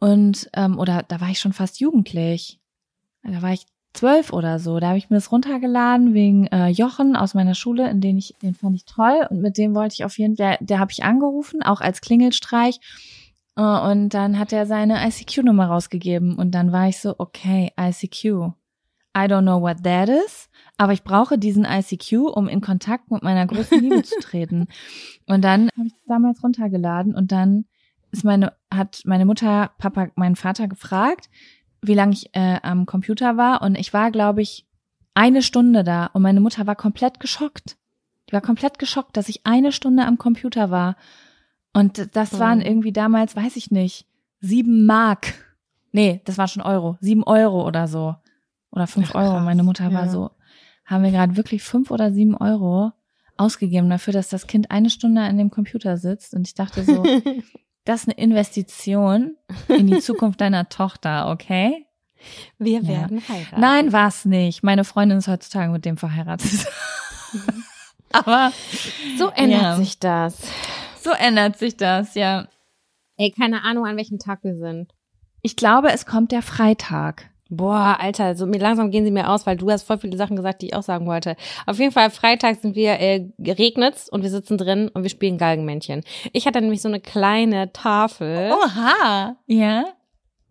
Und 0.00 0.48
ähm, 0.54 0.78
oder 0.78 1.02
da 1.06 1.20
war 1.20 1.28
ich 1.28 1.38
schon 1.40 1.52
fast 1.52 1.78
jugendlich. 1.80 2.58
Da 3.22 3.42
war 3.42 3.52
ich 3.52 3.66
zwölf 3.92 4.32
oder 4.32 4.58
so. 4.58 4.78
Da 4.80 4.88
habe 4.88 4.98
ich 4.98 5.10
mir 5.10 5.16
das 5.16 5.32
runtergeladen 5.32 6.14
wegen 6.14 6.46
äh, 6.48 6.68
Jochen 6.68 7.16
aus 7.16 7.34
meiner 7.34 7.54
Schule, 7.54 7.90
in 7.90 8.00
den 8.00 8.18
ich, 8.18 8.34
den 8.42 8.54
fand 8.54 8.76
ich 8.76 8.84
toll 8.84 9.26
und 9.30 9.40
mit 9.40 9.58
dem 9.58 9.74
wollte 9.74 9.94
ich 9.94 10.04
auf 10.04 10.18
jeden 10.18 10.36
Fall, 10.36 10.56
der, 10.58 10.66
der 10.66 10.78
habe 10.78 10.92
ich 10.92 11.04
angerufen, 11.04 11.62
auch 11.62 11.80
als 11.80 12.00
Klingelstreich. 12.00 12.80
Äh, 13.56 13.62
und 13.62 14.10
dann 14.10 14.38
hat 14.38 14.52
er 14.52 14.66
seine 14.66 15.06
ICQ-Nummer 15.06 15.66
rausgegeben 15.66 16.36
und 16.36 16.52
dann 16.52 16.72
war 16.72 16.88
ich 16.88 16.98
so, 16.98 17.14
okay, 17.18 17.72
ICQ. 17.78 18.52
I 19.16 19.22
don't 19.22 19.42
know 19.42 19.60
what 19.60 19.82
that 19.82 20.08
is, 20.08 20.48
aber 20.76 20.92
ich 20.92 21.02
brauche 21.02 21.36
diesen 21.36 21.64
ICQ, 21.64 22.28
um 22.32 22.46
in 22.46 22.60
Kontakt 22.60 23.10
mit 23.10 23.24
meiner 23.24 23.44
großen 23.44 23.80
Liebe 23.80 24.04
zu 24.04 24.14
treten. 24.20 24.68
Und 25.26 25.42
dann 25.42 25.68
habe 25.76 25.88
ich 25.88 25.92
das 25.94 26.04
damals 26.06 26.44
runtergeladen 26.44 27.16
und 27.16 27.32
dann 27.32 27.64
ist 28.12 28.24
meine, 28.24 28.52
hat 28.72 29.02
meine 29.04 29.24
Mutter, 29.24 29.72
Papa, 29.78 30.08
meinen 30.14 30.36
Vater 30.36 30.68
gefragt, 30.68 31.28
wie 31.82 31.94
lange 31.94 32.12
ich 32.12 32.34
äh, 32.34 32.58
am 32.62 32.86
Computer 32.86 33.36
war. 33.36 33.62
Und 33.62 33.76
ich 33.78 33.92
war, 33.92 34.10
glaube 34.10 34.42
ich, 34.42 34.66
eine 35.14 35.42
Stunde 35.42 35.82
da 35.84 36.06
und 36.06 36.22
meine 36.22 36.40
Mutter 36.40 36.66
war 36.66 36.76
komplett 36.76 37.20
geschockt. 37.20 37.76
Die 38.28 38.32
war 38.32 38.40
komplett 38.40 38.78
geschockt, 38.78 39.16
dass 39.16 39.28
ich 39.28 39.44
eine 39.44 39.72
Stunde 39.72 40.04
am 40.06 40.18
Computer 40.18 40.70
war. 40.70 40.96
Und 41.72 42.14
das 42.16 42.38
waren 42.38 42.58
Mhm. 42.58 42.64
irgendwie 42.64 42.92
damals, 42.92 43.34
weiß 43.36 43.56
ich 43.56 43.70
nicht, 43.70 44.06
sieben 44.40 44.86
Mark. 44.86 45.34
Nee, 45.92 46.20
das 46.24 46.38
war 46.38 46.46
schon 46.48 46.62
Euro. 46.62 46.96
Sieben 47.00 47.24
Euro 47.24 47.66
oder 47.66 47.88
so. 47.88 48.14
Oder 48.70 48.86
fünf 48.86 49.10
Ach, 49.14 49.16
Euro. 49.22 49.40
Meine 49.40 49.62
Mutter 49.64 49.92
war 49.92 50.04
Ja. 50.04 50.10
so, 50.10 50.30
haben 50.84 51.02
wir 51.02 51.10
gerade 51.10 51.36
wirklich 51.36 51.62
fünf 51.62 51.90
oder 51.90 52.12
sieben 52.12 52.36
Euro 52.36 52.92
ausgegeben 53.36 53.88
dafür, 53.90 54.12
dass 54.12 54.28
das 54.28 54.46
Kind 54.46 54.70
eine 54.70 54.90
Stunde 54.90 55.22
an 55.22 55.38
dem 55.38 55.50
Computer 55.50 55.96
sitzt. 55.96 56.34
Und 56.34 56.46
ich 56.46 56.54
dachte 56.54 56.84
so, 56.84 57.02
das 57.90 58.02
ist 58.02 58.08
eine 58.08 58.18
Investition 58.18 59.36
in 59.68 59.86
die 59.88 59.98
Zukunft 60.00 60.40
deiner 60.40 60.68
Tochter, 60.68 61.28
okay? 61.30 61.86
Wir 62.58 62.80
Ja. 62.82 62.88
werden 62.88 63.22
heiraten. 63.28 63.60
Nein, 63.60 63.92
war's 63.92 64.24
nicht. 64.24 64.62
Meine 64.62 64.84
Freundin 64.84 65.18
ist 65.18 65.28
heutzutage 65.28 65.72
mit 65.72 65.84
dem 65.84 65.96
verheiratet. 65.96 66.66
Aber 68.12 68.52
So 69.16 69.30
ändert 69.30 69.62
Ja. 69.62 69.76
sich 69.76 69.98
das. 69.98 70.38
so 71.02 71.10
ändert 71.10 71.58
sich 71.58 71.76
das, 71.76 72.14
ja. 72.14 72.48
Ey, 73.16 73.30
keine 73.30 73.62
Ahnung, 73.62 73.86
an 73.86 73.96
welchem 73.96 74.18
Tag 74.18 74.40
wir 74.42 74.56
sind. 74.56 74.92
Ich 75.42 75.56
glaube, 75.56 75.90
es 75.92 76.06
kommt 76.06 76.32
der 76.32 76.42
Freitag. 76.42 77.29
Boah, 77.50 77.96
Alter, 78.00 78.36
so 78.36 78.46
mir 78.46 78.60
langsam 78.60 78.92
gehen 78.92 79.04
sie 79.04 79.10
mir 79.10 79.28
aus, 79.28 79.44
weil 79.44 79.56
du 79.56 79.70
hast 79.70 79.82
voll 79.82 79.98
viele 79.98 80.16
Sachen 80.16 80.36
gesagt, 80.36 80.62
die 80.62 80.66
ich 80.66 80.74
auch 80.74 80.84
sagen 80.84 81.06
wollte. 81.06 81.34
Auf 81.66 81.78
jeden 81.80 81.90
Fall, 81.90 82.10
Freitag 82.10 82.60
sind 82.60 82.76
wir, 82.76 83.00
äh, 83.00 83.26
geregnet's 83.38 84.08
und 84.08 84.22
wir 84.22 84.30
sitzen 84.30 84.56
drin 84.56 84.88
und 84.88 85.02
wir 85.02 85.10
spielen 85.10 85.36
Galgenmännchen. 85.36 86.04
Ich 86.32 86.46
hatte 86.46 86.60
nämlich 86.60 86.80
so 86.80 86.88
eine 86.88 87.00
kleine 87.00 87.72
Tafel. 87.72 88.52
Oha. 88.52 89.36
Ja. 89.46 89.84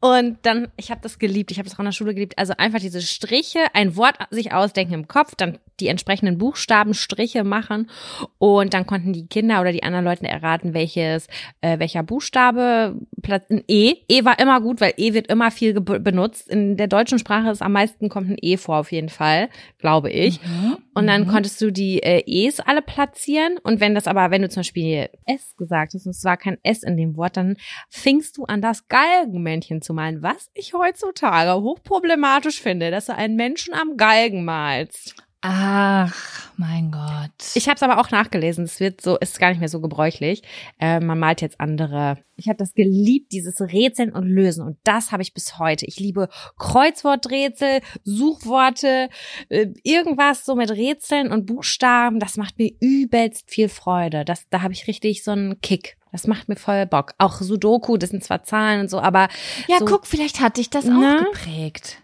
Und 0.01 0.37
dann, 0.43 0.69
ich 0.77 0.91
habe 0.91 1.01
das 1.01 1.19
geliebt, 1.19 1.51
ich 1.51 1.57
habe 1.59 1.67
das 1.67 1.75
auch 1.75 1.79
in 1.79 1.85
der 1.85 1.91
Schule 1.91 2.13
geliebt. 2.13 2.37
Also 2.37 2.53
einfach 2.57 2.79
diese 2.79 3.01
Striche, 3.01 3.59
ein 3.73 3.95
Wort 3.97 4.15
sich 4.29 4.53
ausdenken 4.53 4.93
im 4.93 5.07
Kopf, 5.07 5.35
dann 5.35 5.57
die 5.79 5.87
entsprechenden 5.87 6.37
Buchstaben, 6.37 6.93
Striche 6.93 7.43
machen 7.45 7.89
und 8.37 8.73
dann 8.73 8.85
konnten 8.85 9.13
die 9.13 9.27
Kinder 9.27 9.61
oder 9.61 9.71
die 9.71 9.83
anderen 9.83 10.03
Leute 10.03 10.27
erraten, 10.27 10.73
welches, 10.73 11.27
äh, 11.61 11.79
welcher 11.79 12.03
Buchstabe 12.03 12.95
Platz 13.21 13.45
in 13.49 13.63
E. 13.67 13.95
E 14.09 14.25
war 14.25 14.39
immer 14.39 14.59
gut, 14.59 14.81
weil 14.81 14.93
E 14.97 15.13
wird 15.13 15.27
immer 15.27 15.51
viel 15.51 15.79
benutzt. 15.79 16.49
In 16.49 16.75
der 16.75 16.87
deutschen 16.87 17.17
Sprache 17.19 17.49
ist 17.49 17.61
am 17.61 17.71
meisten 17.71 18.09
kommt 18.09 18.29
ein 18.29 18.37
E 18.41 18.57
vor 18.57 18.77
auf 18.77 18.91
jeden 18.91 19.09
Fall, 19.09 19.49
glaube 19.77 20.09
ich. 20.11 20.41
Mhm. 20.41 20.77
Und 20.93 21.07
dann 21.07 21.21
Mhm. 21.23 21.27
konntest 21.27 21.61
du 21.61 21.71
die 21.71 22.03
äh, 22.03 22.23
E's 22.25 22.59
alle 22.59 22.81
platzieren. 22.81 23.57
Und 23.63 23.79
wenn 23.79 23.95
das 23.95 24.07
aber, 24.07 24.31
wenn 24.31 24.41
du 24.41 24.49
zum 24.49 24.59
Beispiel 24.61 25.09
S 25.25 25.55
gesagt 25.55 25.93
hast 25.93 26.05
und 26.05 26.11
es 26.11 26.23
war 26.25 26.35
kein 26.35 26.57
S 26.63 26.83
in 26.83 26.97
dem 26.97 27.15
Wort, 27.15 27.37
dann 27.37 27.55
fingst 27.89 28.37
du 28.37 28.43
an, 28.45 28.61
das 28.61 28.87
Galgenmännchen 28.89 29.81
zu 29.81 29.88
malen. 29.93 30.23
Was 30.23 30.49
ich 30.53 30.73
heutzutage 30.73 31.61
hochproblematisch 31.61 32.61
finde, 32.61 32.91
dass 32.91 33.07
du 33.07 33.15
einen 33.15 33.35
Menschen 33.35 33.73
am 33.73 33.97
Galgen 33.97 34.45
malst. 34.45 35.15
Ach, 35.41 36.13
mein 36.57 36.91
Gott. 36.91 37.31
Ich 37.53 37.69
habe 37.69 37.77
es 37.77 37.83
aber 37.83 37.99
auch 37.99 38.11
nachgelesen. 38.11 38.65
Es 38.65 38.81
wird 38.81 38.99
so, 38.99 39.17
ist 39.17 39.39
gar 39.39 39.49
nicht 39.49 39.59
mehr 39.59 39.69
so 39.69 39.79
gebräuchlich. 39.79 40.41
Äh, 40.79 40.99
man 40.99 41.17
malt 41.17 41.41
jetzt 41.41 41.61
andere. 41.61 42.17
Ich 42.35 42.49
habe 42.49 42.57
das 42.57 42.73
geliebt, 42.73 43.31
dieses 43.31 43.61
Rätseln 43.61 44.11
und 44.11 44.27
Lösen. 44.27 44.65
Und 44.65 44.77
das 44.83 45.13
habe 45.13 45.23
ich 45.23 45.33
bis 45.33 45.57
heute. 45.57 45.85
Ich 45.85 45.97
liebe 45.97 46.27
Kreuzworträtsel, 46.57 47.79
Suchworte, 48.03 49.09
äh, 49.47 49.67
irgendwas 49.83 50.43
so 50.43 50.55
mit 50.55 50.71
Rätseln 50.71 51.31
und 51.31 51.45
Buchstaben. 51.45 52.19
Das 52.19 52.35
macht 52.35 52.57
mir 52.57 52.71
übelst 52.81 53.49
viel 53.49 53.69
Freude. 53.69 54.25
Das, 54.25 54.49
da 54.49 54.61
habe 54.61 54.73
ich 54.73 54.87
richtig 54.87 55.23
so 55.23 55.31
einen 55.31 55.61
Kick. 55.61 55.97
Das 56.11 56.27
macht 56.27 56.49
mir 56.49 56.57
voll 56.57 56.85
Bock. 56.85 57.13
Auch 57.17 57.39
Sudoku, 57.39 57.95
das 57.95 58.09
sind 58.09 58.23
zwar 58.25 58.43
Zahlen 58.43 58.81
und 58.81 58.89
so, 58.89 58.99
aber 58.99 59.29
ja, 59.67 59.77
so, 59.77 59.85
guck, 59.85 60.07
vielleicht 60.07 60.41
hat 60.41 60.57
dich 60.57 60.69
das 60.69 60.85
auch 60.85 60.99
Na? 60.99 61.23
geprägt. 61.23 62.01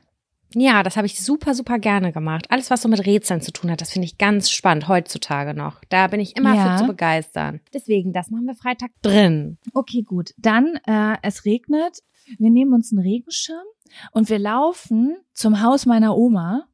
Ja, 0.54 0.84
das 0.84 0.96
habe 0.98 1.08
ich 1.08 1.22
super, 1.24 1.54
super 1.54 1.80
gerne 1.80 2.12
gemacht. 2.12 2.46
Alles, 2.50 2.70
was 2.70 2.82
so 2.82 2.88
mit 2.90 3.06
Rätseln 3.06 3.42
zu 3.42 3.52
tun 3.52 3.72
hat, 3.72 3.82
das 3.82 3.92
finde 3.92 4.06
ich 4.06 4.18
ganz 4.18 4.50
spannend 4.50 4.88
heutzutage 4.88 5.54
noch. 5.54 5.82
Da 5.90 6.08
bin 6.08 6.20
ich 6.20 6.36
immer 6.38 6.56
Ja. 6.56 6.78
für 6.78 6.84
zu 6.84 6.88
begeistern. 6.88 7.62
Deswegen, 7.74 8.14
das 8.14 8.30
machen 8.30 8.46
wir 8.46 8.56
Freitag 8.56 8.92
drin. 9.02 9.58
Okay, 9.74 10.02
gut. 10.04 10.32
Dann, 10.38 10.80
äh, 10.88 11.16
es 11.24 11.46
regnet. 11.46 12.00
Wir 12.38 12.50
nehmen 12.50 12.74
uns 12.74 12.92
einen 12.92 13.02
Regenschirm 13.06 13.66
und 14.12 14.30
wir 14.30 14.40
laufen 14.40 15.16
zum 15.34 15.62
Haus 15.62 15.86
meiner 15.86 16.18
Oma. 16.18 16.68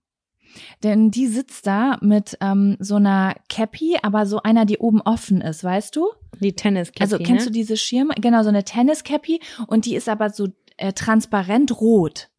Denn 0.83 1.11
die 1.11 1.27
sitzt 1.27 1.65
da 1.67 1.97
mit 2.01 2.37
ähm, 2.41 2.75
so 2.79 2.95
einer 2.95 3.35
Cappy, 3.49 3.97
aber 4.01 4.25
so 4.25 4.41
einer, 4.41 4.65
die 4.65 4.77
oben 4.79 5.01
offen 5.01 5.39
ist, 5.41 5.63
weißt 5.63 5.95
du? 5.95 6.07
Die 6.39 6.53
Tennis 6.53 6.91
Also 6.99 7.17
kennst 7.17 7.45
du 7.45 7.51
diese 7.51 7.77
Schirme? 7.77 8.13
Genau, 8.19 8.43
so 8.43 8.49
eine 8.49 8.63
Tenniscappy 8.63 9.39
und 9.67 9.85
die 9.85 9.95
ist 9.95 10.09
aber 10.09 10.29
so 10.29 10.49
äh, 10.77 10.91
transparent 10.93 11.79
rot. 11.79 12.29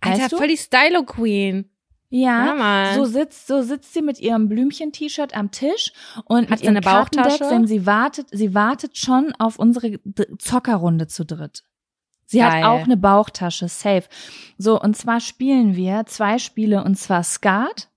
Alter, 0.00 0.22
weißt 0.22 0.32
du? 0.32 0.36
voll 0.36 0.48
die 0.48 0.56
Stylo 0.56 1.02
Queen. 1.04 1.70
Ja, 2.10 2.94
so 2.94 3.04
sitzt, 3.04 3.46
so 3.46 3.60
sitzt 3.60 3.92
sie 3.92 4.00
mit 4.00 4.18
ihrem 4.18 4.48
Blümchen-T-Shirt 4.48 5.36
am 5.36 5.50
Tisch 5.50 5.92
und 6.24 6.44
Hat 6.44 6.50
mit 6.50 6.58
sie 6.60 6.64
ihrem 6.64 6.76
eine 6.76 6.80
Bauchtasche? 6.80 7.46
Denn 7.50 7.66
sie 7.66 7.84
wartet, 7.84 8.28
sie 8.30 8.54
wartet 8.54 8.96
schon 8.96 9.34
auf 9.38 9.58
unsere 9.58 10.00
Zockerrunde 10.38 11.06
zu 11.06 11.26
dritt. 11.26 11.64
Sie 12.24 12.38
Geil. 12.38 12.62
hat 12.62 12.64
auch 12.64 12.84
eine 12.84 12.96
Bauchtasche, 12.96 13.68
safe. 13.68 14.04
So, 14.56 14.80
und 14.80 14.96
zwar 14.96 15.20
spielen 15.20 15.76
wir 15.76 16.04
zwei 16.06 16.38
Spiele, 16.38 16.82
und 16.82 16.96
zwar 16.96 17.22
Skat 17.24 17.90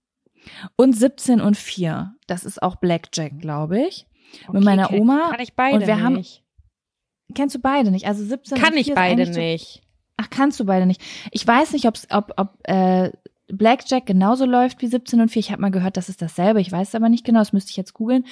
und 0.75 0.93
17 0.93 1.39
und 1.39 1.55
4. 1.55 2.13
Das 2.27 2.43
ist 2.43 2.61
auch 2.61 2.75
Blackjack, 2.77 3.39
glaube 3.39 3.79
ich. 3.87 4.07
mit 4.51 4.63
meiner 4.63 4.91
Oma 4.91 5.29
Kann 5.31 5.39
ich 5.41 5.53
beide 5.55 5.77
und 5.77 5.87
wir 5.87 6.01
haben- 6.01 6.15
nicht. 6.15 6.43
Kennst 7.33 7.55
du 7.55 7.59
beide 7.59 7.91
nicht? 7.91 8.07
Also 8.07 8.25
17 8.25 8.57
Kann 8.57 8.67
und 8.69 8.73
4 8.73 8.81
ich 8.81 8.87
ist 8.89 8.95
beide 8.95 9.29
nicht. 9.29 9.81
Ach, 10.21 10.29
kannst 10.29 10.59
du 10.59 10.65
beide 10.65 10.85
nicht. 10.85 11.01
Ich 11.31 11.45
weiß 11.45 11.73
nicht, 11.73 11.87
ob's, 11.87 12.07
ob, 12.11 12.33
ob 12.37 12.59
äh, 12.63 13.11
Blackjack 13.47 14.05
genauso 14.05 14.45
läuft 14.45 14.81
wie 14.81 14.87
17 14.87 15.19
und 15.19 15.29
4. 15.29 15.39
Ich 15.39 15.51
habe 15.51 15.61
mal 15.61 15.71
gehört, 15.71 15.97
das 15.97 16.09
ist 16.09 16.21
dasselbe. 16.21 16.61
Ich 16.61 16.71
weiß 16.71 16.95
aber 16.95 17.09
nicht 17.09 17.25
genau, 17.25 17.39
das 17.39 17.53
müsste 17.53 17.71
ich 17.71 17.77
jetzt 17.77 17.93
googeln. 17.93 18.25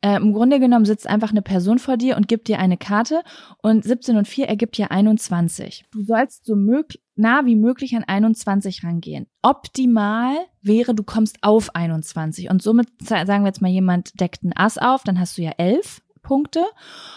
Äh, 0.00 0.16
Im 0.16 0.32
Grunde 0.32 0.60
genommen 0.60 0.84
sitzt 0.84 1.06
einfach 1.06 1.30
eine 1.30 1.42
Person 1.42 1.78
vor 1.78 1.96
dir 1.96 2.16
und 2.16 2.28
gibt 2.28 2.48
dir 2.48 2.58
eine 2.58 2.76
Karte 2.76 3.22
und 3.62 3.84
17 3.84 4.16
und 4.16 4.28
4 4.28 4.48
ergibt 4.48 4.78
dir 4.78 4.90
21. 4.90 5.86
Du 5.92 6.02
sollst 6.02 6.46
so 6.46 6.56
möglich 6.56 7.00
nah 7.16 7.46
wie 7.46 7.54
möglich 7.54 7.94
an 7.94 8.02
21 8.02 8.82
rangehen. 8.82 9.28
Optimal 9.42 10.34
wäre, 10.62 10.94
du 10.94 11.04
kommst 11.04 11.38
auf 11.42 11.74
21 11.74 12.50
und 12.50 12.60
somit 12.60 12.88
sagen 12.98 13.44
wir 13.44 13.46
jetzt 13.46 13.62
mal, 13.62 13.70
jemand 13.70 14.20
deckt 14.20 14.42
ein 14.42 14.52
Ass 14.56 14.78
auf, 14.78 15.04
dann 15.04 15.20
hast 15.20 15.38
du 15.38 15.42
ja 15.42 15.52
11 15.56 16.02
Punkte 16.22 16.64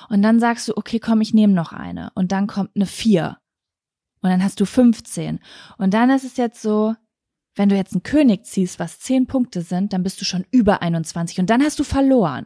und 0.10 0.22
dann 0.22 0.40
sagst 0.40 0.68
du, 0.68 0.78
okay, 0.78 1.00
komm, 1.00 1.22
ich 1.22 1.34
nehme 1.34 1.54
noch 1.54 1.74
eine 1.74 2.12
und 2.14 2.32
dann 2.32 2.46
kommt 2.46 2.70
eine 2.76 2.86
4 2.86 3.38
und 4.22 4.30
dann 4.30 4.44
hast 4.44 4.60
du 4.60 4.66
15 4.66 5.40
und 5.78 5.94
dann 5.94 6.10
ist 6.10 6.24
es 6.24 6.38
jetzt 6.38 6.62
so, 6.62 6.96
wenn 7.56 7.70
du 7.70 7.76
jetzt 7.76 7.94
einen 7.94 8.04
König 8.04 8.46
ziehst, 8.46 8.80
was 8.80 9.00
10 9.00 9.28
Punkte 9.28 9.62
sind, 9.62 9.94
dann 9.94 10.04
bist 10.04 10.22
du 10.22 10.26
schon 10.26 10.46
über 10.52 10.82
21 10.82 11.40
und 11.40 11.50
dann 11.50 11.64
hast 11.64 11.80
du 11.80 11.84
verloren. 11.84 12.46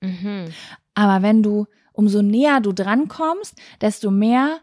Mhm. 0.00 0.46
Aber 0.94 1.22
wenn 1.22 1.42
du, 1.42 1.66
umso 1.92 2.22
näher 2.22 2.60
du 2.60 2.72
drankommst, 2.72 3.54
desto 3.80 4.10
mehr 4.10 4.60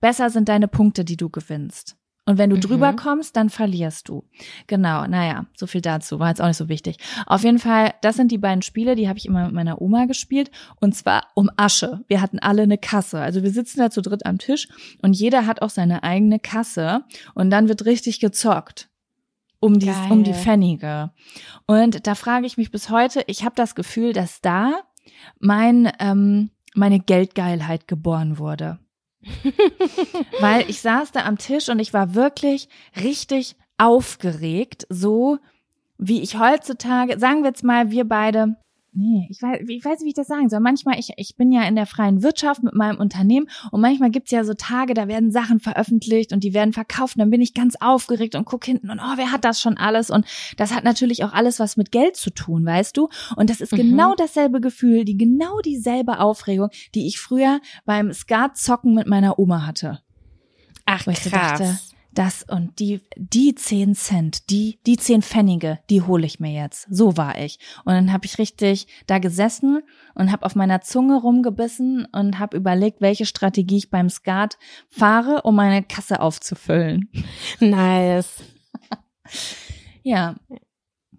besser 0.00 0.30
sind 0.30 0.48
deine 0.48 0.68
Punkte, 0.68 1.04
die 1.04 1.16
du 1.16 1.28
gewinnst. 1.28 1.96
Und 2.28 2.38
wenn 2.38 2.50
du 2.50 2.56
mhm. 2.56 2.60
drüber 2.60 2.92
kommst, 2.92 3.36
dann 3.36 3.50
verlierst 3.50 4.08
du. 4.08 4.24
Genau, 4.66 5.06
naja, 5.06 5.46
so 5.54 5.68
viel 5.68 5.80
dazu, 5.80 6.18
war 6.18 6.28
jetzt 6.28 6.42
auch 6.42 6.48
nicht 6.48 6.56
so 6.56 6.68
wichtig. 6.68 6.98
Auf 7.24 7.44
jeden 7.44 7.60
Fall, 7.60 7.94
das 8.02 8.16
sind 8.16 8.32
die 8.32 8.38
beiden 8.38 8.62
Spiele, 8.62 8.96
die 8.96 9.08
habe 9.08 9.18
ich 9.18 9.26
immer 9.26 9.44
mit 9.44 9.54
meiner 9.54 9.80
Oma 9.80 10.06
gespielt. 10.06 10.50
Und 10.80 10.96
zwar 10.96 11.28
um 11.34 11.48
Asche. 11.56 12.00
Wir 12.08 12.20
hatten 12.20 12.40
alle 12.40 12.62
eine 12.62 12.78
Kasse. 12.78 13.20
Also 13.20 13.44
wir 13.44 13.50
sitzen 13.52 13.78
da 13.78 13.90
zu 13.90 14.02
dritt 14.02 14.26
am 14.26 14.38
Tisch 14.38 14.68
und 15.02 15.12
jeder 15.12 15.46
hat 15.46 15.62
auch 15.62 15.70
seine 15.70 16.02
eigene 16.02 16.40
Kasse. 16.40 17.04
Und 17.34 17.50
dann 17.50 17.68
wird 17.68 17.86
richtig 17.86 18.18
gezockt. 18.18 18.90
Um 19.58 19.78
die, 19.78 19.90
um 20.10 20.22
die 20.22 20.34
Pfennige. 20.34 21.12
Und 21.66 22.06
da 22.06 22.14
frage 22.14 22.46
ich 22.46 22.58
mich 22.58 22.70
bis 22.70 22.90
heute, 22.90 23.24
ich 23.26 23.42
habe 23.42 23.54
das 23.54 23.74
Gefühl, 23.74 24.12
dass 24.12 24.40
da 24.42 24.82
mein, 25.40 25.90
ähm, 25.98 26.50
meine 26.74 27.00
Geldgeilheit 27.00 27.88
geboren 27.88 28.38
wurde. 28.38 28.78
Weil 30.40 30.68
ich 30.68 30.80
saß 30.80 31.12
da 31.12 31.24
am 31.24 31.38
Tisch 31.38 31.68
und 31.68 31.78
ich 31.78 31.92
war 31.92 32.14
wirklich 32.14 32.68
richtig 33.02 33.56
aufgeregt, 33.78 34.86
so 34.88 35.38
wie 35.98 36.22
ich 36.22 36.38
heutzutage, 36.38 37.18
sagen 37.18 37.42
wir 37.42 37.48
jetzt 37.48 37.64
mal, 37.64 37.90
wir 37.90 38.06
beide 38.06 38.56
nee, 38.96 39.26
ich 39.30 39.40
weiß, 39.42 39.60
ich 39.68 39.84
weiß 39.84 40.00
nicht, 40.00 40.04
wie 40.04 40.08
ich 40.08 40.14
das 40.14 40.26
sagen 40.26 40.48
soll. 40.48 40.60
Manchmal, 40.60 40.98
ich, 40.98 41.10
ich 41.16 41.36
bin 41.36 41.52
ja 41.52 41.62
in 41.62 41.76
der 41.76 41.86
freien 41.86 42.22
Wirtschaft 42.22 42.62
mit 42.62 42.74
meinem 42.74 42.98
Unternehmen 42.98 43.48
und 43.70 43.80
manchmal 43.80 44.10
gibt's 44.10 44.30
ja 44.30 44.44
so 44.44 44.54
Tage, 44.54 44.94
da 44.94 45.08
werden 45.08 45.30
Sachen 45.30 45.60
veröffentlicht 45.60 46.32
und 46.32 46.42
die 46.42 46.54
werden 46.54 46.72
verkauft 46.72 47.16
und 47.16 47.20
dann 47.20 47.30
bin 47.30 47.40
ich 47.40 47.54
ganz 47.54 47.76
aufgeregt 47.80 48.34
und 48.34 48.44
guck 48.44 48.64
hinten 48.64 48.90
und 48.90 48.98
oh, 48.98 49.16
wer 49.16 49.32
hat 49.32 49.44
das 49.44 49.60
schon 49.60 49.76
alles? 49.76 50.10
Und 50.10 50.26
das 50.56 50.74
hat 50.74 50.84
natürlich 50.84 51.24
auch 51.24 51.32
alles 51.32 51.60
was 51.60 51.76
mit 51.76 51.92
Geld 51.92 52.16
zu 52.16 52.30
tun, 52.30 52.64
weißt 52.64 52.96
du? 52.96 53.08
Und 53.36 53.50
das 53.50 53.60
ist 53.60 53.72
mhm. 53.72 53.76
genau 53.76 54.14
dasselbe 54.14 54.60
Gefühl, 54.60 55.04
die 55.04 55.16
genau 55.16 55.60
dieselbe 55.60 56.18
Aufregung, 56.18 56.70
die 56.94 57.06
ich 57.06 57.18
früher 57.18 57.60
beim 57.84 58.12
Skat-Zocken 58.12 58.94
mit 58.94 59.06
meiner 59.06 59.38
Oma 59.38 59.66
hatte. 59.66 60.00
Ach, 60.86 61.04
krass. 61.04 61.30
Dachte, 61.30 61.78
das 62.18 62.42
und 62.42 62.78
die, 62.78 63.00
die 63.16 63.54
zehn 63.54 63.94
Cent, 63.94 64.50
die, 64.50 64.80
die 64.86 64.96
zehn 64.96 65.22
Pfennige, 65.22 65.78
die 65.90 66.02
hole 66.02 66.26
ich 66.26 66.40
mir 66.40 66.52
jetzt. 66.52 66.86
So 66.90 67.16
war 67.16 67.38
ich. 67.38 67.58
Und 67.84 67.92
dann 67.94 68.12
habe 68.12 68.26
ich 68.26 68.38
richtig 68.38 68.86
da 69.06 69.18
gesessen 69.18 69.82
und 70.14 70.32
habe 70.32 70.44
auf 70.46 70.54
meiner 70.54 70.80
Zunge 70.80 71.20
rumgebissen 71.20 72.06
und 72.12 72.38
habe 72.38 72.56
überlegt, 72.56 73.00
welche 73.00 73.26
Strategie 73.26 73.76
ich 73.78 73.90
beim 73.90 74.08
Skat 74.08 74.58
fahre, 74.88 75.42
um 75.42 75.56
meine 75.56 75.82
Kasse 75.82 76.20
aufzufüllen. 76.20 77.10
Nice. 77.60 78.42
ja. 80.02 80.36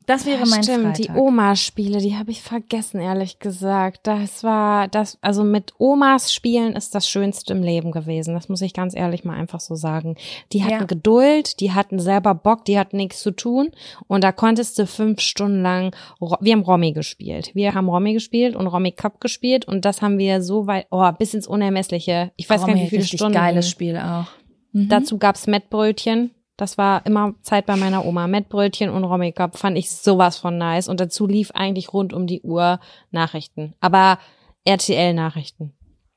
Das 0.07 0.25
wäre 0.25 0.39
ja, 0.39 0.45
mein 0.45 0.63
Stimmt, 0.63 0.97
Freitag. 0.97 1.15
die 1.15 1.19
Oma-Spiele, 1.19 1.99
die 1.99 2.15
habe 2.15 2.31
ich 2.31 2.41
vergessen, 2.41 3.01
ehrlich 3.01 3.39
gesagt. 3.39 4.07
Das 4.07 4.41
war 4.41 4.87
das, 4.87 5.17
also 5.19 5.43
mit 5.43 5.73
Omas 5.79 6.33
spielen 6.33 6.77
ist 6.77 6.95
das 6.95 7.09
Schönste 7.09 7.51
im 7.51 7.61
Leben 7.61 7.91
gewesen. 7.91 8.33
Das 8.33 8.47
muss 8.47 8.61
ich 8.61 8.73
ganz 8.73 8.95
ehrlich 8.95 9.25
mal 9.25 9.35
einfach 9.35 9.59
so 9.59 9.75
sagen. 9.75 10.15
Die 10.53 10.63
hatten 10.63 10.73
ja. 10.79 10.85
Geduld, 10.85 11.59
die 11.59 11.73
hatten 11.73 11.99
selber 11.99 12.33
Bock, 12.35 12.63
die 12.63 12.79
hatten 12.79 12.95
nichts 12.95 13.19
zu 13.19 13.31
tun. 13.31 13.71
Und 14.07 14.23
da 14.23 14.31
konntest 14.31 14.79
du 14.79 14.87
fünf 14.87 15.19
Stunden 15.19 15.61
lang, 15.61 15.93
wir 16.39 16.53
haben 16.53 16.63
Romy 16.63 16.93
gespielt. 16.93 17.51
Wir 17.53 17.73
haben 17.73 17.89
Romy 17.89 18.13
gespielt 18.13 18.55
und 18.55 18.67
Romy 18.67 18.93
Cup 18.93 19.19
gespielt 19.19 19.67
und 19.67 19.83
das 19.83 20.01
haben 20.01 20.17
wir 20.17 20.41
so 20.41 20.67
weit, 20.67 20.87
oh, 20.89 21.11
bis 21.11 21.33
ins 21.33 21.47
Unermessliche. 21.47 22.31
Ich 22.37 22.49
weiß 22.49 22.61
Romy, 22.61 22.73
gar 22.73 22.79
nicht, 22.79 22.91
wie 22.93 22.95
viele 22.95 23.07
Stunden. 23.07 23.33
geiles 23.33 23.69
Spiel 23.69 23.97
auch. 23.97 24.27
Mhm. 24.71 24.87
Dazu 24.87 25.17
gab's 25.17 25.47
Mettbrötchen. 25.47 26.31
Das 26.57 26.77
war 26.77 27.05
immer 27.05 27.35
Zeit 27.43 27.67
bei 27.67 27.75
meiner 27.75 28.03
Oma. 28.03 28.27
Mettbrötchen 28.27 28.89
und 28.89 29.03
Rommikop 29.03 29.57
fand 29.57 29.77
ich 29.77 29.91
sowas 29.91 30.37
von 30.37 30.57
nice. 30.57 30.87
Und 30.87 30.99
dazu 30.99 31.27
lief 31.27 31.51
eigentlich 31.51 31.93
rund 31.93 32.13
um 32.13 32.25
die 32.25 32.41
Uhr 32.41 32.79
Nachrichten. 33.11 33.75
Aber 33.79 34.17
RTL-Nachrichten. 34.65 35.73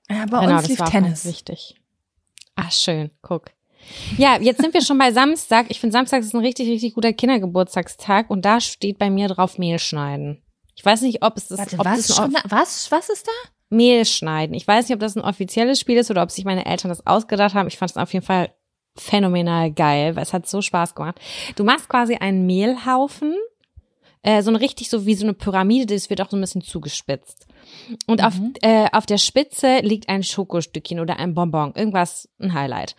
Ja, 0.09 0.25
bei 0.27 0.41
genau, 0.41 0.57
uns 0.57 0.69
lief 0.69 0.81
Tennis. 0.81 1.27
Wichtig. 1.27 1.77
Ach, 2.57 2.73
schön. 2.73 3.11
Guck. 3.21 3.51
Ja, 4.17 4.39
jetzt 4.41 4.61
sind 4.61 4.73
wir 4.73 4.83
schon 4.83 4.99
bei 4.99 5.13
Samstag. 5.13 5.67
Ich 5.69 5.79
finde, 5.79 5.93
Samstag 5.93 6.21
ist 6.23 6.35
ein 6.35 6.41
richtig, 6.41 6.69
richtig 6.69 6.95
guter 6.95 7.13
Kindergeburtstagstag. 7.13 8.31
Und 8.31 8.45
da 8.45 8.61
steht 8.61 8.99
bei 8.99 9.11
mir 9.11 9.29
drauf 9.29 9.59
Mehl 9.59 9.79
schneiden. 9.79 10.43
Ich 10.75 10.85
weiß 10.85 11.03
nicht, 11.03 11.23
ob 11.23 11.37
es 11.37 11.49
das, 11.49 11.59
Warte, 11.59 11.79
ob 11.79 11.85
was, 11.85 12.07
das 12.07 12.19
was, 12.49 12.91
was 12.91 13.09
ist 13.11 13.27
da? 13.27 13.51
Mehl 13.69 14.07
schneiden. 14.07 14.55
Ich 14.55 14.67
weiß 14.67 14.89
nicht, 14.89 14.95
ob 14.95 15.01
das 15.01 15.17
ein 15.17 15.23
offizielles 15.23 15.79
Spiel 15.79 15.99
ist 15.99 16.11
oder 16.11 16.23
ob 16.23 16.31
sich 16.31 16.47
meine 16.47 16.65
Eltern 16.65 16.89
das 16.89 17.07
ausgedacht 17.07 17.55
haben. 17.55 17.69
Ich 17.69 17.77
fand 17.77 17.91
es 17.91 17.97
auf 17.99 18.13
jeden 18.13 18.25
Fall 18.25 18.53
phänomenal 18.97 19.71
geil, 19.71 20.17
weil 20.17 20.23
es 20.23 20.33
hat 20.33 20.49
so 20.49 20.63
Spaß 20.63 20.95
gemacht. 20.95 21.21
Du 21.57 21.65
machst 21.65 21.89
quasi 21.89 22.17
einen 22.17 22.47
Mehlhaufen, 22.47 23.35
äh, 24.23 24.43
so 24.43 24.51
ein 24.51 24.57
richtig 24.57 24.91
so 24.91 25.07
wie 25.07 25.15
so 25.15 25.25
eine 25.25 25.35
Pyramide, 25.35 25.95
das 25.95 26.11
wird 26.11 26.21
auch 26.21 26.31
so 26.31 26.37
ein 26.37 26.41
bisschen 26.41 26.63
zugespitzt. 26.63 27.47
Und 28.07 28.21
mhm. 28.21 28.27
auf, 28.27 28.35
äh, 28.63 28.89
auf 28.93 29.07
der 29.07 29.19
Spitze 29.19 29.79
liegt 29.81 30.09
ein 30.09 30.23
Schokostückchen 30.23 31.01
oder 31.01 31.19
ein 31.19 31.35
Bonbon, 31.35 31.73
irgendwas, 31.75 32.29
ein 32.41 32.53
Highlight. 32.53 32.97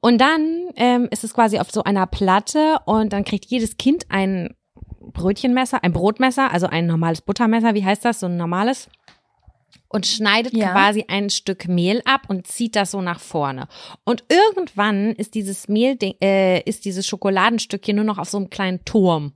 Und 0.00 0.20
dann 0.20 0.70
ähm, 0.76 1.08
ist 1.10 1.24
es 1.24 1.34
quasi 1.34 1.58
auf 1.58 1.70
so 1.70 1.84
einer 1.84 2.06
Platte 2.06 2.78
und 2.86 3.12
dann 3.12 3.24
kriegt 3.24 3.46
jedes 3.46 3.76
Kind 3.76 4.06
ein 4.08 4.54
Brötchenmesser, 5.00 5.82
ein 5.84 5.92
Brotmesser, 5.92 6.52
also 6.52 6.66
ein 6.66 6.86
normales 6.86 7.20
Buttermesser, 7.20 7.74
wie 7.74 7.84
heißt 7.84 8.04
das, 8.04 8.20
so 8.20 8.26
ein 8.26 8.36
normales 8.36 8.88
und 9.88 10.06
schneidet 10.06 10.54
ja. 10.54 10.72
quasi 10.72 11.04
ein 11.08 11.30
Stück 11.30 11.68
Mehl 11.68 12.02
ab 12.04 12.22
und 12.28 12.46
zieht 12.46 12.76
das 12.76 12.90
so 12.90 13.00
nach 13.00 13.20
vorne. 13.20 13.68
Und 14.04 14.24
irgendwann 14.28 15.12
ist 15.12 15.34
dieses 15.34 15.68
Mehl, 15.68 15.96
äh, 16.22 16.62
ist 16.62 16.84
dieses 16.84 17.06
Schokoladenstückchen 17.06 17.96
nur 17.96 18.04
noch 18.04 18.18
auf 18.18 18.28
so 18.28 18.38
einem 18.38 18.50
kleinen 18.50 18.84
Turm. 18.84 19.32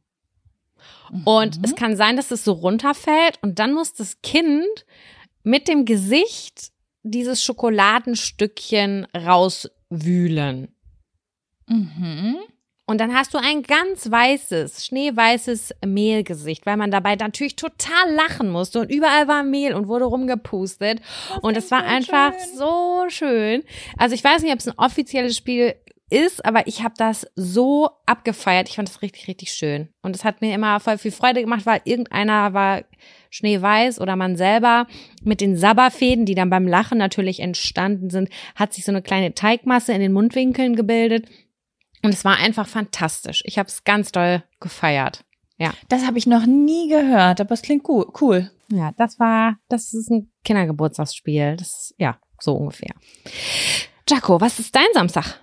Mhm. 1.11 1.23
Und 1.25 1.61
es 1.65 1.75
kann 1.75 1.97
sein, 1.97 2.17
dass 2.17 2.31
es 2.31 2.45
so 2.45 2.53
runterfällt 2.53 3.39
und 3.43 3.59
dann 3.59 3.73
muss 3.73 3.95
das 3.95 4.21
Kind 4.23 4.87
mit 5.43 5.69
dem 5.69 5.85
Gesicht 5.85 6.73
dieses 7.03 7.43
Schokoladenstückchen 7.43 9.07
rauswühlen. 9.17 10.75
Mhm. 11.67 12.37
Und 12.91 12.99
dann 12.99 13.15
hast 13.15 13.35
du 13.35 13.39
ein 13.39 13.63
ganz 13.63 14.11
weißes, 14.11 14.87
schneeweißes 14.87 15.77
Mehlgesicht, 15.87 16.67
weil 16.67 16.77
man 16.77 16.91
dabei 16.91 17.15
natürlich 17.15 17.55
total 17.55 18.13
lachen 18.13 18.51
musste 18.51 18.81
und 18.81 18.91
überall 18.91 19.29
war 19.29 19.45
Mehl 19.45 19.75
und 19.75 19.87
wurde 19.87 20.07
rumgepustet. 20.07 21.01
Das 21.29 21.39
und 21.39 21.57
es 21.57 21.71
war 21.71 21.85
einfach 21.85 22.33
schön. 22.33 22.57
so 22.57 23.05
schön. 23.07 23.63
Also 23.97 24.17
ich 24.17 24.25
weiß 24.25 24.43
nicht, 24.43 24.53
ob 24.53 24.59
es 24.59 24.67
ein 24.67 24.77
offizielles 24.77 25.37
Spiel 25.37 25.77
ist, 26.11 26.45
aber 26.45 26.67
ich 26.67 26.83
habe 26.83 26.95
das 26.97 27.29
so 27.37 27.91
abgefeiert. 28.07 28.69
Ich 28.69 28.75
fand 28.75 28.89
das 28.89 29.03
richtig, 29.03 29.29
richtig 29.29 29.53
schön. 29.53 29.91
Und 30.03 30.17
es 30.17 30.25
hat 30.25 30.41
mir 30.41 30.53
immer 30.53 30.81
voll 30.81 30.99
viel 30.99 31.13
Freude 31.13 31.43
gemacht, 31.43 31.67
weil 31.67 31.83
irgendeiner 31.85 32.55
war 32.55 32.83
schneeweiß 33.31 34.01
oder 34.01 34.17
man 34.17 34.35
selber 34.35 34.89
mit 35.23 35.41
den 35.41 35.57
Sabberfäden, 35.57 36.27
die 36.27 36.35
dann 36.35 36.51
beim 36.51 36.67
Lachen 36.67 36.99
natürlich 36.99 37.39
entstanden 37.39 38.11
sind, 38.11 38.31
hat 38.57 38.75
sich 38.75 38.85
so 38.85 38.91
eine 38.91 39.01
kleine 39.01 39.33
Teigmasse 39.33 39.93
in 39.93 40.01
den 40.01 40.13
Mundwinkeln 40.13 40.75
gebildet. 40.75 41.29
Und 42.03 42.15
es 42.15 42.25
war 42.25 42.37
einfach 42.37 42.67
fantastisch. 42.67 43.43
Ich 43.45 43.59
habe 43.59 43.69
es 43.69 43.85
ganz 43.85 44.13
doll 44.13 44.43
gefeiert. 44.59 45.25
Ja. 45.59 45.75
Das 45.89 46.07
habe 46.07 46.19
ich 46.19 46.27
noch 46.27 46.47
nie 46.47 46.89
gehört, 46.89 47.41
aber 47.41 47.53
es 47.53 47.63
klingt 47.63 47.87
cool. 47.89 48.51
Ja, 48.73 48.93
das 48.97 49.19
war, 49.19 49.57
das 49.69 49.93
ist 49.93 50.11
ein 50.11 50.31
Kindergeburtstagsspiel. 50.45 51.57
Das 51.57 51.95
ja, 51.99 52.19
so 52.39 52.55
ungefähr. 52.55 52.95
Jaco, 54.09 54.41
was 54.41 54.59
ist 54.59 54.75
dein 54.75 54.87
Samstag? 54.95 55.39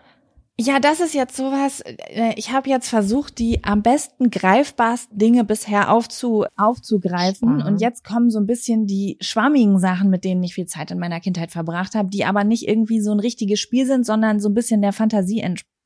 Ja, 0.60 0.80
das 0.80 1.02
ist 1.02 1.14
jetzt 1.14 1.38
sowas. 1.38 1.82
Äh, 1.82 2.34
ich 2.36 2.52
habe 2.52 2.68
jetzt 2.68 2.90
versucht, 2.90 3.38
die 3.38 3.64
am 3.64 3.84
besten 3.84 4.32
greifbarsten 4.32 5.16
Dinge 5.16 5.44
bisher 5.44 5.92
aufzu, 5.92 6.46
aufzugreifen. 6.56 7.62
Und 7.62 7.80
jetzt 7.80 8.04
kommen 8.04 8.32
so 8.32 8.40
ein 8.40 8.48
bisschen 8.48 8.88
die 8.88 9.18
schwammigen 9.22 9.78
Sachen, 9.78 10.10
mit 10.10 10.24
denen 10.24 10.42
ich 10.42 10.56
viel 10.56 10.66
Zeit 10.66 10.90
in 10.90 10.98
meiner 10.98 11.20
Kindheit 11.20 11.52
verbracht 11.52 11.94
habe, 11.94 12.10
die 12.10 12.26
aber 12.26 12.44
nicht 12.44 12.68
irgendwie 12.68 13.02
so 13.02 13.12
ein 13.12 13.20
richtiges 13.20 13.60
Spiel 13.60 13.86
sind, 13.86 14.04
sondern 14.04 14.40
so 14.40 14.50
ein 14.50 14.56
bisschen 14.56 14.82
der 14.82 14.94
Fantasie 14.94 15.46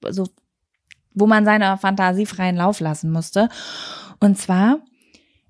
so 0.09 0.27
wo 1.13 1.27
man 1.27 1.45
seine 1.45 1.77
Fantasie 1.77 2.25
freien 2.25 2.55
Lauf 2.55 2.79
lassen 2.79 3.11
musste. 3.11 3.49
Und 4.19 4.37
zwar, 4.37 4.79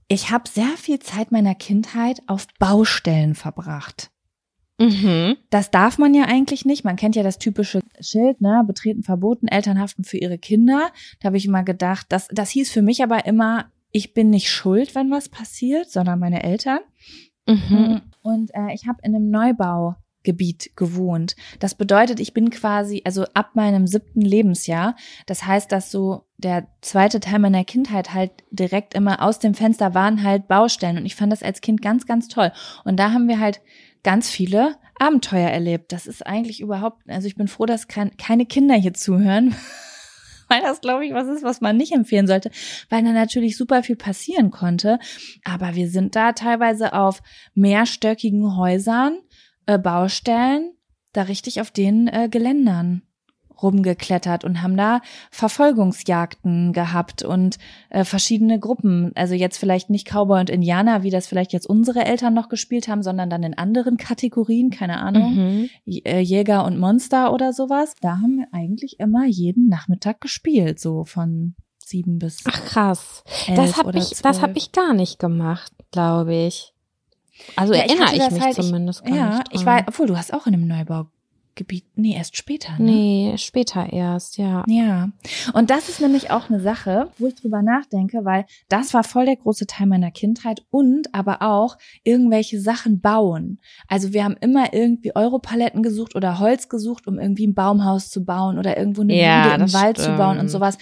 ich 0.07 0.31
habe 0.31 0.49
sehr 0.49 0.77
viel 0.77 0.99
Zeit 0.99 1.31
meiner 1.31 1.55
Kindheit 1.55 2.21
auf 2.27 2.47
Baustellen 2.59 3.35
verbracht. 3.35 4.11
Mhm. 4.79 5.37
Das 5.51 5.69
darf 5.69 5.99
man 5.99 6.13
ja 6.13 6.23
eigentlich 6.23 6.65
nicht. 6.65 6.83
Man 6.83 6.95
kennt 6.95 7.15
ja 7.15 7.21
das 7.21 7.37
typische 7.37 7.81
Schild, 7.99 8.41
ne? 8.41 8.63
Betreten 8.65 9.03
verboten, 9.03 9.47
Eltern 9.47 9.79
haften 9.79 10.03
für 10.03 10.17
ihre 10.17 10.39
Kinder. 10.39 10.89
Da 11.19 11.27
habe 11.27 11.37
ich 11.37 11.45
immer 11.45 11.63
gedacht, 11.63 12.07
das, 12.09 12.27
das 12.29 12.49
hieß 12.49 12.71
für 12.71 12.81
mich 12.81 13.03
aber 13.03 13.25
immer, 13.25 13.65
ich 13.91 14.13
bin 14.13 14.31
nicht 14.31 14.49
schuld, 14.49 14.95
wenn 14.95 15.11
was 15.11 15.29
passiert, 15.29 15.91
sondern 15.91 16.19
meine 16.19 16.43
Eltern. 16.43 16.79
Mhm. 17.47 18.01
Und 18.21 18.51
äh, 18.53 18.73
ich 18.73 18.87
habe 18.87 18.99
in 19.03 19.15
einem 19.15 19.29
Neubaugebiet 20.21 20.75
gewohnt. 20.75 21.35
Das 21.59 21.75
bedeutet, 21.75 22.19
ich 22.19 22.33
bin 22.33 22.49
quasi, 22.49 23.01
also 23.05 23.25
ab 23.33 23.51
meinem 23.55 23.87
siebten 23.87 24.21
Lebensjahr, 24.21 24.95
das 25.25 25.45
heißt, 25.45 25.71
dass 25.71 25.91
so 25.91 26.25
der 26.37 26.67
zweite 26.81 27.19
Teil 27.19 27.39
meiner 27.39 27.63
Kindheit 27.63 28.13
halt 28.13 28.31
direkt 28.49 28.93
immer 28.93 29.21
aus 29.21 29.39
dem 29.39 29.53
Fenster 29.53 29.93
waren 29.93 30.23
halt 30.23 30.47
Baustellen. 30.47 30.97
Und 30.97 31.05
ich 31.05 31.15
fand 31.15 31.31
das 31.31 31.43
als 31.43 31.61
Kind 31.61 31.81
ganz, 31.81 32.07
ganz 32.07 32.27
toll. 32.27 32.51
Und 32.83 32.97
da 32.97 33.11
haben 33.11 33.27
wir 33.27 33.39
halt 33.39 33.61
ganz 34.03 34.29
viele 34.29 34.75
Abenteuer 34.97 35.49
erlebt. 35.49 35.91
Das 35.91 36.07
ist 36.07 36.25
eigentlich 36.25 36.61
überhaupt, 36.61 37.07
also 37.07 37.27
ich 37.27 37.35
bin 37.35 37.47
froh, 37.47 37.65
dass 37.65 37.87
kein, 37.87 38.17
keine 38.17 38.45
Kinder 38.45 38.75
hier 38.75 38.93
zuhören. 38.93 39.55
Weil 40.51 40.61
das, 40.63 40.81
glaube 40.81 41.05
ich, 41.05 41.13
was 41.13 41.29
ist, 41.29 41.43
was 41.43 41.61
man 41.61 41.77
nicht 41.77 41.93
empfehlen 41.93 42.27
sollte, 42.27 42.51
weil 42.89 43.05
da 43.05 43.13
natürlich 43.13 43.55
super 43.55 43.83
viel 43.83 43.95
passieren 43.95 44.51
konnte. 44.51 44.99
Aber 45.45 45.75
wir 45.75 45.89
sind 45.89 46.17
da 46.17 46.33
teilweise 46.33 46.91
auf 46.91 47.21
mehrstöckigen 47.53 48.57
Häusern, 48.57 49.17
äh, 49.65 49.77
Baustellen, 49.77 50.73
da 51.13 51.23
richtig 51.23 51.61
auf 51.61 51.71
den 51.71 52.07
äh, 52.07 52.29
Geländern 52.29 53.03
rumgeklettert 53.61 54.43
und 54.43 54.61
haben 54.61 54.77
da 54.77 55.01
Verfolgungsjagden 55.29 56.73
gehabt 56.73 57.23
und 57.23 57.57
äh, 57.89 58.03
verschiedene 58.03 58.59
Gruppen. 58.59 59.11
Also 59.15 59.35
jetzt 59.35 59.57
vielleicht 59.57 59.89
nicht 59.89 60.07
Cowboy 60.07 60.39
und 60.39 60.49
Indianer, 60.49 61.03
wie 61.03 61.09
das 61.09 61.27
vielleicht 61.27 61.53
jetzt 61.53 61.67
unsere 61.67 62.05
Eltern 62.05 62.33
noch 62.33 62.49
gespielt 62.49 62.87
haben, 62.87 63.03
sondern 63.03 63.29
dann 63.29 63.43
in 63.43 63.57
anderen 63.57 63.97
Kategorien, 63.97 64.69
keine 64.69 64.99
Ahnung, 64.99 65.21
Mhm. 65.31 65.69
Äh, 65.85 66.19
Jäger 66.19 66.65
und 66.65 66.79
Monster 66.79 67.33
oder 67.33 67.53
sowas. 67.53 67.93
Da 68.01 68.17
haben 68.17 68.37
wir 68.37 68.47
eigentlich 68.51 68.99
immer 68.99 69.25
jeden 69.25 69.67
Nachmittag 69.67 70.19
gespielt, 70.19 70.79
so 70.79 71.05
von 71.05 71.55
sieben 71.85 72.19
bis 72.19 72.43
Ach 72.45 72.65
krass. 72.65 73.23
Das 73.55 73.77
habe 73.77 73.97
ich, 73.97 74.09
das 74.21 74.41
habe 74.41 74.57
ich 74.57 74.71
gar 74.71 74.93
nicht 74.93 75.19
gemacht, 75.19 75.71
glaube 75.91 76.33
ich. 76.35 76.70
Also 77.55 77.73
Ja, 77.73 77.83
ich 77.85 77.89
erinnere 77.91 78.13
ich, 78.13 78.19
das 78.19 78.31
mich 78.33 78.41
halt- 78.41 78.57
ich- 78.57 78.65
zumindest 78.65 79.03
gar 79.05 79.15
Ja, 79.15 79.25
nicht 79.37 79.37
dran. 79.47 79.59
ich 79.59 79.65
war, 79.65 79.83
obwohl 79.87 80.07
du 80.07 80.17
hast 80.17 80.33
auch 80.33 80.47
in 80.47 80.53
einem 80.53 80.67
Neubaugebiet, 81.51 81.85
nee, 81.95 82.15
erst 82.15 82.37
später. 82.37 82.71
Ne? 82.77 82.85
Nee, 82.85 83.33
später 83.37 83.91
erst, 83.91 84.37
ja. 84.37 84.63
Ja, 84.67 85.09
und 85.53 85.69
das 85.69 85.89
ist 85.89 86.01
nämlich 86.01 86.31
auch 86.31 86.49
eine 86.49 86.59
Sache, 86.59 87.09
wo 87.17 87.27
ich 87.27 87.35
drüber 87.35 87.61
nachdenke, 87.61 88.23
weil 88.23 88.45
das 88.69 88.93
war 88.93 89.03
voll 89.03 89.25
der 89.25 89.35
große 89.35 89.67
Teil 89.67 89.87
meiner 89.87 90.11
Kindheit 90.11 90.63
und 90.71 91.13
aber 91.13 91.41
auch 91.41 91.77
irgendwelche 92.03 92.59
Sachen 92.59 93.01
bauen. 93.01 93.59
Also 93.87 94.13
wir 94.13 94.23
haben 94.23 94.35
immer 94.39 94.73
irgendwie 94.73 95.15
Europaletten 95.15 95.83
gesucht 95.83 96.15
oder 96.15 96.39
Holz 96.39 96.69
gesucht, 96.69 97.07
um 97.07 97.19
irgendwie 97.19 97.47
ein 97.47 97.53
Baumhaus 97.53 98.09
zu 98.09 98.23
bauen 98.23 98.57
oder 98.57 98.77
irgendwo 98.77 99.01
eine 99.01 99.13
Ja, 99.15 99.41
Bude 99.43 99.63
im 99.63 99.73
Wald 99.73 99.97
zu 99.97 100.11
bauen 100.15 100.39
und 100.39 100.49
stimmt. 100.49 100.51
sowas. 100.51 100.77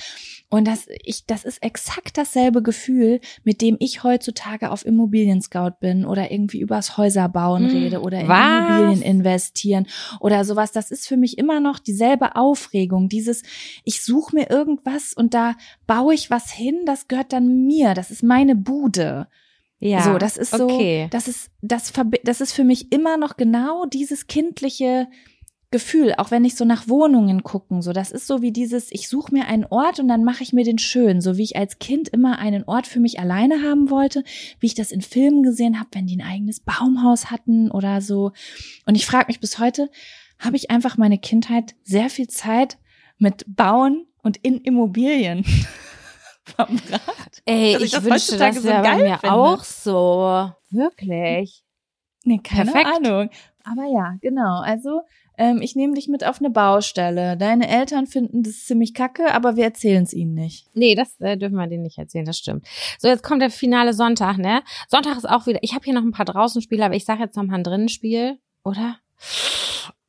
Und 0.51 0.67
das, 0.67 0.87
ich, 1.03 1.27
das 1.27 1.45
ist 1.45 1.61
exakt 1.61 2.17
dasselbe 2.17 2.63
Gefühl, 2.63 3.19
mit 3.43 3.61
dem 3.61 3.75
ich 3.79 4.03
heutzutage 4.03 4.71
auf 4.71 4.83
Immobilien 4.83 5.41
Scout 5.43 5.73
bin 5.79 6.05
oder 6.05 6.31
irgendwie 6.31 6.59
übers 6.59 6.97
Häuserbauen 6.97 7.69
Hm, 7.69 7.83
rede 7.83 8.01
oder 8.01 8.19
in 8.21 8.27
was? 8.27 8.67
Immobilien 8.67 9.01
investieren 9.03 9.85
oder 10.19 10.43
sowas. 10.45 10.68
Das 10.71 10.91
ist 10.91 11.07
für 11.07 11.17
mich 11.17 11.37
immer 11.37 11.59
noch 11.59 11.79
dieselbe 11.79 12.35
Aufregung. 12.35 13.09
Dieses, 13.09 13.43
ich 13.83 14.03
suche 14.03 14.35
mir 14.35 14.49
irgendwas 14.49 15.13
und 15.13 15.33
da 15.33 15.55
baue 15.87 16.13
ich 16.13 16.29
was 16.29 16.51
hin, 16.51 16.81
das 16.85 17.07
gehört 17.07 17.33
dann 17.33 17.65
mir. 17.65 17.93
Das 17.93 18.11
ist 18.11 18.23
meine 18.23 18.55
Bude. 18.55 19.27
Ja. 19.81 20.03
so, 20.03 20.17
das 20.17 20.35
ist 20.35 20.51
so, 20.51 20.65
Okay. 20.65 21.07
das 21.09 21.27
ist, 21.29 21.51
das, 21.61 21.93
das 22.23 22.41
ist 22.41 22.51
für 22.51 22.65
mich 22.65 22.91
immer 22.91 23.15
noch 23.15 23.37
genau 23.37 23.85
dieses 23.85 24.27
kindliche 24.27 25.07
Gefühl, 25.71 26.15
auch 26.17 26.31
wenn 26.31 26.45
ich 26.45 26.55
so 26.55 26.65
nach 26.65 26.87
Wohnungen 26.87 27.43
gucken, 27.43 27.83
so, 27.83 27.93
das 27.93 28.09
ist 28.09 28.25
so 28.25 28.41
wie 28.41 28.51
dieses, 28.51 28.91
ich 28.91 29.07
suche 29.07 29.31
mir 29.31 29.45
einen 29.45 29.65
Ort 29.65 29.99
und 29.99 30.07
dann 30.07 30.23
mache 30.23 30.41
ich 30.41 30.51
mir 30.51 30.63
den 30.63 30.79
schön, 30.79 31.21
so 31.21 31.37
wie 31.37 31.43
ich 31.43 31.57
als 31.57 31.77
Kind 31.77 32.09
immer 32.09 32.39
einen 32.39 32.63
Ort 32.63 32.87
für 32.87 32.99
mich 32.99 33.19
alleine 33.19 33.61
haben 33.61 33.91
wollte, 33.91 34.23
wie 34.59 34.65
ich 34.65 34.73
das 34.73 34.91
in 34.91 35.01
Filmen 35.01 35.43
gesehen 35.43 35.79
habe, 35.79 35.89
wenn 35.93 36.07
die 36.07 36.17
ein 36.19 36.27
eigenes 36.27 36.59
Baumhaus 36.59 37.29
hatten 37.29 37.69
oder 37.69 38.01
so. 38.01 38.31
Und 38.87 38.95
ich 38.95 39.05
frage 39.05 39.27
mich 39.27 39.39
bis 39.39 39.59
heute, 39.59 39.91
habe 40.39 40.55
ich 40.55 40.71
einfach 40.71 40.97
meine 40.97 41.17
Kindheit 41.17 41.75
sehr 41.83 42.09
viel 42.09 42.27
Zeit 42.27 42.77
mit 43.17 43.43
Bauen 43.47 44.07
und 44.23 44.37
in 44.37 44.59
Immobilien 44.59 45.45
verbracht? 46.43 47.41
Ey, 47.45 47.75
ich 47.77 47.93
ich, 47.93 48.03
wünschte, 48.03 48.37
das 48.37 48.55
so 48.55 48.63
wäre 48.63 48.81
bei 48.81 48.95
mir 48.97 49.17
finde. 49.17 49.35
auch 49.35 49.63
so. 49.63 50.51
Wirklich. 50.69 51.63
Nee, 52.23 52.39
keine 52.43 52.71
Perfekt. 52.71 52.95
Ahnung. 52.95 53.29
Aber 53.63 53.85
ja, 53.85 54.15
genau. 54.21 54.61
Also, 54.61 55.01
ähm, 55.37 55.61
ich 55.61 55.75
nehme 55.75 55.93
dich 55.93 56.07
mit 56.07 56.25
auf 56.25 56.39
eine 56.39 56.49
Baustelle. 56.49 57.37
Deine 57.37 57.69
Eltern 57.69 58.07
finden 58.07 58.43
das 58.43 58.65
ziemlich 58.65 58.93
kacke, 58.93 59.33
aber 59.33 59.55
wir 59.55 59.65
erzählen 59.65 60.03
es 60.03 60.13
ihnen 60.13 60.33
nicht. 60.33 60.67
Nee, 60.73 60.95
das 60.95 61.19
äh, 61.19 61.37
dürfen 61.37 61.55
wir 61.55 61.67
denen 61.67 61.83
nicht 61.83 61.97
erzählen, 61.97 62.25
das 62.25 62.37
stimmt. 62.37 62.65
So, 62.97 63.07
jetzt 63.07 63.23
kommt 63.23 63.41
der 63.41 63.49
finale 63.49 63.93
Sonntag, 63.93 64.37
ne? 64.37 64.63
Sonntag 64.87 65.17
ist 65.17 65.29
auch 65.29 65.45
wieder, 65.47 65.59
ich 65.61 65.73
habe 65.73 65.85
hier 65.85 65.93
noch 65.93 66.01
ein 66.01 66.11
paar 66.11 66.25
Draußenspiele, 66.25 66.83
aber 66.83 66.95
ich 66.95 67.05
sage 67.05 67.21
jetzt 67.21 67.35
noch 67.35 67.43
mal 67.43 67.55
ein 67.55 67.63
Drinnenspiel, 67.63 68.39
oder? 68.63 68.97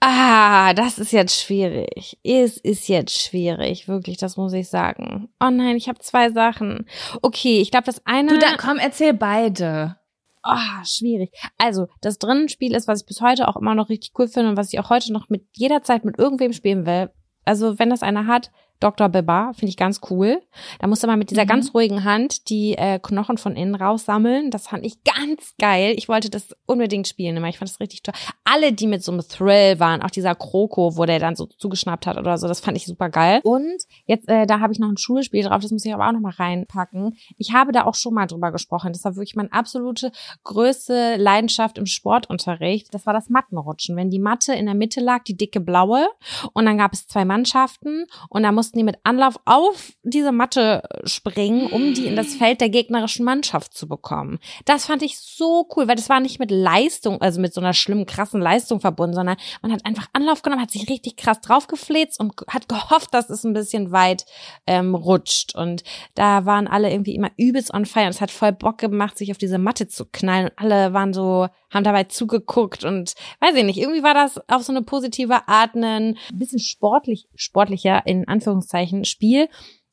Ah, 0.03 0.73
das 0.73 0.99
ist 0.99 1.13
jetzt 1.13 1.39
schwierig. 1.39 2.19
Es 2.25 2.57
ist 2.57 2.89
jetzt 2.89 3.21
schwierig, 3.21 3.87
wirklich, 3.87 4.17
das 4.17 4.39
muss 4.39 4.55
ich 4.55 4.69
sagen. 4.69 5.29
Oh 5.41 5.51
nein, 5.51 5.77
ich 5.77 5.89
habe 5.89 5.99
zwei 5.99 6.31
Sachen. 6.31 6.87
Okay, 7.21 7.61
ich 7.61 7.71
glaube, 7.71 7.85
das 7.85 8.07
eine... 8.07 8.31
Du, 8.31 8.39
da 8.39 8.57
komm, 8.57 8.79
erzähl 8.79 9.13
beide. 9.13 9.97
Ah, 10.43 10.83
schwierig. 10.87 11.33
Also, 11.59 11.89
das 12.01 12.19
Drinnenspiel 12.19 12.75
ist, 12.75 12.89
was 12.89 13.03
ich 13.03 13.07
bis 13.07 13.21
heute 13.21 13.47
auch 13.47 13.57
immer 13.57 13.75
noch 13.75 13.91
richtig 13.91 14.13
cool 14.19 14.27
finde 14.27 14.51
und 14.51 14.57
was 14.57 14.73
ich 14.73 14.81
auch 14.81 14.89
heute 14.89 15.13
noch 15.13 15.29
mit 15.29 15.45
jeder 15.53 15.83
Zeit 15.83 16.07
mit 16.07 16.19
irgendwem 16.19 16.55
spielen 16.55 16.87
will. 16.87 17.11
Also, 17.45 17.79
wenn 17.79 17.91
das 17.91 18.03
einer 18.03 18.27
hat, 18.27 18.51
Dr. 18.81 19.09
Biba, 19.09 19.52
finde 19.52 19.70
ich 19.70 19.77
ganz 19.77 20.01
cool. 20.11 20.40
Da 20.78 20.86
musste 20.86 21.07
man 21.07 21.19
mit 21.19 21.31
dieser 21.31 21.44
Mhm. 21.44 21.48
ganz 21.48 21.74
ruhigen 21.74 22.05
Hand 22.05 22.48
die 22.48 22.77
äh, 22.77 22.98
Knochen 22.98 23.39
von 23.39 23.55
innen 23.57 23.74
raussammeln. 23.74 24.51
Das 24.51 24.69
fand 24.69 24.85
ich 24.85 25.05
ganz 25.05 25.55
geil. 25.59 25.94
Ich 25.97 26.09
wollte 26.09 26.31
das 26.31 26.48
unbedingt 26.66 27.07
spielen 27.07 27.36
immer. 27.36 27.48
Ich 27.48 27.59
fand 27.59 27.70
das 27.70 27.81
richtig 27.81 28.02
toll. 28.02 28.15
Alle, 28.44 28.73
die 28.73 28.86
mit 28.86 29.02
so 29.05 29.12
einem 29.12 29.20
Thrill 29.27 29.78
waren, 29.78 30.02
auch 30.02 30.11
dieser 30.11 30.35
Kroko, 30.35 30.97
wo 30.97 31.05
der 31.05 31.19
dann 31.19 31.36
so 31.36 31.47
zugeschnappt 31.47 32.07
hat 32.07 32.16
oder 32.16 32.39
so, 32.39 32.48
das 32.48 32.61
fand 32.61 32.77
ich 32.77 32.86
super 32.86 33.11
geil. 33.11 33.40
Und 33.44 33.82
jetzt, 34.07 34.28
äh, 34.28 34.47
da 34.47 34.61
habe 34.61 34.73
ich 34.73 34.78
noch 34.78 34.89
ein 34.89 34.97
Schulspiel 34.97 35.44
drauf, 35.44 35.61
das 35.62 35.70
muss 35.70 35.85
ich 35.85 35.93
aber 35.94 36.09
auch 36.09 36.12
noch 36.12 36.20
mal 36.20 36.32
reinpacken. 36.32 37.16
Ich 37.36 37.52
habe 37.52 37.73
da 37.73 37.85
auch 37.85 37.94
schon 37.94 38.15
mal 38.15 38.27
drüber 38.27 38.51
gesprochen. 38.51 38.93
Das 38.93 39.05
war 39.05 39.15
wirklich 39.16 39.36
meine 39.36 39.52
absolute 39.52 40.11
größte 40.44 41.16
Leidenschaft 41.16 41.78
im 41.78 41.86
Sportunterricht. 41.86 42.93
Das 42.94 43.07
war 43.07 43.12
das 43.12 43.28
Mattenrutschen. 43.28 43.97
Wenn 43.97 44.11
die 44.11 44.19
Matte 44.19 44.55
in 44.55 44.66
der 44.66 44.74
Mitte 44.74 45.01
lag, 45.01 45.23
die 45.24 45.36
dicke 45.36 45.61
blaue, 45.61 46.09
und 46.55 46.65
dann 46.66 46.78
gab 46.78 46.93
es 46.93 47.07
zwei 47.07 47.24
Mannschaften 47.24 48.07
und 48.28 48.43
da 48.43 48.52
mussten 48.71 48.79
die 48.79 48.85
mit 48.85 48.99
Anlauf 49.03 49.35
auf 49.47 49.93
diese 50.05 50.31
Matte 50.31 50.83
springen, 51.05 51.67
um 51.73 51.93
die 51.93 52.07
in 52.07 52.15
das 52.15 52.35
Feld 52.35 52.61
der 52.61 52.69
gegnerischen 52.69 53.25
Mannschaft 53.25 53.75
zu 53.75 53.89
bekommen. 53.89 54.39
Das 54.65 54.87
fand 54.87 55.03
ich 55.03 55.19
so 55.19 55.67
cool, 55.75 55.89
weil 55.89 55.97
das 55.97 56.09
war 56.09 56.21
nicht 56.21 56.39
mit 56.39 56.53
Leistung, 56.53 57.21
also 57.21 57.41
mit 57.41 57.53
so 57.53 57.61
einer 57.61 57.75
schlimmen, 57.75 58.07
krassen 58.07 58.41
Leistung 58.41 58.81
verbunden, 58.81 59.17
sondern 59.17 59.37
man 59.61 59.73
hat 59.73 59.85
einfach 59.85 60.07
Anlauf 60.13 60.43
genommen, 60.43 60.63
hat 60.63 60.71
sich 60.71 60.89
richtig 60.89 61.17
krass 61.17 61.41
draufgefläzt 61.41 62.21
und 62.21 62.35
hat 62.47 62.69
gehofft, 62.69 63.13
dass 63.13 63.29
es 63.29 63.43
ein 63.43 63.55
bisschen 63.55 63.91
weit 63.91 64.25
ähm, 64.69 64.95
rutscht. 64.95 65.57
Und 65.57 65.83
da 66.15 66.47
waren 66.47 66.69
alle 66.69 66.93
irgendwie 66.93 67.17
immer 67.17 67.31
übelst 67.37 67.75
on 67.75 67.87
fire 67.87 68.05
und 68.05 68.11
es 68.11 68.21
hat 68.21 68.31
voll 68.31 68.53
Bock 68.53 68.79
gemacht, 68.79 69.19
sich 69.19 69.33
auf 69.33 69.39
diese 69.39 69.59
Matte 69.59 69.89
zu 69.89 70.05
knallen. 70.05 70.47
Und 70.47 70.53
alle 70.59 70.93
waren 70.93 71.13
so, 71.13 71.49
haben 71.71 71.85
dabei 71.85 72.05
zugeguckt 72.05 72.85
und 72.85 73.15
weiß 73.41 73.55
ich 73.55 73.65
nicht, 73.65 73.79
irgendwie 73.79 74.03
war 74.03 74.15
das 74.15 74.41
auf 74.49 74.63
so 74.63 74.73
eine 74.73 74.83
positive 74.83 75.49
Art 75.49 75.75
ein 75.75 76.17
bisschen 76.33 76.59
sportlich, 76.59 77.29
sportlicher, 77.35 78.07
in 78.07 78.27
Anführungszeichen, 78.29 79.05
Spiel. 79.05 79.49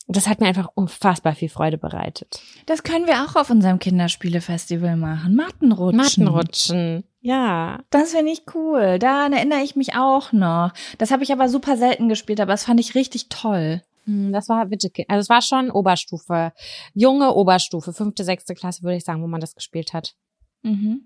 Das 0.10 0.28
hat 0.30 0.40
mir 0.40 0.48
einfach 0.48 0.70
unfassbar 0.74 1.36
viel 1.36 1.49
Freude 1.49 1.78
bereitet. 1.78 2.41
Das 2.66 2.84
können 2.84 3.08
wir 3.08 3.26
auch 3.26 3.36
auf 3.36 3.49
unserem 3.49 3.78
Kinderspielefestival 3.78 4.95
machen. 4.95 5.36
Mattenrutschen. 5.36 5.98
Mattenrutschen. 5.98 7.04
Ja. 7.20 7.84
Das 7.90 8.14
finde 8.14 8.32
ich 8.32 8.44
cool. 8.56 8.99
Daran 8.99 9.34
erinnere 9.34 9.64
ich 9.64 9.76
mich 9.76 9.95
auch 9.95 10.32
noch. 10.32 10.72
Das 10.98 11.12
habe 11.12 11.24
ich 11.24 11.34
aber 11.34 11.49
super 11.49 11.76
selten 11.76 12.08
gespielt, 12.08 12.40
aber 12.40 12.54
das 12.54 12.64
fand 12.64 12.80
ich 12.80 12.95
richtig 12.95 13.28
toll. 13.28 13.82
Hm, 14.06 14.32
Das 14.32 14.48
war 14.48 14.66
bitte, 14.68 14.90
also 15.10 15.20
es 15.20 15.30
war 15.30 15.41
schon 15.41 15.70
Oberstufe, 15.70 16.54
junge 16.94 17.34
Oberstufe, 17.34 17.91
fünfte, 17.91 18.24
sechste 18.24 18.56
Klasse 18.56 18.84
würde 18.84 18.95
ich 18.95 19.04
sagen, 19.04 19.22
wo 19.22 19.28
man 19.28 19.41
das 19.41 19.56
gespielt 19.56 19.91
hat. 19.91 20.16
Mhm. 20.64 21.02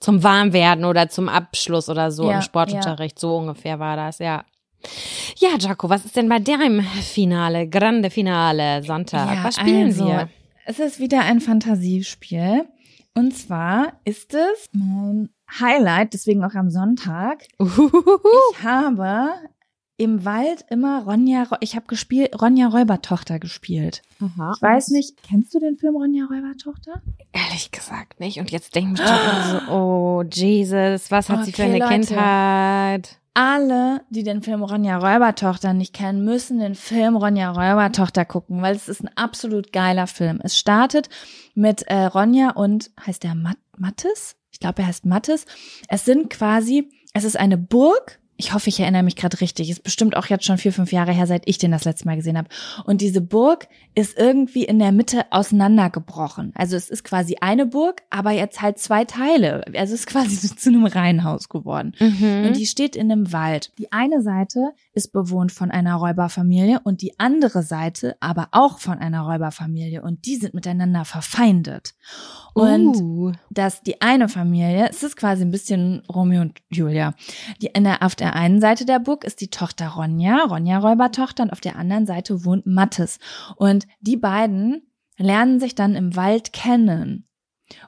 Zum 0.00 0.22
Warmwerden 0.22 0.84
oder 0.84 1.08
zum 1.08 1.28
Abschluss 1.28 1.88
oder 1.88 2.10
so 2.10 2.28
Ja, 2.28 2.36
im 2.36 2.42
Sportunterricht, 2.42 3.18
so 3.18 3.36
ungefähr 3.36 3.78
war 3.78 3.96
das, 3.96 4.18
ja. 4.18 4.44
Ja, 5.38 5.56
Jaco, 5.58 5.88
was 5.88 6.04
ist 6.04 6.16
denn 6.16 6.28
bei 6.28 6.38
deinem 6.38 6.80
Finale, 6.82 7.68
grande 7.68 8.10
Finale, 8.10 8.82
Sonntag? 8.82 9.34
Ja, 9.34 9.44
was 9.44 9.56
spielen 9.56 9.86
also, 9.86 10.06
wir? 10.06 10.28
Es 10.66 10.78
ist 10.78 11.00
wieder 11.00 11.20
ein 11.20 11.40
Fantasiespiel. 11.40 12.66
Und 13.14 13.36
zwar 13.36 13.94
ist 14.04 14.34
es 14.34 14.68
mein 14.72 15.30
Highlight, 15.60 16.12
deswegen 16.12 16.44
auch 16.44 16.54
am 16.54 16.70
Sonntag. 16.70 17.44
Uhuhuhu. 17.58 18.18
Ich 18.52 18.62
habe 18.62 19.30
im 19.98 20.24
Wald 20.24 20.64
immer 20.68 21.04
Ronja, 21.04 21.46
ich 21.60 21.74
habe 21.74 21.86
gespielt, 21.86 22.40
Ronja 22.40 22.68
Räubertochter 22.68 23.38
gespielt. 23.38 24.02
Aha. 24.20 24.52
Ich 24.54 24.62
weiß 24.62 24.88
nicht, 24.88 25.22
kennst 25.22 25.54
du 25.54 25.58
den 25.58 25.76
Film 25.78 25.96
Ronja 25.96 26.26
Räubertochter? 26.26 27.00
Ehrlich 27.32 27.70
gesagt 27.70 28.20
nicht. 28.20 28.38
Und 28.38 28.50
jetzt 28.50 28.74
denken 28.74 28.92
bestimmt 28.92 29.10
alle 29.18 29.60
so, 29.60 29.66
oh 29.72 30.22
Jesus, 30.30 31.10
was 31.10 31.28
hat 31.30 31.44
sie 31.44 31.52
für 31.52 31.62
Okay, 31.62 31.70
eine 31.70 31.78
Leute. 31.78 31.94
Kindheit? 31.94 33.18
Alle, 33.38 34.02
die 34.08 34.22
den 34.22 34.40
Film 34.42 34.62
Ronja 34.62 34.96
Räubertochter 34.96 35.74
nicht 35.74 35.92
kennen, 35.94 36.24
müssen 36.24 36.58
den 36.58 36.74
Film 36.74 37.16
Ronja 37.16 37.50
Räubertochter 37.50 38.24
gucken, 38.24 38.62
weil 38.62 38.74
es 38.74 38.88
ist 38.88 39.02
ein 39.04 39.10
absolut 39.14 39.72
geiler 39.74 40.06
Film. 40.06 40.40
Es 40.42 40.56
startet 40.58 41.10
mit 41.54 41.82
äh, 41.82 42.04
Ronja 42.04 42.50
und 42.50 42.90
heißt 43.06 43.24
der 43.24 43.34
Mat 43.34 43.58
Mattes? 43.78 44.36
Ich 44.52 44.58
glaube, 44.60 44.80
er 44.80 44.88
heißt 44.88 45.04
Mattes. 45.04 45.44
Es 45.88 46.06
sind 46.06 46.30
quasi, 46.30 46.88
es 47.12 47.24
ist 47.24 47.36
eine 47.38 47.58
Burg. 47.58 48.20
Ich 48.36 48.52
hoffe, 48.52 48.68
ich 48.68 48.80
erinnere 48.80 49.02
mich 49.02 49.16
gerade 49.16 49.40
richtig. 49.40 49.70
Ist 49.70 49.82
bestimmt 49.82 50.16
auch 50.16 50.26
jetzt 50.26 50.44
schon 50.44 50.58
vier, 50.58 50.72
fünf 50.72 50.92
Jahre 50.92 51.12
her, 51.12 51.26
seit 51.26 51.42
ich 51.46 51.58
den 51.58 51.70
das 51.70 51.84
letzte 51.84 52.06
Mal 52.06 52.16
gesehen 52.16 52.36
habe. 52.36 52.48
Und 52.84 53.00
diese 53.00 53.20
Burg 53.20 53.68
ist 53.94 54.18
irgendwie 54.18 54.64
in 54.64 54.78
der 54.78 54.92
Mitte 54.92 55.24
auseinandergebrochen. 55.30 56.52
Also 56.54 56.76
es 56.76 56.90
ist 56.90 57.04
quasi 57.04 57.36
eine 57.40 57.66
Burg, 57.66 58.02
aber 58.10 58.32
jetzt 58.32 58.60
halt 58.60 58.78
zwei 58.78 59.04
Teile. 59.04 59.64
Also 59.66 59.94
es 59.94 60.00
ist 60.00 60.06
quasi 60.06 60.34
so 60.36 60.54
zu 60.56 60.68
einem 60.68 60.86
Reihenhaus 60.86 61.48
geworden. 61.48 61.94
Mhm. 61.98 62.46
Und 62.46 62.56
die 62.56 62.66
steht 62.66 62.96
in 62.96 63.10
einem 63.10 63.32
Wald. 63.32 63.72
Die 63.78 63.92
eine 63.92 64.22
Seite 64.22 64.72
ist 64.96 65.12
bewohnt 65.12 65.52
von 65.52 65.70
einer 65.70 65.94
Räuberfamilie 65.96 66.80
und 66.82 67.02
die 67.02 67.20
andere 67.20 67.62
Seite 67.62 68.16
aber 68.20 68.48
auch 68.52 68.78
von 68.78 68.98
einer 68.98 69.20
Räuberfamilie. 69.20 70.00
Und 70.02 70.24
die 70.24 70.36
sind 70.36 70.54
miteinander 70.54 71.04
verfeindet. 71.04 71.94
Und 72.54 72.96
uh. 72.96 73.32
dass 73.50 73.82
die 73.82 74.00
eine 74.00 74.30
Familie, 74.30 74.88
es 74.88 75.02
ist 75.02 75.16
quasi 75.16 75.42
ein 75.42 75.50
bisschen 75.50 76.02
Romeo 76.08 76.40
und 76.40 76.58
Julia. 76.70 77.14
Die 77.60 77.66
in 77.66 77.84
der, 77.84 78.02
auf 78.02 78.14
der 78.14 78.34
einen 78.34 78.62
Seite 78.62 78.86
der 78.86 78.98
Burg 78.98 79.24
ist 79.24 79.42
die 79.42 79.50
Tochter 79.50 79.88
Ronja, 79.88 80.44
Ronja 80.44 80.78
Räubertochter, 80.78 81.42
und 81.42 81.52
auf 81.52 81.60
der 81.60 81.76
anderen 81.76 82.06
Seite 82.06 82.46
wohnt 82.46 82.64
Mattes. 82.64 83.18
Und 83.56 83.86
die 84.00 84.16
beiden 84.16 84.90
lernen 85.18 85.60
sich 85.60 85.74
dann 85.74 85.94
im 85.94 86.16
Wald 86.16 86.54
kennen 86.54 87.26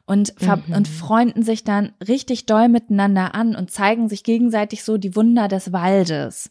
und, 0.06 0.34
Mhm. 0.40 0.74
und 0.74 0.88
freunden 0.88 1.42
sich 1.42 1.64
dann 1.64 1.92
richtig 2.06 2.46
doll 2.46 2.68
miteinander 2.68 3.34
an 3.34 3.55
und 3.55 3.70
zeigen 3.70 4.09
sich 4.09 4.24
gegenseitig 4.24 4.82
so 4.84 4.98
die 4.98 5.14
Wunder 5.14 5.48
des 5.48 5.72
Waldes. 5.72 6.50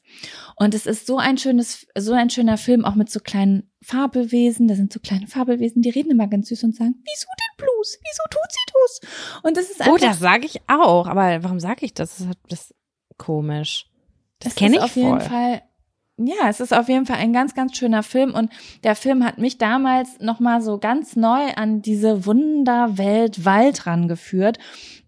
Und 0.55 0.73
es 0.73 0.85
ist 0.85 1.07
so 1.07 1.17
ein 1.17 1.37
schönes, 1.37 1.87
so 1.97 2.13
ein 2.13 2.29
schöner 2.29 2.57
Film, 2.57 2.85
auch 2.85 2.95
mit 2.95 3.09
so 3.09 3.19
kleinen 3.19 3.69
Fabelwesen. 3.83 4.67
Da 4.67 4.75
sind 4.75 4.93
so 4.93 4.99
kleine 4.99 5.27
Fabelwesen, 5.27 5.81
die 5.81 5.89
reden 5.89 6.11
immer 6.11 6.27
ganz 6.27 6.47
süß 6.49 6.63
und 6.63 6.75
sagen, 6.75 6.95
wieso 7.03 7.27
denn 7.27 7.65
bloß? 7.65 7.97
Wieso 8.01 8.23
tut 8.29 8.51
sie 8.51 8.73
das? 8.73 9.41
Und 9.43 9.57
das 9.57 9.69
ist 9.69 9.81
einfach 9.81 9.93
Oh, 9.93 9.97
das 9.97 10.19
sage 10.19 10.45
ich 10.45 10.61
auch. 10.67 11.07
Aber 11.07 11.43
warum 11.43 11.59
sage 11.59 11.85
ich 11.85 11.93
das? 11.93 12.17
Das 12.17 12.27
ist, 12.27 12.37
das 12.49 12.61
ist 12.71 12.75
komisch. 13.17 13.87
Das 14.39 14.53
Es 14.53 14.55
kenne 14.57 14.75
ich 14.77 14.81
auf 14.81 14.95
jeden 14.95 15.19
voll. 15.19 15.29
Fall. 15.29 15.61
Ja, 16.19 16.49
es 16.49 16.59
ist 16.59 16.73
auf 16.73 16.89
jeden 16.89 17.05
Fall 17.05 17.17
ein 17.17 17.31
ganz, 17.31 17.53
ganz 17.53 17.77
schöner 17.77 18.01
Film 18.01 18.33
und 18.33 18.51
der 18.83 18.95
Film 18.95 19.23
hat 19.23 19.37
mich 19.37 19.59
damals 19.59 20.19
nochmal 20.19 20.63
so 20.63 20.79
ganz 20.79 21.15
neu 21.15 21.51
an 21.55 21.83
diese 21.83 22.25
Wunderwelt 22.25 23.45
Wald 23.45 23.85
rangeführt 23.85 24.57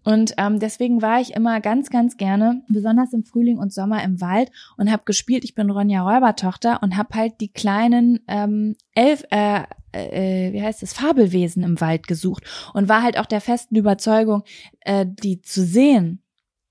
und 0.04 0.34
ähm, 0.38 0.60
deswegen 0.60 1.02
war 1.02 1.20
ich 1.20 1.34
immer 1.34 1.60
ganz, 1.60 1.90
ganz 1.90 2.16
gerne, 2.16 2.62
besonders 2.68 3.12
im 3.12 3.24
Frühling 3.24 3.58
und 3.58 3.72
Sommer 3.72 4.04
im 4.04 4.20
Wald 4.20 4.52
und 4.76 4.90
habe 4.90 5.02
gespielt. 5.04 5.44
Ich 5.44 5.56
bin 5.56 5.70
Ronja 5.70 6.02
Räubertochter 6.02 6.80
und 6.80 6.96
habe 6.96 7.14
halt 7.14 7.40
die 7.40 7.52
kleinen 7.52 8.20
ähm, 8.28 8.76
elf, 8.94 9.24
äh, 9.30 9.64
äh, 9.92 10.52
wie 10.52 10.62
heißt 10.62 10.84
es, 10.84 10.92
Fabelwesen 10.92 11.64
im 11.64 11.80
Wald 11.80 12.06
gesucht 12.06 12.44
und 12.72 12.88
war 12.88 13.02
halt 13.02 13.18
auch 13.18 13.26
der 13.26 13.40
festen 13.40 13.74
Überzeugung, 13.74 14.44
äh, 14.80 15.06
die 15.06 15.42
zu 15.42 15.64
sehen 15.64 16.22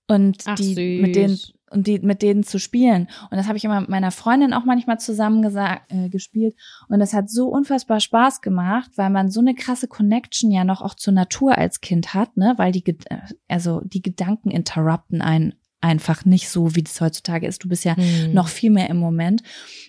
und 0.07 0.44
Ach, 0.45 0.56
die 0.56 1.02
mit 1.02 1.16
denen 1.16 1.36
süß. 1.36 1.53
Und 1.71 1.87
die 1.87 1.99
mit 1.99 2.21
denen 2.21 2.43
zu 2.43 2.59
spielen. 2.59 3.07
Und 3.29 3.37
das 3.37 3.47
habe 3.47 3.57
ich 3.57 3.65
immer 3.65 3.81
mit 3.81 3.89
meiner 3.89 4.11
Freundin 4.11 4.53
auch 4.53 4.65
manchmal 4.65 4.99
zusammen 4.99 5.41
gesagt, 5.41 5.91
äh, 5.91 6.09
gespielt. 6.09 6.55
Und 6.87 6.99
das 6.99 7.13
hat 7.13 7.29
so 7.29 7.47
unfassbar 7.47 7.99
Spaß 7.99 8.41
gemacht, 8.41 8.91
weil 8.95 9.09
man 9.09 9.29
so 9.29 9.39
eine 9.39 9.55
krasse 9.55 9.87
Connection 9.87 10.51
ja 10.51 10.63
noch 10.63 10.81
auch 10.81 10.95
zur 10.95 11.13
Natur 11.13 11.57
als 11.57 11.81
Kind 11.81 12.13
hat, 12.13 12.37
ne? 12.37 12.53
Weil 12.57 12.71
die, 12.71 12.83
äh, 12.87 13.17
also 13.47 13.81
die 13.83 14.01
Gedanken 14.01 14.51
interrupten 14.51 15.21
einen 15.21 15.53
einfach 15.81 16.25
nicht 16.25 16.49
so, 16.49 16.75
wie 16.75 16.83
das 16.83 16.99
heutzutage 16.99 17.47
ist. 17.47 17.63
Du 17.63 17.69
bist 17.69 17.85
ja 17.85 17.95
Hm. 17.95 18.33
noch 18.33 18.49
viel 18.49 18.69
mehr 18.69 18.89
im 18.89 18.97
Moment. 18.97 19.43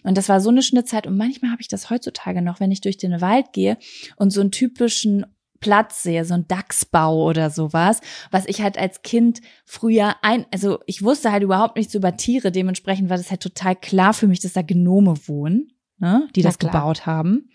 Und 0.04 0.16
das 0.16 0.28
war 0.28 0.40
so 0.40 0.50
eine 0.50 0.62
Schnittzeit. 0.62 1.06
Und 1.06 1.16
manchmal 1.16 1.50
habe 1.50 1.62
ich 1.62 1.68
das 1.68 1.90
heutzutage 1.90 2.42
noch, 2.42 2.60
wenn 2.60 2.70
ich 2.70 2.80
durch 2.80 2.96
den 2.96 3.20
Wald 3.20 3.52
gehe 3.52 3.76
und 4.16 4.30
so 4.30 4.40
einen 4.40 4.52
typischen 4.52 5.26
Platz 5.60 6.02
sehe, 6.02 6.24
so 6.24 6.34
ein 6.34 6.48
Dachsbau 6.48 7.24
oder 7.24 7.50
sowas, 7.50 8.00
was 8.30 8.46
ich 8.46 8.62
halt 8.62 8.78
als 8.78 9.02
Kind 9.02 9.40
früher 9.64 10.16
ein, 10.22 10.46
also 10.52 10.78
ich 10.86 11.02
wusste 11.02 11.30
halt 11.30 11.42
überhaupt 11.42 11.76
nichts 11.76 11.94
über 11.94 12.16
Tiere, 12.16 12.50
dementsprechend 12.50 13.10
war 13.10 13.16
das 13.16 13.30
halt 13.30 13.42
total 13.42 13.76
klar 13.76 14.14
für 14.14 14.26
mich, 14.26 14.40
dass 14.40 14.54
da 14.54 14.62
Gnome 14.62 15.14
wohnen, 15.28 15.72
ne, 15.98 16.28
die 16.34 16.42
Na 16.42 16.48
das 16.48 16.58
klar. 16.58 16.72
gebaut 16.72 17.06
haben. 17.06 17.50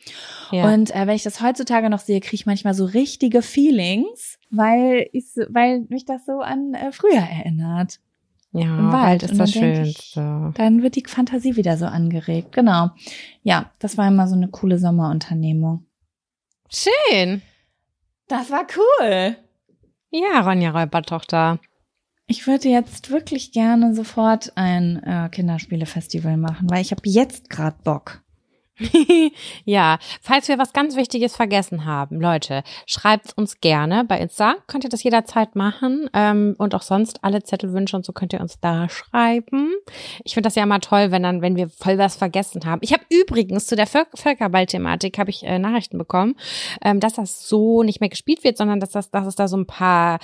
Ja. 0.51 0.71
Und 0.71 0.95
äh, 0.95 1.07
wenn 1.07 1.15
ich 1.15 1.23
das 1.23 1.41
heutzutage 1.41 1.89
noch 1.89 1.99
sehe, 1.99 2.19
kriege 2.19 2.35
ich 2.35 2.45
manchmal 2.45 2.73
so 2.75 2.85
richtige 2.85 3.41
Feelings, 3.41 4.37
weil 4.51 5.09
ich, 5.11 5.25
weil 5.49 5.85
mich 5.89 6.05
das 6.05 6.25
so 6.25 6.41
an 6.41 6.73
äh, 6.75 6.91
früher 6.91 7.19
erinnert. 7.21 7.99
ja, 8.51 8.77
im 8.77 8.91
Wald. 8.91 9.23
Ist 9.23 9.39
das 9.39 9.51
Schönste. 9.51 10.53
Dann 10.55 10.83
wird 10.83 10.95
die 10.95 11.03
Fantasie 11.07 11.55
wieder 11.55 11.75
so 11.77 11.85
angeregt. 11.85 12.51
Genau. 12.51 12.91
Ja, 13.43 13.71
das 13.79 13.97
war 13.97 14.07
immer 14.07 14.27
so 14.27 14.35
eine 14.35 14.47
coole 14.47 14.77
Sommerunternehmung. 14.77 15.85
Schön. 16.69 17.41
Das 18.27 18.49
war 18.51 18.65
cool. 18.75 19.37
Ja, 20.11 20.41
Ronja 20.41 20.71
Räubertochter. 20.71 21.59
Ich 22.27 22.47
würde 22.47 22.69
jetzt 22.69 23.11
wirklich 23.11 23.51
gerne 23.51 23.93
sofort 23.93 24.51
ein 24.55 25.01
äh, 25.03 25.29
Kinderspielefestival 25.29 26.37
machen, 26.37 26.69
weil 26.69 26.81
ich 26.81 26.91
habe 26.91 27.01
jetzt 27.05 27.49
gerade 27.49 27.77
Bock. 27.83 28.23
ja, 29.65 29.97
falls 30.21 30.47
wir 30.47 30.57
was 30.57 30.73
ganz 30.73 30.95
Wichtiges 30.95 31.35
vergessen 31.35 31.85
haben, 31.85 32.19
Leute, 32.19 32.63
schreibt 32.85 33.37
uns 33.37 33.61
gerne 33.61 34.03
bei 34.03 34.19
Insta. 34.19 34.55
Könnt 34.67 34.83
ihr 34.83 34.89
das 34.89 35.03
jederzeit 35.03 35.55
machen. 35.55 36.09
Ähm, 36.13 36.55
und 36.57 36.75
auch 36.75 36.81
sonst 36.81 37.23
alle 37.23 37.43
Zettelwünsche 37.43 37.95
und 37.95 38.05
so 38.05 38.11
könnt 38.11 38.33
ihr 38.33 38.41
uns 38.41 38.59
da 38.59 38.89
schreiben. 38.89 39.73
Ich 40.23 40.33
finde 40.33 40.47
das 40.47 40.55
ja 40.55 40.63
immer 40.63 40.81
toll, 40.81 41.11
wenn 41.11 41.23
dann, 41.23 41.41
wenn 41.41 41.55
wir 41.55 41.69
voll 41.69 41.97
was 41.97 42.15
vergessen 42.15 42.65
haben. 42.65 42.81
Ich 42.83 42.93
habe 42.93 43.03
übrigens 43.09 43.67
zu 43.67 43.75
der 43.75 43.87
Völk 43.87 44.07
Völkerball-Thematik 44.13 45.17
habe 45.17 45.29
ich 45.29 45.43
äh, 45.43 45.59
Nachrichten 45.59 45.97
bekommen, 45.97 46.35
ähm, 46.83 46.99
dass 46.99 47.13
das 47.13 47.47
so 47.47 47.83
nicht 47.83 48.01
mehr 48.01 48.09
gespielt 48.09 48.43
wird, 48.43 48.57
sondern 48.57 48.79
dass 48.79 48.91
das, 48.91 49.09
dass 49.11 49.25
es 49.25 49.35
da 49.35 49.47
so 49.47 49.57
ein 49.57 49.67
paar 49.67 50.19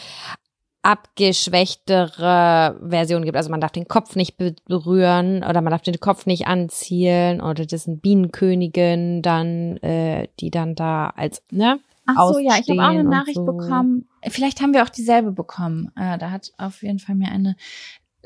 abgeschwächtere 0.83 2.79
Versionen 2.87 3.25
gibt. 3.25 3.37
Also 3.37 3.49
man 3.49 3.61
darf 3.61 3.71
den 3.71 3.87
Kopf 3.87 4.15
nicht 4.15 4.37
be- 4.37 4.55
berühren 4.65 5.43
oder 5.43 5.61
man 5.61 5.71
darf 5.71 5.81
den 5.81 5.99
Kopf 5.99 6.25
nicht 6.25 6.47
anzielen 6.47 7.41
oder 7.41 7.65
das 7.65 7.83
sind 7.83 8.01
Bienenkönigin 8.01 9.21
dann, 9.21 9.77
äh, 9.77 10.27
die 10.39 10.51
dann 10.51 10.75
da 10.75 11.09
als, 11.15 11.43
ne? 11.51 11.79
Ach 12.07 12.29
so, 12.29 12.39
ja, 12.39 12.55
ich 12.59 12.67
habe 12.69 12.81
auch 12.81 12.89
eine 12.89 13.03
Nachricht 13.03 13.35
so. 13.35 13.45
bekommen. 13.45 14.07
Vielleicht 14.27 14.59
haben 14.61 14.73
wir 14.73 14.83
auch 14.83 14.89
dieselbe 14.89 15.31
bekommen. 15.31 15.91
Äh, 15.95 16.17
da 16.17 16.31
hat 16.31 16.51
auf 16.57 16.81
jeden 16.81 16.99
Fall 16.99 17.15
mir 17.15 17.29
eine 17.31 17.55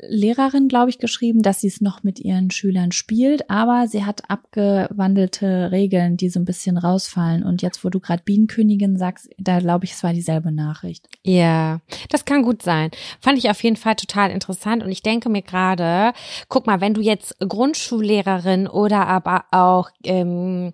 Lehrerin, 0.00 0.68
glaube 0.68 0.90
ich, 0.90 0.98
geschrieben, 0.98 1.42
dass 1.42 1.60
sie 1.60 1.68
es 1.68 1.80
noch 1.80 2.02
mit 2.02 2.20
ihren 2.20 2.50
Schülern 2.50 2.92
spielt, 2.92 3.48
aber 3.48 3.86
sie 3.88 4.04
hat 4.04 4.28
abgewandelte 4.28 5.70
Regeln, 5.70 6.16
die 6.16 6.28
so 6.28 6.38
ein 6.38 6.44
bisschen 6.44 6.76
rausfallen. 6.76 7.42
Und 7.42 7.62
jetzt, 7.62 7.82
wo 7.84 7.88
du 7.88 7.98
gerade 7.98 8.22
Bienenkönigin 8.22 8.98
sagst, 8.98 9.30
da 9.38 9.58
glaube 9.58 9.86
ich, 9.86 9.92
es 9.92 10.02
war 10.02 10.12
dieselbe 10.12 10.52
Nachricht. 10.52 11.08
Ja, 11.24 11.80
das 12.10 12.26
kann 12.26 12.42
gut 12.42 12.62
sein. 12.62 12.90
Fand 13.20 13.38
ich 13.38 13.48
auf 13.48 13.62
jeden 13.62 13.76
Fall 13.76 13.96
total 13.96 14.30
interessant 14.30 14.82
und 14.82 14.90
ich 14.90 15.02
denke 15.02 15.30
mir 15.30 15.42
gerade, 15.42 16.12
guck 16.48 16.66
mal, 16.66 16.80
wenn 16.80 16.94
du 16.94 17.00
jetzt 17.00 17.34
Grundschullehrerin 17.40 18.68
oder 18.68 19.06
aber 19.06 19.44
auch 19.50 19.90
ähm, 20.04 20.72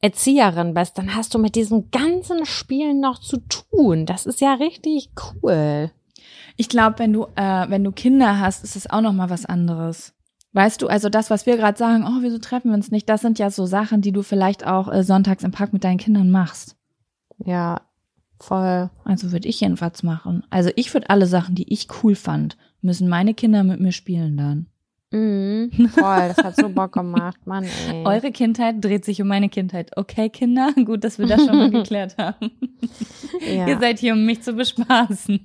Erzieherin 0.00 0.74
bist, 0.74 0.98
dann 0.98 1.14
hast 1.14 1.34
du 1.34 1.38
mit 1.38 1.54
diesen 1.54 1.90
ganzen 1.90 2.44
Spielen 2.46 3.00
noch 3.00 3.20
zu 3.20 3.36
tun. 3.36 4.06
Das 4.06 4.26
ist 4.26 4.40
ja 4.40 4.54
richtig 4.54 5.10
cool. 5.42 5.90
Ich 6.56 6.68
glaube, 6.68 6.98
wenn 6.98 7.12
du, 7.12 7.26
äh, 7.36 7.68
wenn 7.68 7.84
du 7.84 7.92
Kinder 7.92 8.38
hast, 8.38 8.64
ist 8.64 8.76
es 8.76 8.90
auch 8.90 9.00
noch 9.00 9.12
mal 9.12 9.30
was 9.30 9.46
anderes. 9.46 10.14
Weißt 10.52 10.82
du, 10.82 10.88
also 10.88 11.08
das, 11.08 11.30
was 11.30 11.46
wir 11.46 11.56
gerade 11.56 11.78
sagen, 11.78 12.04
oh, 12.06 12.22
wieso 12.22 12.38
treffen 12.38 12.70
wir 12.70 12.74
uns 12.76 12.90
nicht, 12.90 13.08
das 13.08 13.22
sind 13.22 13.38
ja 13.38 13.50
so 13.50 13.64
Sachen, 13.64 14.02
die 14.02 14.12
du 14.12 14.22
vielleicht 14.22 14.66
auch 14.66 14.92
äh, 14.92 15.02
sonntags 15.02 15.44
im 15.44 15.50
Park 15.50 15.72
mit 15.72 15.82
deinen 15.82 15.98
Kindern 15.98 16.30
machst. 16.30 16.76
Ja, 17.38 17.80
voll. 18.38 18.90
Also 19.04 19.32
würde 19.32 19.48
ich 19.48 19.60
jedenfalls 19.60 20.02
machen. 20.02 20.44
Also 20.50 20.70
ich 20.76 20.92
würde 20.92 21.08
alle 21.08 21.26
Sachen, 21.26 21.54
die 21.54 21.72
ich 21.72 21.88
cool 22.02 22.14
fand, 22.14 22.58
müssen 22.82 23.08
meine 23.08 23.32
Kinder 23.32 23.64
mit 23.64 23.80
mir 23.80 23.92
spielen 23.92 24.36
dann. 24.36 24.66
Mhm, 25.12 25.70
voll, 25.90 26.28
das 26.28 26.38
hat 26.38 26.56
so 26.56 26.68
Bock 26.68 26.92
gemacht, 26.92 27.46
Mann, 27.46 27.64
ey. 27.64 28.04
Eure 28.04 28.32
Kindheit 28.32 28.76
dreht 28.82 29.04
sich 29.04 29.20
um 29.20 29.28
meine 29.28 29.48
Kindheit. 29.48 29.90
Okay, 29.96 30.28
Kinder? 30.28 30.72
Gut, 30.84 31.04
dass 31.04 31.18
wir 31.18 31.26
das 31.26 31.44
schon 31.44 31.56
mal 31.56 31.70
geklärt 31.70 32.16
haben. 32.18 32.50
ja. 33.40 33.68
Ihr 33.68 33.78
seid 33.78 33.98
hier, 33.98 34.14
um 34.14 34.24
mich 34.24 34.42
zu 34.42 34.54
bespaßen. 34.54 35.40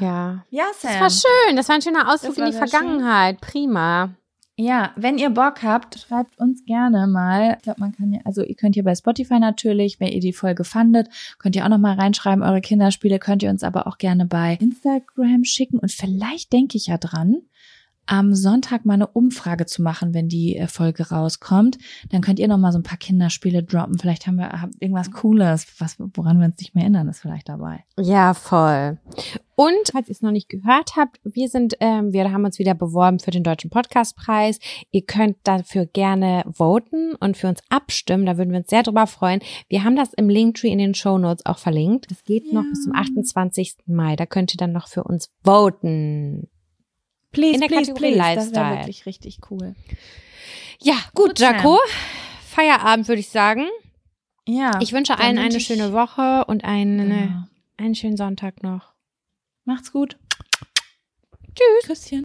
Ja. 0.00 0.44
Ja, 0.50 0.64
Das 0.82 1.00
war 1.00 1.10
schön, 1.10 1.56
das 1.56 1.68
war 1.68 1.76
ein 1.76 1.82
schöner 1.82 2.12
Ausflug 2.12 2.36
in 2.38 2.46
die 2.46 2.52
Vergangenheit. 2.52 3.40
Prima. 3.40 4.10
Ja, 4.56 4.92
wenn 4.94 5.18
ihr 5.18 5.30
Bock 5.30 5.64
habt, 5.64 5.98
schreibt 5.98 6.38
uns 6.38 6.64
gerne 6.64 7.08
mal. 7.08 7.54
Ich 7.56 7.62
glaube, 7.62 7.80
man 7.80 7.90
kann 7.90 8.12
ja, 8.12 8.20
also 8.24 8.42
ihr 8.42 8.54
könnt 8.54 8.76
hier 8.76 8.84
bei 8.84 8.94
Spotify 8.94 9.40
natürlich, 9.40 9.98
wenn 9.98 10.12
ihr 10.12 10.20
die 10.20 10.32
Folge 10.32 10.62
fandet, 10.62 11.08
könnt 11.38 11.56
ihr 11.56 11.64
auch 11.64 11.68
noch 11.68 11.78
mal 11.78 11.98
reinschreiben, 11.98 12.44
eure 12.44 12.60
Kinderspiele 12.60 13.18
könnt 13.18 13.42
ihr 13.42 13.50
uns 13.50 13.64
aber 13.64 13.88
auch 13.88 13.98
gerne 13.98 14.26
bei 14.26 14.56
Instagram 14.60 15.42
schicken. 15.42 15.78
Und 15.78 15.90
vielleicht 15.90 16.52
denke 16.52 16.76
ich 16.76 16.86
ja 16.86 16.98
dran, 16.98 17.42
am 18.06 18.34
Sonntag 18.34 18.84
mal 18.84 18.94
eine 18.94 19.06
Umfrage 19.06 19.66
zu 19.66 19.82
machen, 19.82 20.14
wenn 20.14 20.28
die 20.28 20.56
äh, 20.56 20.66
Folge 20.66 21.08
rauskommt. 21.08 21.78
Dann 22.10 22.20
könnt 22.20 22.38
ihr 22.38 22.48
noch 22.48 22.58
mal 22.58 22.72
so 22.72 22.78
ein 22.78 22.82
paar 22.82 22.98
Kinderspiele 22.98 23.62
droppen. 23.62 23.98
Vielleicht 23.98 24.26
haben 24.26 24.36
wir 24.36 24.60
haben 24.60 24.72
irgendwas 24.80 25.10
Cooles, 25.10 25.66
was, 25.78 25.96
woran 26.14 26.38
wir 26.38 26.46
uns 26.46 26.58
nicht 26.58 26.74
mehr 26.74 26.84
erinnern, 26.84 27.08
ist 27.08 27.20
vielleicht 27.20 27.48
dabei. 27.48 27.84
Ja, 27.98 28.34
voll. 28.34 28.98
Und 29.56 29.90
falls 29.92 30.08
ihr 30.08 30.12
es 30.12 30.22
noch 30.22 30.32
nicht 30.32 30.48
gehört 30.48 30.96
habt, 30.96 31.20
wir 31.22 31.48
sind, 31.48 31.74
ähm, 31.80 32.12
wir 32.12 32.30
haben 32.32 32.44
uns 32.44 32.58
wieder 32.58 32.74
beworben 32.74 33.20
für 33.20 33.30
den 33.30 33.44
Deutschen 33.44 33.70
Podcastpreis. 33.70 34.58
Ihr 34.90 35.02
könnt 35.02 35.36
dafür 35.44 35.86
gerne 35.86 36.44
voten 36.52 37.14
und 37.14 37.36
für 37.36 37.48
uns 37.48 37.60
abstimmen. 37.68 38.26
Da 38.26 38.36
würden 38.36 38.50
wir 38.50 38.58
uns 38.58 38.70
sehr 38.70 38.82
drüber 38.82 39.06
freuen. 39.06 39.40
Wir 39.68 39.84
haben 39.84 39.96
das 39.96 40.12
im 40.14 40.28
Linktree 40.28 40.70
in 40.70 40.78
den 40.78 40.94
Show 40.94 41.18
Notes 41.18 41.46
auch 41.46 41.58
verlinkt. 41.58 42.10
Das 42.10 42.24
geht 42.24 42.46
ja. 42.46 42.54
noch 42.54 42.64
bis 42.68 42.82
zum 42.82 42.94
28. 42.94 43.76
Mai. 43.86 44.16
Da 44.16 44.26
könnt 44.26 44.52
ihr 44.52 44.58
dann 44.58 44.72
noch 44.72 44.88
für 44.88 45.04
uns 45.04 45.30
voten. 45.44 46.48
Please, 47.34 47.54
in 47.54 47.60
der 47.60 47.68
please, 47.68 47.92
Kategorie 47.92 48.12
please. 48.14 48.18
Lifestyle. 48.18 48.52
Das 48.52 48.70
wäre 48.70 48.78
wirklich 48.80 49.06
richtig 49.06 49.38
cool. 49.50 49.74
Ja, 50.80 50.94
gut, 51.14 51.28
Gut, 51.30 51.38
Jaco. 51.40 51.78
Feierabend, 52.48 53.08
würde 53.08 53.20
ich 53.20 53.28
sagen. 53.28 53.66
Ja. 54.46 54.78
Ich 54.80 54.92
wünsche 54.92 55.18
allen 55.18 55.38
eine 55.38 55.56
ich- 55.56 55.66
schöne 55.66 55.92
Woche 55.92 56.44
und 56.46 56.64
einen, 56.64 56.98
Genau. 57.10 57.44
einen 57.76 57.94
schönen 57.94 58.16
Sonntag 58.16 58.62
noch. 58.62 58.92
Macht's 59.64 59.92
gut. 59.92 60.16
Tschüss. 61.54 61.86
Küsschen. 61.86 62.22